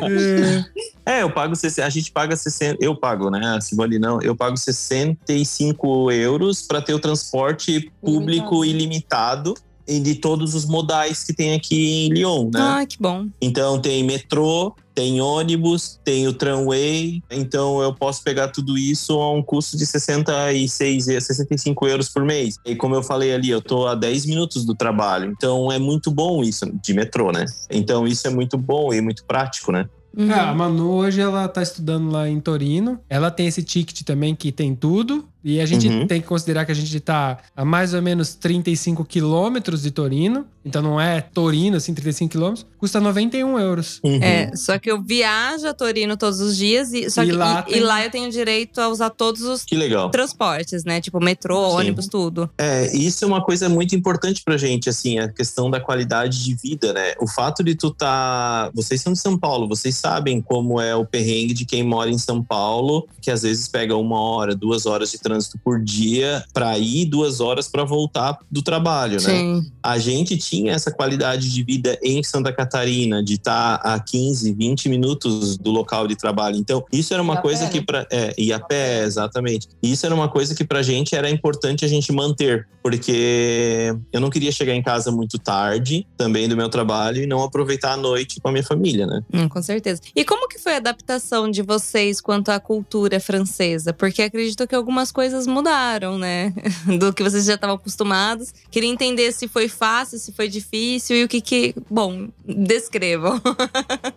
É, 0.07 0.81
É, 1.11 1.23
eu 1.23 1.31
pago, 1.31 1.57
60 1.57 1.85
a 1.85 1.91
gente 1.91 2.13
paga 2.13 2.37
60, 2.37 2.77
eu 2.81 2.95
pago, 2.95 3.31
né? 3.31 3.57
A 3.57 3.61
Simone 3.61 3.99
não, 3.99 4.23
eu 4.23 4.37
pago 4.37 4.57
65 4.57 6.13
euros 6.13 6.63
para 6.63 6.81
ter 6.81 6.95
o 6.95 7.01
transporte 7.01 7.91
público 8.01 8.65
ilimitado 8.65 9.55
e 9.55 9.70
de 9.99 10.15
todos 10.15 10.55
os 10.55 10.65
modais 10.65 11.25
que 11.25 11.33
tem 11.33 11.55
aqui 11.55 12.07
em 12.07 12.13
Lyon, 12.13 12.51
né? 12.53 12.61
Ah, 12.61 12.87
que 12.87 12.97
bom. 13.01 13.27
Então 13.41 13.81
tem 13.81 14.05
metrô, 14.05 14.75
tem 14.95 15.21
ônibus, 15.21 15.99
tem 16.05 16.29
o 16.29 16.33
tramway, 16.33 17.23
então 17.31 17.81
eu 17.83 17.95
posso 17.95 18.23
pegar 18.23 18.49
tudo 18.49 18.77
isso 18.77 19.19
a 19.19 19.33
um 19.33 19.43
custo 19.43 19.77
de 19.77 19.87
66, 19.87 21.09
e 21.09 21.21
65 21.21 21.89
euros 21.89 22.09
por 22.09 22.25
mês. 22.25 22.57
E 22.65 22.77
como 22.77 22.95
eu 22.95 23.03
falei 23.03 23.33
ali, 23.33 23.51
eu 23.51 23.63
tô 23.63 23.87
a 23.87 23.95
10 23.95 24.27
minutos 24.27 24.65
do 24.65 24.75
trabalho, 24.75 25.33
então 25.33 25.73
é 25.73 25.79
muito 25.79 26.11
bom 26.11 26.43
isso 26.43 26.71
de 26.83 26.93
metrô, 26.93 27.33
né? 27.33 27.47
Então 27.71 28.07
isso 28.07 28.27
é 28.27 28.31
muito 28.31 28.59
bom 28.59 28.93
e 28.93 29.01
muito 29.01 29.25
prático, 29.25 29.73
né? 29.73 29.89
Uhum. 30.17 30.31
É, 30.31 30.41
a 30.41 30.53
Manu 30.53 30.91
hoje 30.91 31.21
ela 31.21 31.47
tá 31.49 31.63
estudando 31.63 32.11
lá 32.11 32.29
em 32.29 32.41
Torino. 32.41 32.99
Ela 33.09 33.31
tem 33.31 33.47
esse 33.47 33.63
ticket 33.63 34.03
também 34.03 34.35
que 34.35 34.51
tem 34.51 34.75
tudo. 34.75 35.29
E 35.43 35.61
a 35.61 35.67
gente 35.67 35.89
Uhum. 35.89 36.07
tem 36.07 36.21
que 36.21 36.27
considerar 36.27 36.65
que 36.67 36.73
a 36.73 36.75
gente 36.75 36.99
tá 37.01 37.39
a 37.57 37.65
mais 37.65 37.95
ou 37.95 38.03
menos 38.03 38.35
35 38.35 39.05
quilômetros 39.05 39.83
de 39.83 39.91
Torino. 39.91 40.45
Então 40.63 40.83
não 40.83 41.01
é 41.01 41.23
Torino, 41.23 41.79
assim, 41.79 41.95
35 41.95 42.31
quilômetros. 42.33 42.67
Custa 42.77 43.01
91 43.01 43.59
euros. 43.59 43.99
Uhum. 44.05 44.23
É, 44.23 44.55
só 44.55 44.79
que 44.79 44.91
eu 44.91 45.01
viajo 45.03 45.67
a 45.67 45.73
Torino 45.73 46.15
todos 46.19 46.41
os 46.41 46.55
dias 46.57 46.93
e, 46.93 47.09
só 47.11 47.23
E 47.23 47.27
que, 47.27 47.33
lá 47.33 47.61
e, 47.67 47.73
tem- 47.73 47.77
e 47.79 47.81
lá 47.81 48.05
eu 48.05 48.11
tenho 48.11 48.31
direito 48.31 48.79
a 48.79 48.89
usar 48.89 49.09
todos 49.09 49.41
os 49.43 49.65
Que 49.65 49.75
legal. 49.75 50.11
transportes, 50.11 50.85
né? 50.85 51.01
Tipo 51.01 51.19
metrô, 51.19 51.71
Sim. 51.71 51.77
ônibus, 51.77 52.07
tudo. 52.07 52.51
É, 52.59 52.95
isso 52.95 53.25
é 53.25 53.29
uma 53.29 53.43
coisa 53.43 53.69
muito 53.71 53.95
importante 53.97 54.43
pra 54.45 54.59
gente, 54.59 54.91
assim, 54.91 55.19
a 55.19 55.29
questão 55.33 55.71
da 55.71 55.81
qualidade 55.81 56.45
de 56.45 56.55
vida, 56.55 56.93
né? 56.93 57.15
O 57.19 57.27
fato 57.27 57.65
de 57.65 57.75
tu 57.75 57.91
tá. 57.91 58.71
Vocês 58.75 59.01
são 59.01 59.15
de 59.15 59.19
São 59.19 59.39
Paulo, 59.39 59.67
vocês 59.67 59.97
sabem 59.97 60.43
como 60.43 60.79
é 60.79 60.95
o 60.95 61.07
perrengue 61.07 61.55
de 61.55 61.65
quem 61.65 61.83
mora 61.83 62.11
em 62.11 62.19
São 62.19 62.43
Paulo, 62.43 63.09
que 63.23 63.31
às 63.31 63.41
vezes 63.43 63.67
pega 63.69 63.97
uma 63.97 64.21
hora, 64.21 64.55
duas 64.55 64.85
horas 64.85 65.11
de 65.11 65.19
trânsito 65.31 65.59
por 65.65 65.81
dia 65.81 66.45
pra 66.53 66.77
ir, 66.77 67.07
duas 67.07 67.41
horas 67.41 67.69
pra 67.69 67.85
voltar 67.85 68.39
do 68.51 68.63
trabalho, 68.63 69.15
né? 69.15 69.19
Sim. 69.21 69.71
a 69.83 69.99
gente 69.99 70.37
tinha 70.37 70.73
essa 70.73 70.91
qualidade 70.91 71.49
de 71.49 71.63
vida 71.63 71.97
em 72.03 72.23
Santa 72.23 72.53
Catarina, 72.53 73.23
de 73.23 73.35
estar 73.35 73.77
a 73.77 73.99
15, 74.01 74.53
20 74.53 74.89
minutos 74.89 75.57
do 75.57 75.71
local 75.71 76.09
de 76.09 76.17
trabalho. 76.17 76.57
Então, 76.57 76.85
isso 76.93 77.15
era 77.15 77.23
uma 77.23 77.37
coisa 77.37 77.67
pé, 77.67 77.71
que 77.71 77.79
né? 77.79 77.85
para 77.87 78.07
é, 78.11 78.35
e 78.37 78.53
a 78.53 78.59
pé, 78.59 79.05
exatamente. 79.05 79.69
Isso 79.83 80.05
era 80.05 80.15
uma 80.15 80.29
coisa 80.29 80.55
que 80.55 80.65
pra 80.65 80.83
gente 80.83 81.15
era 81.15 81.31
importante 81.31 81.85
a 81.85 81.89
gente 81.89 82.13
manter, 82.13 82.67
porque 82.83 83.95
eu 84.13 84.21
não 84.21 84.31
queria 84.31 84.51
chegar 84.51 84.75
em 84.75 84.83
casa 84.83 85.13
muito 85.13 85.39
tarde, 85.39 86.07
também 86.17 86.49
do 86.49 86.57
meu 86.57 86.69
trabalho 86.69 87.23
e 87.23 87.27
não 87.27 87.43
aproveitar 87.43 87.93
a 87.93 87.97
noite 87.97 88.41
com 88.41 88.49
a 88.49 88.53
minha 88.53 88.65
família, 88.65 89.07
né? 89.07 89.23
Hum, 89.33 89.49
com 89.49 89.63
certeza. 89.63 90.01
E 90.17 90.25
como 90.25 90.49
que 90.49 90.59
foi 90.59 90.75
a 90.75 90.79
adaptação 90.79 91.51
de 91.51 91.63
vocês 91.63 92.21
quanto 92.21 92.51
à 92.51 92.59
cultura 92.59 93.21
francesa? 93.21 93.93
Porque 93.93 94.23
acredito 94.23 94.67
que 94.67 94.75
algumas 94.75 95.13
coisas 95.13 95.20
mudaram, 95.47 96.19
né? 96.19 96.53
Do 96.99 97.13
que 97.13 97.23
vocês 97.23 97.45
já 97.45 97.55
estavam 97.55 97.77
acostumados. 97.77 98.53
Queria 98.71 98.91
entender 98.91 99.33
se 99.33 99.49
foi 99.49 99.69
fácil, 99.69 100.19
se 100.19 100.33
foi 100.33 100.49
difícil 100.49 101.17
e 101.17 101.25
o 101.25 101.29
que 101.29 101.41
que... 101.41 101.75
Bom, 101.91 102.29
descrevam. 102.45 103.41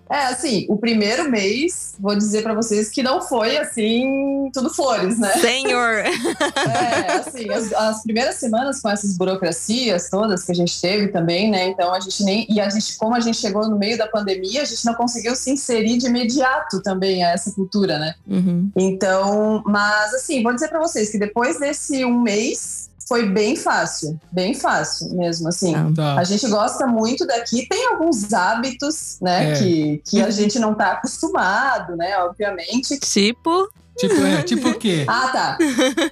É, 0.10 0.28
assim, 0.28 0.68
o 0.70 0.78
primeiro 0.78 1.28
mês, 1.28 1.96
vou 2.00 2.16
dizer 2.16 2.44
pra 2.44 2.54
vocês 2.54 2.88
que 2.88 3.02
não 3.02 3.20
foi 3.20 3.58
assim, 3.58 4.48
tudo 4.54 4.70
flores, 4.70 5.18
né? 5.18 5.32
Senhor! 5.40 6.04
É, 6.54 7.14
assim, 7.14 7.50
as, 7.50 7.74
as 7.74 8.04
primeiras 8.04 8.36
semanas 8.36 8.80
com 8.80 8.90
essas 8.90 9.18
burocracias 9.18 10.10
todas 10.10 10.44
que 10.44 10.52
a 10.52 10.56
gente 10.56 10.80
teve 10.80 11.08
também, 11.08 11.50
né? 11.50 11.68
Então 11.68 11.94
a 11.94 12.00
gente 12.00 12.24
nem. 12.24 12.46
E 12.50 12.60
a 12.60 12.70
gente, 12.70 12.96
como 12.98 13.16
a 13.16 13.20
gente 13.20 13.38
chegou 13.38 13.68
no 13.68 13.78
meio 13.78 13.98
da 13.98 14.08
pandemia, 14.08 14.62
a 14.62 14.66
gente 14.66 14.86
não 14.86 14.94
conseguiu 14.94 15.36
se 15.36 15.52
inserir 15.52 15.98
de 15.98 16.08
imediato 16.08 16.82
também 16.82 17.24
a 17.24 17.32
essa 17.32 17.52
cultura, 17.52 17.98
né? 17.98 18.16
Uhum. 18.28 18.72
Então, 18.76 19.64
mas 19.66 20.14
assim, 20.14 20.44
vou 20.44 20.54
dizer 20.54 20.68
pra 20.68 20.80
vocês 20.80 20.93
que 20.94 21.18
depois 21.18 21.60
desse 21.60 22.04
um 22.06 22.22
mês 22.22 22.90
foi 23.08 23.28
bem 23.28 23.56
fácil, 23.56 24.20
bem 24.32 24.54
fácil 24.54 25.14
mesmo, 25.14 25.50
assim. 25.50 25.76
Ah. 25.76 25.92
Tá. 25.96 26.20
A 26.20 26.24
gente 26.24 26.48
gosta 26.48 26.88
muito 26.88 27.28
daqui, 27.28 27.68
tem 27.68 27.88
alguns 27.88 28.34
hábitos, 28.34 29.18
né, 29.22 29.52
É. 29.52 29.56
que, 29.56 30.02
que 30.06 30.22
a 30.22 30.30
gente 30.30 30.58
não 30.58 30.74
tá 30.74 30.94
acostumado, 30.94 31.96
né, 31.96 32.18
obviamente. 32.20 32.98
Tipo, 33.00 33.70
Tipo, 33.98 34.26
é, 34.26 34.42
tipo 34.44 34.70
o 34.70 34.74
quê? 34.80 35.06
Ah, 35.14 35.28
tá. 35.30 35.58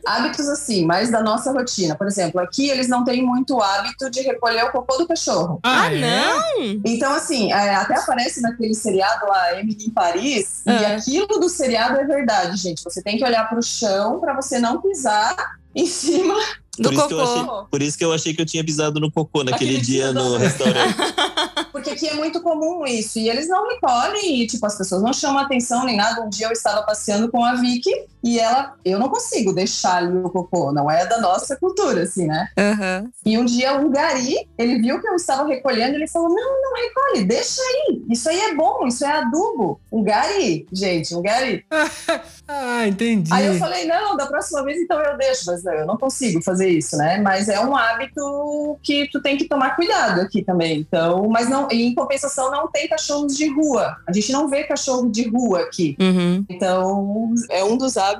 Hábitos 0.06 0.48
assim, 0.48 0.86
mais 0.86 1.10
da 1.10 1.22
nossa 1.22 1.52
rotina. 1.52 1.96
Por 1.96 2.08
exemplo, 2.08 2.40
aqui 2.40 2.70
eles 2.70 2.88
não 2.88 3.04
têm 3.04 3.24
muito 3.26 3.60
hábito 3.62 4.10
de 4.10 4.22
recolher 4.22 4.64
o 4.66 4.72
cocô 4.72 4.98
do 4.98 5.08
cachorro. 5.08 5.60
Ah, 5.64 5.92
é? 5.94 6.00
não? 6.00 6.42
Então, 6.86 7.14
assim, 7.14 7.52
é, 7.52 7.76
até 7.76 7.96
aparece 7.98 8.42
naquele 8.42 8.74
seriado 8.76 9.26
lá, 9.28 9.60
Emily 9.60 9.86
em 9.86 9.90
Paris, 9.90 10.62
e 10.66 10.70
É. 10.70 10.96
aquilo 10.96 11.28
do 11.40 11.50
seriado 11.50 11.98
é 12.00 12.06
verdade, 12.06 12.56
gente. 12.58 12.84
Você 12.84 13.02
tem 13.02 13.18
que 13.18 13.24
olhar 13.26 13.50
pro 13.50 13.62
chão 13.64 14.20
pra 14.20 14.34
você 14.36 14.60
não 14.60 14.82
pisar 14.82 15.36
em 15.76 15.86
cima 15.88 16.36
Do 16.78 16.90
por, 16.90 16.94
isso 16.94 17.08
que 17.08 17.14
eu 17.14 17.22
achei, 17.22 17.44
cocô. 17.44 17.66
por 17.66 17.82
isso 17.82 17.98
que 17.98 18.06
eu 18.06 18.14
achei 18.14 18.34
que 18.34 18.42
eu 18.42 18.46
tinha 18.46 18.64
pisado 18.64 19.00
no 19.00 19.12
cocô 19.12 19.44
naquele 19.44 19.72
Aquele 19.72 19.86
dia 19.86 20.14
no 20.14 20.38
restaurante. 20.38 20.96
Porque 21.72 21.90
aqui 21.90 22.08
é 22.08 22.14
muito 22.14 22.42
comum 22.42 22.86
isso. 22.86 23.20
E 23.20 23.30
eles 23.30 23.48
não 23.48 23.68
recolhem, 23.68 24.42
e 24.42 24.48
tipo, 24.48 24.66
as 24.66 24.78
pessoas 24.78 25.02
não 25.02 25.12
chamam 25.12 25.40
atenção 25.40 25.84
nem 25.84 25.98
nada. 25.98 26.22
Um 26.22 26.30
dia 26.30 26.48
eu 26.48 26.52
estava 26.52 26.82
passeando 26.84 27.30
com 27.30 27.44
a 27.44 27.56
Vicky 27.56 27.92
e 28.24 28.40
ela, 28.40 28.76
eu 28.86 29.00
não 29.00 29.10
consigo 29.10 29.54
deixar 29.54 29.98
ali 29.98 30.18
o 30.18 30.30
cocô, 30.30 30.72
não 30.72 30.90
é 30.90 31.06
da 31.06 31.20
nossa 31.20 31.56
cultura, 31.56 32.04
assim, 32.04 32.28
né? 32.28 32.48
Aham. 32.58 33.10
E 33.26 33.38
um 33.38 33.46
dia 33.46 33.78
um 33.78 33.90
gari, 33.90 34.48
ele 34.58 34.80
viu 34.80 35.00
que 35.02 35.08
eu 35.08 35.16
estava 35.16 35.48
recolhendo, 35.48 35.96
ele 35.96 36.08
falou: 36.08 36.30
Não, 36.30 36.62
não 36.62 36.74
recolhe, 36.74 37.26
deixa 37.26 37.62
aí. 37.62 38.04
Isso 38.10 38.30
aí 38.30 38.40
é 38.40 38.56
bom, 38.56 38.86
isso 38.86 39.04
é 39.04 39.12
adubo. 39.12 39.80
Um 39.92 40.04
gari, 40.04 40.68
gente, 40.72 41.16
um 41.16 41.22
gari. 41.22 41.66
Ah, 42.54 42.86
entendi. 42.86 43.34
Aí 43.34 43.46
eu 43.46 43.54
falei: 43.54 43.86
Não, 43.86 44.18
da 44.18 44.26
próxima 44.26 44.66
vez 44.66 44.78
então 44.82 45.00
eu 45.00 45.18
deixo, 45.18 45.44
mas 45.46 45.64
não, 45.64 45.74
eu 45.74 45.86
não 45.86 45.98
consigo 45.98 46.42
fazer 46.44 46.68
isso, 46.68 46.98
né? 46.98 47.18
Mas 47.18 47.48
é 47.48 47.58
um 47.62 47.74
hábito 47.74 48.78
que 48.84 49.08
tu 49.10 49.22
tem 49.22 49.38
que 49.38 49.48
tomar 49.48 49.74
cuidado 49.76 50.20
aqui 50.20 50.44
também. 50.44 50.80
Então, 50.80 51.30
mas 51.30 51.48
não, 51.48 51.70
em 51.72 51.96
compensação, 51.96 52.52
não 52.52 52.68
tem 52.68 52.90
cachorros 52.90 53.38
de 53.38 53.48
rua. 53.48 53.96
A 54.06 54.12
gente 54.12 54.34
não 54.34 54.50
vê 54.50 54.66
cachorro 54.66 55.10
de 55.10 55.30
rua 55.30 55.62
aqui. 55.62 55.96
Uhum. 56.02 56.44
Então, 56.50 57.34
é 57.50 57.64
um 57.64 57.78
dos 57.78 57.96
hábitos, 57.96 58.11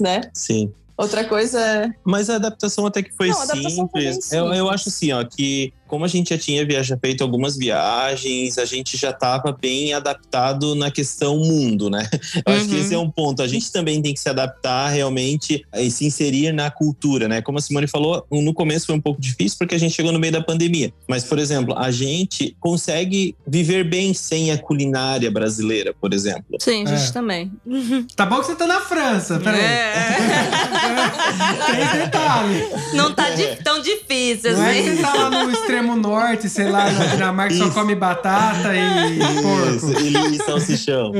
né? 0.00 0.22
Sim. 0.34 0.72
Outra 0.96 1.24
coisa 1.24 1.58
é. 1.58 1.90
Mas 2.04 2.28
a 2.28 2.36
adaptação 2.36 2.84
até 2.84 3.02
que 3.02 3.10
foi 3.12 3.28
Não, 3.28 3.46
bem 3.46 3.70
simples. 3.70 4.32
Eu, 4.32 4.46
eu 4.46 4.54
simples. 4.54 4.74
acho 4.74 4.88
assim, 4.90 5.12
ó, 5.12 5.24
que 5.24 5.72
como 5.90 6.04
a 6.04 6.08
gente 6.08 6.30
já 6.30 6.38
tinha 6.38 6.64
viaja, 6.64 6.96
feito 7.00 7.22
algumas 7.22 7.56
viagens, 7.56 8.56
a 8.58 8.64
gente 8.64 8.96
já 8.96 9.10
estava 9.10 9.52
bem 9.60 9.92
adaptado 9.92 10.74
na 10.76 10.90
questão 10.90 11.36
mundo, 11.38 11.90
né? 11.90 12.08
Eu 12.46 12.54
acho 12.54 12.68
que 12.68 12.74
Uhum. 12.76 12.80
esse 12.80 12.94
é 12.94 12.98
um 12.98 13.10
ponto. 13.10 13.42
A 13.42 13.48
gente 13.48 13.70
também 13.72 14.00
tem 14.00 14.14
que 14.14 14.20
se 14.20 14.28
adaptar 14.28 14.88
realmente 14.88 15.66
e 15.74 15.90
se 15.90 16.06
inserir 16.06 16.52
na 16.52 16.70
cultura, 16.70 17.26
né? 17.26 17.42
Como 17.42 17.58
a 17.58 17.60
Simone 17.60 17.88
falou, 17.88 18.24
no 18.30 18.54
começo 18.54 18.86
foi 18.86 18.94
um 18.94 19.00
pouco 19.00 19.20
difícil 19.20 19.58
porque 19.58 19.74
a 19.74 19.78
gente 19.78 19.92
chegou 19.94 20.12
no 20.12 20.18
meio 20.20 20.32
da 20.32 20.40
pandemia. 20.42 20.92
Mas, 21.08 21.24
por 21.24 21.38
exemplo, 21.38 21.76
a 21.76 21.90
gente 21.90 22.56
consegue 22.60 23.34
viver 23.46 23.82
bem 23.84 24.14
sem 24.14 24.52
a 24.52 24.58
culinária 24.58 25.30
brasileira, 25.30 25.92
por 26.00 26.14
exemplo. 26.14 26.56
Sim, 26.60 26.84
a 26.86 26.94
gente 26.96 27.08
É. 27.08 27.12
também. 27.12 27.50
Tá 28.14 28.24
bom 28.26 28.38
que 28.40 28.46
você 28.46 28.54
tá 28.54 28.66
na 28.66 28.80
França, 28.80 29.40
peraí. 29.40 29.60
É. 29.60 29.92
Tem 31.90 32.00
detalhe. 32.00 32.66
Não 32.94 33.12
tá 33.14 33.30
di- 33.30 33.56
tão 33.64 33.80
difícil 33.80 34.52
Não 34.56 34.64
é 34.64 34.72
que 34.74 34.88
assim. 34.88 34.96
você 34.96 35.02
tá 35.02 35.14
lá 35.14 35.44
no 35.44 35.50
extremo 35.50 35.79
norte, 35.82 36.48
sei 36.48 36.68
lá, 36.70 36.90
na 36.90 37.06
Dinamarca 37.06 37.54
só 37.54 37.70
come 37.70 37.94
batata 37.94 38.74
e 38.74 39.18
Isso, 39.18 39.42
porco. 39.42 40.00
e, 40.00 40.36
salsichão. 40.44 41.12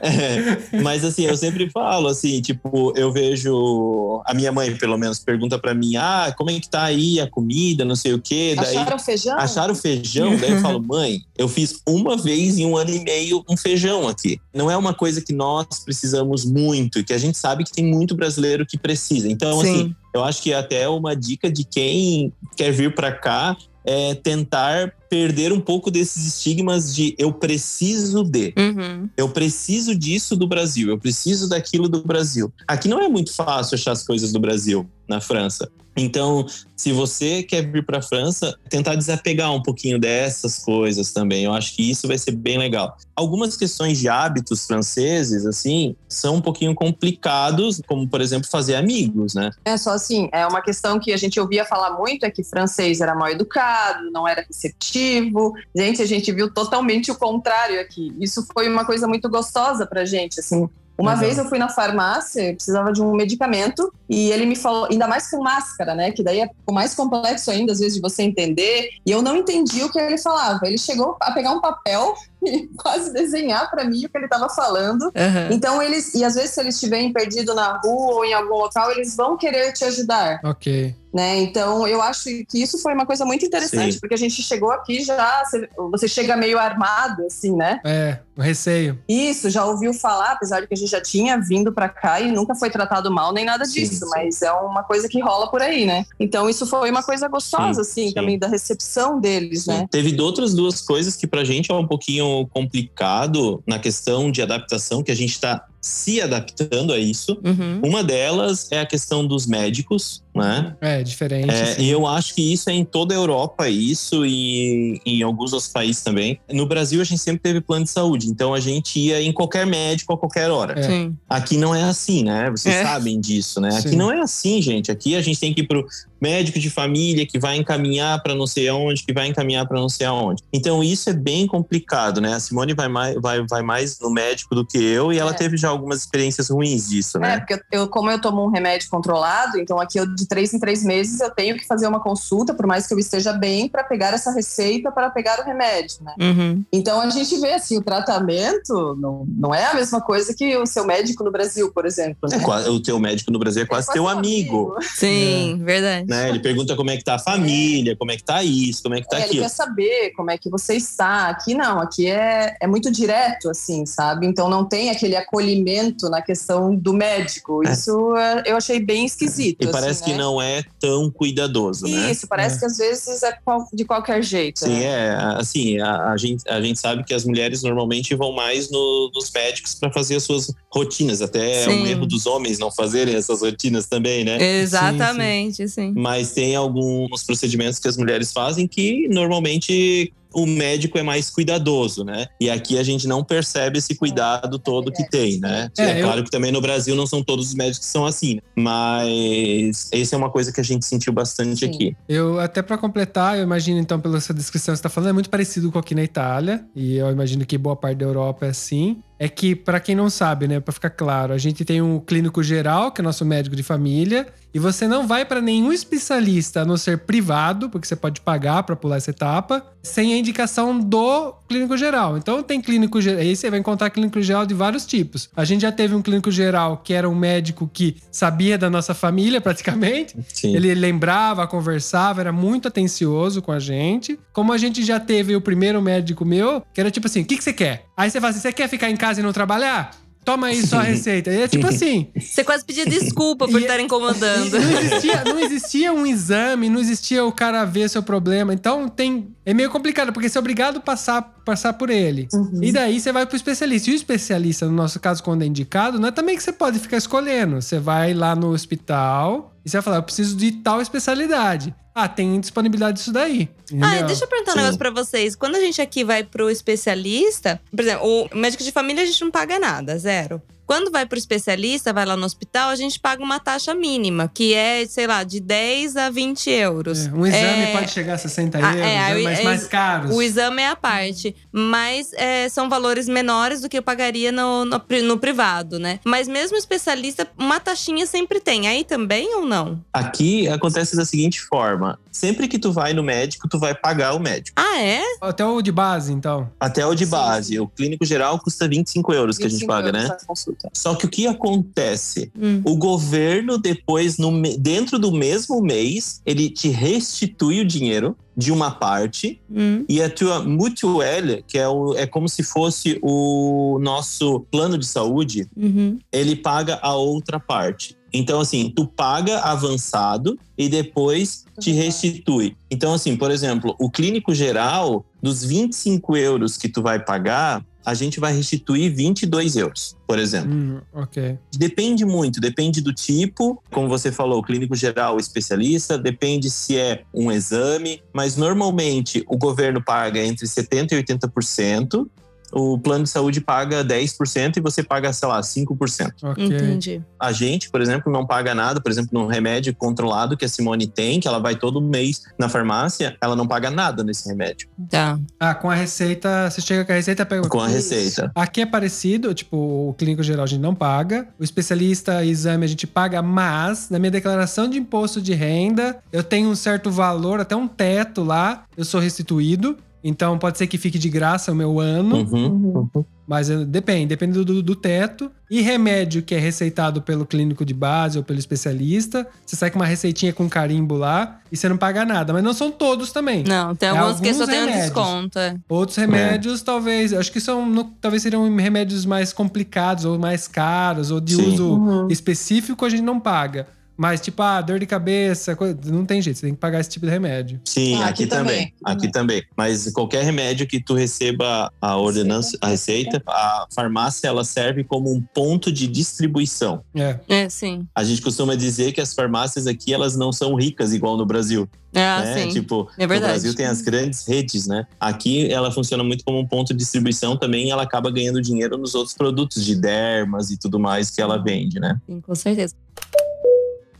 É, 0.00 0.78
mas 0.82 1.04
assim, 1.04 1.24
eu 1.24 1.36
sempre 1.36 1.68
falo 1.70 2.08
assim, 2.08 2.40
tipo, 2.40 2.92
eu 2.96 3.12
vejo 3.12 4.22
a 4.26 4.34
minha 4.34 4.52
mãe, 4.52 4.76
pelo 4.76 4.96
menos, 4.98 5.18
pergunta 5.18 5.58
pra 5.58 5.74
mim: 5.74 5.96
"Ah, 5.96 6.32
como 6.36 6.50
é 6.50 6.60
que 6.60 6.68
tá 6.68 6.84
aí 6.84 7.20
a 7.20 7.28
comida, 7.28 7.84
não 7.84 7.96
sei 7.96 8.12
o 8.14 8.20
quê". 8.20 8.54
Daí 8.56 8.76
Acharam 8.76 8.98
feijão? 8.98 9.38
acharam 9.38 9.74
feijão, 9.74 10.36
daí 10.36 10.52
eu 10.52 10.60
falo: 10.60 10.82
"Mãe, 10.82 11.22
eu 11.36 11.48
fiz 11.48 11.80
uma 11.86 12.16
vez 12.16 12.58
em 12.58 12.66
um 12.66 12.76
ano 12.76 12.90
e 12.90 13.00
meio 13.00 13.44
um 13.48 13.56
feijão 13.56 14.08
aqui". 14.08 14.38
Não 14.54 14.70
é 14.70 14.76
uma 14.76 14.94
coisa 14.94 15.20
que 15.20 15.32
nós 15.32 15.66
precisamos 15.84 16.44
muito, 16.44 17.02
que 17.04 17.12
a 17.12 17.18
gente 17.18 17.36
sabe 17.38 17.64
que 17.64 17.72
tem 17.72 17.84
muito 17.86 18.14
brasileiro 18.14 18.66
que 18.66 18.78
precisa. 18.78 19.28
Então, 19.28 19.60
Sim. 19.60 19.68
assim, 19.68 19.96
eu 20.14 20.22
acho 20.22 20.40
que 20.40 20.54
até 20.54 20.88
uma 20.88 21.14
dica 21.14 21.50
de 21.50 21.64
quem 21.64 22.32
quer 22.56 22.70
vir 22.70 22.94
pra 22.94 23.12
cá 23.12 23.56
é 23.84 24.14
tentar 24.14 24.94
perder 25.10 25.52
um 25.52 25.60
pouco 25.60 25.90
desses 25.90 26.26
estigmas 26.26 26.94
de 26.94 27.14
eu 27.18 27.32
preciso 27.32 28.24
de. 28.24 28.54
Uhum. 28.56 29.08
Eu 29.16 29.28
preciso 29.28 29.94
disso 29.94 30.34
do 30.36 30.46
Brasil, 30.46 30.88
eu 30.88 30.98
preciso 30.98 31.48
daquilo 31.48 31.88
do 31.88 32.02
Brasil. 32.02 32.50
Aqui 32.66 32.88
não 32.88 33.00
é 33.00 33.08
muito 33.08 33.34
fácil 33.34 33.74
achar 33.74 33.92
as 33.92 34.02
coisas 34.02 34.32
do 34.32 34.40
Brasil 34.40 34.88
na 35.08 35.20
França. 35.20 35.70
Então, 35.96 36.44
se 36.76 36.92
você 36.92 37.42
quer 37.42 37.70
vir 37.70 37.84
para 37.84 37.98
a 37.98 38.02
França, 38.02 38.58
tentar 38.68 38.96
desapegar 38.96 39.52
um 39.52 39.62
pouquinho 39.62 39.98
dessas 39.98 40.58
coisas 40.58 41.12
também. 41.12 41.44
Eu 41.44 41.52
acho 41.52 41.74
que 41.74 41.88
isso 41.88 42.08
vai 42.08 42.18
ser 42.18 42.32
bem 42.32 42.58
legal. 42.58 42.96
Algumas 43.14 43.56
questões 43.56 43.98
de 43.98 44.08
hábitos 44.08 44.66
franceses, 44.66 45.46
assim, 45.46 45.94
são 46.08 46.36
um 46.36 46.40
pouquinho 46.40 46.74
complicados, 46.74 47.80
como, 47.86 48.08
por 48.08 48.20
exemplo, 48.20 48.48
fazer 48.50 48.74
amigos, 48.74 49.34
né? 49.34 49.50
É 49.64 49.76
só 49.76 49.90
assim, 49.90 50.28
é 50.32 50.44
uma 50.46 50.60
questão 50.60 50.98
que 50.98 51.12
a 51.12 51.16
gente 51.16 51.38
ouvia 51.38 51.64
falar 51.64 51.96
muito, 51.96 52.26
é 52.26 52.30
que 52.30 52.42
francês 52.42 53.00
era 53.00 53.14
mal 53.14 53.28
educado, 53.28 54.10
não 54.10 54.26
era 54.26 54.44
receptivo. 54.44 55.52
Gente, 55.76 56.02
a 56.02 56.06
gente 56.06 56.32
viu 56.32 56.52
totalmente 56.52 57.12
o 57.12 57.14
contrário 57.14 57.80
aqui. 57.80 58.12
Isso 58.20 58.44
foi 58.52 58.68
uma 58.68 58.84
coisa 58.84 59.06
muito 59.06 59.28
gostosa 59.28 59.86
pra 59.86 60.04
gente, 60.04 60.40
assim. 60.40 60.68
Uma 60.96 61.14
Legal. 61.14 61.26
vez 61.26 61.38
eu 61.38 61.48
fui 61.48 61.58
na 61.58 61.68
farmácia, 61.68 62.50
eu 62.50 62.54
precisava 62.54 62.92
de 62.92 63.02
um 63.02 63.12
medicamento, 63.12 63.92
e 64.08 64.30
ele 64.30 64.46
me 64.46 64.54
falou, 64.54 64.86
ainda 64.90 65.08
mais 65.08 65.28
com 65.28 65.42
máscara, 65.42 65.94
né? 65.94 66.12
Que 66.12 66.22
daí 66.22 66.40
é 66.40 66.48
mais 66.70 66.94
complexo 66.94 67.50
ainda, 67.50 67.72
às 67.72 67.80
vezes, 67.80 67.96
de 67.96 68.00
você 68.00 68.22
entender. 68.22 68.90
E 69.04 69.10
eu 69.10 69.20
não 69.20 69.36
entendi 69.36 69.82
o 69.82 69.90
que 69.90 69.98
ele 69.98 70.18
falava. 70.18 70.60
Ele 70.64 70.78
chegou 70.78 71.16
a 71.20 71.32
pegar 71.32 71.50
um 71.50 71.60
papel 71.60 72.14
quase 72.76 73.12
desenhar 73.12 73.70
pra 73.70 73.84
mim 73.84 74.04
o 74.04 74.08
que 74.08 74.16
ele 74.16 74.26
estava 74.26 74.48
falando. 74.48 75.10
Aham. 75.16 75.48
Então 75.52 75.82
eles, 75.82 76.14
e 76.14 76.24
às 76.24 76.34
vezes 76.34 76.50
se 76.50 76.60
eles 76.60 76.74
estiverem 76.74 77.12
perdido 77.12 77.54
na 77.54 77.78
rua 77.78 78.14
ou 78.16 78.24
em 78.24 78.32
algum 78.34 78.54
local, 78.56 78.90
eles 78.92 79.16
vão 79.16 79.36
querer 79.36 79.72
te 79.72 79.84
ajudar, 79.84 80.40
Ok. 80.44 80.94
né? 81.12 81.36
Então 81.42 81.86
eu 81.86 82.00
acho 82.02 82.24
que 82.48 82.62
isso 82.62 82.78
foi 82.78 82.92
uma 82.94 83.06
coisa 83.06 83.24
muito 83.24 83.44
interessante, 83.44 83.94
Sim. 83.94 84.00
porque 84.00 84.14
a 84.14 84.18
gente 84.18 84.42
chegou 84.42 84.70
aqui 84.70 85.02
já, 85.02 85.42
você- 85.90 86.08
chega 86.08 86.36
meio 86.36 86.58
armado, 86.58 87.24
assim, 87.26 87.54
né? 87.54 87.80
É, 87.84 88.18
o 88.36 88.40
receio. 88.42 88.98
Isso, 89.08 89.48
já 89.50 89.64
ouviu 89.64 89.92
falar, 89.94 90.32
apesar 90.32 90.60
de 90.60 90.66
que 90.66 90.74
a 90.74 90.76
gente 90.76 90.90
já 90.90 91.00
tinha 91.00 91.38
vindo 91.38 91.72
pra 91.72 91.88
cá 91.88 92.20
e 92.20 92.30
nunca 92.32 92.54
foi 92.54 92.68
tratado 92.70 93.10
mal 93.10 93.32
nem 93.32 93.44
nada 93.44 93.64
disso, 93.64 94.04
sim. 94.04 94.10
mas 94.10 94.42
é 94.42 94.52
uma 94.52 94.82
coisa 94.82 95.08
que 95.08 95.20
rola 95.20 95.50
por 95.50 95.62
aí, 95.62 95.86
né? 95.86 96.04
Então 96.18 96.48
isso 96.48 96.66
foi 96.66 96.90
uma 96.90 97.02
coisa 97.02 97.28
gostosa, 97.28 97.84
Sim, 97.84 97.90
assim, 97.90 98.08
sim. 98.08 98.14
também 98.14 98.38
da 98.38 98.48
recepção 98.48 99.20
deles, 99.20 99.66
né? 99.66 99.86
Teve 99.90 100.20
outras 100.20 100.52
duas 100.54 100.80
coisas 100.80 101.16
que 101.16 101.26
pra 101.26 101.44
gente 101.44 101.70
é 101.70 101.74
um 101.74 101.86
pouquinho 101.86 102.33
complicado 102.46 103.62
na 103.66 103.78
questão 103.78 104.30
de 104.30 104.40
adaptação, 104.40 105.02
que 105.02 105.12
a 105.12 105.16
gente 105.16 105.38
tá 105.38 105.66
se 105.84 106.18
adaptando 106.18 106.94
a 106.94 106.98
isso. 106.98 107.38
Uhum. 107.44 107.80
Uma 107.84 108.02
delas 108.02 108.68
é 108.72 108.80
a 108.80 108.86
questão 108.86 109.26
dos 109.26 109.46
médicos, 109.46 110.22
né? 110.34 110.74
É, 110.80 111.02
diferente. 111.02 111.50
É, 111.50 111.62
assim. 111.62 111.82
e 111.82 111.90
eu 111.90 112.06
acho 112.06 112.34
que 112.34 112.40
isso 112.54 112.70
é 112.70 112.72
em 112.72 112.86
toda 112.86 113.12
a 113.12 113.18
Europa, 113.18 113.68
isso 113.68 114.24
e 114.24 114.98
em 115.04 115.22
alguns 115.22 115.52
outros 115.52 115.70
países 115.70 116.02
também. 116.02 116.40
No 116.50 116.64
Brasil, 116.64 117.02
a 117.02 117.04
gente 117.04 117.20
sempre 117.20 117.40
teve 117.42 117.60
plano 117.60 117.84
de 117.84 117.90
saúde, 117.90 118.28
então 118.28 118.54
a 118.54 118.60
gente 118.60 118.98
ia 118.98 119.20
em 119.20 119.30
qualquer 119.30 119.66
médico 119.66 120.14
a 120.14 120.16
qualquer 120.18 120.50
hora. 120.50 120.78
É. 120.80 120.82
Sim. 120.84 121.14
Aqui 121.28 121.58
não 121.58 121.74
é 121.74 121.82
assim, 121.82 122.24
né? 122.24 122.50
Vocês 122.50 122.74
É. 122.76 122.82
sabem 122.82 123.20
disso, 123.20 123.60
né? 123.60 123.68
Aqui 123.76 123.90
Sim. 123.90 123.96
não 123.96 124.10
é 124.10 124.20
assim, 124.22 124.62
gente. 124.62 124.90
Aqui 124.90 125.14
a 125.14 125.20
gente 125.20 125.38
tem 125.38 125.52
que 125.52 125.60
ir 125.60 125.66
pro 125.66 125.86
médico 126.18 126.58
de 126.58 126.70
família 126.70 127.26
que 127.26 127.38
vai 127.38 127.58
encaminhar 127.58 128.22
para 128.22 128.34
não 128.34 128.46
sei 128.46 128.68
aonde, 128.68 129.04
que 129.04 129.12
vai 129.12 129.26
encaminhar 129.26 129.66
para 129.68 129.78
não 129.78 129.90
sei 129.90 130.06
aonde. 130.06 130.42
Então 130.50 130.82
isso 130.82 131.10
é 131.10 131.12
bem 131.12 131.46
complicado, 131.46 132.18
né? 132.22 132.32
A 132.32 132.40
Simone 132.40 132.72
vai 132.72 132.88
mais, 132.88 133.14
vai, 133.20 133.44
vai 133.46 133.60
mais 133.62 133.98
no 134.00 134.08
médico 134.10 134.54
do 134.54 134.64
que 134.64 134.78
eu 134.78 135.12
e 135.12 135.18
ela 135.18 135.32
É. 135.32 135.34
teve 135.34 135.58
já 135.58 135.73
algumas 135.74 136.00
experiências 136.00 136.48
ruins 136.50 136.88
disso, 136.88 137.18
É, 137.18 137.20
né? 137.20 137.38
porque 137.40 137.60
eu, 137.72 137.88
como 137.88 138.10
eu 138.10 138.20
tomo 138.20 138.44
um 138.44 138.48
remédio 138.50 138.88
controlado, 138.90 139.58
então 139.58 139.78
aqui 139.80 139.98
eu, 139.98 140.06
de 140.06 140.26
três 140.26 140.52
em 140.54 140.58
três 140.58 140.82
meses 140.82 141.20
eu 141.20 141.30
tenho 141.30 141.56
que 141.56 141.66
fazer 141.66 141.86
uma 141.86 142.00
consulta, 142.00 142.54
por 142.54 142.66
mais 142.66 142.86
que 142.86 142.94
eu 142.94 142.98
esteja 142.98 143.32
bem, 143.32 143.68
para 143.68 143.84
pegar 143.84 144.12
essa 144.14 144.32
receita 144.32 144.90
para 144.90 145.10
pegar 145.10 145.40
o 145.40 145.44
remédio, 145.44 145.98
né? 146.02 146.14
Uhum. 146.20 146.64
Então 146.72 147.00
a 147.00 147.10
gente 147.10 147.38
vê 147.40 147.54
assim, 147.54 147.76
o 147.78 147.82
tratamento 147.82 148.96
não, 148.98 149.24
não 149.36 149.54
é 149.54 149.66
a 149.66 149.74
mesma 149.74 150.00
coisa 150.00 150.34
que 150.34 150.56
o 150.56 150.66
seu 150.66 150.84
médico 150.84 151.22
no 151.24 151.30
Brasil, 151.30 151.70
por 151.72 151.84
exemplo. 151.86 152.28
É 152.32 152.36
Né? 152.36 152.42
qua- 152.44 152.68
o 152.70 152.80
teu 152.80 152.98
médico 152.98 153.30
no 153.30 153.38
Brasil 153.38 153.62
é 153.62 153.66
quase 153.66 153.92
teu 153.92 154.08
amigo. 154.08 154.76
Sim, 154.96 155.60
verdade. 155.64 156.06
Né? 156.08 156.28
Ele 156.28 156.40
pergunta 156.40 156.74
como 156.76 156.90
é 156.90 156.96
que 156.96 157.04
tá 157.04 157.14
a 157.14 157.18
família, 157.18 157.96
como 157.96 158.10
é 158.12 158.16
que 158.16 158.24
tá 158.24 158.42
isso, 158.42 158.82
como 158.82 158.94
é 158.94 159.00
que 159.00 159.08
tá 159.08 159.16
É, 159.16 159.20
ele 159.20 159.26
aquilo. 159.28 159.42
quer 159.42 159.48
saber 159.50 160.10
como 160.16 160.30
é 160.30 160.38
que 160.38 160.48
você 160.50 160.74
está. 160.76 161.28
Aqui 161.28 161.54
não, 161.54 161.80
aqui 161.80 162.08
é, 162.10 162.56
é 162.60 162.66
muito 162.66 162.90
direto, 162.90 163.50
assim, 163.50 163.84
sabe? 163.86 164.26
Então 164.26 164.48
não 164.48 164.64
tem 164.64 164.90
aquele 164.90 165.16
acolhimento 165.16 165.63
na 166.10 166.20
questão 166.22 166.74
do 166.74 166.92
médico. 166.92 167.66
É. 167.66 167.72
Isso 167.72 168.16
é, 168.16 168.42
eu 168.46 168.56
achei 168.56 168.78
bem 168.80 169.04
esquisito. 169.06 169.62
E 169.62 169.64
assim, 169.64 169.72
parece 169.72 170.02
que 170.04 170.10
né? 170.12 170.18
não 170.18 170.40
é 170.40 170.62
tão 170.80 171.10
cuidadoso, 171.10 171.86
né? 171.86 172.10
Isso, 172.10 172.26
parece 172.28 172.56
É. 172.56 172.58
que 172.60 172.64
às 172.66 172.76
vezes 172.78 173.22
é 173.22 173.38
de 173.72 173.84
qualquer 173.84 174.22
jeito. 174.22 174.60
Sim, 174.60 174.68
né? 174.70 174.84
é. 174.84 175.16
Assim, 175.38 175.78
a, 175.80 176.10
a 176.12 176.16
gente, 176.16 176.48
a 176.48 176.60
gente 176.60 176.78
sabe 176.78 177.04
que 177.04 177.14
as 177.14 177.24
mulheres 177.24 177.62
normalmente 177.62 178.14
vão 178.14 178.32
mais 178.32 178.70
no- 178.70 179.10
nos 179.14 179.30
médicos 179.32 179.74
para 179.74 179.92
fazer 179.92 180.16
as 180.16 180.22
suas 180.24 180.52
rotinas. 180.72 181.22
Até 181.22 181.64
é 181.64 181.68
um 181.68 181.84
Sim. 181.84 181.86
erro 181.88 182.06
dos 182.06 182.26
homens 182.26 182.58
não 182.58 182.70
fazerem 182.70 183.14
essas 183.14 183.40
rotinas 183.40 183.86
também, 183.86 184.24
né? 184.24 184.38
Exatamente, 184.60 185.66
sim. 185.68 185.92
Mas 185.96 186.32
tem 186.32 186.54
alguns 186.56 187.22
procedimentos 187.24 187.78
que 187.78 187.88
as 187.88 187.96
mulheres 187.96 188.32
fazem 188.32 188.66
que 188.66 189.08
normalmente 189.08 190.12
o 190.34 190.46
médico 190.46 190.98
é 190.98 191.02
mais 191.02 191.30
cuidadoso, 191.30 192.04
né? 192.04 192.26
E 192.40 192.50
aqui 192.50 192.78
a 192.78 192.82
gente 192.82 193.06
não 193.06 193.22
percebe 193.24 193.78
esse 193.78 193.94
cuidado 193.94 194.58
todo 194.58 194.92
que 194.92 195.08
tem, 195.08 195.38
né? 195.38 195.70
É, 195.78 195.84
É, 195.84 196.00
eu- 196.00 196.04
claro 196.06 196.24
que 196.24 196.30
também 196.30 196.50
no 196.52 196.60
Brasil 196.60 196.94
não 196.96 197.06
são 197.06 197.22
todos 197.22 197.48
os 197.48 197.54
médicos 197.54 197.78
que 197.86 197.92
são 197.92 198.04
assim, 198.06 198.34
né? 198.36 198.40
mas 198.56 199.88
essa 199.92 200.14
é 200.14 200.18
uma 200.18 200.30
coisa 200.30 200.52
que 200.52 200.60
a 200.60 200.64
gente 200.64 200.84
sentiu 200.84 201.12
bastante 201.12 201.60
Sim. 201.60 201.66
aqui. 201.66 201.96
Eu, 202.08 202.38
até 202.40 202.62
pra 202.62 202.76
completar, 202.78 203.36
eu 203.38 203.42
imagino 203.44 203.78
então, 203.78 204.00
pela 204.00 204.20
sua 204.20 204.34
descrição 204.34 204.72
que 204.72 204.78
você 204.78 204.82
tá 204.82 204.88
falando, 204.88 205.10
é 205.10 205.12
muito 205.12 205.30
parecido 205.30 205.70
com 205.70 205.78
aqui 205.78 205.94
na 205.94 206.02
Itália, 206.02 206.64
e 206.74 206.96
eu 206.96 207.10
imagino 207.10 207.44
que 207.46 207.56
boa 207.56 207.76
parte 207.76 207.98
da 207.98 208.04
Europa 208.06 208.46
é 208.46 208.50
assim. 208.50 208.98
É 209.24 209.28
que, 209.28 209.54
para 209.54 209.80
quem 209.80 209.94
não 209.94 210.10
sabe, 210.10 210.46
né, 210.46 210.60
para 210.60 210.72
ficar 210.72 210.90
claro, 210.90 211.32
a 211.32 211.38
gente 211.38 211.64
tem 211.64 211.80
um 211.80 211.98
clínico 211.98 212.42
geral, 212.42 212.92
que 212.92 213.00
é 213.00 213.04
nosso 213.04 213.24
médico 213.24 213.56
de 213.56 213.62
família, 213.62 214.26
e 214.52 214.58
você 214.58 214.86
não 214.86 215.06
vai 215.06 215.24
para 215.24 215.40
nenhum 215.40 215.72
especialista 215.72 216.60
a 216.60 216.64
não 216.64 216.76
ser 216.76 216.98
privado, 216.98 217.68
porque 217.68 217.88
você 217.88 217.96
pode 217.96 218.20
pagar 218.20 218.62
para 218.62 218.76
pular 218.76 218.98
essa 218.98 219.10
etapa, 219.10 219.66
sem 219.82 220.14
a 220.14 220.16
indicação 220.16 220.78
do 220.78 221.34
clínico 221.48 221.76
geral. 221.76 222.16
Então 222.16 222.40
tem 222.40 222.60
clínico 222.60 223.00
geral, 223.00 223.20
aí 223.20 223.34
você 223.34 223.50
vai 223.50 223.58
encontrar 223.58 223.90
clínico 223.90 224.22
geral 224.22 224.46
de 224.46 224.54
vários 224.54 224.86
tipos. 224.86 225.28
A 225.36 225.44
gente 225.44 225.62
já 225.62 225.72
teve 225.72 225.94
um 225.94 226.00
clínico 226.00 226.30
geral 226.30 226.80
que 226.84 226.92
era 226.92 227.08
um 227.08 227.14
médico 227.16 227.68
que 227.70 227.96
sabia 228.12 228.56
da 228.56 228.70
nossa 228.70 228.94
família 228.94 229.40
praticamente. 229.42 230.16
Sim. 230.28 230.54
Ele 230.54 230.72
lembrava, 230.72 231.46
conversava, 231.48 232.20
era 232.20 232.32
muito 232.32 232.68
atencioso 232.68 233.42
com 233.42 233.50
a 233.50 233.58
gente. 233.58 234.18
Como 234.32 234.52
a 234.52 234.56
gente 234.56 234.84
já 234.84 235.00
teve 235.00 235.34
o 235.34 235.40
primeiro 235.40 235.82
médico 235.82 236.24
meu, 236.24 236.62
que 236.72 236.80
era 236.80 236.92
tipo 236.92 237.08
assim: 237.08 237.22
o 237.22 237.24
que, 237.24 237.36
que 237.36 237.44
você 237.44 237.52
quer? 237.52 237.86
Aí 237.96 238.10
você 238.10 238.20
fala 238.20 238.30
assim: 238.30 238.40
você 238.40 238.52
quer 238.52 238.68
ficar 238.68 238.90
em 238.90 238.96
casa 238.96 239.20
e 239.20 239.22
não 239.22 239.32
trabalhar? 239.32 239.90
Toma 240.24 240.46
aí 240.46 240.66
sua 240.66 240.82
receita. 240.82 241.30
E 241.30 241.42
é 241.42 241.48
tipo 241.48 241.66
assim. 241.68 242.08
Você 242.18 242.42
quase 242.42 242.64
pediu 242.64 242.86
desculpa 242.86 243.46
por 243.46 243.60
estar 243.60 243.78
incomodando. 243.78 244.56
Não 244.58 244.80
existia, 244.80 245.24
não 245.24 245.38
existia 245.38 245.92
um 245.92 246.06
exame, 246.06 246.70
não 246.70 246.80
existia 246.80 247.24
o 247.24 247.30
cara 247.32 247.64
ver 247.64 247.90
seu 247.90 248.02
problema. 248.02 248.54
Então 248.54 248.88
tem. 248.88 249.33
É 249.46 249.52
meio 249.52 249.70
complicado, 249.70 250.12
porque 250.12 250.28
você 250.28 250.38
é 250.38 250.40
obrigado 250.40 250.78
a 250.78 250.80
passar, 250.80 251.22
passar 251.44 251.74
por 251.74 251.90
ele. 251.90 252.28
E 252.62 252.72
daí 252.72 252.98
você 252.98 253.12
vai 253.12 253.26
pro 253.26 253.36
especialista. 253.36 253.90
E 253.90 253.92
o 253.92 253.96
especialista, 253.96 254.66
no 254.66 254.72
nosso 254.72 254.98
caso, 254.98 255.22
quando 255.22 255.42
é 255.42 255.46
indicado, 255.46 256.00
não 256.00 256.08
é 256.08 256.12
também 256.12 256.36
que 256.36 256.42
você 256.42 256.52
pode 256.52 256.78
ficar 256.78 256.96
escolhendo. 256.96 257.60
Você 257.60 257.78
vai 257.78 258.14
lá 258.14 258.34
no 258.34 258.48
hospital 258.48 259.54
e 259.64 259.68
você 259.68 259.76
vai 259.76 259.82
falar: 259.82 259.96
eu 259.96 260.02
preciso 260.02 260.36
de 260.36 260.52
tal 260.52 260.80
especialidade. 260.80 261.74
Ah, 261.94 262.08
tem 262.08 262.40
disponibilidade 262.40 262.98
disso 262.98 263.12
daí. 263.12 263.48
Ah, 263.80 263.88
entendeu? 263.88 264.06
deixa 264.06 264.24
eu 264.24 264.28
perguntar 264.28 264.52
um 264.52 264.54
Sim. 264.54 264.60
negócio 264.60 264.78
pra 264.78 264.90
vocês. 264.90 265.36
Quando 265.36 265.54
a 265.54 265.60
gente 265.60 265.80
aqui 265.80 266.02
vai 266.02 266.24
pro 266.24 266.50
especialista, 266.50 267.60
por 267.70 267.80
exemplo, 267.80 268.04
o 268.04 268.36
médico 268.36 268.64
de 268.64 268.72
família 268.72 269.02
a 269.02 269.06
gente 269.06 269.20
não 269.22 269.30
paga 269.30 269.60
nada, 269.60 269.96
zero. 269.96 270.42
Quando 270.66 270.90
vai 270.90 271.04
pro 271.06 271.18
especialista, 271.18 271.92
vai 271.92 272.06
lá 272.06 272.16
no 272.16 272.24
hospital, 272.24 272.70
a 272.70 272.76
gente 272.76 272.98
paga 272.98 273.22
uma 273.22 273.38
taxa 273.38 273.74
mínima, 273.74 274.30
que 274.32 274.54
é, 274.54 274.86
sei 274.86 275.06
lá, 275.06 275.22
de 275.22 275.40
10 275.40 275.96
a 275.96 276.08
20 276.10 276.48
euros. 276.50 277.06
É, 277.06 277.12
um 277.12 277.26
exame 277.26 277.62
É, 277.64 277.72
pode 277.72 277.90
chegar 277.90 278.14
a 278.14 278.18
60 278.18 278.58
Ah, 278.58 278.60
euros, 278.60 278.76
é, 278.80 278.84
né, 278.84 279.04
aí- 279.04 279.22
mas 279.24 279.38
é- 279.40 279.42
mais 279.42 279.66
caros. 279.66 280.14
O 280.14 280.22
exame 280.22 280.62
é 280.62 280.68
a 280.68 280.76
parte, 280.76 281.34
mas 281.52 282.12
é, 282.14 282.48
são 282.48 282.68
valores 282.68 283.08
menores 283.08 283.60
do 283.60 283.68
que 283.68 283.76
eu 283.78 283.82
pagaria 283.82 284.32
no, 284.32 284.64
no, 284.64 284.82
no 285.04 285.18
privado, 285.18 285.78
né? 285.78 286.00
Mas 286.04 286.26
mesmo 286.28 286.56
especialista, 286.56 287.28
uma 287.38 287.60
taxinha 287.60 288.06
sempre 288.06 288.40
tem. 288.40 288.66
Aí 288.68 288.84
também 288.84 289.34
ou 289.36 289.44
não? 289.46 289.84
Aqui 289.92 290.48
acontece 290.48 290.96
da 290.96 291.04
seguinte 291.04 291.40
forma: 291.42 291.98
sempre 292.14 292.46
que 292.48 292.58
tu 292.58 292.72
vai 292.72 292.94
no 292.94 293.02
médico, 293.02 293.48
tu 293.48 293.58
vai 293.58 293.74
pagar 293.74 294.14
o 294.14 294.20
médico. 294.20 294.54
Ah, 294.58 294.80
é? 294.80 295.02
Até 295.20 295.44
o 295.44 295.60
de 295.60 295.72
base, 295.72 296.12
então. 296.12 296.48
Até 296.58 296.86
o 296.86 296.94
de 296.94 297.04
Sim, 297.04 297.10
base. 297.10 297.60
O 297.60 297.66
clínico 297.68 298.04
geral 298.04 298.38
custa 298.38 298.68
25 298.68 299.12
euros 299.12 299.36
que 299.36 299.44
a 299.44 299.48
gente 299.48 299.60
25 299.66 299.72
paga, 299.72 299.88
euros 299.88 300.02
né? 300.04 300.16
a 300.22 300.26
consulta. 300.26 300.70
Só 300.72 300.94
que 300.94 301.04
o 301.06 301.08
que 301.08 301.26
acontece? 301.26 302.30
Hum. 302.38 302.62
O 302.64 302.76
governo, 302.76 303.58
depois, 303.58 304.16
no 304.16 304.40
dentro 304.58 304.98
do 304.98 305.10
mesmo 305.12 305.60
mês, 305.60 306.22
ele 306.24 306.48
te 306.48 306.68
restitui 306.68 307.60
o 307.60 307.64
dinheiro 307.64 308.16
de 308.36 308.50
uma 308.52 308.70
parte 308.70 309.40
Hum. 309.50 309.84
e 309.88 310.02
a 310.02 310.10
tua 310.10 310.42
mutuelle, 310.42 311.44
que 311.46 311.56
é, 311.58 311.68
o, 311.68 311.94
é 311.94 312.04
como 312.06 312.28
se 312.28 312.42
fosse 312.42 312.98
o 313.02 313.78
nosso 313.80 314.40
plano 314.50 314.76
de 314.76 314.86
saúde, 314.86 315.46
Uhum. 315.56 315.98
ele 316.12 316.34
paga 316.34 316.78
a 316.82 316.94
outra 316.94 317.38
parte. 317.38 317.96
Então, 318.14 318.40
assim, 318.40 318.72
tu 318.74 318.86
paga 318.86 319.40
avançado 319.40 320.38
e 320.56 320.68
depois 320.68 321.44
te 321.60 321.70
Uhum. 321.72 321.76
restitui. 321.76 322.56
Então, 322.70 322.94
assim, 322.94 323.16
por 323.16 323.30
exemplo, 323.32 323.74
o 323.78 323.90
clínico 323.90 324.32
geral, 324.32 325.04
dos 325.20 325.44
25 325.44 326.16
euros 326.16 326.56
que 326.56 326.68
tu 326.68 326.80
vai 326.80 327.04
pagar, 327.04 327.64
a 327.84 327.92
gente 327.92 328.18
vai 328.18 328.32
restituir 328.34 328.88
22 328.94 329.56
euros, 329.56 329.94
por 330.06 330.18
exemplo. 330.18 330.50
Hum, 330.54 330.80
ok. 330.94 331.38
Depende 331.54 332.04
muito, 332.06 332.40
depende 332.40 332.80
do 332.80 332.94
tipo, 332.94 333.62
como 333.70 333.88
você 333.88 334.10
falou, 334.10 334.42
clínico 334.42 334.74
geral, 334.74 335.18
especialista, 335.18 335.98
depende 335.98 336.48
se 336.50 336.78
é 336.78 337.02
um 337.12 337.30
exame, 337.30 338.00
mas 338.12 338.36
normalmente 338.36 339.22
o 339.28 339.36
governo 339.36 339.82
paga 339.84 340.24
entre 340.24 340.46
70% 340.46 340.92
e 340.92 341.02
80%, 341.02 342.06
o 342.54 342.78
plano 342.78 343.04
de 343.04 343.10
saúde 343.10 343.40
paga 343.40 343.84
10% 343.84 344.56
e 344.56 344.60
você 344.60 344.82
paga, 344.82 345.12
sei 345.12 345.28
lá, 345.28 345.40
5%. 345.40 346.12
Ok. 346.22 346.44
Entendi. 346.46 347.02
A 347.20 347.32
gente, 347.32 347.70
por 347.70 347.80
exemplo, 347.80 348.12
não 348.12 348.26
paga 348.26 348.54
nada, 348.54 348.80
por 348.80 348.90
exemplo, 348.90 349.10
num 349.12 349.26
remédio 349.26 349.74
controlado 349.74 350.36
que 350.36 350.44
a 350.44 350.48
Simone 350.48 350.86
tem, 350.86 351.18
que 351.20 351.26
ela 351.26 351.38
vai 351.38 351.56
todo 351.56 351.80
mês 351.80 352.22
na 352.38 352.48
farmácia, 352.48 353.16
ela 353.20 353.34
não 353.34 353.46
paga 353.46 353.70
nada 353.70 354.04
nesse 354.04 354.28
remédio, 354.28 354.68
Tá. 354.88 355.18
Ah, 355.40 355.54
com 355.54 355.70
a 355.70 355.74
receita, 355.74 356.48
você 356.50 356.60
chega 356.60 356.84
com 356.84 356.92
a 356.92 356.94
receita, 356.94 357.26
pega. 357.26 357.48
com 357.48 357.60
a 357.60 357.66
Isso. 357.70 357.94
receita. 357.94 358.30
Aqui 358.34 358.60
é 358.60 358.66
parecido, 358.66 359.34
tipo, 359.34 359.56
o 359.88 359.94
clínico 359.94 360.22
geral 360.22 360.44
a 360.44 360.46
gente 360.46 360.60
não 360.60 360.74
paga, 360.74 361.26
o 361.38 361.44
especialista 361.44 362.24
exame 362.24 362.64
a 362.64 362.68
gente 362.68 362.86
paga, 362.86 363.20
mas 363.22 363.88
na 363.90 363.98
minha 363.98 364.10
declaração 364.10 364.68
de 364.68 364.78
imposto 364.78 365.20
de 365.20 365.34
renda, 365.34 365.98
eu 366.12 366.22
tenho 366.22 366.48
um 366.48 366.54
certo 366.54 366.90
valor, 366.90 367.40
até 367.40 367.56
um 367.56 367.66
teto 367.66 368.22
lá, 368.22 368.64
eu 368.76 368.84
sou 368.84 369.00
restituído. 369.00 369.76
Então 370.06 370.38
pode 370.38 370.58
ser 370.58 370.66
que 370.66 370.76
fique 370.76 370.98
de 370.98 371.08
graça 371.08 371.50
o 371.50 371.54
meu 371.54 371.80
ano, 371.80 372.16
Uhum, 372.18 372.88
uhum. 372.94 373.04
mas 373.26 373.48
eh, 373.48 373.64
depende, 373.64 374.08
depende 374.08 374.44
do, 374.44 374.62
do 374.62 374.76
teto. 374.76 375.30
E 375.50 375.62
remédio 375.62 376.22
que 376.22 376.34
é 376.34 376.38
receitado 376.38 377.00
pelo 377.00 377.24
clínico 377.24 377.64
de 377.64 377.72
base 377.72 378.18
ou 378.18 378.22
pelo 378.24 378.38
especialista, 378.38 379.26
você 379.46 379.56
sai 379.56 379.70
com 379.70 379.78
uma 379.78 379.86
receitinha 379.86 380.30
com 380.32 380.46
carimbo 380.46 380.94
lá 380.96 381.38
e 381.50 381.56
você 381.56 381.68
não 381.70 381.78
paga 381.78 382.04
nada. 382.04 382.34
Mas 382.34 382.42
não 382.44 382.52
são 382.52 382.70
todos 382.70 383.12
também. 383.12 383.44
Não, 383.48 383.74
tem 383.74 383.88
É 383.88 383.96
alguns 383.96 384.20
que 384.20 384.34
só 384.34 384.46
tem 384.46 384.62
um 384.64 384.66
desconto. 384.66 385.38
é. 385.38 385.56
Outros 385.70 385.96
remédios, 385.96 386.60
talvez, 386.60 387.14
acho 387.14 387.32
que 387.32 387.40
são, 387.40 387.64
no- 387.64 387.84
talvez 388.00 388.22
seriam 388.22 388.54
remédios 388.56 389.06
mais 389.06 389.32
complicados 389.32 390.04
ou 390.04 390.18
mais 390.18 390.46
caros 390.46 391.10
ou 391.10 391.18
de 391.20 391.34
Sim. 391.36 391.48
uso 391.54 391.72
Uhum. 391.78 392.08
específico 392.10 392.84
a 392.84 392.90
gente 392.90 393.02
não 393.02 393.18
paga. 393.18 393.66
Mas, 393.96 394.20
tipo, 394.20 394.42
ah, 394.42 394.60
dor 394.60 394.78
de 394.78 394.86
cabeça, 394.86 395.54
coisa- 395.54 395.78
não 395.86 396.04
tem 396.04 396.20
jeito, 396.20 396.36
você 396.38 396.46
tem 396.46 396.54
que 396.54 396.60
pagar 396.60 396.80
esse 396.80 396.90
tipo 396.90 397.06
de 397.06 397.12
remédio. 397.12 397.60
Sim, 397.64 397.94
Ah, 397.96 398.06
aqui, 398.06 398.24
aqui 398.24 398.26
também. 398.26 398.44
também, 398.54 398.72
Aqui 398.84 399.10
também. 399.12 399.42
Mas 399.56 399.90
qualquer 399.92 400.24
remédio 400.24 400.66
que 400.66 400.80
tu 400.82 400.94
receba 400.94 401.72
a 401.80 401.96
ordenança, 401.96 402.58
a 402.60 402.68
receita, 402.68 403.22
a 403.26 403.66
farmácia 403.74 404.26
ela 404.28 404.44
serve 404.44 404.82
como 404.82 405.12
um 405.14 405.20
ponto 405.20 405.70
de 405.70 405.86
distribuição. 405.86 406.82
É. 406.94 407.18
É, 407.28 407.48
sim. 407.48 407.86
A 407.94 408.02
gente 408.02 408.20
costuma 408.20 408.54
dizer 408.56 408.92
que 408.92 409.00
as 409.00 409.14
farmácias 409.14 409.66
aqui 409.66 409.94
elas 409.94 410.16
não 410.16 410.32
são 410.32 410.54
ricas 410.54 410.92
igual 410.92 411.16
no 411.16 411.24
Brasil. 411.24 411.68
Ah, 411.94 412.22
né? 412.24 412.42
sim. 412.42 412.48
Tipo, 412.48 412.88
É 412.98 413.06
verdade. 413.06 413.20
no 413.20 413.26
Brasil 413.28 413.54
tem 413.54 413.66
as 413.66 413.80
grandes 413.80 414.26
redes, 414.26 414.66
né? 414.66 414.84
Aqui 414.98 415.48
ela 415.52 415.70
funciona 415.70 416.02
muito 416.02 416.24
como 416.24 416.40
um 416.40 416.46
ponto 416.46 416.72
de 416.72 416.78
distribuição 416.80 417.36
também. 417.36 417.68
e 417.68 417.70
Ela 417.70 417.84
acaba 417.84 418.10
ganhando 418.10 418.42
dinheiro 418.42 418.76
nos 418.76 418.94
outros 418.96 419.14
produtos 419.14 419.64
de 419.64 419.76
dermas 419.76 420.50
e 420.50 420.56
tudo 420.58 420.80
mais 420.80 421.10
que 421.10 421.22
ela 421.22 421.36
vende, 421.36 421.78
né? 421.78 421.96
Sim, 422.08 422.20
com 422.20 422.34
certeza. 422.34 422.74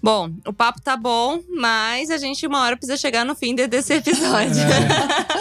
Bom, 0.05 0.31
o 0.47 0.52
papo 0.52 0.82
tá 0.82 0.98
bom, 0.98 1.40
mas 1.48 2.10
a 2.10 2.18
gente 2.18 2.47
uma 2.47 2.60
hora 2.60 2.76
precisa 2.76 2.94
chegar 2.98 3.24
no 3.24 3.35
fim 3.35 3.55
de- 3.55 3.66
desse 3.66 3.94
episódio. 3.94 4.60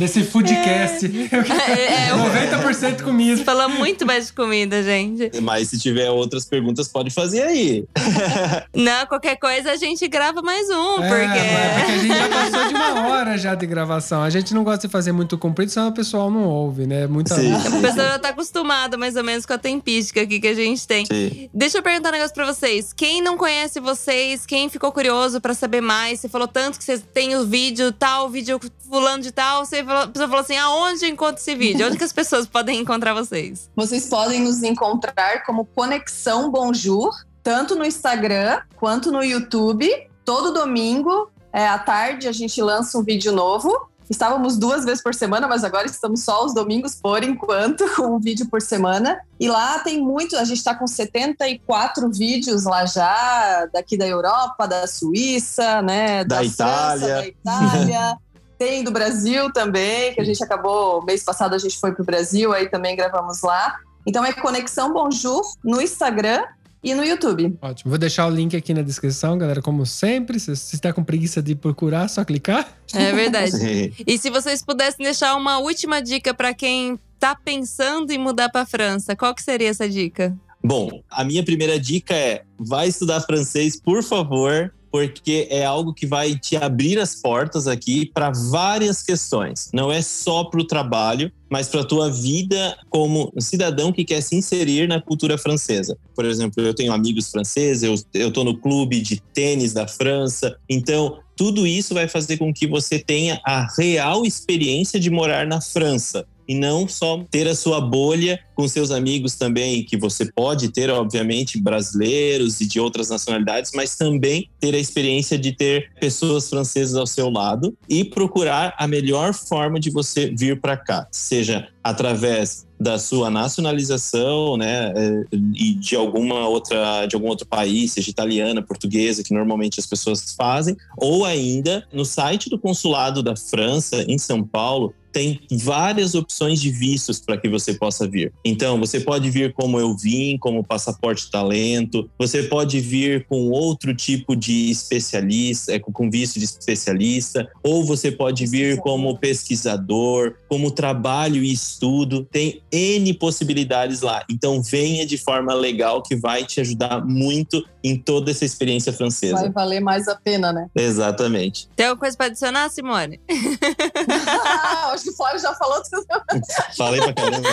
Desse 0.00 0.24
foodcast. 0.24 1.06
É, 1.30 2.08
é, 2.08 2.14
o- 2.14 2.18
90% 2.18 3.02
comida. 3.02 3.44
Falamos 3.44 3.78
muito 3.78 4.06
mais 4.06 4.28
de 4.28 4.32
comida, 4.32 4.82
gente. 4.82 5.38
Mas 5.42 5.68
se 5.68 5.78
tiver 5.78 6.08
outras 6.10 6.46
perguntas, 6.46 6.88
pode 6.88 7.10
fazer 7.10 7.42
aí. 7.42 7.84
Não, 8.74 9.06
qualquer 9.06 9.36
coisa 9.36 9.72
a 9.72 9.76
gente 9.76 10.08
grava 10.08 10.40
mais 10.40 10.68
um, 10.70 11.02
É, 11.02 11.08
porque. 11.08 11.26
mas 11.26 11.80
porque 11.80 11.92
a 11.92 11.98
gente 11.98 12.16
já 12.16 12.28
passou 12.28 12.68
de 12.68 12.74
uma 12.74 13.08
hora 13.08 13.36
já 13.36 13.54
de 13.54 13.66
gravação. 13.66 14.22
A 14.22 14.30
gente 14.30 14.54
não 14.54 14.64
gosta 14.64 14.86
de 14.88 14.90
fazer 14.92 15.12
muito 15.12 15.36
comprido, 15.36 15.70
senão 15.70 15.88
o 15.88 15.92
pessoal 15.92 16.30
não 16.30 16.44
ouve, 16.44 16.86
né? 16.86 17.06
Muita. 17.06 17.34
Sim. 17.34 17.52
A 17.52 17.60
pessoa 17.80 18.06
já 18.06 18.18
tá 18.18 18.30
acostumada 18.30 18.96
mais 18.96 19.16
ou 19.16 19.22
menos 19.24 19.44
com 19.44 19.52
a 19.52 19.58
tempística 19.58 20.22
aqui 20.22 20.40
que 20.40 20.48
a 20.48 20.54
gente 20.54 20.86
tem. 20.86 21.04
Sim. 21.04 21.50
Deixa 21.52 21.76
eu 21.78 21.82
perguntar 21.82 22.08
um 22.08 22.12
negócio 22.12 22.34
pra 22.34 22.46
vocês. 22.46 22.94
Quem 22.94 23.20
não 23.20 23.36
conhece 23.36 23.80
vocês, 23.80 24.46
quem 24.46 24.70
ficou 24.70 24.90
curioso 24.92 25.40
pra 25.42 25.52
saber 25.52 25.82
mais, 25.82 26.20
você 26.20 26.28
falou 26.28 26.48
tanto 26.48 26.78
que 26.78 26.84
você 26.84 26.96
tem 26.98 27.36
o 27.36 27.44
vídeo 27.44 27.92
tal, 27.92 28.26
o 28.26 28.28
vídeo 28.30 28.58
fulano 28.88 29.22
de 29.22 29.30
tal, 29.30 29.64
você 29.66 29.82
a 29.98 30.08
pessoa 30.08 30.28
falou 30.28 30.42
assim: 30.42 30.56
aonde 30.56 31.04
eu 31.04 31.10
encontro 31.10 31.40
esse 31.40 31.54
vídeo? 31.54 31.86
Onde 31.86 31.96
que 31.96 32.04
as 32.04 32.12
pessoas 32.12 32.46
podem 32.46 32.80
encontrar 32.80 33.14
vocês? 33.14 33.70
Vocês 33.76 34.06
podem 34.08 34.40
nos 34.40 34.62
encontrar 34.62 35.44
como 35.44 35.64
Conexão 35.64 36.50
Bonjour, 36.50 37.10
tanto 37.42 37.74
no 37.74 37.84
Instagram 37.84 38.60
quanto 38.76 39.10
no 39.10 39.22
YouTube. 39.22 39.88
Todo 40.24 40.52
domingo, 40.52 41.30
é, 41.52 41.66
à 41.66 41.78
tarde, 41.78 42.28
a 42.28 42.32
gente 42.32 42.60
lança 42.62 42.98
um 42.98 43.02
vídeo 43.02 43.32
novo. 43.32 43.88
Estávamos 44.08 44.58
duas 44.58 44.84
vezes 44.84 45.00
por 45.00 45.14
semana, 45.14 45.46
mas 45.46 45.62
agora 45.62 45.86
estamos 45.86 46.24
só 46.24 46.44
os 46.44 46.52
domingos 46.52 46.96
por 46.96 47.22
enquanto, 47.22 47.88
com 47.94 48.16
um 48.16 48.18
vídeo 48.18 48.48
por 48.50 48.60
semana. 48.60 49.20
E 49.38 49.48
lá 49.48 49.78
tem 49.78 50.00
muito, 50.00 50.36
a 50.36 50.42
gente 50.42 50.58
está 50.58 50.74
com 50.74 50.86
74 50.86 52.10
vídeos 52.10 52.64
lá 52.64 52.84
já, 52.86 53.68
daqui 53.72 53.96
da 53.96 54.08
Europa, 54.08 54.66
da 54.66 54.84
Suíça, 54.88 55.80
né? 55.80 56.24
Da 56.24 56.38
França, 56.38 56.96
Itália. 56.96 57.14
da 57.14 57.26
Itália. 57.26 58.18
Tem 58.60 58.84
do 58.84 58.90
Brasil 58.90 59.50
também, 59.50 60.12
que 60.12 60.20
a 60.20 60.24
gente 60.24 60.44
acabou, 60.44 61.02
mês 61.02 61.24
passado 61.24 61.54
a 61.54 61.58
gente 61.58 61.80
foi 61.80 61.92
pro 61.92 62.04
Brasil, 62.04 62.52
aí 62.52 62.68
também 62.68 62.94
gravamos 62.94 63.40
lá. 63.40 63.78
Então 64.06 64.22
é 64.22 64.34
Conexão 64.34 64.92
Bonjour 64.92 65.40
no 65.64 65.80
Instagram 65.80 66.44
e 66.84 66.94
no 66.94 67.02
YouTube. 67.02 67.56
Ótimo. 67.62 67.88
Vou 67.88 67.96
deixar 67.96 68.26
o 68.26 68.30
link 68.30 68.54
aqui 68.54 68.74
na 68.74 68.82
descrição, 68.82 69.38
galera. 69.38 69.62
Como 69.62 69.86
sempre, 69.86 70.38
se 70.38 70.54
você 70.54 70.76
está 70.76 70.92
com 70.92 71.02
preguiça 71.02 71.40
de 71.40 71.54
procurar, 71.54 72.06
só 72.08 72.22
clicar. 72.22 72.68
É 72.92 73.10
verdade. 73.14 73.94
E 74.06 74.18
se 74.18 74.28
vocês 74.28 74.62
pudessem 74.62 75.06
deixar 75.06 75.36
uma 75.36 75.56
última 75.56 76.02
dica 76.02 76.34
para 76.34 76.52
quem 76.52 77.00
tá 77.18 77.34
pensando 77.34 78.10
em 78.10 78.18
mudar 78.18 78.50
para 78.50 78.66
França, 78.66 79.16
qual 79.16 79.34
que 79.34 79.42
seria 79.42 79.70
essa 79.70 79.88
dica? 79.88 80.36
Bom, 80.62 81.02
a 81.10 81.24
minha 81.24 81.42
primeira 81.42 81.80
dica 81.80 82.12
é: 82.12 82.42
vai 82.58 82.88
estudar 82.88 83.22
francês, 83.22 83.80
por 83.80 84.02
favor, 84.02 84.70
porque 84.90 85.46
é 85.50 85.64
algo 85.64 85.94
que 85.94 86.06
vai 86.06 86.38
te 86.38 86.56
abrir 86.56 86.98
as 86.98 87.14
portas 87.14 87.66
aqui 87.66 88.10
para 88.12 88.30
várias 88.30 89.02
questões. 89.02 89.70
Não 89.72 89.90
é 89.90 90.02
só 90.02 90.44
para 90.44 90.60
o 90.60 90.66
trabalho, 90.66 91.30
mas 91.48 91.68
para 91.68 91.80
a 91.80 91.84
tua 91.84 92.10
vida 92.10 92.76
como 92.88 93.32
cidadão 93.38 93.92
que 93.92 94.04
quer 94.04 94.20
se 94.20 94.36
inserir 94.36 94.88
na 94.88 95.00
cultura 95.00 95.36
francesa. 95.36 95.96
Por 96.14 96.24
exemplo, 96.24 96.62
eu 96.62 96.74
tenho 96.74 96.92
amigos 96.92 97.30
franceses, 97.30 98.04
eu, 98.14 98.30
tô 98.30 98.44
no 98.44 98.56
clube 98.56 99.00
de 99.00 99.20
tênis 99.32 99.72
da 99.72 99.86
França, 99.86 100.56
então 100.68 101.18
tudo 101.36 101.66
isso 101.66 101.94
vai 101.94 102.06
fazer 102.06 102.36
com 102.36 102.52
que 102.52 102.66
você 102.66 102.98
tenha 102.98 103.40
a 103.46 103.66
real 103.78 104.24
experiência 104.24 105.00
de 105.00 105.10
morar 105.10 105.46
na 105.46 105.60
França 105.60 106.26
e 106.50 106.54
não 106.54 106.88
só 106.88 107.24
ter 107.30 107.46
a 107.46 107.54
sua 107.54 107.80
bolha 107.80 108.40
com 108.56 108.66
seus 108.66 108.90
amigos 108.90 109.36
também, 109.36 109.84
que 109.84 109.96
você 109.96 110.32
pode 110.32 110.70
ter, 110.70 110.90
obviamente, 110.90 111.62
brasileiros 111.62 112.60
e 112.60 112.66
de 112.66 112.80
outras 112.80 113.08
nacionalidades, 113.08 113.70
mas 113.72 113.96
também 113.96 114.50
ter 114.58 114.74
a 114.74 114.78
experiência 114.78 115.38
de 115.38 115.52
ter 115.52 115.92
pessoas 116.00 116.50
francesas 116.50 116.96
ao 116.96 117.06
seu 117.06 117.30
lado 117.30 117.72
e 117.88 118.04
procurar 118.04 118.74
a 118.76 118.88
melhor 118.88 119.32
forma 119.32 119.78
de 119.78 119.90
você 119.90 120.34
vir 120.36 120.60
para 120.60 120.76
cá, 120.76 121.06
seja 121.12 121.68
através 121.84 122.66
da 122.78 122.98
sua 122.98 123.30
nacionalização, 123.30 124.56
né, 124.56 124.92
eh, 124.96 125.24
e 125.54 125.74
de 125.74 125.94
alguma 125.94 126.48
outra, 126.48 127.06
de 127.06 127.14
algum 127.14 127.28
outro 127.28 127.46
país, 127.46 127.92
seja 127.92 128.10
italiana, 128.10 128.62
portuguesa, 128.62 129.22
que 129.22 129.34
normalmente 129.34 129.78
as 129.78 129.86
pessoas 129.86 130.34
fazem, 130.34 130.76
ou 130.96 131.24
ainda 131.24 131.86
no 131.92 132.04
site 132.04 132.48
do 132.48 132.58
consulado 132.58 133.22
da 133.22 133.36
França 133.36 134.02
em 134.08 134.18
São 134.18 134.42
Paulo 134.42 134.94
tem 135.12 135.40
várias 135.50 136.14
opções 136.14 136.60
de 136.60 136.70
vistos 136.70 137.20
para 137.20 137.36
que 137.36 137.48
você 137.48 137.74
possa 137.74 138.08
vir. 138.08 138.32
Então, 138.44 138.78
você 138.78 139.00
pode 139.00 139.30
vir 139.30 139.52
como 139.52 139.78
eu 139.78 139.96
vim, 139.96 140.36
como 140.38 140.64
passaporte 140.64 141.30
talento, 141.30 142.08
você 142.18 142.42
pode 142.42 142.80
vir 142.80 143.26
com 143.26 143.50
outro 143.50 143.94
tipo 143.94 144.34
de 144.34 144.70
especialista, 144.70 145.72
é, 145.72 145.78
com 145.78 146.10
visto 146.10 146.38
de 146.38 146.44
especialista, 146.44 147.48
ou 147.62 147.84
você 147.84 148.10
pode 148.10 148.46
vir 148.46 148.78
como 148.78 149.18
pesquisador, 149.18 150.34
como 150.48 150.70
trabalho 150.70 151.42
e 151.42 151.52
estudo. 151.52 152.26
Tem 152.30 152.62
N 152.72 153.12
possibilidades 153.14 154.00
lá. 154.00 154.24
Então, 154.30 154.62
venha 154.62 155.06
de 155.06 155.18
forma 155.18 155.54
legal 155.54 156.02
que 156.02 156.16
vai 156.16 156.44
te 156.44 156.60
ajudar 156.60 157.04
muito 157.04 157.64
em 157.82 157.96
toda 157.96 158.30
essa 158.30 158.44
experiência 158.44 158.92
francesa. 158.92 159.36
Vai 159.36 159.50
valer 159.50 159.80
mais 159.80 160.06
a 160.08 160.14
pena, 160.14 160.52
né? 160.52 160.68
Exatamente. 160.74 161.68
Tem 161.74 161.86
alguma 161.86 162.00
coisa 162.00 162.16
para 162.16 162.26
adicionar, 162.26 162.68
Simone? 162.70 163.20
Ah, 164.72 164.92
acho 165.00 165.04
que 165.04 165.10
o 165.10 165.16
Flávio 165.16 165.40
já 165.40 165.54
falou 165.54 165.82
tudo. 165.82 166.06
Falei 166.76 167.00
pra 167.00 167.12
caramba. 167.12 167.48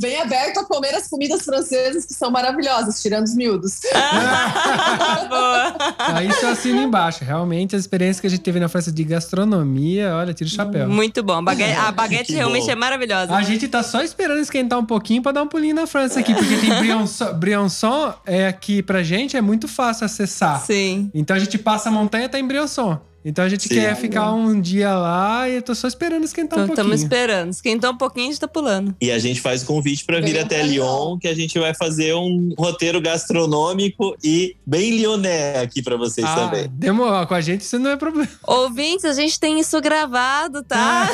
Bem 0.00 0.20
aberto 0.20 0.58
a 0.60 0.64
comer 0.64 0.94
as 0.94 1.08
comidas 1.08 1.42
francesas 1.42 2.04
que 2.04 2.12
são 2.14 2.30
maravilhosas, 2.30 3.00
tirando 3.00 3.24
os 3.24 3.34
miúdos. 3.34 3.80
Boa. 5.28 5.76
Aí 5.98 6.28
isso 6.28 6.44
eu 6.44 6.50
assino 6.50 6.80
embaixo. 6.82 7.24
Realmente, 7.24 7.74
a 7.76 7.78
experiência 7.78 8.20
que 8.20 8.26
a 8.26 8.30
gente 8.30 8.40
teve 8.42 8.58
na 8.60 8.68
França 8.68 8.90
de 8.92 9.04
gastronomia, 9.04 10.14
olha, 10.14 10.34
tira 10.34 10.48
o 10.48 10.52
chapéu. 10.52 10.88
Muito 10.88 11.22
bom. 11.22 11.42
Baguete- 11.42 11.78
a 11.78 11.92
baguete 11.92 12.26
Que 12.26 12.34
realmente 12.34 12.66
bom. 12.66 12.72
é 12.72 12.74
maravilhosa. 12.74 13.34
A 13.34 13.42
gente 13.42 13.68
tá 13.68 13.82
só 13.82 14.02
esperando 14.02 14.40
esquentar 14.40 14.78
um 14.78 14.84
pouquinho 14.84 15.22
pra 15.22 15.32
dar 15.32 15.42
um 15.42 15.48
pulinho 15.48 15.74
na 15.74 15.86
França 15.86 16.20
aqui, 16.20 16.34
porque 16.34 16.56
tem 16.56 16.74
Briançon. 16.78 17.32
Briançon 17.34 18.14
é 18.24 18.46
aqui 18.48 18.82
pra 18.82 19.02
gente 19.02 19.36
é 19.36 19.40
muito 19.40 19.68
fácil 19.68 20.04
acessar. 20.06 20.60
Sim. 20.64 21.10
Então 21.14 21.36
a 21.36 21.38
gente 21.38 21.58
passa 21.58 21.88
a 21.88 21.92
montanha 21.92 22.28
tá 22.28 22.38
em 22.38 22.46
Briançon. 22.46 22.98
Então 23.28 23.44
a 23.44 23.48
gente 23.48 23.64
Sim. 23.66 23.74
quer 23.74 23.96
ficar 23.96 24.32
um 24.32 24.60
dia 24.60 24.94
lá 24.94 25.48
e 25.48 25.56
eu 25.56 25.62
tô 25.62 25.74
só 25.74 25.88
esperando 25.88 26.22
esquentar 26.22 26.60
um 26.60 26.62
Então 26.62 26.76
pouquinho. 26.76 26.94
estamos 26.94 27.02
esperando. 27.02 27.50
Esquentou 27.50 27.90
um 27.90 27.96
pouquinho, 27.96 28.28
a 28.28 28.30
gente 28.30 28.40
tá 28.40 28.46
pulando. 28.46 28.94
E 29.00 29.10
a 29.10 29.18
gente 29.18 29.40
faz 29.40 29.64
o 29.64 29.66
convite 29.66 30.04
para 30.04 30.20
vir 30.20 30.38
até 30.38 30.62
Lyon, 30.62 31.18
que 31.18 31.26
a 31.26 31.34
gente 31.34 31.58
vai 31.58 31.74
fazer 31.74 32.14
um 32.14 32.54
roteiro 32.56 33.00
gastronômico 33.00 34.16
e 34.22 34.54
bem 34.64 34.92
lyonnais 34.96 35.56
aqui 35.60 35.82
para 35.82 35.96
vocês 35.96 36.24
Ah, 36.24 36.34
também. 36.36 36.68
demorou. 36.70 37.26
Com 37.26 37.34
a 37.34 37.40
gente 37.40 37.62
isso 37.62 37.80
não 37.80 37.90
é 37.90 37.96
problema. 37.96 38.28
Ouvintes, 38.46 39.04
a 39.04 39.12
gente 39.12 39.40
tem 39.40 39.58
isso 39.58 39.80
gravado, 39.80 40.62
tá? 40.62 41.08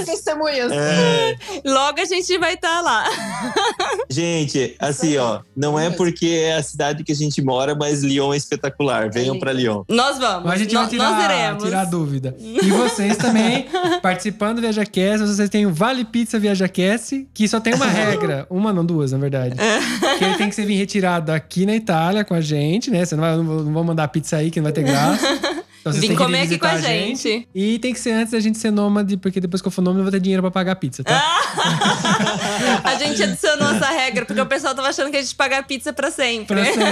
As 0.00 0.04
testemunhas. 0.06 0.70
É, 0.70 1.34
Logo 1.64 1.98
a 2.00 2.04
gente 2.04 2.36
vai 2.36 2.54
estar 2.54 2.82
lá. 2.82 3.04
gente, 4.10 4.76
assim, 4.78 5.16
ó, 5.16 5.40
não 5.56 5.78
é 5.78 5.88
porque 5.88 6.26
é 6.44 6.56
a 6.56 6.62
cidade 6.62 7.02
que 7.04 7.12
a 7.12 7.14
gente 7.14 7.40
mora, 7.40 7.74
mas 7.74 8.02
Lyon 8.02 8.34
é 8.34 8.36
espetacular. 8.36 8.97
Venham 9.06 9.34
lindo. 9.34 9.40
para 9.40 9.52
Lyon. 9.52 9.82
Nós 9.88 10.18
vamos. 10.18 10.50
A 10.50 10.56
gente 10.56 10.74
nós, 10.74 10.84
vai 10.84 10.90
tirar, 10.90 11.10
nós 11.10 11.24
iremos. 11.24 11.64
tirar 11.64 11.84
dúvida. 11.84 12.36
E 12.38 12.70
vocês 12.70 13.16
também, 13.16 13.66
participando 14.02 14.56
do 14.56 14.62
ViajaCast, 14.62 15.26
vocês 15.26 15.48
têm 15.48 15.66
o 15.66 15.72
Vale 15.72 16.04
Pizza 16.04 16.38
ViajaCast, 16.38 17.28
que 17.34 17.46
só 17.46 17.60
tem 17.60 17.74
uma 17.74 17.86
regra. 17.86 18.46
Uma, 18.50 18.72
não, 18.72 18.84
duas, 18.84 19.12
na 19.12 19.18
verdade. 19.18 19.54
que 20.18 20.24
ele 20.24 20.34
tem 20.36 20.48
que 20.48 20.54
ser 20.54 20.64
vir 20.64 20.76
retirado 20.76 21.30
aqui 21.30 21.66
na 21.66 21.74
Itália 21.74 22.24
com 22.24 22.34
a 22.34 22.40
gente, 22.40 22.90
né? 22.90 23.04
Você 23.04 23.14
não 23.14 23.22
vai, 23.22 23.36
não 23.36 23.44
não 23.68 23.72
vou 23.72 23.84
mandar 23.84 24.08
pizza 24.08 24.36
aí, 24.36 24.50
que 24.50 24.58
não 24.60 24.64
vai 24.64 24.72
ter 24.72 24.82
graça. 24.82 25.26
Então 25.80 25.92
Vim 25.92 26.14
comer 26.14 26.42
aqui 26.42 26.58
com 26.58 26.66
a 26.66 26.74
visitar 26.74 26.88
gente. 26.92 27.48
E 27.54 27.78
tem 27.78 27.92
que 27.92 28.00
ser 28.00 28.12
antes 28.12 28.32
da 28.32 28.40
gente 28.40 28.58
ser 28.58 28.70
nômade, 28.70 29.16
porque 29.16 29.40
depois 29.40 29.62
que 29.62 29.68
eu 29.68 29.72
for 29.72 29.82
nômade, 29.82 30.00
eu 30.00 30.04
vou 30.04 30.12
ter 30.12 30.20
dinheiro 30.20 30.42
pra 30.42 30.50
pagar 30.50 30.72
a 30.72 30.76
pizza, 30.76 31.04
tá? 31.04 31.14
A 32.84 32.94
gente 32.96 33.22
adicionou 33.22 33.70
essa 33.74 33.88
regra, 33.90 34.24
porque 34.24 34.40
o 34.40 34.46
pessoal 34.46 34.74
tava 34.74 34.88
achando 34.88 35.10
que 35.10 35.16
a 35.16 35.22
gente 35.22 35.34
paga 35.34 35.62
pizza 35.62 35.92
pra 35.92 36.10
sempre. 36.10 36.56
Pra 36.56 36.64
sempre. 36.64 36.82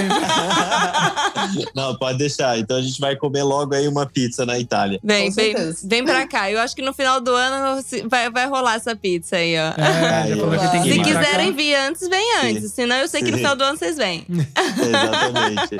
Não, 1.75 1.95
pode 1.95 2.17
deixar. 2.17 2.57
Então 2.57 2.77
a 2.77 2.81
gente 2.81 2.99
vai 2.99 3.15
comer 3.15 3.43
logo 3.43 3.73
aí 3.73 3.87
uma 3.87 4.05
pizza 4.05 4.45
na 4.45 4.59
Itália. 4.59 4.99
Vem, 5.03 5.31
vem, 5.31 5.55
vem 5.83 6.03
pra 6.03 6.27
cá. 6.27 6.51
Eu 6.51 6.59
acho 6.59 6.75
que 6.75 6.81
no 6.81 6.93
final 6.93 7.19
do 7.21 7.33
ano 7.33 7.83
vai, 8.09 8.29
vai 8.29 8.47
rolar 8.47 8.75
essa 8.75 8.95
pizza 8.95 9.37
aí, 9.37 9.55
ó. 9.57 9.73
É, 9.79 10.27
já 10.29 10.37
falou 10.37 10.59
que 10.59 10.71
tem 10.71 10.83
que 10.83 10.93
Se 10.93 10.99
quiserem 10.99 11.53
vir 11.53 11.75
antes, 11.75 12.07
vem 12.07 12.37
antes. 12.43 12.71
Senão 12.71 12.95
eu 12.97 13.07
sei 13.07 13.21
que 13.21 13.31
no 13.31 13.37
Sim. 13.37 13.43
final 13.43 13.55
do 13.55 13.63
ano 13.63 13.77
vocês 13.77 13.97
vêm. 13.97 14.25
Exatamente. 14.29 15.77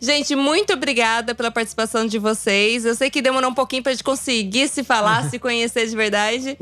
Gente, 0.00 0.34
muito 0.34 0.72
obrigada 0.72 1.34
pela 1.34 1.50
participação 1.50 2.06
de 2.06 2.18
vocês. 2.18 2.47
Eu 2.52 2.94
sei 2.94 3.10
que 3.10 3.20
demorou 3.22 3.50
um 3.50 3.54
pouquinho 3.54 3.82
pra 3.82 3.92
gente 3.92 4.04
conseguir 4.04 4.68
se 4.68 4.82
falar, 4.82 5.28
se 5.30 5.38
conhecer 5.40 5.86
de 5.86 5.96
verdade. 5.96 6.56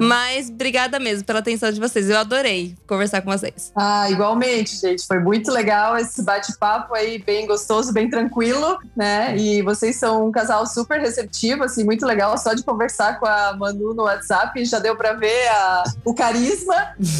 Mas 0.00 0.48
obrigada 0.48 0.98
mesmo 0.98 1.24
pela 1.24 1.38
atenção 1.38 1.70
de 1.72 1.80
vocês. 1.80 2.08
Eu 2.10 2.18
adorei 2.18 2.74
conversar 2.86 3.22
com 3.22 3.30
vocês. 3.30 3.72
Ah, 3.76 4.10
igualmente, 4.10 4.76
gente. 4.76 5.06
Foi 5.06 5.18
muito 5.18 5.50
legal 5.50 5.96
esse 5.96 6.22
bate-papo 6.22 6.94
aí, 6.94 7.18
bem 7.18 7.46
gostoso, 7.46 7.92
bem 7.92 8.08
tranquilo, 8.10 8.78
né? 8.96 9.36
E 9.36 9.62
vocês 9.62 9.96
são 9.96 10.26
um 10.28 10.32
casal 10.32 10.66
super 10.66 11.00
receptivo, 11.00 11.64
assim, 11.64 11.84
muito 11.84 12.04
legal. 12.06 12.36
Só 12.38 12.54
de 12.54 12.62
conversar 12.62 13.18
com 13.18 13.26
a 13.26 13.56
Manu 13.56 13.94
no 13.94 14.04
WhatsApp 14.04 14.64
já 14.64 14.78
deu 14.78 14.96
pra 14.96 15.12
ver 15.14 15.48
a- 15.48 15.84
o 16.04 16.14
carisma. 16.14 16.74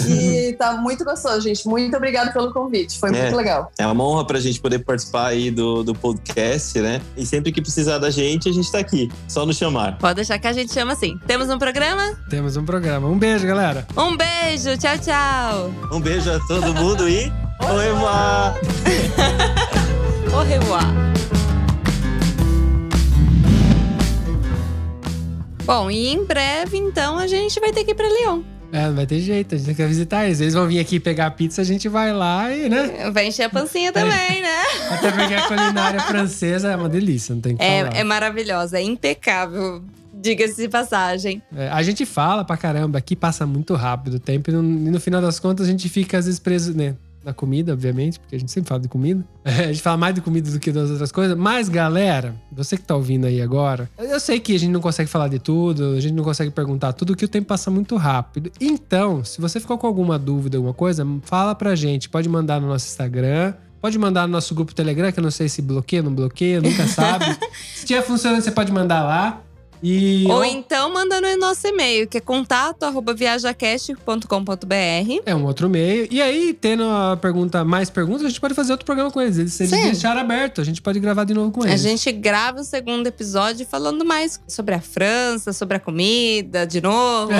E 0.08 0.52
tá 0.58 0.72
muito 0.72 1.04
gostoso, 1.04 1.40
gente. 1.42 1.66
Muito 1.66 1.96
obrigada 1.96 2.32
pelo 2.32 2.52
convite. 2.52 2.98
Foi 2.98 3.10
É. 3.10 3.22
muito 3.22 3.36
legal. 3.36 3.70
É 3.78 3.86
uma 3.86 4.04
honra 4.04 4.26
pra 4.26 4.40
gente 4.40 4.60
poder 4.60 4.80
participar 4.80 5.28
aí 5.28 5.50
do, 5.50 5.82
do 5.82 5.94
podcast, 5.94 6.78
né? 6.80 7.00
E 7.16 7.24
sempre 7.26 7.52
que 7.52 7.60
precisar 7.60 7.98
da 7.98 8.07
gente, 8.10 8.48
a 8.48 8.52
gente 8.52 8.70
tá 8.70 8.78
aqui. 8.78 9.10
Só 9.26 9.44
nos 9.44 9.56
chamar. 9.56 9.98
Pode 9.98 10.16
deixar 10.16 10.38
que 10.38 10.46
a 10.46 10.52
gente 10.52 10.72
chama 10.72 10.92
assim. 10.92 11.18
Temos 11.26 11.48
um 11.48 11.58
programa? 11.58 12.16
Temos 12.28 12.56
um 12.56 12.64
programa. 12.64 13.08
Um 13.08 13.18
beijo, 13.18 13.46
galera. 13.46 13.86
Um 13.96 14.16
beijo, 14.16 14.76
tchau, 14.78 14.98
tchau. 14.98 15.74
Um 15.92 16.00
beijo 16.00 16.30
a 16.30 16.40
todo 16.46 16.74
mundo 16.74 17.08
e. 17.08 17.32
Au 17.60 17.76
revoir! 17.76 18.54
Au 20.32 20.44
revoir. 20.44 21.08
Bom, 25.64 25.90
e 25.90 26.08
em 26.08 26.24
breve, 26.24 26.78
então, 26.78 27.18
a 27.18 27.26
gente 27.26 27.60
vai 27.60 27.72
ter 27.72 27.84
que 27.84 27.90
ir 27.90 27.94
pra 27.94 28.08
Lyon. 28.08 28.42
É, 28.72 28.86
não 28.86 28.94
vai 28.94 29.06
ter 29.06 29.20
jeito, 29.20 29.54
a 29.54 29.58
gente 29.58 29.74
quer 29.74 29.88
visitar 29.88 30.26
eles. 30.26 30.40
Eles 30.40 30.54
vão 30.54 30.66
vir 30.66 30.78
aqui 30.78 31.00
pegar 31.00 31.26
a 31.26 31.30
pizza, 31.30 31.62
a 31.62 31.64
gente 31.64 31.88
vai 31.88 32.12
lá 32.12 32.52
e, 32.52 32.68
né? 32.68 33.10
Vai 33.10 33.26
encher 33.26 33.44
a 33.44 33.50
pancinha 33.50 33.92
também, 33.92 34.42
né? 34.42 34.62
Até 34.90 35.10
porque 35.10 35.34
a 35.34 35.48
culinária 35.48 36.00
francesa 36.00 36.70
é 36.70 36.76
uma 36.76 36.88
delícia, 36.88 37.34
não 37.34 37.42
tem 37.42 37.56
que 37.56 37.64
falar. 37.64 37.96
É, 37.96 38.00
é 38.00 38.04
maravilhosa, 38.04 38.78
é 38.78 38.82
impecável. 38.82 39.82
Diga-se 40.12 40.60
de 40.60 40.68
passagem. 40.68 41.40
É, 41.56 41.68
a 41.68 41.82
gente 41.82 42.04
fala 42.04 42.44
pra 42.44 42.56
caramba, 42.56 42.98
aqui 42.98 43.14
passa 43.14 43.46
muito 43.46 43.74
rápido 43.74 44.14
o 44.14 44.20
tempo 44.20 44.50
e 44.50 44.52
no, 44.52 44.62
e 44.62 44.90
no 44.90 45.00
final 45.00 45.22
das 45.22 45.38
contas 45.38 45.66
a 45.66 45.70
gente 45.70 45.88
fica 45.88 46.18
às 46.18 46.26
vezes 46.26 46.40
preso, 46.40 46.76
né? 46.76 46.94
Na 47.24 47.32
comida, 47.32 47.72
obviamente, 47.72 48.18
porque 48.18 48.36
a 48.36 48.38
gente 48.38 48.50
sempre 48.50 48.68
fala 48.68 48.80
de 48.80 48.88
comida. 48.88 49.24
A 49.44 49.72
gente 49.72 49.82
fala 49.82 49.96
mais 49.96 50.14
de 50.14 50.20
comida 50.20 50.50
do 50.50 50.58
que 50.58 50.70
das 50.70 50.90
outras 50.90 51.10
coisas. 51.10 51.36
Mas, 51.36 51.68
galera, 51.68 52.34
você 52.50 52.76
que 52.76 52.82
tá 52.82 52.94
ouvindo 52.94 53.26
aí 53.26 53.42
agora, 53.42 53.90
eu 53.98 54.20
sei 54.20 54.38
que 54.38 54.54
a 54.54 54.58
gente 54.58 54.70
não 54.70 54.80
consegue 54.80 55.10
falar 55.10 55.28
de 55.28 55.38
tudo, 55.38 55.94
a 55.96 56.00
gente 56.00 56.14
não 56.14 56.22
consegue 56.22 56.50
perguntar 56.50 56.92
tudo, 56.92 57.16
que 57.16 57.24
o 57.24 57.28
tempo 57.28 57.48
passa 57.48 57.70
muito 57.70 57.96
rápido. 57.96 58.50
Então, 58.60 59.24
se 59.24 59.40
você 59.40 59.58
ficou 59.58 59.76
com 59.76 59.86
alguma 59.86 60.18
dúvida, 60.18 60.56
alguma 60.56 60.74
coisa, 60.74 61.06
fala 61.22 61.54
pra 61.54 61.74
gente. 61.74 62.08
Pode 62.08 62.28
mandar 62.28 62.60
no 62.60 62.68
nosso 62.68 62.86
Instagram. 62.86 63.54
Pode 63.80 63.96
mandar 63.96 64.26
no 64.26 64.32
nosso 64.32 64.54
grupo 64.54 64.74
Telegram, 64.74 65.12
que 65.12 65.20
eu 65.20 65.22
não 65.22 65.30
sei 65.30 65.48
se 65.48 65.62
bloqueia, 65.62 66.02
não 66.02 66.12
bloqueia, 66.12 66.60
nunca 66.60 66.86
sabe. 66.88 67.24
se 67.74 67.80
estiver 67.80 68.02
funcionando, 68.02 68.42
você 68.42 68.50
pode 68.50 68.72
mandar 68.72 69.04
lá. 69.04 69.42
E 69.82 70.24
Ou 70.28 70.36
ou- 70.38 70.44
então 70.44 70.92
manda 70.92 71.20
no 71.20 71.36
nosso 71.36 71.66
e-mail, 71.66 72.06
que 72.08 72.18
é 72.18 72.20
contato 72.20 72.82
arroba 72.84 73.12
viajacast.com.br. 73.14 75.22
é 75.26 75.34
um 75.34 75.44
outro 75.44 75.68
meio. 75.68 76.06
E 76.10 76.20
aí, 76.22 76.52
tendo 76.54 76.84
a 76.84 77.16
pergunta, 77.16 77.64
mais 77.64 77.90
perguntas, 77.90 78.24
a 78.24 78.28
gente 78.28 78.40
pode 78.40 78.54
fazer 78.54 78.72
outro 78.72 78.86
programa 78.86 79.10
com 79.10 79.20
eles. 79.20 79.52
Se 79.52 79.62
eles 79.64 79.70
Sim. 79.74 79.82
deixarem 79.84 80.20
aberto, 80.20 80.60
a 80.60 80.64
gente 80.64 80.80
pode 80.82 80.98
gravar 81.00 81.24
de 81.24 81.34
novo 81.34 81.50
com 81.52 81.62
A 81.64 81.68
eles. 81.68 81.80
gente 81.82 82.10
grava 82.12 82.60
o 82.60 82.64
segundo 82.64 83.06
episódio 83.06 83.66
falando 83.66 84.04
mais 84.04 84.40
sobre 84.48 84.74
a 84.74 84.80
França, 84.80 85.52
sobre 85.52 85.76
a 85.76 85.80
comida, 85.80 86.66
de 86.66 86.80
novo. 86.80 87.32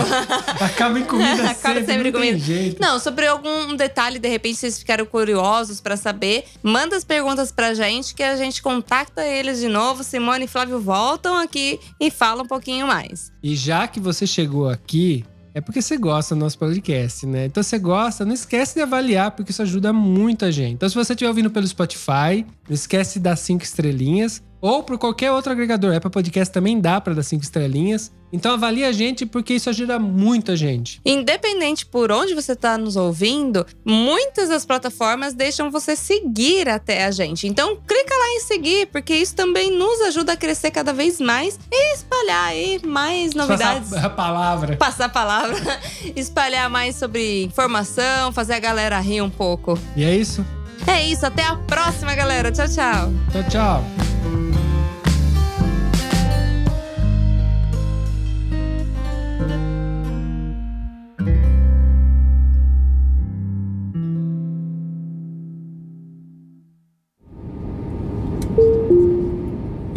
Acaba 0.61 0.99
em 0.99 1.05
comida 1.05 1.43
Acaba 1.51 1.81
sempre, 1.81 1.87
sempre 1.87 2.11
não 2.11 2.21
comida. 2.21 2.39
jeito. 2.39 2.81
Não, 2.81 2.99
sobre 2.99 3.27
algum 3.27 3.75
detalhe, 3.77 4.19
de 4.19 4.29
repente 4.29 4.57
vocês 4.59 4.79
ficaram 4.79 5.05
curiosos 5.07 5.81
pra 5.81 5.97
saber, 5.97 6.45
manda 6.63 6.97
as 6.97 7.05
perguntas 7.05 7.51
pra 7.53 7.75
gente 7.75 8.15
que 8.15 8.23
a 8.23 8.37
gente 8.37 8.63
contacta 8.63 9.25
eles 9.25 9.59
de 9.61 9.69
novo. 9.69 10.03
Simone 10.05 10.45
e 10.45 10.49
Flávio 10.49 10.81
voltam 10.81 11.37
aqui 11.37 11.79
e 12.01 12.11
falam 12.11 12.28
um 12.37 12.47
pouquinho 12.47 12.87
mais. 12.87 13.33
E 13.43 13.55
já 13.55 13.87
que 13.89 14.01
você 14.01 14.27
chegou 14.27 14.69
aqui, 14.69 15.25
é 15.55 15.61
porque 15.61 15.83
você 15.83 15.97
gosta 15.97 16.35
do 16.35 16.39
nosso 16.39 16.59
podcast, 16.59 17.27
né? 17.27 17.47
Então 17.47 17.63
você 17.63 17.79
gosta, 17.79 18.25
não 18.25 18.35
esquece 18.35 18.75
de 18.75 18.81
avaliar, 18.81 19.33
porque 19.33 19.51
isso 19.51 19.63
ajuda 19.63 19.93
muito 19.93 20.45
a 20.45 20.51
gente. 20.51 20.75
Então 20.75 20.89
se 20.89 20.95
você 20.95 21.15
estiver 21.15 21.29
ouvindo 21.29 21.51
pelo 21.51 21.67
Spotify, 21.67 22.47
não 22.69 22.75
esquece 22.75 23.15
de 23.15 23.25
dar 23.25 23.37
cinco 23.37 23.65
estrelinhas. 23.65 24.43
Ou 24.61 24.83
por 24.83 24.99
qualquer 24.99 25.31
outro 25.31 25.53
agregador. 25.53 25.95
Apple 25.95 26.11
Podcast 26.11 26.53
também 26.53 26.81
dá 26.81 27.01
pra 27.01 27.15
dar 27.15 27.23
cinco 27.23 27.45
estrelinhas. 27.45 28.13
Então 28.33 28.53
avalie 28.53 28.85
a 28.85 28.93
gente, 28.93 29.25
porque 29.25 29.55
isso 29.55 29.71
ajuda 29.71 29.99
muito 29.99 30.53
a 30.53 30.57
gente. 30.57 31.01
Independente 31.05 31.87
por 31.87 32.13
onde 32.13 32.35
você 32.35 32.53
está 32.53 32.77
nos 32.77 32.95
ouvindo, 32.97 33.65
muitas 33.85 34.51
das 34.51 34.67
plataformas 34.67 35.33
deixam 35.33 35.71
você 35.71 35.97
seguir 35.97 36.69
até 36.69 37.05
a 37.05 37.11
gente. 37.11 37.47
Então 37.47 37.77
clica 37.87 38.15
lá 38.15 38.29
em 38.33 38.41
seguir, 38.41 38.87
porque 38.89 39.15
isso 39.15 39.35
também 39.35 39.71
nos 39.71 40.01
ajuda 40.03 40.33
a 40.33 40.37
crescer 40.37 40.71
cada 40.71 40.93
vez 40.93 41.21
mais 41.21 41.59
e 41.71 41.95
espalhar 41.95 42.49
aí 42.49 42.81
mais 42.85 43.35
novidades. 43.35 43.91
Passar 43.91 44.07
a 44.07 44.11
palavra. 44.11 44.77
Passar 44.77 45.05
a 45.07 45.09
palavra, 45.09 45.81
espalhar 46.15 46.69
mais 46.69 46.97
sobre 46.97 47.45
informação, 47.45 48.31
fazer 48.33 48.55
a 48.55 48.59
galera 48.59 49.01
rir 49.01 49.23
um 49.23 49.31
pouco. 49.31 49.79
E 49.97 50.05
é 50.05 50.15
isso. 50.15 50.45
É 50.87 51.05
isso, 51.07 51.25
até 51.25 51.45
a 51.45 51.57
próxima, 51.57 52.15
galera. 52.15 52.53
Tchau, 52.53 52.67
tchau. 52.69 53.13
Tchau, 53.33 53.45
tchau. 53.51 54.48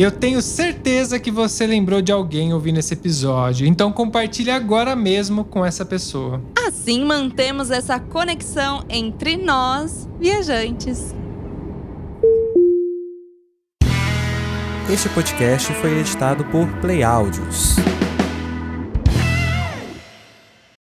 Eu 0.01 0.11
tenho 0.11 0.41
certeza 0.41 1.19
que 1.19 1.29
você 1.29 1.67
lembrou 1.67 2.01
de 2.01 2.11
alguém 2.11 2.55
ouvindo 2.55 2.79
esse 2.79 2.95
episódio, 2.95 3.67
então 3.67 3.91
compartilhe 3.91 4.49
agora 4.49 4.95
mesmo 4.95 5.45
com 5.45 5.63
essa 5.63 5.85
pessoa. 5.85 6.41
Assim 6.67 7.05
mantemos 7.05 7.69
essa 7.69 7.99
conexão 7.99 8.83
entre 8.89 9.37
nós, 9.37 10.09
viajantes. 10.19 11.13
Este 14.91 15.07
podcast 15.09 15.71
foi 15.75 15.99
editado 15.99 16.45
por 16.45 16.67
Play 16.79 17.03
Áudios. 17.03 17.75